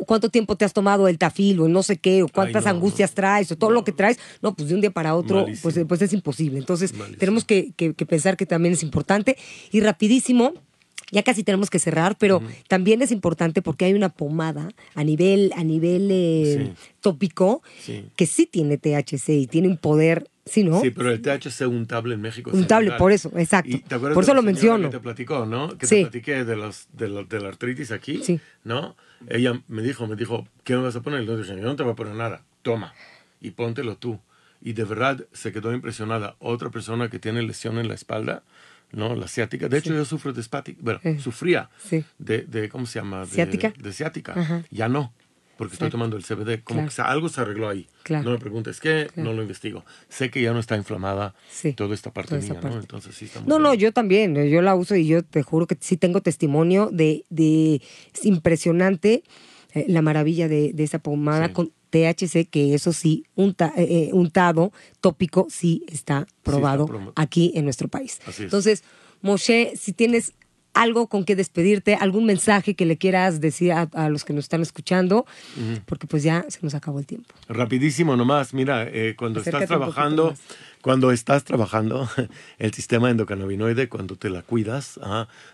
¿cuánto 0.06 0.30
tiempo 0.30 0.56
te 0.56 0.64
has 0.64 0.72
tomado 0.72 1.08
el 1.08 1.18
tafil 1.18 1.60
o 1.60 1.68
no 1.68 1.82
sé 1.82 1.98
qué? 1.98 2.22
¿O 2.22 2.28
cuántas 2.28 2.66
angustias 2.66 3.12
traes? 3.12 3.52
¿O 3.52 3.56
todo 3.56 3.70
lo 3.70 3.84
que 3.84 3.92
traes? 3.92 4.18
No, 4.40 4.54
pues 4.54 4.70
de 4.70 4.74
un 4.74 4.80
día 4.80 4.90
para 4.90 5.14
otro, 5.14 5.44
pues, 5.62 5.78
pues 5.86 6.02
es 6.02 6.12
imposible. 6.14 6.58
Entonces, 6.58 6.94
tenemos 7.18 7.44
que, 7.44 7.74
pensar 8.08 8.38
que 8.38 8.46
también 8.46 8.72
es 8.72 8.82
importante. 8.82 9.36
Y 9.72 9.80
rapidísimo, 9.80 10.54
ya 11.10 11.22
casi 11.22 11.44
tenemos 11.44 11.68
que 11.68 11.78
cerrar, 11.78 12.16
pero 12.16 12.40
también 12.66 13.02
es 13.02 13.12
importante 13.12 13.60
porque 13.60 13.84
hay 13.84 13.92
una 13.92 14.08
pomada 14.08 14.70
a 14.94 15.04
nivel, 15.04 15.52
a 15.54 15.64
nivel 15.64 16.08
eh, 16.10 16.72
tópico 17.02 17.62
que 18.16 18.24
sí 18.24 18.46
tiene 18.46 18.78
THC 18.78 19.28
y 19.28 19.46
tiene 19.46 19.68
un 19.68 19.76
poder 19.76 20.31
Sí, 20.44 20.64
¿no? 20.64 20.80
Sí, 20.80 20.90
pero 20.90 21.10
el 21.10 21.22
THC 21.22 21.68
untable 21.68 22.14
en 22.14 22.20
México 22.20 22.50
Untable, 22.52 22.92
por 22.92 23.12
eso, 23.12 23.30
exacto. 23.36 23.78
por 23.88 24.24
eso 24.24 24.34
lo 24.34 24.42
menciono. 24.42 24.90
Que 24.90 24.96
te 24.96 25.02
platicó, 25.02 25.46
¿no? 25.46 25.78
Que 25.78 25.86
te 25.86 26.00
platiqué 26.02 26.44
de, 26.44 26.56
los, 26.56 26.88
de, 26.92 27.08
la, 27.08 27.48
artritis 27.48 27.92
aquí, 27.92 28.22
sí. 28.24 28.40
¿no? 28.64 28.96
Ella 29.28 29.62
me 29.68 29.82
dijo, 29.82 30.06
me 30.08 30.16
dijo, 30.16 30.48
¿qué 30.64 30.74
me 30.74 30.82
vas 30.82 30.96
a 30.96 31.00
poner? 31.00 31.22
Y 31.22 31.26
yo 31.26 31.36
dije, 31.36 31.54
yo 31.54 31.62
no 31.62 31.76
te 31.76 31.84
voy 31.84 31.92
a 31.92 31.96
poner 31.96 32.14
nada, 32.14 32.42
toma, 32.62 32.92
y 33.40 33.52
póntelo 33.52 33.96
tú. 33.96 34.18
Y 34.60 34.72
de 34.72 34.84
verdad 34.84 35.24
se 35.32 35.52
quedó 35.52 35.72
impresionada. 35.72 36.36
Otra 36.38 36.70
persona 36.70 37.08
que 37.08 37.18
tiene 37.18 37.42
lesión 37.42 37.78
en 37.78 37.88
la 37.88 37.94
espalda, 37.94 38.42
¿no? 38.90 39.14
La 39.14 39.28
ciática. 39.28 39.68
De 39.68 39.78
hecho, 39.78 39.94
yo 39.94 40.04
sufro 40.04 40.32
de 40.32 40.40
espática, 40.40 40.78
bueno, 40.82 41.00
sufría 41.20 41.70
de, 42.18 42.42
de, 42.42 42.68
¿cómo 42.68 42.86
se 42.86 42.98
llama? 42.98 43.20
De, 43.20 43.26
¿Ciática? 43.26 43.72
De 43.76 43.92
ciática. 43.92 44.64
Ya 44.70 44.88
no 44.88 45.12
porque 45.56 45.74
estoy 45.74 45.90
tomando 45.90 46.16
el 46.16 46.24
CBD. 46.24 46.62
Como 46.62 46.88
que 46.88 47.02
algo 47.02 47.28
se 47.28 47.40
arregló 47.40 47.68
ahí. 47.68 47.86
No 48.08 48.30
me 48.30 48.38
preguntes 48.38 48.80
qué, 48.80 49.08
no 49.16 49.32
lo 49.32 49.42
investigo. 49.42 49.84
Sé 50.08 50.30
que 50.30 50.42
ya 50.42 50.52
no 50.52 50.58
está 50.58 50.76
inflamada 50.76 51.34
toda 51.76 51.94
esta 51.94 52.12
parte 52.12 52.38
mía, 52.38 52.58
¿no? 52.62 52.78
Entonces 52.78 53.14
sí 53.14 53.26
está 53.26 53.40
No, 53.46 53.58
no, 53.58 53.74
yo 53.74 53.92
también. 53.92 54.34
Yo 54.48 54.62
la 54.62 54.74
uso 54.74 54.96
y 54.96 55.06
yo 55.06 55.22
te 55.22 55.42
juro 55.42 55.66
que 55.66 55.76
sí 55.80 55.96
tengo 55.96 56.20
testimonio 56.20 56.88
de. 56.92 57.24
de 57.30 57.82
es 58.14 58.24
impresionante 58.24 59.22
eh, 59.74 59.86
la 59.88 60.02
maravilla 60.02 60.48
de, 60.48 60.74
esa 60.78 60.98
pomada 60.98 61.52
con 61.52 61.72
THC, 61.90 62.48
que 62.48 62.74
eso 62.74 62.92
sí, 62.92 63.24
unta, 63.34 63.72
eh, 63.76 63.86
eh, 63.88 64.10
untado, 64.12 64.72
tópico, 65.00 65.46
sí 65.50 65.84
está 65.88 66.26
probado 66.42 67.12
aquí 67.14 67.52
en 67.54 67.64
nuestro 67.64 67.88
país. 67.88 68.20
Entonces, 68.38 68.84
Moshe, 69.20 69.74
si 69.76 69.92
tienes 69.92 70.32
algo 70.74 71.06
con 71.06 71.24
que 71.24 71.36
despedirte, 71.36 71.94
algún 71.94 72.24
mensaje 72.24 72.74
que 72.74 72.86
le 72.86 72.96
quieras 72.96 73.40
decir 73.40 73.72
a, 73.72 74.08
los 74.08 74.24
que 74.24 74.32
nos 74.32 74.44
están 74.44 74.62
escuchando, 74.62 75.26
porque 75.86 76.06
pues 76.06 76.22
ya 76.22 76.44
se 76.48 76.58
nos 76.62 76.74
acabó 76.74 76.98
el 76.98 77.06
tiempo. 77.06 77.34
Rapidísimo 77.48 78.16
nomás, 78.16 78.54
mira, 78.54 78.88
eh, 78.88 79.14
cuando 79.16 79.40
estás 79.40 79.66
trabajando, 79.66 80.34
cuando 80.82 81.12
estás 81.12 81.44
trabajando 81.44 82.08
el 82.58 82.74
sistema 82.74 83.08
endocannabinoide, 83.08 83.88
cuando 83.88 84.16
te 84.16 84.28
la 84.28 84.42
cuidas, 84.42 85.00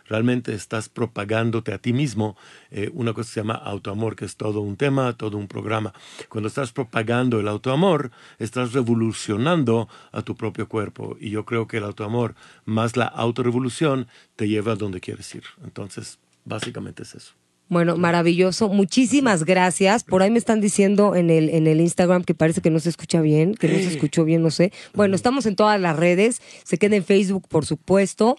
realmente 0.06 0.54
estás 0.54 0.88
propagándote 0.88 1.72
a 1.72 1.78
ti 1.78 1.92
mismo 1.92 2.36
eh, 2.70 2.90
una 2.94 3.12
cosa 3.12 3.28
que 3.28 3.34
se 3.34 3.40
llama 3.40 3.54
autoamor, 3.54 4.16
que 4.16 4.24
es 4.24 4.36
todo 4.36 4.60
un 4.60 4.76
tema, 4.76 5.12
todo 5.12 5.36
un 5.36 5.46
programa. 5.46 5.92
Cuando 6.28 6.48
estás 6.48 6.72
propagando 6.72 7.38
el 7.38 7.48
autoamor, 7.48 8.10
estás 8.38 8.72
revolucionando 8.72 9.88
a 10.12 10.22
tu 10.22 10.34
propio 10.34 10.66
cuerpo. 10.68 11.16
Y 11.20 11.30
yo 11.30 11.44
creo 11.44 11.68
que 11.68 11.76
el 11.76 11.84
autoamor 11.84 12.34
más 12.64 12.96
la 12.96 13.06
autorrevolución 13.06 14.08
te 14.34 14.48
lleva 14.48 14.72
a 14.72 14.76
donde 14.76 15.00
quieres 15.00 15.32
ir. 15.34 15.44
Entonces, 15.62 16.18
básicamente 16.44 17.02
es 17.02 17.14
eso. 17.14 17.34
Bueno, 17.68 17.96
maravilloso. 17.96 18.68
Muchísimas 18.68 19.44
gracias. 19.44 20.02
Por 20.02 20.22
ahí 20.22 20.30
me 20.30 20.38
están 20.38 20.60
diciendo 20.60 21.14
en 21.14 21.28
el, 21.28 21.50
en 21.50 21.66
el 21.66 21.80
Instagram 21.80 22.24
que 22.24 22.34
parece 22.34 22.62
que 22.62 22.70
no 22.70 22.80
se 22.80 22.88
escucha 22.88 23.20
bien, 23.20 23.54
que 23.54 23.68
no 23.68 23.74
se 23.74 23.88
escuchó 23.88 24.24
bien, 24.24 24.42
no 24.42 24.50
sé. 24.50 24.72
Bueno, 24.94 25.14
estamos 25.14 25.44
en 25.44 25.54
todas 25.54 25.78
las 25.78 25.96
redes. 25.96 26.40
Se 26.64 26.78
queda 26.78 26.96
en 26.96 27.04
Facebook, 27.04 27.46
por 27.48 27.66
supuesto. 27.66 28.36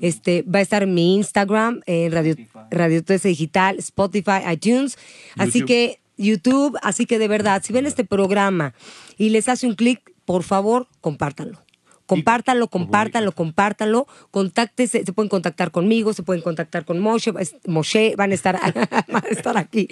Este, 0.00 0.42
va 0.42 0.58
a 0.58 0.62
estar 0.62 0.82
en 0.82 0.92
mi 0.92 1.16
Instagram, 1.16 1.80
en 1.86 2.12
Radio, 2.12 2.34
Radio 2.70 3.02
13 3.02 3.28
Digital, 3.28 3.78
Spotify, 3.78 4.40
iTunes. 4.52 4.98
Así 5.36 5.62
que 5.62 6.00
YouTube. 6.18 6.76
Así 6.82 7.06
que 7.06 7.18
de 7.18 7.28
verdad, 7.28 7.62
si 7.64 7.72
ven 7.72 7.86
este 7.86 8.04
programa 8.04 8.74
y 9.16 9.30
les 9.30 9.48
hace 9.48 9.66
un 9.66 9.74
clic, 9.74 10.12
por 10.26 10.42
favor, 10.42 10.88
compártanlo. 11.00 11.67
Compártanlo, 12.08 12.68
compártanlo, 12.68 13.32
compártanlo. 13.32 14.06
Contáctese, 14.30 15.04
se 15.04 15.12
pueden 15.12 15.28
contactar 15.28 15.70
conmigo, 15.70 16.14
se 16.14 16.22
pueden 16.22 16.42
contactar 16.42 16.86
con 16.86 16.98
Moshe, 17.00 17.34
Moshe 17.66 18.14
van 18.16 18.30
a 18.30 18.34
estar, 18.34 18.58
van 19.08 19.24
a 19.24 19.28
estar 19.28 19.58
aquí. 19.58 19.88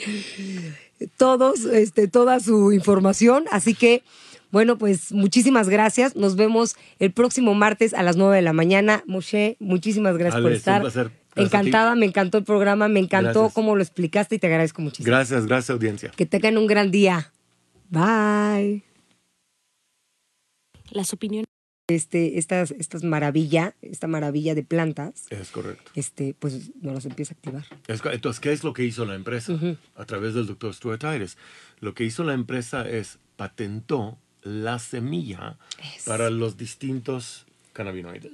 Todos, 1.18 1.66
este, 1.66 2.08
toda 2.08 2.40
su 2.40 2.72
información. 2.72 3.44
Así 3.52 3.74
que, 3.74 4.02
bueno, 4.50 4.78
pues 4.78 5.12
muchísimas 5.12 5.68
gracias. 5.68 6.16
Nos 6.16 6.36
vemos 6.36 6.76
el 6.98 7.12
próximo 7.12 7.52
martes 7.52 7.92
a 7.92 8.02
las 8.02 8.16
9 8.16 8.36
de 8.36 8.42
la 8.42 8.54
mañana. 8.54 9.04
Moshe, 9.06 9.58
muchísimas 9.60 10.16
gracias 10.16 10.40
por 10.40 10.52
estar. 10.52 11.12
Encantada, 11.34 11.96
me 11.96 12.06
encantó 12.06 12.38
el 12.38 12.44
programa, 12.44 12.88
me 12.88 13.00
encantó 13.00 13.50
cómo 13.50 13.76
lo 13.76 13.82
explicaste 13.82 14.36
y 14.36 14.38
te 14.38 14.46
agradezco 14.46 14.80
muchísimo. 14.80 15.06
Gracias, 15.06 15.44
gracias 15.44 15.68
audiencia. 15.68 16.10
Que 16.16 16.24
tengan 16.24 16.56
un 16.56 16.66
gran 16.66 16.90
día. 16.90 17.30
Bye. 17.90 18.84
Las 20.92 21.12
opiniones 21.12 21.45
este, 21.88 22.38
estas, 22.38 22.72
estas 22.72 23.04
maravilla, 23.04 23.74
esta 23.80 24.08
maravilla 24.08 24.54
de 24.54 24.64
plantas. 24.64 25.26
Es 25.30 25.50
correcto. 25.50 25.90
Este, 25.94 26.34
pues 26.38 26.70
no 26.80 26.92
las 26.92 27.06
empieza 27.06 27.34
a 27.34 27.36
activar. 27.36 27.64
entonces, 28.12 28.40
¿qué 28.40 28.52
es 28.52 28.64
lo 28.64 28.72
que 28.72 28.84
hizo 28.84 29.04
la 29.04 29.14
empresa? 29.14 29.58
A 29.94 30.04
través 30.04 30.34
del 30.34 30.46
doctor 30.46 30.74
Stuart 30.74 31.04
Ayres. 31.04 31.38
Lo 31.80 31.94
que 31.94 32.04
hizo 32.04 32.24
la 32.24 32.34
empresa 32.34 32.88
es 32.88 33.18
patentó 33.36 34.18
la 34.42 34.78
semilla 34.78 35.58
para 36.06 36.30
los 36.30 36.56
distintos 36.56 37.46
cannabinoides. 37.72 38.32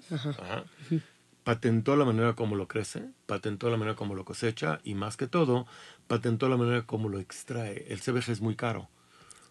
Patentó 1.44 1.96
la 1.96 2.04
manera 2.04 2.34
como 2.34 2.54
lo 2.54 2.68
crece, 2.68 3.02
patentó 3.26 3.68
la 3.68 3.76
manera 3.76 3.96
como 3.96 4.14
lo 4.14 4.24
cosecha 4.24 4.80
y 4.84 4.94
más 4.94 5.16
que 5.16 5.26
todo, 5.26 5.66
patentó 6.06 6.48
la 6.48 6.56
manera 6.56 6.82
como 6.82 7.08
lo 7.08 7.18
extrae. 7.18 7.84
El 7.88 8.00
CBG 8.00 8.30
es 8.30 8.40
muy 8.40 8.54
caro, 8.54 8.88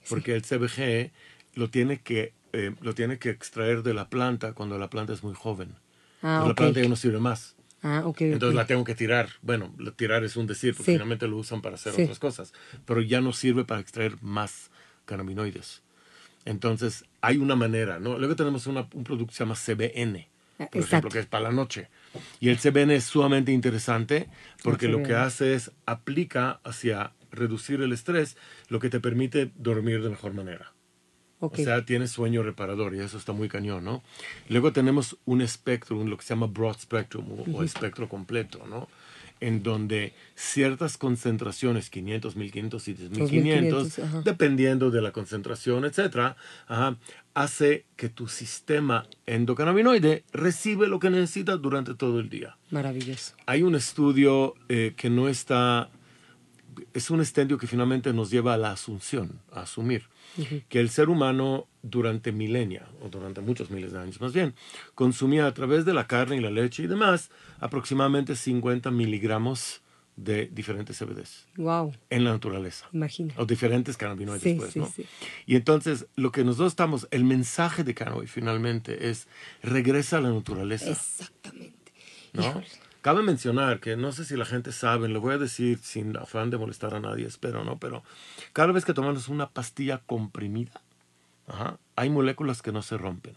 porque 0.08 0.34
el 0.34 0.42
CBG 0.42 1.12
lo 1.54 1.70
tiene 1.70 2.00
que 2.00 2.34
eh, 2.54 2.76
lo 2.82 2.94
tiene 2.94 3.18
que 3.18 3.30
extraer 3.30 3.84
de 3.84 3.94
la 3.94 4.10
planta 4.10 4.54
cuando 4.54 4.78
la 4.78 4.90
planta 4.90 5.14
es 5.14 5.24
muy 5.24 5.34
joven. 5.34 5.76
Ah, 6.22 6.46
la 6.48 6.54
planta 6.54 6.82
ya 6.82 6.90
no 6.90 6.96
sirve 6.96 7.20
más. 7.20 7.56
Ah, 7.84 8.04
okay, 8.06 8.32
Entonces 8.32 8.56
la 8.56 8.68
tengo 8.68 8.84
que 8.84 8.94
tirar. 8.94 9.30
Bueno, 9.42 9.74
tirar 9.96 10.24
es 10.24 10.36
un 10.36 10.46
decir, 10.46 10.76
porque 10.76 10.92
finalmente 10.94 11.28
lo 11.28 11.38
usan 11.38 11.62
para 11.62 11.76
hacer 11.76 11.94
otras 11.94 12.20
cosas. 12.20 12.54
Pero 12.86 13.02
ya 13.02 13.22
no 13.22 13.34
sirve 13.34 13.66
para 13.66 13.82
extraer 13.82 14.22
más 14.22 14.70
cannabinoides. 15.06 15.82
Entonces, 16.46 17.06
hay 17.22 17.38
una 17.38 17.56
manera, 17.56 18.00
¿no? 18.00 18.18
Luego 18.18 18.36
tenemos 18.36 18.68
un 18.68 18.88
producto 19.04 19.28
que 19.28 19.34
se 19.34 19.44
llama 19.44 19.56
CBN, 19.56 20.28
ah, 20.60 20.68
por 20.72 20.82
ejemplo, 20.82 21.10
que 21.10 21.20
es 21.20 21.26
para 21.26 21.46
la 21.46 21.52
noche. 21.52 21.90
Y 22.40 22.50
el 22.50 22.58
CBN 22.58 22.96
es 22.96 23.06
sumamente 23.06 23.52
interesante 23.52 24.30
porque 24.64 24.88
lo 24.88 25.02
que 25.04 25.16
hace 25.16 25.54
es 25.54 25.72
aplica 25.86 26.60
hacia 26.64 27.14
reducir 27.32 27.82
el 27.82 27.94
estrés, 27.94 28.38
lo 28.68 28.80
que 28.80 28.90
te 28.90 29.00
permite 29.00 29.52
dormir 29.56 30.04
de 30.04 30.10
mejor 30.10 30.34
manera. 30.34 30.74
O 31.42 31.56
sea, 31.56 31.84
tienes 31.84 32.12
sueño 32.12 32.44
reparador 32.44 32.94
y 32.96 33.00
eso 33.00 33.18
está 33.18 33.34
muy 33.34 33.50
cañón, 33.50 33.84
¿no? 33.84 34.04
Luego 34.48 34.72
tenemos 34.72 35.18
un 35.26 35.42
espectro, 35.42 36.04
lo 36.04 36.16
que 36.16 36.24
se 36.24 36.36
llama 36.36 36.46
broad 36.46 36.78
spectrum 36.78 37.26
o, 37.54 37.64
espectro 37.64 38.08
completo, 38.08 38.66
¿no? 38.70 38.88
En 39.40 39.64
donde 39.64 40.14
ciertas 40.36 40.98
concentraciones, 40.98 41.90
500, 41.90 42.36
1500 42.36 42.88
y 42.88 42.94
1500, 42.94 44.24
dependiendo 44.24 44.92
de 44.92 45.02
la 45.02 45.12
concentración, 45.12 45.84
etcétera, 45.84 46.36
hace 47.34 47.86
que 47.96 48.10
tu 48.10 48.28
sistema 48.28 49.08
endocannabinoide 49.26 50.24
recibe 50.32 50.88
lo 50.88 51.00
que 51.00 51.10
necesita 51.10 51.58
durante 51.58 51.96
todo 51.96 52.20
el 52.20 52.30
día. 52.30 52.58
Maravilloso. 52.70 53.34
Hay 53.48 53.64
un 53.64 53.74
estudio 53.74 54.54
eh, 54.70 54.94
que 54.96 55.10
no 55.10 55.28
está, 55.28 55.90
es 56.94 57.10
un 57.10 57.22
estudio 57.22 57.58
que 57.58 57.68
finalmente 57.68 58.14
nos 58.14 58.30
lleva 58.30 58.54
a 58.54 58.58
la 58.58 58.72
asunción, 58.72 59.40
a 59.52 59.62
asumir 59.62 60.04
que 60.70 60.80
el 60.80 60.90
ser 60.90 61.10
humano 61.10 61.68
durante 61.82 62.32
milenia, 62.32 62.88
o 63.02 63.10
durante 63.10 63.42
muchos 63.42 63.70
miles 63.70 63.92
de 63.92 64.00
años 64.00 64.22
más 64.22 64.34
bien, 64.34 64.54
consumía 64.96 65.46
a 65.46 65.54
través 65.54 65.84
de 65.84 65.94
la 65.94 66.08
carne 66.08 66.38
y 66.38 66.40
la 66.40 66.52
leche 66.52 66.84
y 66.84 66.88
demás 66.88 67.30
aproximadamente 67.60 68.36
50 68.36 68.92
miligramos 68.92 69.82
de 70.16 70.48
diferentes 70.48 70.98
CBDs. 70.98 71.48
Wow. 71.58 71.94
En 72.10 72.24
la 72.24 72.32
naturaleza. 72.32 72.88
Imagina. 72.94 73.34
O 73.38 73.46
diferentes 73.46 73.98
cannabinoides, 73.98 74.58
pues, 74.58 74.76
¿no? 74.76 74.88
Sí. 74.88 75.06
Y 75.46 75.56
entonces, 75.56 76.06
lo 76.16 76.32
que 76.32 76.44
nosotros 76.44 76.74
estamos, 76.74 77.08
el 77.12 77.24
mensaje 77.24 77.84
de 77.84 77.94
cannabis 77.94 78.30
finalmente 78.30 79.10
es, 79.10 79.28
regresa 79.64 80.18
a 80.18 80.22
la 80.22 80.30
naturaleza. 80.30 80.92
Exactamente. 80.92 81.92
¿No? 82.34 82.62
Cabe 83.02 83.24
mencionar 83.24 83.80
que 83.80 83.98
no 83.98 84.12
sé 84.12 84.26
si 84.26 84.38
la 84.38 84.46
gente 84.46 84.72
sabe, 84.72 85.10
lo 85.10 85.22
voy 85.22 85.34
a 85.34 85.38
decir 85.40 85.80
sin 85.80 86.16
afán 86.18 86.52
de 86.52 86.58
molestar 86.58 86.94
a 86.94 87.00
nadie, 87.00 87.26
espero, 87.26 87.64
¿no? 87.64 87.80
Pero 87.80 88.04
cada 88.54 88.72
vez 88.72 88.86
que 88.86 88.94
tomamos 88.94 89.28
una 89.28 89.50
pastilla 89.50 90.00
comprimida, 90.06 90.82
hay 91.96 92.10
moléculas 92.10 92.62
que 92.62 92.72
no 92.72 92.84
se 92.84 92.98
rompen. 92.98 93.34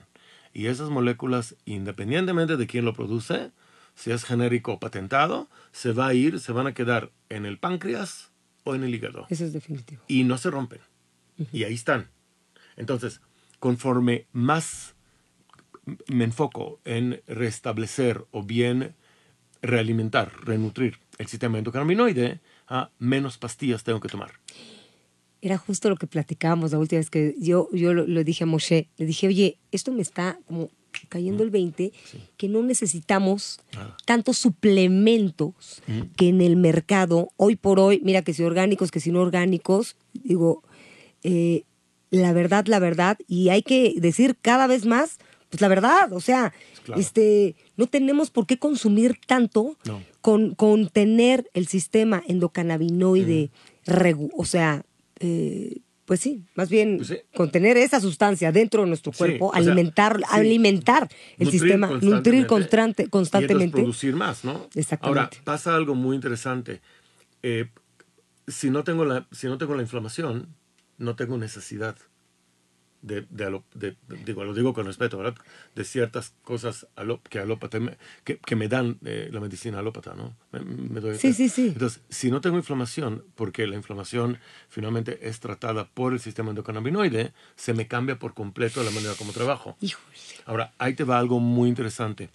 Y 0.52 0.66
esas 0.66 0.90
moléculas, 0.90 1.56
independientemente 1.64 2.56
de 2.56 2.66
quién 2.66 2.84
lo 2.84 2.92
produce, 2.92 3.52
si 3.94 4.10
es 4.10 4.24
genérico 4.24 4.74
o 4.74 4.80
patentado, 4.80 5.48
se 5.72 5.92
va 5.92 6.08
a 6.08 6.14
ir, 6.14 6.40
se 6.40 6.52
van 6.52 6.66
a 6.66 6.74
quedar 6.74 7.10
en 7.28 7.46
el 7.46 7.58
páncreas 7.58 8.30
o 8.64 8.74
en 8.74 8.84
el 8.84 8.94
hígado. 8.94 9.26
Eso 9.30 9.44
es 9.44 9.52
definitivo. 9.52 10.02
Y 10.08 10.24
no 10.24 10.36
se 10.36 10.50
rompen. 10.50 10.80
Y 11.52 11.64
ahí 11.64 11.74
están. 11.74 12.10
Entonces, 12.76 13.20
conforme 13.58 14.26
más 14.32 14.94
me 16.06 16.24
enfoco 16.24 16.80
en 16.84 17.22
restablecer 17.26 18.24
o 18.30 18.42
bien 18.42 18.94
realimentar, 19.64 20.32
renutrir 20.44 20.98
el 21.18 21.26
sistema 21.26 21.58
endocannabinoide, 21.58 22.40
a 22.68 22.90
menos 22.98 23.38
pastillas 23.38 23.84
tengo 23.84 24.00
que 24.00 24.08
tomar. 24.08 24.32
Era 25.40 25.58
justo 25.58 25.90
lo 25.90 25.96
que 25.96 26.06
platicábamos 26.06 26.72
la 26.72 26.78
última 26.78 27.00
vez 27.00 27.10
que 27.10 27.34
yo, 27.38 27.68
yo 27.72 27.92
lo, 27.92 28.24
dije 28.24 28.44
a 28.44 28.46
Moshe. 28.46 28.88
Le 28.96 29.04
dije, 29.04 29.26
oye, 29.26 29.58
esto 29.72 29.92
me 29.92 30.00
está 30.00 30.38
como 30.46 30.70
cayendo 31.08 31.42
el 31.42 31.50
20, 31.50 31.92
que 32.36 32.48
no 32.48 32.62
necesitamos 32.62 33.60
tantos 34.06 34.38
suplementos 34.38 35.82
que 36.16 36.28
en 36.28 36.40
el 36.40 36.56
mercado, 36.56 37.30
hoy 37.36 37.56
por 37.56 37.80
hoy, 37.80 38.00
mira 38.04 38.22
que 38.22 38.32
si 38.32 38.44
orgánicos, 38.44 38.90
que 38.90 39.00
si 39.00 39.10
no 39.10 39.20
orgánicos, 39.20 39.96
digo, 40.12 40.62
eh, 41.24 41.64
la 42.10 42.32
verdad, 42.32 42.66
la 42.66 42.78
verdad, 42.78 43.18
y 43.26 43.48
hay 43.48 43.62
que 43.62 43.94
decir 43.96 44.36
cada 44.40 44.66
vez 44.66 44.86
más, 44.86 45.18
pues 45.54 45.60
la 45.60 45.68
verdad, 45.68 46.12
o 46.12 46.20
sea, 46.20 46.52
este, 46.96 47.54
no 47.76 47.86
tenemos 47.86 48.30
por 48.32 48.44
qué 48.44 48.58
consumir 48.58 49.20
tanto 49.24 49.78
con, 50.20 50.56
con, 50.56 50.88
tener 50.88 51.48
el 51.54 51.68
sistema 51.68 52.24
endocannabinoide, 52.26 53.52
o 54.36 54.44
sea, 54.44 54.84
eh, 55.20 55.76
pues 56.06 56.18
sí, 56.18 56.44
más 56.56 56.70
bien 56.70 56.96
pues 56.96 57.22
contener 57.36 57.76
esa 57.76 58.00
sustancia 58.00 58.50
dentro 58.50 58.82
de 58.82 58.88
nuestro 58.88 59.12
cuerpo, 59.12 59.54
alimentar, 59.54 60.20
alimentar 60.28 61.08
el 61.38 61.48
sistema, 61.52 61.86
nutrir 62.02 62.48
constantemente. 62.48 63.78
Y 63.78 63.82
producir 63.82 64.16
más, 64.16 64.44
¿no? 64.44 64.68
Exactamente. 64.74 65.36
Ahora, 65.36 65.44
pasa 65.44 65.76
algo 65.76 65.94
muy 65.94 66.16
interesante. 66.16 66.80
Eh, 67.44 67.68
si, 68.48 68.70
no 68.70 68.82
tengo 68.82 69.04
la, 69.04 69.28
si 69.30 69.46
no 69.46 69.56
tengo 69.56 69.76
la 69.76 69.82
inflamación, 69.82 70.48
no 70.98 71.14
tengo 71.14 71.38
necesidad 71.38 71.96
de, 73.04 73.26
de, 73.30 73.96
digo, 74.24 74.44
lo 74.44 74.54
digo 74.54 74.72
con 74.72 74.86
respeto, 74.86 75.18
¿verdad? 75.18 75.34
De 75.74 75.84
ciertas 75.84 76.32
cosas 76.42 76.86
que, 77.28 77.38
alópata, 77.38 77.78
que, 78.24 78.38
que 78.38 78.56
me 78.56 78.68
dan 78.68 78.98
eh, 79.04 79.28
la 79.30 79.40
medicina 79.40 79.78
alópata, 79.80 80.14
¿no? 80.14 80.34
Me, 80.52 81.00
doy 81.00 81.18
sí, 81.18 81.32
sí, 81.32 81.48
sí. 81.48 81.68
Entonces, 81.68 82.02
si 82.08 82.30
no 82.30 82.40
tengo 82.40 82.56
inflamación, 82.56 83.24
porque 83.34 83.66
la 83.66 83.76
inflamación 83.76 84.38
finalmente 84.68 85.28
es 85.28 85.40
tratada 85.40 85.86
por 85.88 86.14
el 86.14 86.20
sistema 86.20 86.50
endocannabinoide, 86.50 87.32
se 87.56 87.74
me 87.74 87.86
cambia 87.86 88.18
por 88.18 88.32
completo 88.32 88.82
la 88.82 88.90
manera 88.90 89.14
como 89.14 89.32
trabajo. 89.32 89.76
Ahora, 90.46 90.72
ahí 90.78 90.94
te 90.94 91.04
va 91.04 91.18
algo 91.18 91.40
muy 91.40 91.68
interesante. 91.68 92.30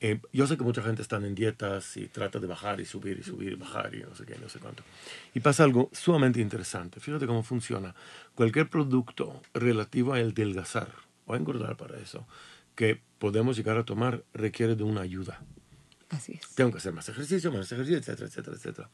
Eh, 0.00 0.20
yo 0.32 0.46
sé 0.46 0.56
que 0.58 0.64
mucha 0.64 0.82
gente 0.82 1.00
está 1.00 1.16
en 1.16 1.34
dietas 1.34 1.96
y 1.96 2.08
trata 2.08 2.38
de 2.38 2.46
bajar 2.46 2.80
y 2.80 2.84
subir 2.84 3.18
y 3.18 3.22
subir 3.22 3.52
y 3.52 3.56
bajar 3.56 3.94
y 3.94 4.00
no 4.02 4.14
sé 4.14 4.26
qué, 4.26 4.36
no 4.38 4.48
sé 4.48 4.58
cuánto. 4.58 4.82
Y 5.34 5.40
pasa 5.40 5.64
algo 5.64 5.88
sumamente 5.92 6.40
interesante. 6.40 7.00
Fíjate 7.00 7.26
cómo 7.26 7.42
funciona. 7.42 7.94
Cualquier 8.34 8.68
producto 8.68 9.40
relativo 9.54 10.12
a 10.12 10.18
delgazar 10.18 10.92
o 11.24 11.34
a 11.34 11.36
engordar 11.36 11.76
para 11.76 11.98
eso 11.98 12.26
que 12.74 13.00
podemos 13.18 13.56
llegar 13.56 13.78
a 13.78 13.84
tomar 13.84 14.22
requiere 14.34 14.76
de 14.76 14.84
una 14.84 15.00
ayuda. 15.00 15.40
Así 16.10 16.32
es. 16.32 16.54
Tengo 16.54 16.72
que 16.72 16.78
hacer 16.78 16.92
más 16.92 17.08
ejercicio, 17.08 17.50
más 17.50 17.72
ejercicio, 17.72 17.98
etcétera, 17.98 18.28
etcétera, 18.28 18.56
etcétera. 18.56 18.90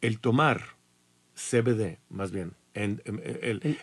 El 0.00 0.20
tomar 0.20 0.62
CBD, 1.34 1.98
más 2.10 2.30
bien, 2.30 2.54
el, 2.74 3.02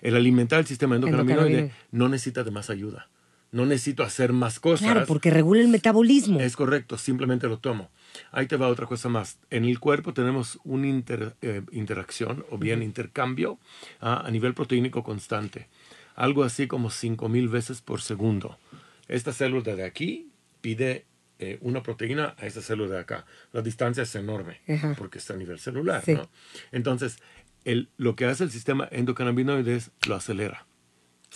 el, 0.02 0.16
alimentar 0.16 0.60
el 0.60 0.66
sistema 0.66 0.96
endocannabinoide 0.96 1.74
no 1.92 2.08
necesita 2.08 2.46
de 2.46 2.52
más 2.52 2.70
ayuda 2.70 3.10
no 3.56 3.66
necesito 3.66 4.04
hacer 4.04 4.34
más 4.34 4.60
cosas. 4.60 4.92
Claro, 4.92 5.06
porque 5.08 5.30
regula 5.32 5.62
el 5.62 5.70
metabolismo. 5.70 6.42
Es 6.42 6.58
correcto, 6.58 6.98
simplemente 6.98 7.48
lo 7.48 7.58
tomo. 7.58 7.90
Ahí 8.34 8.48
te 8.48 8.58
va 8.58 8.68
otra 8.68 8.86
cosa 8.86 9.08
más. 9.08 9.40
En 9.50 9.64
el 9.64 9.80
cuerpo 9.80 10.14
tenemos 10.14 10.60
una 10.66 10.88
eh, 11.42 11.62
interacción 11.72 12.46
o 12.52 12.58
bien 12.58 12.84
intercambio 12.84 13.58
ah, 14.02 14.24
a 14.26 14.30
nivel 14.30 14.54
proteínico 14.54 15.04
constante. 15.04 15.70
Algo 16.16 16.44
así 16.44 16.68
como 16.68 16.90
5000 16.90 17.48
veces 17.48 17.82
por 17.82 18.02
segundo. 18.02 18.58
Esta 19.08 19.32
célula 19.32 19.74
de 19.74 19.86
aquí 19.86 20.28
pide 20.60 21.06
eh, 21.40 21.58
una 21.62 21.82
proteína 21.82 22.36
a 22.38 22.48
esta 22.48 22.62
célula 22.62 22.96
de 22.96 23.00
acá. 23.00 23.26
La 23.54 23.62
distancia 23.62 24.04
es 24.04 24.14
enorme 24.16 24.60
porque 24.98 25.20
está 25.20 25.34
a 25.34 25.38
nivel 25.38 25.60
celular. 25.60 26.04
¿no? 26.08 26.30
Entonces, 26.74 27.20
el, 27.64 27.88
lo 27.96 28.18
que 28.18 28.26
hace 28.26 28.44
el 28.44 28.52
sistema 28.52 28.86
endocannabinoide 28.92 29.76
es 29.78 29.92
lo 30.06 30.16
acelera 30.16 30.66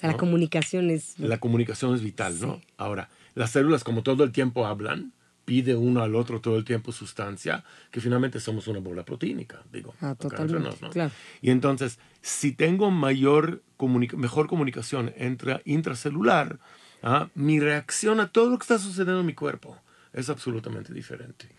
la 0.01 0.17
comunicación 0.17 0.89
es... 0.89 1.19
La 1.19 1.39
comunicación 1.39 1.95
es 1.95 2.01
vital, 2.01 2.39
¿no? 2.39 2.61
Ahora, 2.77 3.09
las 3.35 3.51
células 3.51 3.83
como 3.83 4.03
todo 4.03 4.23
el 4.23 4.31
tiempo 4.31 4.65
hablan, 4.65 5.13
pide 5.45 5.75
uno 5.75 6.03
al 6.03 6.15
otro 6.15 6.41
todo 6.41 6.57
el 6.57 6.63
tiempo 6.63 6.91
sustancia, 6.91 7.63
que 7.89 8.01
finalmente 8.01 8.39
somos 8.39 8.67
una 8.67 8.79
bola 8.79 9.03
proteínica, 9.03 9.63
digo. 9.71 9.95
Ah, 9.99 10.13
totalmente, 10.13 10.77
claro. 10.91 11.11
Y 11.41 11.49
entonces, 11.49 11.97
si 12.21 12.51
tengo 12.51 12.91
mayor 12.91 13.63
mejor 14.15 14.47
comunicación 14.47 15.11
entre 15.17 15.61
intracelular, 15.65 16.59
¿ah? 17.01 17.29
mi 17.33 17.59
reacción 17.59 18.19
a 18.19 18.31
todo 18.31 18.49
lo 18.51 18.57
que 18.59 18.63
está 18.63 18.77
sucediendo 18.77 19.21
en 19.21 19.25
mi 19.25 19.33
cuerpo 19.33 19.75
es 20.13 20.29
absolutamente 20.29 20.93
diferente. 20.93 21.49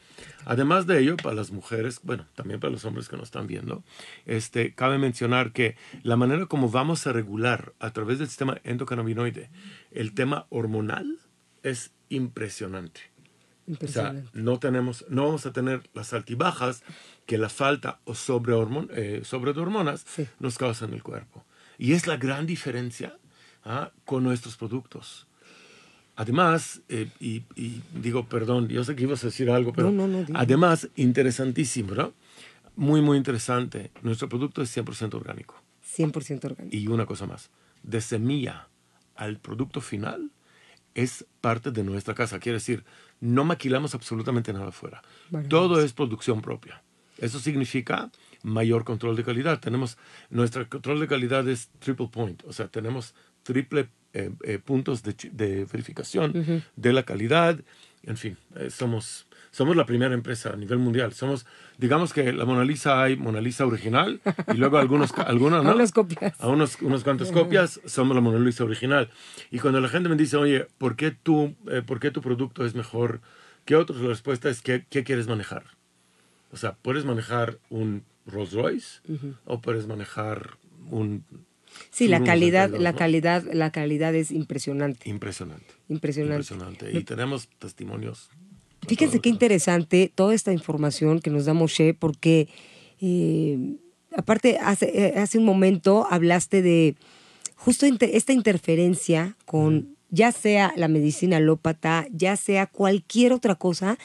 Además 0.45 0.87
de 0.87 1.01
ello, 1.01 1.17
para 1.17 1.35
las 1.35 1.51
mujeres, 1.51 2.01
bueno, 2.03 2.27
también 2.35 2.61
para 2.61 2.73
los 2.73 2.85
hombres 2.85 3.09
que 3.09 3.17
nos 3.17 3.27
están 3.27 3.47
viendo, 3.47 3.83
este, 4.27 4.75
cabe 4.75 4.99
mencionar 4.99 5.53
que 5.53 5.77
la 6.03 6.17
manera 6.17 6.47
como 6.47 6.71
vamos 6.71 7.07
a 7.07 7.13
regular 7.13 7.73
a 7.79 7.93
través 7.93 8.19
del 8.19 8.29
sistema 8.29 8.59
endocannabinoide 8.65 9.51
el 9.91 10.15
tema 10.15 10.47
hormonal 10.51 11.19
es 11.63 11.93
impresionante. 12.09 13.01
O 13.83 13.87
sea, 13.87 14.15
no, 14.33 14.59
tenemos, 14.59 15.05
no 15.09 15.27
vamos 15.27 15.47
a 15.47 15.53
tener 15.53 15.89
las 15.95 16.13
altibajas 16.13 16.83
que 17.27 17.39
la 17.39 17.49
falta 17.49 18.01
o 18.05 18.15
sobre, 18.15 18.55
eh, 18.95 19.21
sobre 19.25 19.53
de 19.53 19.61
hormonas 19.61 20.05
nos 20.41 20.59
causa 20.59 20.87
en 20.87 20.95
el 20.95 21.03
cuerpo. 21.03 21.45
Y 21.79 21.93
es 21.93 22.07
la 22.07 22.17
gran 22.17 22.47
diferencia 22.47 23.17
¿ah? 23.65 23.93
con 24.05 24.25
nuestros 24.25 24.57
productos. 24.57 25.29
Además, 26.17 26.83
eh, 26.89 27.09
y, 27.21 27.43
digo, 27.95 28.27
perdón, 28.27 28.69
yo 28.69 28.85
sé 28.85 28.95
que 28.95 29.05
ibas 29.05 29.23
a 29.25 29.29
decir 29.29 29.51
algo, 29.51 29.73
pero 29.73 29.93
además, 30.35 30.89
interesantísimo, 30.97 31.95
¿no? 31.95 32.13
Muy, 32.77 33.01
muy 33.01 33.17
interesante. 33.17 33.91
Nuestro 34.03 34.29
producto 34.29 34.63
es 34.63 34.77
100% 34.77 35.15
orgánico. 35.15 35.55
100% 35.97 36.45
orgánico. 36.45 36.77
Y 36.77 36.87
una 36.89 37.07
cosa 37.07 37.27
más, 37.27 37.51
de 37.83 38.01
semilla 38.01 38.69
al 39.17 39.39
producto 39.39 39.81
final 39.81 40.31
es 40.95 41.25
parte 41.41 41.71
de 41.71 41.85
nuestra 41.85 42.15
casa. 42.15 42.39
Quiere 42.39 42.59
decir, 42.59 42.85
no 43.21 43.45
maquilamos 43.45 43.95
absolutamente 43.95 44.53
nada 44.53 44.69
afuera. 44.69 45.03
Todo 45.49 45.83
es 45.83 45.93
producción 45.93 46.41
propia. 46.43 46.83
Eso 47.19 47.39
significa 47.39 48.11
mayor 48.43 48.85
control 48.85 49.17
de 49.17 49.25
calidad. 49.25 49.61
Tenemos, 49.61 49.99
nuestro 50.31 50.69
control 50.69 51.01
de 51.01 51.07
calidad 51.07 51.47
es 51.49 51.69
triple 51.79 52.09
point, 52.09 52.43
o 52.47 52.53
sea, 52.53 52.69
tenemos 52.69 53.15
triple 53.43 53.89
puntos 54.65 55.03
de, 55.03 55.67
verificación 55.71 56.65
de 56.77 56.93
la 56.93 57.03
calidad. 57.05 57.59
En 58.03 58.17
fin, 58.17 58.37
somos 58.71 59.27
somos 59.51 59.77
la 59.77 59.85
primera 59.85 60.15
empresa 60.15 60.51
a 60.51 60.57
nivel 60.57 60.79
mundial. 60.79 61.13
Somos, 61.13 61.47
digamos 61.79 62.13
que 62.13 62.33
la 62.33 62.45
Mona 62.45 62.65
Lisa 62.65 63.03
hay 63.03 63.17
Mona 63.17 63.41
Lisa 63.41 63.67
original 63.67 64.21
y 64.53 64.57
luego 64.57 64.79
algunos, 64.79 65.13
algunos, 65.19 65.65
¿no? 65.65 65.75
Unas 65.75 65.93
copias. 65.93 66.41
A 66.41 66.49
unos, 66.49 66.81
unos 66.81 67.05
cuantas 67.05 67.33
copias 67.33 67.81
somos 67.85 68.15
la 68.15 68.21
Mona 68.21 68.39
Lisa 68.39 68.65
original. 68.65 69.11
Y 69.51 69.59
cuando 69.59 69.81
la 69.81 69.89
gente 69.89 70.09
me 70.09 70.17
dice, 70.17 70.37
oye, 70.37 70.67
¿por 70.79 70.97
qué, 70.97 71.11
tú, 71.11 71.57
eh, 71.71 71.83
¿por 71.85 72.01
qué 72.01 72.11
tu 72.11 72.21
producto 72.21 72.65
es 72.65 72.75
mejor 72.75 73.21
que 73.65 73.77
otros? 73.77 74.01
La 74.01 74.09
respuesta 74.09 74.49
es, 74.49 74.63
¿qué, 74.63 74.87
qué 74.89 75.05
quieres 75.05 75.27
manejar? 75.27 75.65
O 76.53 76.57
sea, 76.57 76.77
puedes 76.81 77.05
manejar 77.05 77.59
un 77.71 78.05
Rolls 78.27 78.53
Royce 78.53 79.01
o 79.45 79.61
puedes 79.61 79.87
manejar 79.87 80.59
un 80.91 81.25
Sí, 81.91 82.09
la 82.09 82.23
calidad, 82.23 82.71
la 82.71 82.95
calidad, 82.95 83.45
la 83.53 83.71
calidad 83.71 84.15
es 84.15 84.31
impresionante. 84.31 85.09
Impresionante. 85.09 85.67
Impresionante. 85.89 86.35
Impresionante. 86.35 86.99
Y 86.99 87.05
tenemos 87.05 87.49
testimonios 87.59 88.31
Fíjense 88.87 89.21
qué 89.21 89.29
interesante 89.29 90.11
toda 90.15 90.35
esta 90.35 90.53
información 90.53 91.21
que 91.21 91.31
nos 91.31 91.45
da 91.45 91.55
Moshe, 91.55 91.95
porque 91.95 92.49
eh, 93.01 93.77
aparte 94.17 94.59
hace, 94.59 94.91
eh, 94.95 95.19
hace 95.19 95.39
un 95.39 95.45
momento 95.45 96.07
hablaste 96.11 96.63
de 96.63 96.97
justo 97.57 97.87
esta 97.87 98.33
interferencia 98.33 99.37
con 99.45 99.97
ya 100.09 100.33
sea 100.33 100.73
la 100.77 100.89
medicina 100.89 101.37
alópata, 101.37 102.07
ya 102.11 102.37
sea 102.37 102.67
cualquier 102.67 103.33
otra 103.33 103.55
cosa. 103.55 103.97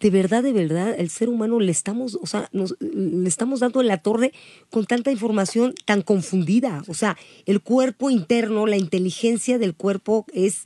De 0.00 0.10
verdad, 0.10 0.42
de 0.42 0.52
verdad, 0.52 0.94
el 0.98 1.10
ser 1.10 1.28
humano 1.28 1.60
le 1.60 1.70
estamos, 1.70 2.18
o 2.20 2.26
sea, 2.26 2.48
nos, 2.52 2.74
le 2.80 3.28
estamos 3.28 3.60
dando 3.60 3.82
en 3.82 3.86
la 3.86 3.98
torre 3.98 4.32
con 4.70 4.86
tanta 4.86 5.10
información 5.10 5.74
tan 5.84 6.00
confundida. 6.00 6.82
O 6.88 6.94
sea, 6.94 7.18
el 7.44 7.60
cuerpo 7.60 8.08
interno, 8.08 8.66
la 8.66 8.78
inteligencia 8.78 9.58
del 9.58 9.74
cuerpo 9.74 10.24
es 10.32 10.62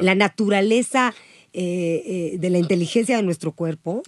la 0.00 0.14
naturaleza 0.14 1.12
eh, 1.52 2.02
eh, 2.34 2.38
de 2.38 2.50
la 2.50 2.58
inteligencia 2.58 3.16
de 3.16 3.22
nuestro 3.22 3.52
cuerpo 3.52 4.02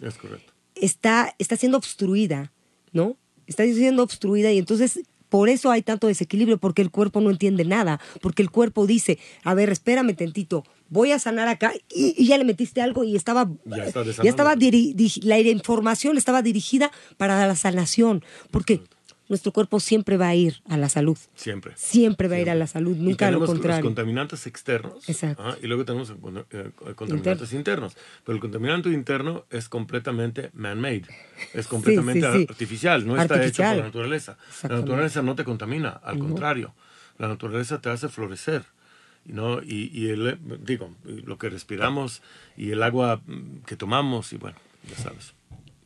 Está, 0.74 1.34
está 1.38 1.56
siendo 1.56 1.76
obstruida, 1.76 2.52
¿no? 2.92 3.16
Está 3.46 3.64
siendo 3.64 4.02
obstruida 4.02 4.52
y 4.52 4.58
entonces 4.58 5.00
por 5.30 5.48
eso 5.48 5.70
hay 5.70 5.82
tanto 5.82 6.06
desequilibrio, 6.06 6.58
porque 6.58 6.82
el 6.82 6.90
cuerpo 6.90 7.20
no 7.20 7.30
entiende 7.30 7.64
nada, 7.64 8.00
porque 8.20 8.42
el 8.42 8.50
cuerpo 8.50 8.86
dice, 8.86 9.18
a 9.44 9.54
ver, 9.54 9.70
espérame 9.70 10.14
tantito, 10.14 10.64
voy 10.90 11.12
a 11.12 11.18
sanar 11.18 11.48
acá 11.48 11.72
y, 11.88 12.26
ya 12.26 12.36
le 12.36 12.44
metiste 12.44 12.82
algo 12.82 13.04
y 13.04 13.16
estaba, 13.16 13.50
ya, 13.64 13.84
estaba, 13.84 14.54
la 14.54 15.38
información 15.38 16.18
estaba 16.18 16.42
dirigida 16.42 16.90
para 17.16 17.46
la 17.46 17.56
sanación, 17.56 18.22
porque 18.50 18.82
nuestro 19.30 19.52
cuerpo 19.52 19.78
siempre 19.78 20.16
va 20.16 20.28
a 20.28 20.34
ir 20.34 20.60
a 20.68 20.76
la 20.76 20.88
salud. 20.88 21.16
Siempre. 21.36 21.72
Siempre 21.76 22.26
va 22.26 22.34
a 22.34 22.40
ir 22.40 22.50
a 22.50 22.56
la 22.56 22.66
salud, 22.66 22.96
nunca 22.96 23.28
a 23.28 23.30
lo 23.30 23.38
contrario. 23.38 23.78
los 23.78 23.86
contaminantes 23.86 24.44
externos. 24.48 25.08
Exacto. 25.08 25.56
y 25.62 25.68
luego 25.68 25.84
tenemos 25.84 26.12
eh, 26.50 26.70
contaminantes 26.96 27.52
internos. 27.52 27.96
Pero 28.24 28.34
el 28.34 28.40
contaminante 28.40 28.90
interno 28.90 29.46
es 29.48 29.68
completamente 29.68 30.50
man-made. 30.52 31.04
Es 31.54 31.66
completamente 31.68 32.26
artificial, 32.26 33.06
no 33.06 33.16
está 33.22 33.42
hecho 33.46 33.62
por 33.62 33.76
la 33.76 33.84
naturaleza. 33.84 34.36
La 34.64 34.80
naturaleza 34.80 35.22
no 35.22 35.36
te 35.36 35.44
contamina, 35.44 35.90
al 35.90 36.18
contrario. 36.18 36.74
La 37.16 37.28
naturaleza 37.28 37.80
te 37.80 37.88
hace 37.88 38.08
florecer. 38.08 38.64
¿No? 39.24 39.62
Y, 39.62 39.90
y 39.92 40.08
el, 40.08 40.38
digo, 40.64 40.90
lo 41.04 41.38
que 41.38 41.50
respiramos 41.50 42.22
y 42.56 42.70
el 42.70 42.82
agua 42.82 43.22
que 43.66 43.76
tomamos, 43.76 44.32
y 44.32 44.36
bueno, 44.36 44.58
ya 44.88 44.96
sabes 44.96 45.34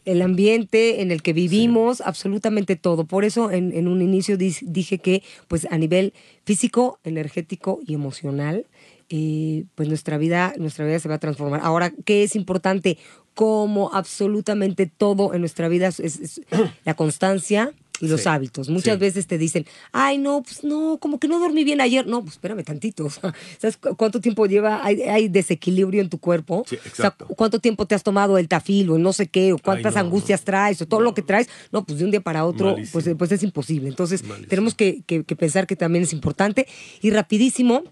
el 0.05 0.23
ambiente 0.23 1.01
en 1.01 1.11
el 1.11 1.23
que 1.23 1.33
vivimos, 1.33 2.01
absolutamente 2.01 2.77
todo. 2.77 3.05
Por 3.05 3.25
eso 3.25 3.51
en, 3.51 3.89
un 3.89 4.03
inicio 4.03 4.37
dije 4.37 4.99
que 4.99 5.23
pues 5.49 5.67
a 5.71 5.79
nivel 5.79 6.13
físico, 6.45 6.99
energético 7.05 7.81
y 7.87 7.95
emocional, 7.95 8.67
eh, 9.09 9.65
pues 9.75 9.89
nuestra 9.89 10.19
vida, 10.19 10.55
nuestra 10.59 10.85
vida 10.85 10.99
se 10.99 11.09
va 11.09 11.17
a 11.17 11.21
transformar. 11.21 11.61
Ahora, 11.63 11.93
¿qué 12.05 12.23
es 12.23 12.37
importante? 12.37 12.99
Como 13.35 13.93
absolutamente 13.93 14.87
todo 14.87 15.35
en 15.35 15.41
nuestra 15.41 15.69
vida 15.69 15.89
es 15.89 16.41
la 16.85 16.95
constancia, 16.95 17.73
y 18.01 18.09
los 18.09 18.27
hábitos. 18.27 18.69
Muchas 18.69 18.99
veces 18.99 19.27
te 19.27 19.39
dicen, 19.39 19.67
ay, 19.93 20.19
no, 20.19 20.43
pues 20.43 20.65
no, 20.65 20.99
como 21.01 21.21
que 21.21 21.29
no 21.29 21.39
dormí 21.39 21.63
bien 21.63 21.81
ayer. 21.81 22.07
No, 22.07 22.23
pues 22.23 22.35
espérame 22.35 22.65
tantito. 22.65 23.09
¿Sabes 23.59 23.77
cuánto 23.77 24.21
tiempo 24.21 24.47
lleva? 24.47 24.85
Hay, 24.85 25.29
desequilibrio 25.29 26.01
en 26.01 26.09
tu 26.09 26.19
cuerpo. 26.19 26.65
o 26.71 26.95
sea, 26.95 27.13
¿cuánto 27.13 27.61
tiempo 27.61 27.87
te 27.87 27.95
has 27.95 28.03
tomado 28.03 28.37
el 28.39 28.49
tafil 28.49 28.91
o 28.91 28.99
no 28.99 29.13
sé 29.13 29.29
qué? 29.29 29.53
O 29.53 29.59
cuántas 29.59 29.97
angustias 29.97 30.43
traes 30.43 30.83
o 30.83 30.87
todo 30.87 31.01
lo 31.01 31.15
que 31.15 31.23
traes. 31.23 31.49
No, 31.71 31.85
pues 31.85 31.99
de 31.99 32.05
un 32.05 32.11
día 32.11 32.21
para 32.21 32.45
otro, 32.45 32.77
pues, 32.93 33.09
pues 33.17 33.33
es 33.33 33.43
imposible. 33.43 33.89
Entonces, 33.89 34.25
tenemos 34.49 34.75
que, 34.75 35.03
pensar 35.39 35.67
que 35.67 35.77
también 35.77 36.03
es 36.03 36.13
importante. 36.13 36.67
Y 37.01 37.11
rapidísimo, 37.11 37.85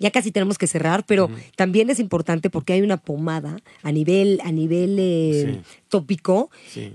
ya 0.00 0.10
casi 0.10 0.32
tenemos 0.32 0.56
que 0.56 0.66
cerrar, 0.66 1.04
pero 1.06 1.28
también 1.56 1.90
es 1.90 2.00
importante 2.00 2.48
porque 2.48 2.72
hay 2.72 2.80
una 2.80 2.96
pomada 2.96 3.58
a 3.82 3.92
nivel, 3.92 4.40
a 4.44 4.50
nivel 4.50 4.96
eh, 4.98 5.60
tópico 5.88 6.50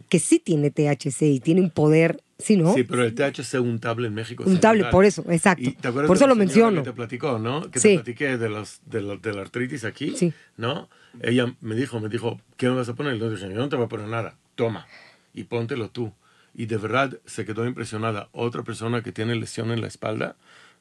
que 0.10 0.20
sí 0.20 0.40
tiene 0.40 0.72
THC 0.72 1.22
y 1.22 1.40
tiene 1.40 1.62
un 1.62 1.70
poder 1.70 2.24
Sí, 2.40 2.56
¿no? 2.56 2.74
Sí, 2.74 2.84
pero 2.84 3.04
el 3.04 3.16
THC 3.16 3.56
untable 3.60 4.08
en 4.08 4.14
México 4.14 4.44
es 4.44 4.50
Untable, 4.50 4.86
por 4.86 5.06
eso, 5.06 5.26
exacto. 5.30 5.72
por 5.82 6.16
eso 6.16 6.28
lo 6.28 6.36
menciono. 6.36 6.84
Que 6.84 6.90
te 6.90 6.96
platicó, 6.96 7.40
¿no? 7.40 7.62
Que 7.72 7.80
te 7.80 7.96
platiqué 7.96 8.38
de, 8.38 8.50
los, 8.50 8.80
de, 8.86 9.02
la, 9.02 9.42
artritis 9.42 9.86
aquí, 9.86 10.16
sí. 10.16 10.34
¿no? 10.56 10.88
Ella 11.22 11.56
me 11.62 11.74
dijo, 11.74 12.00
me 12.00 12.10
dijo, 12.10 12.40
¿qué 12.56 12.70
me 12.70 12.76
vas 12.76 12.90
a 12.90 12.94
poner? 12.94 13.16
Y 13.16 13.20
yo 13.20 13.32
dije, 13.32 13.50
yo 13.50 13.56
no 13.56 13.70
te 13.70 13.76
voy 13.76 13.86
a 13.86 13.90
poner 13.90 14.08
nada, 14.08 14.36
toma, 14.56 14.86
y 15.34 15.46
póntelo 15.46 15.90
tú. 15.90 16.14
Y 16.54 16.68
de 16.68 16.78
verdad 16.78 17.18
se 17.26 17.46
quedó 17.46 17.66
impresionada. 17.66 18.30
Otra 18.32 18.64
persona 18.64 19.02
que 19.02 19.12
tiene 19.12 19.36
lesión 19.36 19.72
en 19.72 19.82
la 19.82 19.88
espalda, 19.88 20.36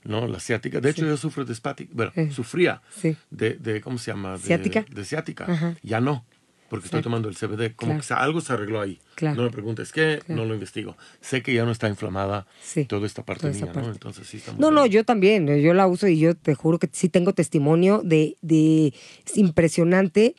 ¿no? 0.05 0.27
La 0.27 0.41
ciática. 0.41 0.81
De 0.81 0.91
hecho, 0.91 1.07
yo 1.07 1.17
sufro 1.17 1.45
de 1.47 1.53
espática, 1.55 1.91
bueno, 1.95 2.13
sufría 2.33 2.83
de, 3.31 3.55
de, 3.55 3.81
¿cómo 3.81 3.97
se 3.99 4.11
llama? 4.11 4.33
De, 4.33 4.39
¿Ciática? 4.39 4.85
De 4.91 5.05
ciática. 5.05 5.77
Ya 5.83 6.01
no 6.01 6.25
porque 6.69 6.87
estoy 6.87 7.03
tomando 7.03 7.29
el 7.29 7.37
CBD. 7.37 7.75
Como 7.75 8.01
que 8.01 8.15
algo 8.15 8.41
se 8.41 8.53
arregló 8.53 8.81
ahí. 8.81 8.99
No 9.21 9.43
me 9.43 9.51
preguntes 9.51 9.93
qué, 9.93 10.21
no 10.29 10.45
lo 10.45 10.55
investigo. 10.55 10.97
Sé 11.21 11.43
que 11.43 11.55
ya 11.55 11.65
no 11.65 11.71
está 11.71 11.89
inflamada 11.89 12.47
toda 12.89 13.07
esta 13.07 13.25
parte 13.25 13.51
mía, 13.51 13.73
¿no? 13.75 13.91
Entonces 13.91 14.27
sí 14.27 14.43
No, 14.59 14.71
no, 14.71 14.87
yo 14.87 15.05
también. 15.05 15.47
Yo 15.61 15.75
la 15.75 15.87
uso 15.87 16.09
y 16.09 16.19
yo 16.19 16.35
te 16.35 16.55
juro 16.55 16.79
que 16.79 16.89
sí 16.93 17.09
tengo 17.09 17.33
testimonio 17.33 18.03
de. 18.05 18.37
de 18.43 18.95
es 19.27 19.37
impresionante 19.37 20.35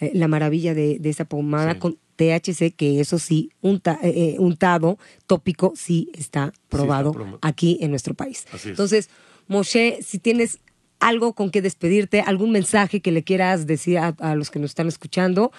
eh, 0.00 0.12
la 0.14 0.28
maravilla 0.28 0.74
de, 0.74 0.98
de 0.98 1.10
esa 1.10 1.24
pomada 1.24 1.78
con 1.78 1.98
THC, 2.20 2.74
que 2.76 3.00
eso 3.00 3.18
sí, 3.18 3.50
unta, 3.62 3.98
eh, 4.02 4.12
eh, 4.14 4.36
untado, 4.38 4.98
tópico, 5.26 5.72
sí 5.74 6.10
está 6.12 6.52
probado 6.68 7.38
aquí 7.40 7.78
en 7.80 7.90
nuestro 7.90 8.12
país. 8.12 8.44
Entonces, 8.64 9.08
Moshe, 9.48 10.00
si 10.02 10.18
tienes 10.18 10.58
algo 11.00 11.32
con 11.32 11.50
que 11.50 11.62
despedirte, 11.62 12.20
algún 12.20 12.52
mensaje 12.52 13.00
que 13.00 13.10
le 13.10 13.24
quieras 13.24 13.66
decir 13.66 13.98
a, 13.98 14.34
los 14.34 14.50
que 14.50 14.58
nos 14.58 14.70
están 14.70 14.86
escuchando, 14.86 15.50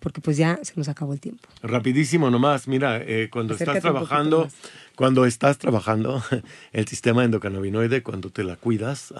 porque 0.00 0.20
pues 0.20 0.36
ya 0.36 0.58
se 0.62 0.72
nos 0.76 0.88
acabó 0.88 1.12
el 1.12 1.20
tiempo. 1.20 1.48
Rapidísimo 1.62 2.30
nomás, 2.30 2.66
mira, 2.66 3.00
eh, 3.00 3.28
cuando 3.30 3.54
estás 3.54 3.80
trabajando, 3.80 4.48
cuando 4.98 5.26
estás 5.26 5.58
trabajando 5.58 6.20
el 6.72 6.88
sistema 6.88 7.22
endocannabinoide, 7.22 8.02
cuando 8.02 8.30
te 8.30 8.42
la 8.42 8.56
cuidas, 8.56 9.14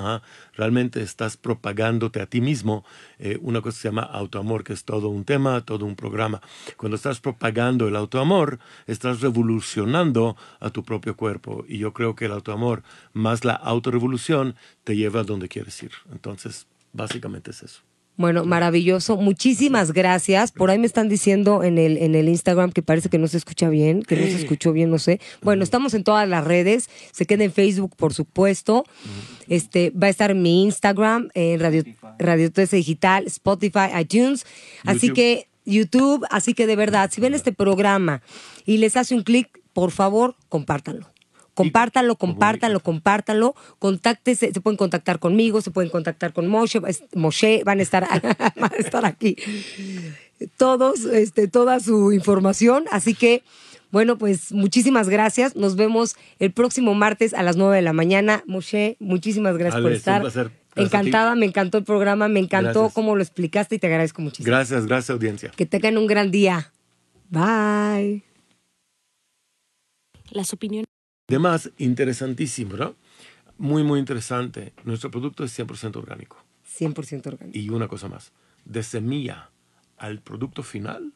realmente 0.56 1.00
estás 1.02 1.36
propagándote 1.36 2.20
a 2.20 2.26
ti 2.26 2.40
mismo 2.40 2.84
eh, 3.20 3.38
una 3.42 3.60
cosa 3.60 3.76
que 3.76 3.82
se 3.82 3.88
llama 3.88 4.02
autoamor, 4.02 4.64
que 4.64 4.72
es 4.72 4.84
todo 4.84 5.08
un 5.08 5.24
tema, 5.24 5.60
todo 5.60 5.86
un 5.86 5.94
programa. 5.94 6.42
Cuando 6.76 6.96
estás 6.96 7.20
propagando 7.20 7.86
el 7.86 7.94
autoamor, 7.94 8.58
estás 8.88 9.20
revolucionando 9.20 10.36
a 10.58 10.70
tu 10.70 10.82
propio 10.82 11.16
cuerpo. 11.16 11.64
Y 11.68 11.78
yo 11.78 11.92
creo 11.92 12.16
que 12.16 12.24
el 12.24 12.32
autoamor 12.32 12.82
más 13.12 13.44
la 13.44 13.52
autorrevolución 13.52 14.56
te 14.82 14.96
lleva 14.96 15.20
a 15.20 15.24
donde 15.24 15.48
quieres 15.48 15.80
ir. 15.80 15.92
Entonces, 16.10 16.66
básicamente 16.92 17.52
es 17.52 17.62
eso. 17.62 17.82
Bueno, 18.18 18.44
maravilloso. 18.44 19.16
Muchísimas 19.16 19.92
gracias. 19.92 20.50
Por 20.50 20.70
ahí 20.70 20.78
me 20.78 20.86
están 20.86 21.08
diciendo 21.08 21.62
en 21.62 21.78
el, 21.78 21.96
en 21.98 22.16
el 22.16 22.28
Instagram 22.28 22.72
que 22.72 22.82
parece 22.82 23.08
que 23.08 23.16
no 23.16 23.28
se 23.28 23.36
escucha 23.36 23.68
bien, 23.68 24.02
que 24.02 24.16
no 24.16 24.26
se 24.26 24.34
escuchó 24.34 24.72
bien, 24.72 24.90
no 24.90 24.98
sé. 24.98 25.20
Bueno, 25.40 25.62
estamos 25.62 25.94
en 25.94 26.02
todas 26.02 26.28
las 26.28 26.44
redes. 26.44 26.90
Se 27.12 27.26
queda 27.26 27.44
en 27.44 27.52
Facebook, 27.52 27.94
por 27.94 28.12
supuesto. 28.12 28.84
Este, 29.46 29.90
va 29.90 30.08
a 30.08 30.10
estar 30.10 30.32
en 30.32 30.42
mi 30.42 30.64
Instagram, 30.64 31.28
en 31.34 31.60
Radio, 31.60 31.84
Radio 32.18 32.50
13 32.50 32.74
Digital, 32.76 33.26
Spotify, 33.28 33.96
iTunes. 34.00 34.44
Así 34.84 35.12
que 35.12 35.46
YouTube. 35.64 36.26
Así 36.28 36.54
que 36.54 36.66
de 36.66 36.74
verdad, 36.74 37.10
si 37.12 37.20
ven 37.20 37.34
este 37.34 37.52
programa 37.52 38.20
y 38.66 38.78
les 38.78 38.96
hace 38.96 39.14
un 39.14 39.22
clic, 39.22 39.60
por 39.72 39.92
favor, 39.92 40.34
compártanlo. 40.48 41.06
Compártanlo, 41.58 42.14
compártanlo, 42.14 42.78
compártanlo. 42.78 43.56
Contáctese, 43.80 44.52
se 44.52 44.60
pueden 44.60 44.76
contactar 44.76 45.18
conmigo, 45.18 45.60
se 45.60 45.72
pueden 45.72 45.90
contactar 45.90 46.32
con 46.32 46.46
Moshe, 46.46 46.80
Moshe 47.14 47.64
van 47.64 47.80
a 47.80 47.82
estar, 47.82 48.06
van 48.56 48.72
a 48.72 48.76
estar 48.76 49.04
aquí. 49.04 49.36
Todos, 50.56 51.04
este, 51.04 51.48
toda 51.48 51.80
su 51.80 52.12
información. 52.12 52.84
Así 52.92 53.12
que, 53.12 53.42
bueno, 53.90 54.18
pues 54.18 54.52
muchísimas 54.52 55.08
gracias. 55.08 55.56
Nos 55.56 55.74
vemos 55.74 56.14
el 56.38 56.52
próximo 56.52 56.94
martes 56.94 57.34
a 57.34 57.42
las 57.42 57.56
9 57.56 57.74
de 57.74 57.82
la 57.82 57.92
mañana. 57.92 58.44
Moshe, 58.46 58.96
muchísimas 59.00 59.56
gracias 59.56 59.82
por 59.82 59.90
estar. 59.90 60.22
Encantada, 60.76 61.34
me 61.34 61.46
encantó 61.46 61.78
el 61.78 61.84
programa, 61.84 62.28
me 62.28 62.38
encantó 62.38 62.90
cómo 62.90 63.16
lo 63.16 63.22
explicaste 63.22 63.74
y 63.74 63.78
te 63.80 63.88
agradezco 63.88 64.22
muchísimo. 64.22 64.46
Gracias, 64.46 64.86
gracias 64.86 65.10
audiencia. 65.10 65.50
Que 65.56 65.66
tengan 65.66 65.98
un 65.98 66.06
gran 66.06 66.30
día. 66.30 66.72
Bye. 67.30 68.22
Las 70.30 70.52
opiniones 70.52 70.87
Además, 71.28 71.70
interesantísimo, 71.78 72.76
¿no? 72.76 72.96
muy, 73.58 73.82
muy 73.82 73.98
interesante. 73.98 74.72
Nuestro 74.84 75.10
producto 75.10 75.44
es 75.44 75.58
100% 75.58 75.96
orgánico. 75.96 76.42
100% 76.78 77.26
orgánico. 77.26 77.58
Y 77.58 77.68
una 77.70 77.88
cosa 77.88 78.08
más, 78.08 78.32
de 78.64 78.82
semilla 78.82 79.50
al 79.98 80.20
producto 80.20 80.62
final 80.62 81.12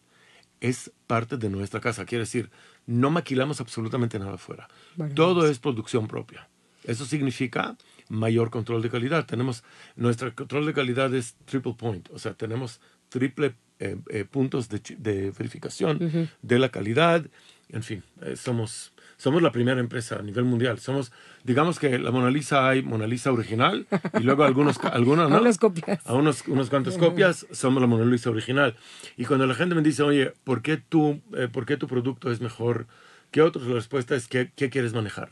es 0.60 0.92
parte 1.06 1.38
de 1.38 1.48
nuestra 1.48 1.80
casa. 1.80 2.04
Quiere 2.04 2.24
decir, 2.24 2.50
no 2.86 3.10
maquilamos 3.10 3.60
absolutamente 3.60 4.18
nada 4.18 4.34
afuera. 4.34 4.68
Todo 5.14 5.48
es 5.48 5.58
producción 5.58 6.08
propia. 6.08 6.48
Eso 6.84 7.04
significa 7.04 7.76
mayor 8.08 8.50
control 8.50 8.82
de 8.82 8.90
calidad. 8.90 9.24
Tenemos, 9.24 9.62
nuestro 9.94 10.34
control 10.34 10.66
de 10.66 10.74
calidad 10.74 11.14
es 11.14 11.36
triple 11.44 11.74
point, 11.74 12.08
o 12.10 12.18
sea, 12.18 12.34
tenemos 12.34 12.80
triple 13.08 13.54
eh, 13.78 13.96
eh, 14.10 14.24
puntos 14.24 14.68
de, 14.68 15.32
verificación 15.36 16.28
de 16.42 16.58
la 16.58 16.70
calidad. 16.70 17.24
En 17.68 17.84
fin, 17.84 18.02
eh, 18.20 18.36
somos 18.36 18.91
somos 19.22 19.40
la 19.40 19.52
primera 19.52 19.78
empresa 19.78 20.16
a 20.16 20.22
nivel 20.22 20.42
mundial. 20.42 20.80
Somos, 20.80 21.12
digamos 21.44 21.78
que 21.78 21.96
la 21.96 22.10
Mona 22.10 22.28
Lisa 22.28 22.68
hay 22.68 22.82
Mona 22.82 23.06
Lisa 23.06 23.30
original 23.30 23.86
y 24.18 24.24
luego 24.24 24.42
algunos, 24.42 24.78
algunas, 24.82 25.30
¿no? 25.30 25.40
Unas 25.40 25.58
copias. 25.58 26.04
A 26.04 26.14
unos, 26.14 26.42
unas 26.48 26.68
cuantas 26.68 26.98
copias 26.98 27.46
somos 27.52 27.80
la 27.80 27.86
Mona 27.86 28.04
Lisa 28.04 28.30
original. 28.30 28.74
Y 29.16 29.24
cuando 29.24 29.46
la 29.46 29.54
gente 29.54 29.76
me 29.76 29.82
dice, 29.82 30.02
oye, 30.02 30.32
¿por 30.42 30.60
qué, 30.60 30.76
tú, 30.76 31.20
eh, 31.36 31.46
¿por 31.46 31.66
qué 31.66 31.76
tu 31.76 31.86
producto 31.86 32.32
es 32.32 32.40
mejor 32.40 32.88
que 33.30 33.42
otros? 33.42 33.64
La 33.68 33.74
respuesta 33.74 34.16
es, 34.16 34.26
¿qué, 34.26 34.50
qué 34.56 34.70
quieres 34.70 34.92
manejar? 34.92 35.30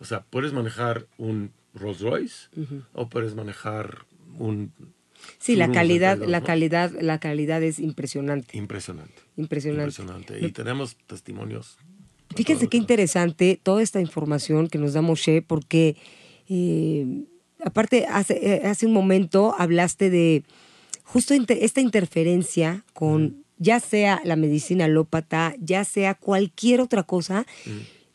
O 0.00 0.06
sea, 0.06 0.24
puedes 0.30 0.54
manejar 0.54 1.06
un 1.18 1.52
Rolls 1.74 2.00
Royce 2.00 2.48
o 2.94 3.10
puedes 3.10 3.34
manejar 3.34 4.06
un 4.38 4.72
Sí, 5.38 5.56
la 5.56 5.70
calidad, 5.70 6.16
la 6.16 6.42
calidad, 6.42 6.90
la 6.98 7.18
calidad 7.18 7.62
es 7.62 7.78
impresionante. 7.78 8.56
Impresionante. 8.56 9.22
Impresionante. 9.36 9.82
Impresionante. 9.82 10.46
Y 10.46 10.52
tenemos 10.52 10.96
testimonios 11.06 11.76
Fíjense 12.34 12.68
qué 12.68 12.76
interesante 12.76 13.60
toda 13.62 13.82
esta 13.82 14.00
información 14.00 14.68
que 14.68 14.78
nos 14.78 14.92
da 14.92 15.02
Moshe, 15.02 15.42
porque 15.42 15.96
eh, 16.48 17.24
aparte 17.64 18.06
hace, 18.06 18.38
eh, 18.42 18.66
hace 18.66 18.86
un 18.86 18.92
momento 18.92 19.54
hablaste 19.58 20.10
de 20.10 20.44
justo 21.04 21.34
esta 21.34 21.80
interferencia 21.80 22.84
con 22.92 23.44
ya 23.58 23.80
sea 23.80 24.20
la 24.24 24.36
medicina 24.36 24.86
alópata, 24.86 25.54
ya 25.60 25.84
sea 25.84 26.14
cualquier 26.14 26.80
otra 26.80 27.04
cosa. 27.04 27.46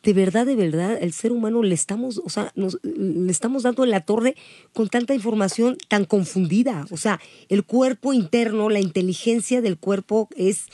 De 0.03 0.13
verdad, 0.13 0.45
de 0.45 0.55
verdad, 0.55 0.97
el 1.01 1.11
ser 1.13 1.31
humano 1.31 1.61
le 1.63 1.75
estamos, 1.75 2.21
o 2.23 2.29
sea, 2.29 2.51
nos, 2.55 2.79
le 2.83 3.31
estamos 3.31 3.63
dando 3.63 3.83
en 3.83 3.89
la 3.89 4.01
torre 4.01 4.35
con 4.73 4.89
tanta 4.89 5.13
información 5.13 5.77
tan 5.87 6.05
confundida. 6.05 6.85
O 6.91 6.97
sea, 6.97 7.19
el 7.49 7.63
cuerpo 7.63 8.13
interno, 8.13 8.69
la 8.69 8.79
inteligencia 8.79 9.61
del 9.61 9.77
cuerpo 9.77 10.29
es 10.35 10.65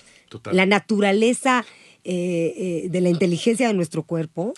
la 0.52 0.66
naturaleza 0.66 1.66
eh, 2.08 2.54
eh, 2.86 2.90
de 2.90 3.02
la 3.02 3.10
inteligencia 3.10 3.68
de 3.68 3.74
nuestro 3.74 4.04
cuerpo 4.04 4.54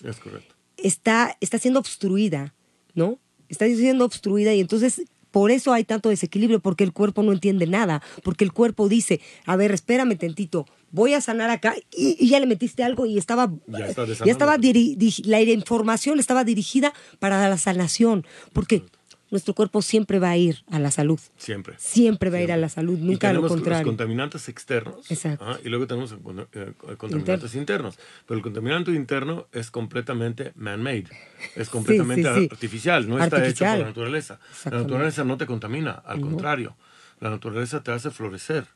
Está, 0.76 1.36
está 1.40 1.58
siendo 1.58 1.80
obstruida, 1.80 2.54
¿no? 2.94 3.18
Está 3.48 3.66
siendo 3.66 4.04
obstruida 4.04 4.52
y 4.54 4.60
entonces 4.60 5.02
por 5.30 5.50
eso 5.50 5.72
hay 5.72 5.84
tanto 5.84 6.10
desequilibrio, 6.10 6.60
porque 6.60 6.84
el 6.84 6.92
cuerpo 6.92 7.22
no 7.22 7.32
entiende 7.32 7.66
nada, 7.66 8.02
porque 8.22 8.44
el 8.44 8.52
cuerpo 8.52 8.88
dice, 8.88 9.20
a 9.46 9.56
ver, 9.56 9.72
espérame 9.72 10.16
tantito, 10.16 10.66
voy 10.90 11.14
a 11.14 11.22
sanar 11.22 11.48
acá 11.48 11.74
y, 11.90 12.28
ya 12.28 12.38
le 12.38 12.46
metiste 12.46 12.84
algo 12.84 13.06
y 13.06 13.16
estaba, 13.16 13.50
ya, 13.66 13.86
estaba, 14.26 14.58
la 14.58 15.40
información 15.40 16.20
estaba 16.20 16.44
dirigida 16.44 16.92
para 17.18 17.48
la 17.48 17.56
sanación, 17.56 18.26
porque 18.52 18.84
nuestro 19.30 19.54
cuerpo 19.54 19.82
siempre 19.82 20.18
va 20.18 20.30
a 20.30 20.36
ir 20.36 20.64
a 20.70 20.78
la 20.78 20.90
salud. 20.90 21.20
Siempre. 21.36 21.74
Siempre 21.78 22.30
va 22.30 22.38
a 22.38 22.42
ir 22.42 22.52
a 22.52 22.56
la 22.56 22.68
salud, 22.68 22.98
nunca 22.98 23.30
a 23.30 23.32
lo 23.32 23.46
contrario. 23.46 23.84
Los 23.84 23.90
contaminantes 23.90 24.48
externos. 24.48 25.10
Exacto. 25.10 25.44
¿ah? 25.46 25.58
y 25.62 25.68
luego 25.68 25.86
tenemos 25.86 26.14
eh, 26.52 26.72
contaminantes 26.96 27.54
internos. 27.54 27.98
Pero 28.26 28.38
el 28.38 28.42
contaminante 28.42 28.92
interno 28.92 29.46
es 29.52 29.70
completamente 29.70 30.52
man-made. 30.56 31.08
Es 31.54 31.68
completamente 31.68 32.28
artificial, 32.28 33.08
no 33.08 33.22
está 33.22 33.46
hecho 33.46 33.64
por 33.64 33.78
la 33.78 33.84
naturaleza. 33.84 34.40
La 34.64 34.82
naturaleza 34.82 35.24
no 35.24 35.36
te 35.36 35.46
contamina, 35.46 35.92
al 35.92 36.20
contrario. 36.20 36.76
La 37.20 37.30
naturaleza 37.30 37.82
te 37.82 37.92
hace 37.92 38.10
florecer. 38.10 38.66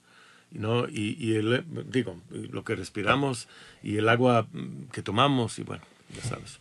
¿no? 0.50 0.86
Y, 0.86 1.16
y 1.18 1.36
el, 1.36 1.64
digo, 1.90 2.20
lo 2.30 2.62
que 2.62 2.76
respiramos 2.76 3.48
y 3.82 3.96
el 3.96 4.08
agua 4.08 4.46
que 4.92 5.00
tomamos, 5.00 5.58
y 5.58 5.62
bueno, 5.62 5.82
ya 6.14 6.28
sabes 6.28 6.60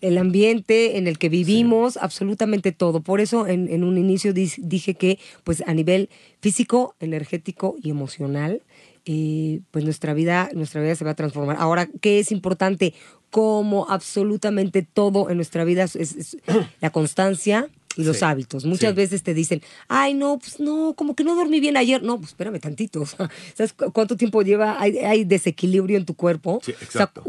el 0.00 0.18
ambiente 0.18 0.98
en 0.98 1.06
el 1.06 1.18
que 1.18 1.28
vivimos, 1.28 1.96
absolutamente 1.96 2.72
todo. 2.72 3.00
Por 3.00 3.20
eso 3.20 3.46
en, 3.46 3.84
un 3.84 3.98
inicio 3.98 4.32
dije 4.32 4.94
que 4.94 5.18
pues 5.44 5.62
a 5.66 5.74
nivel 5.74 6.10
físico, 6.40 6.94
energético 7.00 7.76
y 7.82 7.90
emocional, 7.90 8.62
eh, 9.04 9.60
pues 9.70 9.84
nuestra 9.84 10.14
vida, 10.14 10.50
nuestra 10.54 10.80
vida 10.80 10.94
se 10.94 11.04
va 11.04 11.12
a 11.12 11.16
transformar. 11.16 11.56
Ahora, 11.58 11.88
¿qué 12.00 12.18
es 12.18 12.32
importante? 12.32 12.94
Como 13.30 13.88
absolutamente 13.88 14.82
todo 14.82 15.30
en 15.30 15.36
nuestra 15.36 15.64
vida 15.64 15.84
es 15.84 16.36
la 16.80 16.90
constancia, 16.90 17.68
y 17.96 18.04
los 18.04 18.22
hábitos. 18.22 18.64
Muchas 18.64 18.94
veces 18.94 19.22
te 19.22 19.34
dicen, 19.34 19.62
ay, 19.88 20.14
no, 20.14 20.38
pues 20.38 20.60
no, 20.60 20.94
como 20.94 21.14
que 21.14 21.24
no 21.24 21.34
dormí 21.34 21.60
bien 21.60 21.76
ayer. 21.76 22.02
No, 22.02 22.18
pues 22.18 22.30
espérame 22.30 22.60
tantito. 22.60 23.04
¿Sabes 23.54 23.74
cuánto 23.92 24.16
tiempo 24.16 24.42
lleva? 24.42 24.80
Hay, 24.80 25.24
desequilibrio 25.24 25.96
en 25.96 26.04
tu 26.04 26.14
cuerpo. 26.14 26.60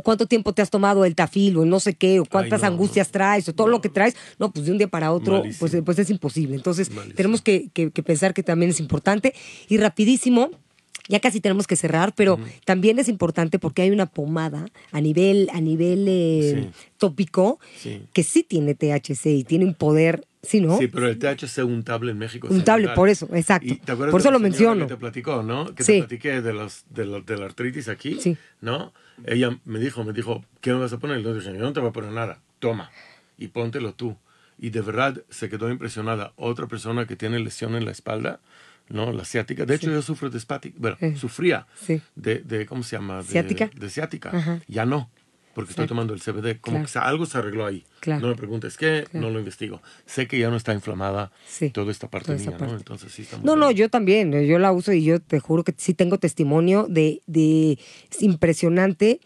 ¿Cuánto 0.03 0.25
tiempo 0.25 0.53
te 0.53 0.61
has 0.61 0.69
tomado 0.69 1.05
el 1.05 1.15
tafil 1.15 1.57
o 1.57 1.65
no 1.65 1.79
sé 1.79 1.93
qué? 1.93 2.19
O 2.19 2.25
cuántas 2.25 2.63
angustias 2.63 3.09
traes 3.09 3.47
o 3.49 3.53
todo 3.53 3.67
lo 3.67 3.81
que 3.81 3.89
traes. 3.89 4.15
No, 4.39 4.51
pues 4.51 4.65
de 4.65 4.71
un 4.71 4.77
día 4.77 4.87
para 4.87 5.11
otro, 5.11 5.43
pues, 5.59 5.75
pues 5.83 5.99
es 5.99 6.09
imposible. 6.09 6.55
Entonces, 6.55 6.91
tenemos 7.15 7.41
que, 7.41 7.69
pensar 8.05 8.33
que 8.33 8.43
también 8.43 8.71
es 8.71 8.79
importante. 8.79 9.33
Y 9.69 9.77
rapidísimo, 9.77 10.51
ya 11.07 11.19
casi 11.19 11.39
tenemos 11.39 11.67
que 11.67 11.75
cerrar, 11.75 12.13
pero 12.13 12.37
también 12.65 12.99
es 12.99 13.07
importante 13.07 13.59
porque 13.59 13.81
hay 13.81 13.91
una 13.91 14.07
pomada 14.07 14.65
a 14.91 14.99
nivel, 14.99 15.49
a 15.53 15.61
nivel 15.61 16.05
eh, 16.07 16.69
tópico 16.97 17.59
que 18.13 18.23
sí 18.23 18.43
tiene 18.43 18.75
THC 18.75 19.25
y 19.27 19.43
tiene 19.43 19.65
un 19.65 19.73
poder 19.73 20.26
Sí, 20.43 20.61
¿no? 20.61 20.77
Sí, 20.77 20.87
pero 20.87 21.07
el 21.07 21.17
THC 21.17 21.63
untable 21.63 22.11
en 22.11 22.17
México. 22.17 22.47
Untable, 22.49 22.89
por 22.89 23.09
eso, 23.09 23.27
exacto. 23.33 23.73
por 24.11 24.19
eso 24.19 24.31
lo 24.31 24.39
menciono. 24.39 24.87
Que 24.87 24.93
te 24.93 24.99
platicó, 24.99 25.43
¿no? 25.43 25.73
Que 25.73 25.83
te 25.83 25.97
platiqué 25.99 26.41
de, 26.41 26.53
los, 26.53 26.85
de, 26.89 27.05
la 27.05 27.45
artritis 27.45 27.89
aquí, 27.89 28.19
sí. 28.19 28.37
¿no? 28.61 28.93
Ella 29.25 29.57
me 29.65 29.79
dijo, 29.79 30.03
me 30.03 30.13
dijo, 30.13 30.45
¿qué 30.61 30.71
me 30.73 30.79
vas 30.79 30.93
a 30.93 30.99
poner? 30.99 31.19
Y 31.19 31.23
yo 31.23 31.33
dije, 31.33 31.51
yo 31.51 31.59
no 31.59 31.73
te 31.73 31.79
voy 31.79 31.89
a 31.89 31.93
poner 31.93 32.11
nada, 32.11 32.39
toma 32.59 32.91
y 33.37 33.47
póntelo 33.47 33.93
tú. 33.93 34.17
Y 34.59 34.71
de 34.71 34.81
verdad 34.81 35.21
se 35.29 35.49
quedó 35.49 35.69
impresionada. 35.69 36.33
Otra 36.35 36.67
persona 36.67 37.05
que 37.05 37.15
tiene 37.15 37.39
lesión 37.39 37.75
en 37.75 37.85
la 37.85 37.91
espalda, 37.91 38.39
¿no? 38.89 39.11
La 39.11 39.25
ciática. 39.25 39.65
De 39.65 39.75
hecho, 39.75 39.91
yo 39.91 40.01
sufro 40.01 40.29
de 40.29 40.37
espática. 40.37 40.75
Bueno, 40.79 40.97
sufría 41.17 41.67
de, 42.15 42.39
de, 42.39 42.65
¿cómo 42.65 42.83
se 42.83 42.95
llama? 42.95 43.17
De, 43.17 43.23
¿Ciática? 43.23 43.69
De 43.75 43.89
ciática. 43.89 44.61
Ya 44.67 44.85
no 44.85 45.09
porque 45.57 45.71
estoy 45.71 45.87
tomando 45.87 46.13
el 46.13 46.21
CBD. 46.21 46.61
Como 46.61 46.85
que 46.85 46.99
algo 46.99 47.25
se 47.25 47.35
arregló 47.39 47.65
ahí. 47.65 47.83
No 48.05 48.27
me 48.27 48.35
preguntes 48.35 48.77
qué, 48.77 49.05
no 49.13 49.31
lo 49.31 49.39
investigo. 49.39 49.81
Sé 50.05 50.27
que 50.27 50.37
ya 50.37 50.51
no 50.51 50.55
está 50.55 50.71
inflamada 50.71 51.31
toda 51.73 51.91
esta 51.91 52.07
parte 52.11 52.35
mía, 52.35 52.55
¿no? 52.59 52.75
Entonces 52.75 53.11
sí 53.11 53.23
está 53.23 53.37
muy 53.37 53.45
No, 53.47 53.55
no, 53.55 53.71
yo 53.71 53.89
también. 53.89 54.31
Yo 54.45 54.59
la 54.59 54.71
uso 54.71 54.93
y 54.93 55.03
yo 55.03 55.19
te 55.19 55.39
juro 55.39 55.63
que 55.63 55.73
sí 55.75 55.95
tengo 55.95 56.19
testimonio 56.19 56.85
de, 56.87 57.23
de 57.25 57.79
es 58.11 58.21
impresionante 58.21 59.19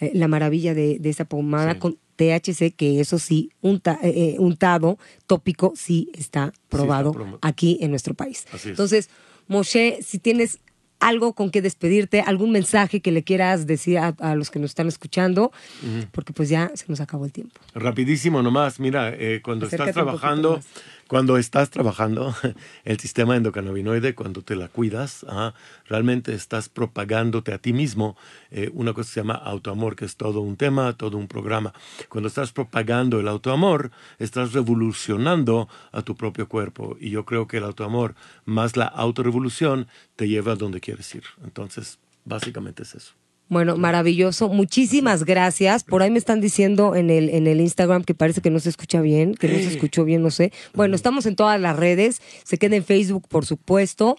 eh, 0.00 0.10
la 0.12 0.26
maravilla 0.26 0.74
de, 0.74 0.98
de 0.98 1.08
esa 1.08 1.24
pomada 1.24 1.78
con 1.78 1.98
THC, 2.16 2.74
que 2.74 2.98
eso 2.98 3.20
sí, 3.20 3.52
unta, 3.60 4.00
eh, 4.02 4.10
eh, 4.16 4.36
untado, 4.40 4.98
tópico, 5.28 5.72
sí 5.76 6.10
está 6.14 6.52
probado 6.68 7.38
aquí 7.42 7.78
en 7.80 7.90
nuestro 7.90 8.14
país. 8.14 8.44
Entonces, 8.64 9.08
Moshe, 9.46 10.00
si 10.02 10.18
tienes 10.18 10.58
algo 11.06 11.34
con 11.34 11.50
que 11.50 11.62
despedirte, 11.62 12.20
algún 12.20 12.50
mensaje 12.50 13.00
que 13.00 13.12
le 13.12 13.22
quieras 13.22 13.66
decir 13.66 13.98
a, 13.98 14.34
los 14.34 14.50
que 14.50 14.58
nos 14.58 14.72
están 14.72 14.88
escuchando, 14.88 15.52
porque 16.10 16.32
pues 16.32 16.48
ya 16.48 16.72
se 16.74 16.84
nos 16.88 17.00
acabó 17.00 17.24
el 17.24 17.32
tiempo. 17.32 17.60
Rapidísimo 17.74 18.42
nomás, 18.42 18.80
mira, 18.80 19.14
eh, 19.14 19.40
cuando 19.40 19.66
estás 19.66 19.92
trabajando, 19.92 20.60
cuando 21.08 21.38
estás 21.38 21.70
trabajando 21.70 22.34
el 22.84 22.98
sistema 22.98 23.36
endocannabinoide, 23.36 24.14
cuando 24.14 24.42
te 24.42 24.56
la 24.56 24.68
cuidas, 24.68 25.24
realmente 25.86 26.34
estás 26.34 26.68
propagándote 26.68 27.52
a 27.52 27.58
ti 27.58 27.72
mismo 27.72 28.16
eh, 28.50 28.70
una 28.74 28.92
cosa 28.92 29.08
que 29.08 29.14
se 29.14 29.20
llama 29.20 29.34
autoamor, 29.34 29.96
que 29.96 30.04
es 30.04 30.16
todo 30.16 30.40
un 30.40 30.56
tema, 30.56 30.96
todo 30.96 31.16
un 31.16 31.28
programa. 31.28 31.72
Cuando 32.08 32.28
estás 32.28 32.52
propagando 32.52 33.20
el 33.20 33.28
autoamor, 33.28 33.90
estás 34.18 34.52
revolucionando 34.52 35.68
a 35.92 36.02
tu 36.02 36.16
propio 36.16 36.48
cuerpo. 36.48 36.96
Y 37.00 37.10
yo 37.10 37.24
creo 37.24 37.46
que 37.46 37.58
el 37.58 37.64
autoamor 37.64 38.14
más 38.44 38.76
la 38.76 38.86
autorrevolución 38.86 39.86
te 40.16 40.28
lleva 40.28 40.52
a 40.52 40.56
donde 40.56 40.80
quieres 40.80 41.14
ir. 41.14 41.24
Entonces, 41.44 41.98
básicamente 42.24 42.82
es 42.82 42.94
eso. 42.94 43.25
Bueno, 43.48 43.76
maravilloso. 43.76 44.48
Muchísimas 44.48 45.24
gracias. 45.24 45.84
Por 45.84 46.02
ahí 46.02 46.10
me 46.10 46.18
están 46.18 46.40
diciendo 46.40 46.96
en 46.96 47.10
el, 47.10 47.28
en 47.28 47.46
el 47.46 47.60
Instagram 47.60 48.02
que 48.02 48.14
parece 48.14 48.40
que 48.40 48.50
no 48.50 48.58
se 48.58 48.68
escucha 48.68 49.00
bien, 49.00 49.34
que 49.34 49.48
no 49.48 49.54
se 49.54 49.68
escuchó 49.68 50.04
bien, 50.04 50.22
no 50.22 50.30
sé. 50.30 50.52
Bueno, 50.74 50.96
estamos 50.96 51.26
en 51.26 51.36
todas 51.36 51.60
las 51.60 51.76
redes. 51.76 52.20
Se 52.42 52.58
queda 52.58 52.74
en 52.74 52.84
Facebook, 52.84 53.28
por 53.28 53.46
supuesto. 53.46 54.16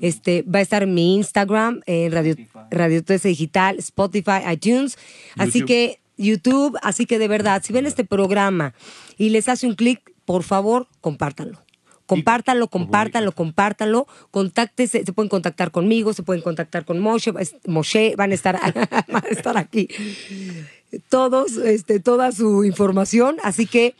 Este, 0.00 0.42
va 0.42 0.58
a 0.58 0.62
estar 0.62 0.86
mi 0.86 1.14
Instagram, 1.14 1.82
en 1.86 2.10
Radio, 2.10 2.34
Radio 2.70 3.04
13 3.04 3.28
Digital, 3.28 3.78
Spotify, 3.78 4.40
iTunes. 4.52 4.98
Así 5.36 5.62
que 5.62 6.00
YouTube. 6.16 6.76
Así 6.82 7.06
que 7.06 7.20
de 7.20 7.28
verdad, 7.28 7.62
si 7.64 7.72
ven 7.72 7.86
este 7.86 8.04
programa 8.04 8.74
y 9.16 9.28
les 9.28 9.48
hace 9.48 9.68
un 9.68 9.74
clic, 9.74 10.12
por 10.24 10.42
favor, 10.42 10.88
compártanlo. 11.00 11.65
Compártanlo, 12.06 12.68
compártanlo, 12.68 13.32
compártanlo. 13.32 14.06
Contáctese, 14.30 15.04
se 15.04 15.12
pueden 15.12 15.28
contactar 15.28 15.72
conmigo, 15.72 16.12
se 16.12 16.22
pueden 16.22 16.42
contactar 16.42 16.84
con 16.84 17.00
Moshe, 17.00 17.32
Moshe 17.66 18.14
van 18.16 18.30
a 18.30 18.34
estar, 18.34 18.58
van 19.08 19.24
a 19.24 19.28
estar 19.28 19.58
aquí. 19.58 19.88
Todos, 21.08 21.56
este, 21.56 22.00
toda 22.00 22.32
su 22.32 22.64
información. 22.64 23.36
Así 23.42 23.66
que 23.66 23.94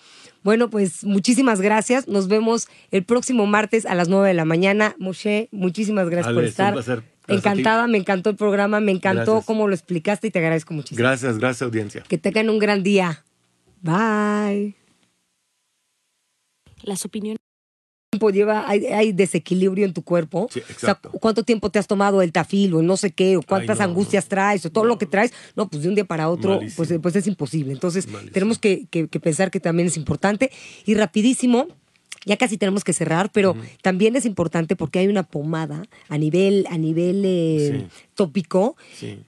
Bueno, 0.45 0.71
pues 0.71 1.03
muchísimas 1.03 1.61
gracias. 1.61 2.07
Nos 2.07 2.29
vemos 2.29 2.69
el 2.93 3.03
próximo 3.03 3.47
martes 3.47 3.85
a 3.85 3.97
las 3.97 4.09
9 4.09 4.29
de 4.29 4.35
la 4.35 4.45
mañana. 4.45 4.95
Moshe, 4.99 5.49
muchísimas 5.51 6.09
gracias 6.09 6.33
por 6.33 6.45
estar. 6.45 7.03
Encantada, 7.27 7.89
me 7.89 7.99
encantó 7.99 8.31
el 8.31 8.37
programa, 8.37 8.79
me 8.79 8.93
encantó 8.93 9.43
cómo 9.43 9.67
lo 9.67 9.75
explicaste 9.75 10.29
y 10.29 10.31
te 10.31 10.39
agradezco 10.39 10.73
muchísimo. 10.73 10.99
Gracias, 10.99 11.39
gracias 11.39 11.63
audiencia. 11.63 12.05
Que 12.07 12.19
tengan 12.19 12.49
un 12.49 12.61
gran 12.61 12.85
día. 12.85 13.25
Bye. 13.83 14.77
Las 16.85 17.05
opiniones 17.05 17.46
tiempo 18.19 18.31
lleva, 18.31 18.69
hay, 18.69 19.13
desequilibrio 19.13 19.85
en 19.85 19.93
tu 19.93 20.03
cuerpo. 20.03 20.49
¿Cuánto 21.21 21.43
tiempo 21.43 21.71
te 21.71 21.79
has 21.79 21.87
tomado 21.87 22.23
el 22.23 22.33
tafil 22.33 22.75
o 22.75 22.83
no 22.83 22.97
sé 22.97 23.11
qué, 23.11 23.37
o 23.37 23.43
cuántas 23.43 23.81
angustias 23.81 24.27
traes, 24.27 24.65
o 24.65 24.71
todo 24.71 24.85
lo 24.85 24.97
que 24.99 25.07
traes? 25.07 25.33
No, 25.55 25.69
pues 25.69 25.83
de 25.83 25.89
un 25.89 25.95
día 25.95 26.05
para 26.05 26.29
otro, 26.31 26.61
pues, 26.77 26.95
pues 27.01 27.17
es 27.17 27.27
imposible. 27.27 27.73
Entonces, 27.73 28.09
tenemos 28.33 28.59
que, 28.59 28.87
pensar 29.23 29.51
que 29.51 29.61
también 29.61 29.89
es 29.89 29.97
importante. 29.97 30.51
Y 30.87 30.95
rapidísimo, 30.95 31.67
ya 32.25 32.37
casi 32.37 32.57
tenemos 32.57 32.85
que 32.85 32.93
cerrar, 32.93 33.31
pero 33.33 33.55
también 33.83 34.17
es 34.17 34.25
importante 34.25 34.77
porque 34.77 34.99
hay 34.99 35.09
una 35.09 35.23
pomada 35.23 35.83
a 36.09 36.19
nivel, 36.19 36.67
a 36.71 36.79
nivel 36.79 37.23
eh, 37.25 37.89
tópico 38.15 38.77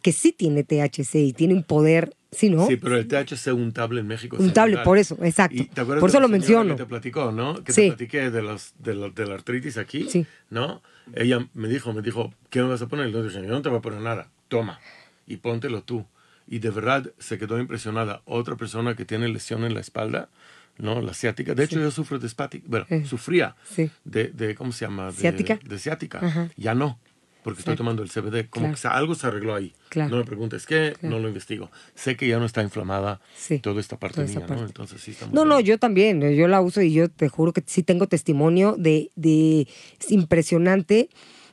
que 0.03 0.13
sí 0.13 0.33
tiene 0.33 0.65
THC 0.65 1.15
y 1.17 1.33
tiene 1.33 1.55
un 1.55 1.63
poder 1.63 2.15
Sí, 2.31 2.51
¿no? 2.51 2.67
Sí, 2.67 2.77
pero 2.77 2.97
el 2.97 3.09
THC 3.09 3.55
untable 3.55 4.01
en 4.01 4.07
México 4.07 4.37
Untable, 4.39 4.79
por 4.79 4.99
eso, 4.99 5.17
exacto. 5.23 5.65
por 5.75 6.11
eso 6.11 6.21
lo 6.21 6.29
menciono. 6.29 6.77
Que 6.77 6.83
te 6.83 6.89
platicó, 6.89 7.33
¿no? 7.33 7.65
Que 7.65 7.73
te 7.73 7.87
platiqué 7.89 8.31
de, 8.31 8.43
los, 8.43 8.75
de, 8.79 8.95
la, 8.95 9.35
artritis 9.35 9.79
aquí, 9.79 10.09
sí. 10.11 10.27
¿no? 10.51 10.83
Ella 11.15 11.49
me 11.55 11.69
dijo, 11.69 11.93
me 11.95 12.03
dijo, 12.03 12.35
¿qué 12.51 12.61
me 12.63 12.69
vas 12.69 12.83
a 12.83 12.87
poner? 12.87 13.09
Y 13.09 13.13
yo 13.13 13.23
dije, 13.23 13.41
yo 13.41 13.49
no 13.49 13.63
te 13.63 13.71
voy 13.71 13.79
a 13.79 13.83
poner 13.83 14.01
nada, 14.01 14.29
toma, 14.49 14.79
y 15.27 15.39
póntelo 15.39 15.83
tú. 15.83 16.05
Y 16.47 16.59
de 16.59 16.71
verdad 16.71 17.11
se 17.19 17.39
quedó 17.39 17.59
impresionada. 17.59 18.23
Otra 18.25 18.57
persona 18.57 18.95
que 18.95 19.05
tiene 19.05 19.29
lesión 19.29 19.65
en 19.65 19.75
la 19.75 19.81
espalda, 19.81 20.29
¿no? 20.77 21.01
La 21.01 21.15
ciática. 21.15 21.55
De 21.55 21.65
hecho, 21.65 21.81
yo 21.81 21.91
sufro 21.91 22.19
de 22.19 22.27
espática, 22.27 22.65
bueno, 22.69 22.87
sufría 23.07 23.57
de, 24.05 24.29
de, 24.29 24.55
¿cómo 24.55 24.73
se 24.73 24.85
llama? 24.85 25.07
De, 25.07 25.13
¿Ciática? 25.13 25.59
De 25.63 25.79
ciática. 25.79 26.51
Ya 26.57 26.75
no 26.75 26.99
porque 27.43 27.61
estoy 27.61 27.77
tomando 27.77 28.03
el 28.03 28.11
CBD. 28.11 28.49
Como 28.49 28.75
que 28.75 28.89
algo 28.89 29.15
se 29.15 29.27
arregló 29.27 29.55
ahí. 29.55 29.73
No 29.95 30.17
me 30.17 30.25
preguntes 30.25 30.67
qué, 30.67 30.95
no 31.03 31.19
lo 31.19 31.29
investigo. 31.29 31.71
Sé 31.95 32.17
que 32.17 32.29
ya 32.29 32.39
no 32.39 32.45
está 32.45 32.63
inflamada 32.63 33.21
toda 33.63 33.81
esta 33.81 33.99
parte 33.99 34.25
mía, 34.25 34.47
¿no? 34.49 34.65
Entonces 34.65 35.01
sí 35.01 35.13
está 35.13 35.27
No, 35.33 35.45
no, 35.45 35.61
yo 35.61 35.79
también. 35.79 36.21
Yo 36.35 36.49
la 36.49 36.61
uso 36.61 36.83
y 36.83 36.93
yo 36.93 37.09
te 37.09 37.29
juro 37.29 37.53
que 37.53 37.63
sí 37.67 37.83
tengo 37.83 38.07
testimonio 38.07 38.75
de. 38.79 39.11
de 39.17 39.69
es 40.01 40.11
impresionante 40.11 41.09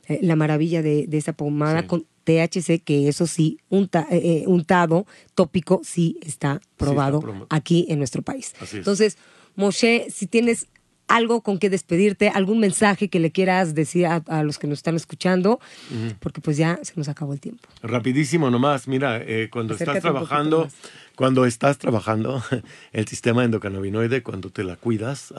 eh, 0.08 0.20
la 0.22 0.36
maravilla 0.36 0.82
de, 0.82 1.08
esa 1.12 1.32
pomada 1.32 1.86
con 1.86 2.06
THC, 2.24 2.82
que 2.82 3.08
eso 3.08 3.26
sí, 3.26 3.58
unta, 3.68 4.06
eh, 4.10 4.20
eh, 4.22 4.44
untado, 4.46 5.06
tópico, 5.34 5.80
sí 5.84 6.18
está 6.22 6.60
probado 6.76 7.46
aquí 7.48 7.86
en 7.88 7.98
nuestro 7.98 8.22
país. 8.22 8.54
Entonces, 8.72 9.18
Moshe, 9.54 10.08
si 10.10 10.26
tienes 10.26 10.66
algo 11.08 11.40
con 11.40 11.58
que 11.58 11.70
despedirte, 11.70 12.28
algún 12.28 12.58
mensaje 12.58 13.08
que 13.08 13.20
le 13.20 13.30
quieras 13.30 13.74
decir 13.74 14.06
a, 14.06 14.42
los 14.42 14.58
que 14.58 14.66
nos 14.66 14.78
están 14.78 14.96
escuchando, 14.96 15.60
porque 16.20 16.40
pues 16.40 16.56
ya 16.56 16.78
se 16.82 16.92
nos 16.96 17.08
acabó 17.08 17.32
el 17.32 17.40
tiempo. 17.40 17.68
Rapidísimo 17.82 18.50
nomás, 18.50 18.88
mira, 18.88 19.22
eh, 19.22 19.48
cuando 19.50 19.74
estás 19.74 20.00
trabajando, 20.00 20.68
cuando 21.16 21.46
estás 21.46 21.78
trabajando 21.78 22.42
el 22.92 23.08
sistema 23.08 23.42
endocannabinoide, 23.42 24.22
cuando 24.22 24.50
te 24.50 24.62
la 24.62 24.76
cuidas, 24.76 25.34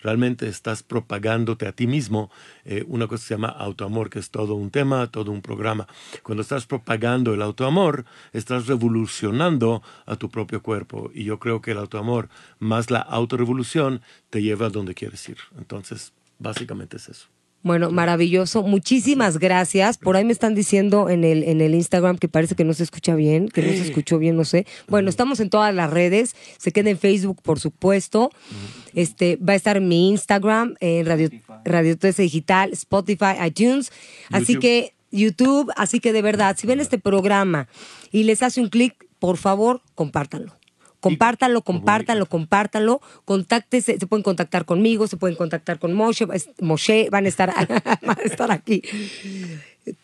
realmente 0.00 0.48
estás 0.48 0.82
propagándote 0.82 1.66
a 1.66 1.72
ti 1.72 1.86
mismo 1.86 2.30
eh, 2.64 2.84
una 2.88 3.06
cosa 3.06 3.22
que 3.22 3.28
se 3.28 3.34
llama 3.34 3.48
autoamor, 3.48 4.10
que 4.10 4.18
es 4.18 4.30
todo 4.30 4.54
un 4.54 4.70
tema, 4.70 5.06
todo 5.06 5.30
un 5.30 5.40
programa. 5.40 5.86
Cuando 6.22 6.42
estás 6.42 6.66
propagando 6.66 7.32
el 7.32 7.42
autoamor, 7.42 8.04
estás 8.32 8.66
revolucionando 8.66 9.82
a 10.06 10.16
tu 10.16 10.28
propio 10.28 10.60
cuerpo. 10.62 11.10
Y 11.14 11.24
yo 11.24 11.38
creo 11.38 11.62
que 11.62 11.70
el 11.70 11.78
autoamor 11.78 12.28
más 12.58 12.90
la 12.90 13.00
autorrevolución 13.00 14.02
te 14.28 14.42
lleva 14.42 14.66
a 14.66 14.70
donde 14.70 14.94
quieres 14.94 15.26
ir. 15.28 15.38
Entonces, 15.56 16.12
básicamente 16.38 16.96
es 16.96 17.08
eso. 17.08 17.28
Bueno, 17.62 17.90
maravilloso. 17.90 18.62
Muchísimas 18.62 19.38
gracias. 19.38 19.96
Por 19.96 20.16
ahí 20.16 20.24
me 20.24 20.32
están 20.32 20.54
diciendo 20.54 21.08
en 21.08 21.22
el, 21.22 21.44
en 21.44 21.60
el 21.60 21.74
Instagram 21.74 22.18
que 22.18 22.28
parece 22.28 22.56
que 22.56 22.64
no 22.64 22.74
se 22.74 22.82
escucha 22.82 23.14
bien, 23.14 23.48
que 23.48 23.62
no 23.62 23.68
se 23.68 23.82
escuchó 23.82 24.18
bien, 24.18 24.36
no 24.36 24.44
sé. 24.44 24.66
Bueno, 24.88 25.08
estamos 25.08 25.38
en 25.38 25.48
todas 25.48 25.72
las 25.72 25.90
redes. 25.90 26.34
Se 26.58 26.72
queda 26.72 26.90
en 26.90 26.98
Facebook, 26.98 27.40
por 27.42 27.60
supuesto. 27.60 28.30
Este, 28.94 29.36
va 29.36 29.52
a 29.52 29.56
estar 29.56 29.80
mi 29.80 30.10
Instagram, 30.10 30.74
en 30.80 31.06
Radio, 31.06 31.30
Radio 31.64 31.96
13 31.96 32.22
Digital, 32.22 32.72
Spotify, 32.72 33.34
iTunes. 33.46 33.92
Así 34.30 34.56
que 34.56 34.94
YouTube. 35.12 35.70
Así 35.76 36.00
que 36.00 36.12
de 36.12 36.22
verdad, 36.22 36.56
si 36.58 36.66
ven 36.66 36.80
este 36.80 36.98
programa 36.98 37.68
y 38.10 38.24
les 38.24 38.42
hace 38.42 38.60
un 38.60 38.68
clic, 38.70 39.06
por 39.20 39.36
favor, 39.36 39.82
compártanlo. 39.94 40.61
Compártanlo, 41.02 41.62
compártanlo, 41.62 42.26
compártanlo. 42.26 43.00
Contáctese, 43.24 43.98
se 43.98 44.06
pueden 44.06 44.22
contactar 44.22 44.64
conmigo, 44.64 45.08
se 45.08 45.16
pueden 45.16 45.36
contactar 45.36 45.80
con 45.80 45.92
Moshe, 45.94 46.28
Moshe 46.60 47.08
van 47.10 47.24
a 47.24 47.28
estar, 47.28 47.52
van 48.06 48.18
a 48.18 48.22
estar 48.22 48.52
aquí. 48.52 48.82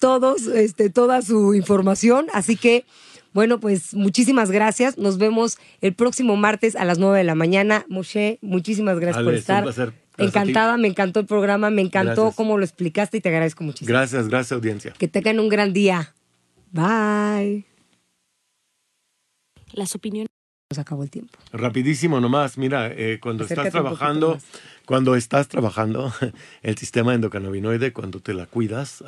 Todos, 0.00 0.48
este, 0.48 0.90
toda 0.90 1.22
su 1.22 1.54
información. 1.54 2.26
Así 2.34 2.56
que, 2.56 2.84
bueno, 3.32 3.60
pues 3.60 3.94
muchísimas 3.94 4.50
gracias. 4.50 4.98
Nos 4.98 5.18
vemos 5.18 5.58
el 5.80 5.94
próximo 5.94 6.34
martes 6.34 6.74
a 6.74 6.84
las 6.84 6.98
9 6.98 7.18
de 7.18 7.24
la 7.24 7.36
mañana. 7.36 7.86
Moshe, 7.88 8.40
muchísimas 8.42 8.98
gracias 8.98 9.22
por 9.22 9.34
estar. 9.34 9.94
Encantada, 10.16 10.78
me 10.78 10.88
encantó 10.88 11.20
el 11.20 11.26
programa, 11.26 11.70
me 11.70 11.82
encantó 11.82 12.32
cómo 12.32 12.58
lo 12.58 12.64
explicaste 12.64 13.18
y 13.18 13.20
te 13.20 13.28
agradezco 13.28 13.62
muchísimo. 13.62 13.86
Gracias, 13.86 14.26
gracias 14.26 14.50
audiencia. 14.50 14.92
Que 14.98 15.06
tengan 15.06 15.38
un 15.38 15.48
gran 15.48 15.72
día. 15.72 16.12
Bye. 16.72 17.66
Las 19.74 19.94
opiniones 19.94 20.27
nos 20.70 20.78
acabó 20.78 21.02
el 21.02 21.10
tiempo. 21.10 21.38
Rapidísimo 21.50 22.20
nomás, 22.20 22.58
mira, 22.58 22.92
eh, 22.92 23.20
cuando 23.22 23.44
estás 23.44 23.70
trabajando, 23.70 24.38
cuando 24.84 25.14
estás 25.14 25.48
trabajando 25.48 26.12
el 26.62 26.76
sistema 26.76 27.14
endocannabinoide, 27.14 27.94
cuando 27.94 28.20
te 28.20 28.34
la 28.34 28.44
cuidas, 28.44 29.02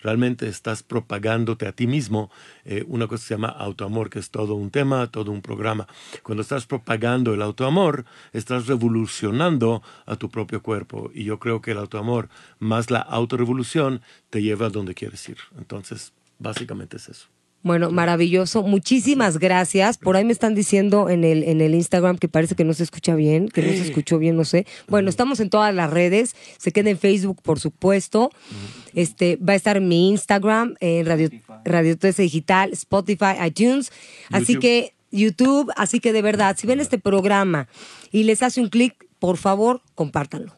realmente 0.00 0.48
estás 0.48 0.82
propagándote 0.82 1.66
a 1.66 1.72
ti 1.72 1.86
mismo 1.86 2.30
eh, 2.64 2.86
una 2.88 3.06
cosa 3.06 3.20
que 3.20 3.28
se 3.28 3.34
llama 3.34 3.48
autoamor, 3.48 4.08
que 4.08 4.18
es 4.18 4.30
todo 4.30 4.54
un 4.54 4.70
tema, 4.70 5.06
todo 5.08 5.30
un 5.30 5.42
programa. 5.42 5.86
Cuando 6.22 6.40
estás 6.40 6.64
propagando 6.64 7.34
el 7.34 7.42
autoamor, 7.42 8.06
estás 8.32 8.66
revolucionando 8.66 9.82
a 10.06 10.16
tu 10.16 10.30
propio 10.30 10.62
cuerpo. 10.62 11.10
Y 11.12 11.24
yo 11.24 11.38
creo 11.38 11.60
que 11.60 11.72
el 11.72 11.78
autoamor 11.78 12.30
más 12.60 12.90
la 12.90 13.00
autorrevolución 13.00 14.00
te 14.30 14.40
lleva 14.40 14.66
a 14.66 14.70
donde 14.70 14.94
quieres 14.94 15.28
ir. 15.28 15.36
Entonces, 15.58 16.14
básicamente 16.38 16.96
es 16.96 17.10
eso. 17.10 17.33
Bueno, 17.64 17.90
maravilloso. 17.90 18.62
Muchísimas 18.62 19.38
gracias. 19.38 19.96
Por 19.96 20.16
ahí 20.16 20.24
me 20.24 20.32
están 20.32 20.54
diciendo 20.54 21.08
en 21.08 21.24
el, 21.24 21.42
en 21.44 21.62
el 21.62 21.74
Instagram 21.74 22.18
que 22.18 22.28
parece 22.28 22.54
que 22.54 22.62
no 22.62 22.74
se 22.74 22.82
escucha 22.82 23.14
bien, 23.14 23.48
que 23.48 23.62
no 23.62 23.72
se 23.72 23.80
escuchó 23.80 24.18
bien, 24.18 24.36
no 24.36 24.44
sé. 24.44 24.66
Bueno, 24.86 25.08
estamos 25.08 25.40
en 25.40 25.48
todas 25.48 25.74
las 25.74 25.90
redes. 25.90 26.36
Se 26.58 26.72
queda 26.72 26.90
en 26.90 26.98
Facebook, 26.98 27.40
por 27.40 27.58
supuesto. 27.58 28.30
Este, 28.92 29.36
va 29.36 29.54
a 29.54 29.56
estar 29.56 29.80
mi 29.80 30.10
Instagram, 30.10 30.74
en 30.80 31.06
Radio, 31.06 31.30
Radio 31.64 31.96
13 31.96 32.22
Digital, 32.22 32.72
Spotify, 32.74 33.36
iTunes. 33.46 33.90
Así 34.30 34.58
que 34.58 34.92
YouTube, 35.10 35.72
así 35.74 36.00
que 36.00 36.12
de 36.12 36.20
verdad, 36.20 36.56
si 36.58 36.66
ven 36.66 36.80
este 36.80 36.98
programa 36.98 37.66
y 38.12 38.24
les 38.24 38.42
hace 38.42 38.60
un 38.60 38.68
clic, 38.68 39.06
por 39.18 39.38
favor, 39.38 39.80
compártanlo. 39.94 40.52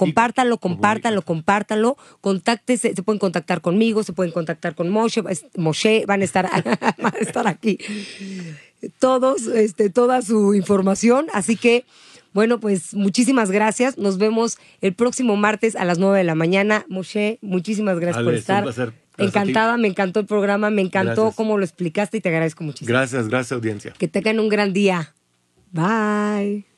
Compártanlo, 0.00 0.56
compártanlo, 0.56 1.20
compártanlo. 1.20 1.98
Contáctese, 2.22 2.94
se 2.94 3.02
pueden 3.02 3.18
contactar 3.18 3.60
conmigo, 3.60 4.02
se 4.02 4.14
pueden 4.14 4.32
contactar 4.32 4.74
con 4.74 4.88
Moshe, 4.88 5.22
Moshe 5.56 6.04
van 6.06 6.22
a 6.22 6.24
estar, 6.24 6.48
van 6.98 7.14
a 7.14 7.18
estar 7.18 7.46
aquí. 7.46 7.78
Todos, 8.98 9.46
este, 9.46 9.90
toda 9.90 10.22
su 10.22 10.54
información. 10.54 11.26
Así 11.34 11.54
que, 11.56 11.84
bueno, 12.32 12.60
pues 12.60 12.94
muchísimas 12.94 13.50
gracias. 13.50 13.98
Nos 13.98 14.16
vemos 14.16 14.56
el 14.80 14.94
próximo 14.94 15.36
martes 15.36 15.76
a 15.76 15.84
las 15.84 15.98
9 15.98 16.16
de 16.16 16.24
la 16.24 16.34
mañana. 16.34 16.86
Moshe, 16.88 17.38
muchísimas 17.42 17.98
gracias 17.98 18.24
por 18.24 18.32
estar. 18.32 18.64
Encantada, 19.18 19.76
me 19.76 19.88
encantó 19.88 20.20
el 20.20 20.26
programa, 20.26 20.70
me 20.70 20.80
encantó 20.80 21.32
cómo 21.32 21.58
lo 21.58 21.64
explicaste 21.64 22.16
y 22.16 22.20
te 22.22 22.30
agradezco 22.30 22.64
muchísimo. 22.64 22.88
Gracias, 22.88 23.28
gracias 23.28 23.52
audiencia. 23.52 23.92
Que 23.98 24.08
tengan 24.08 24.40
un 24.40 24.48
gran 24.48 24.72
día. 24.72 25.14
Bye. 25.72 26.69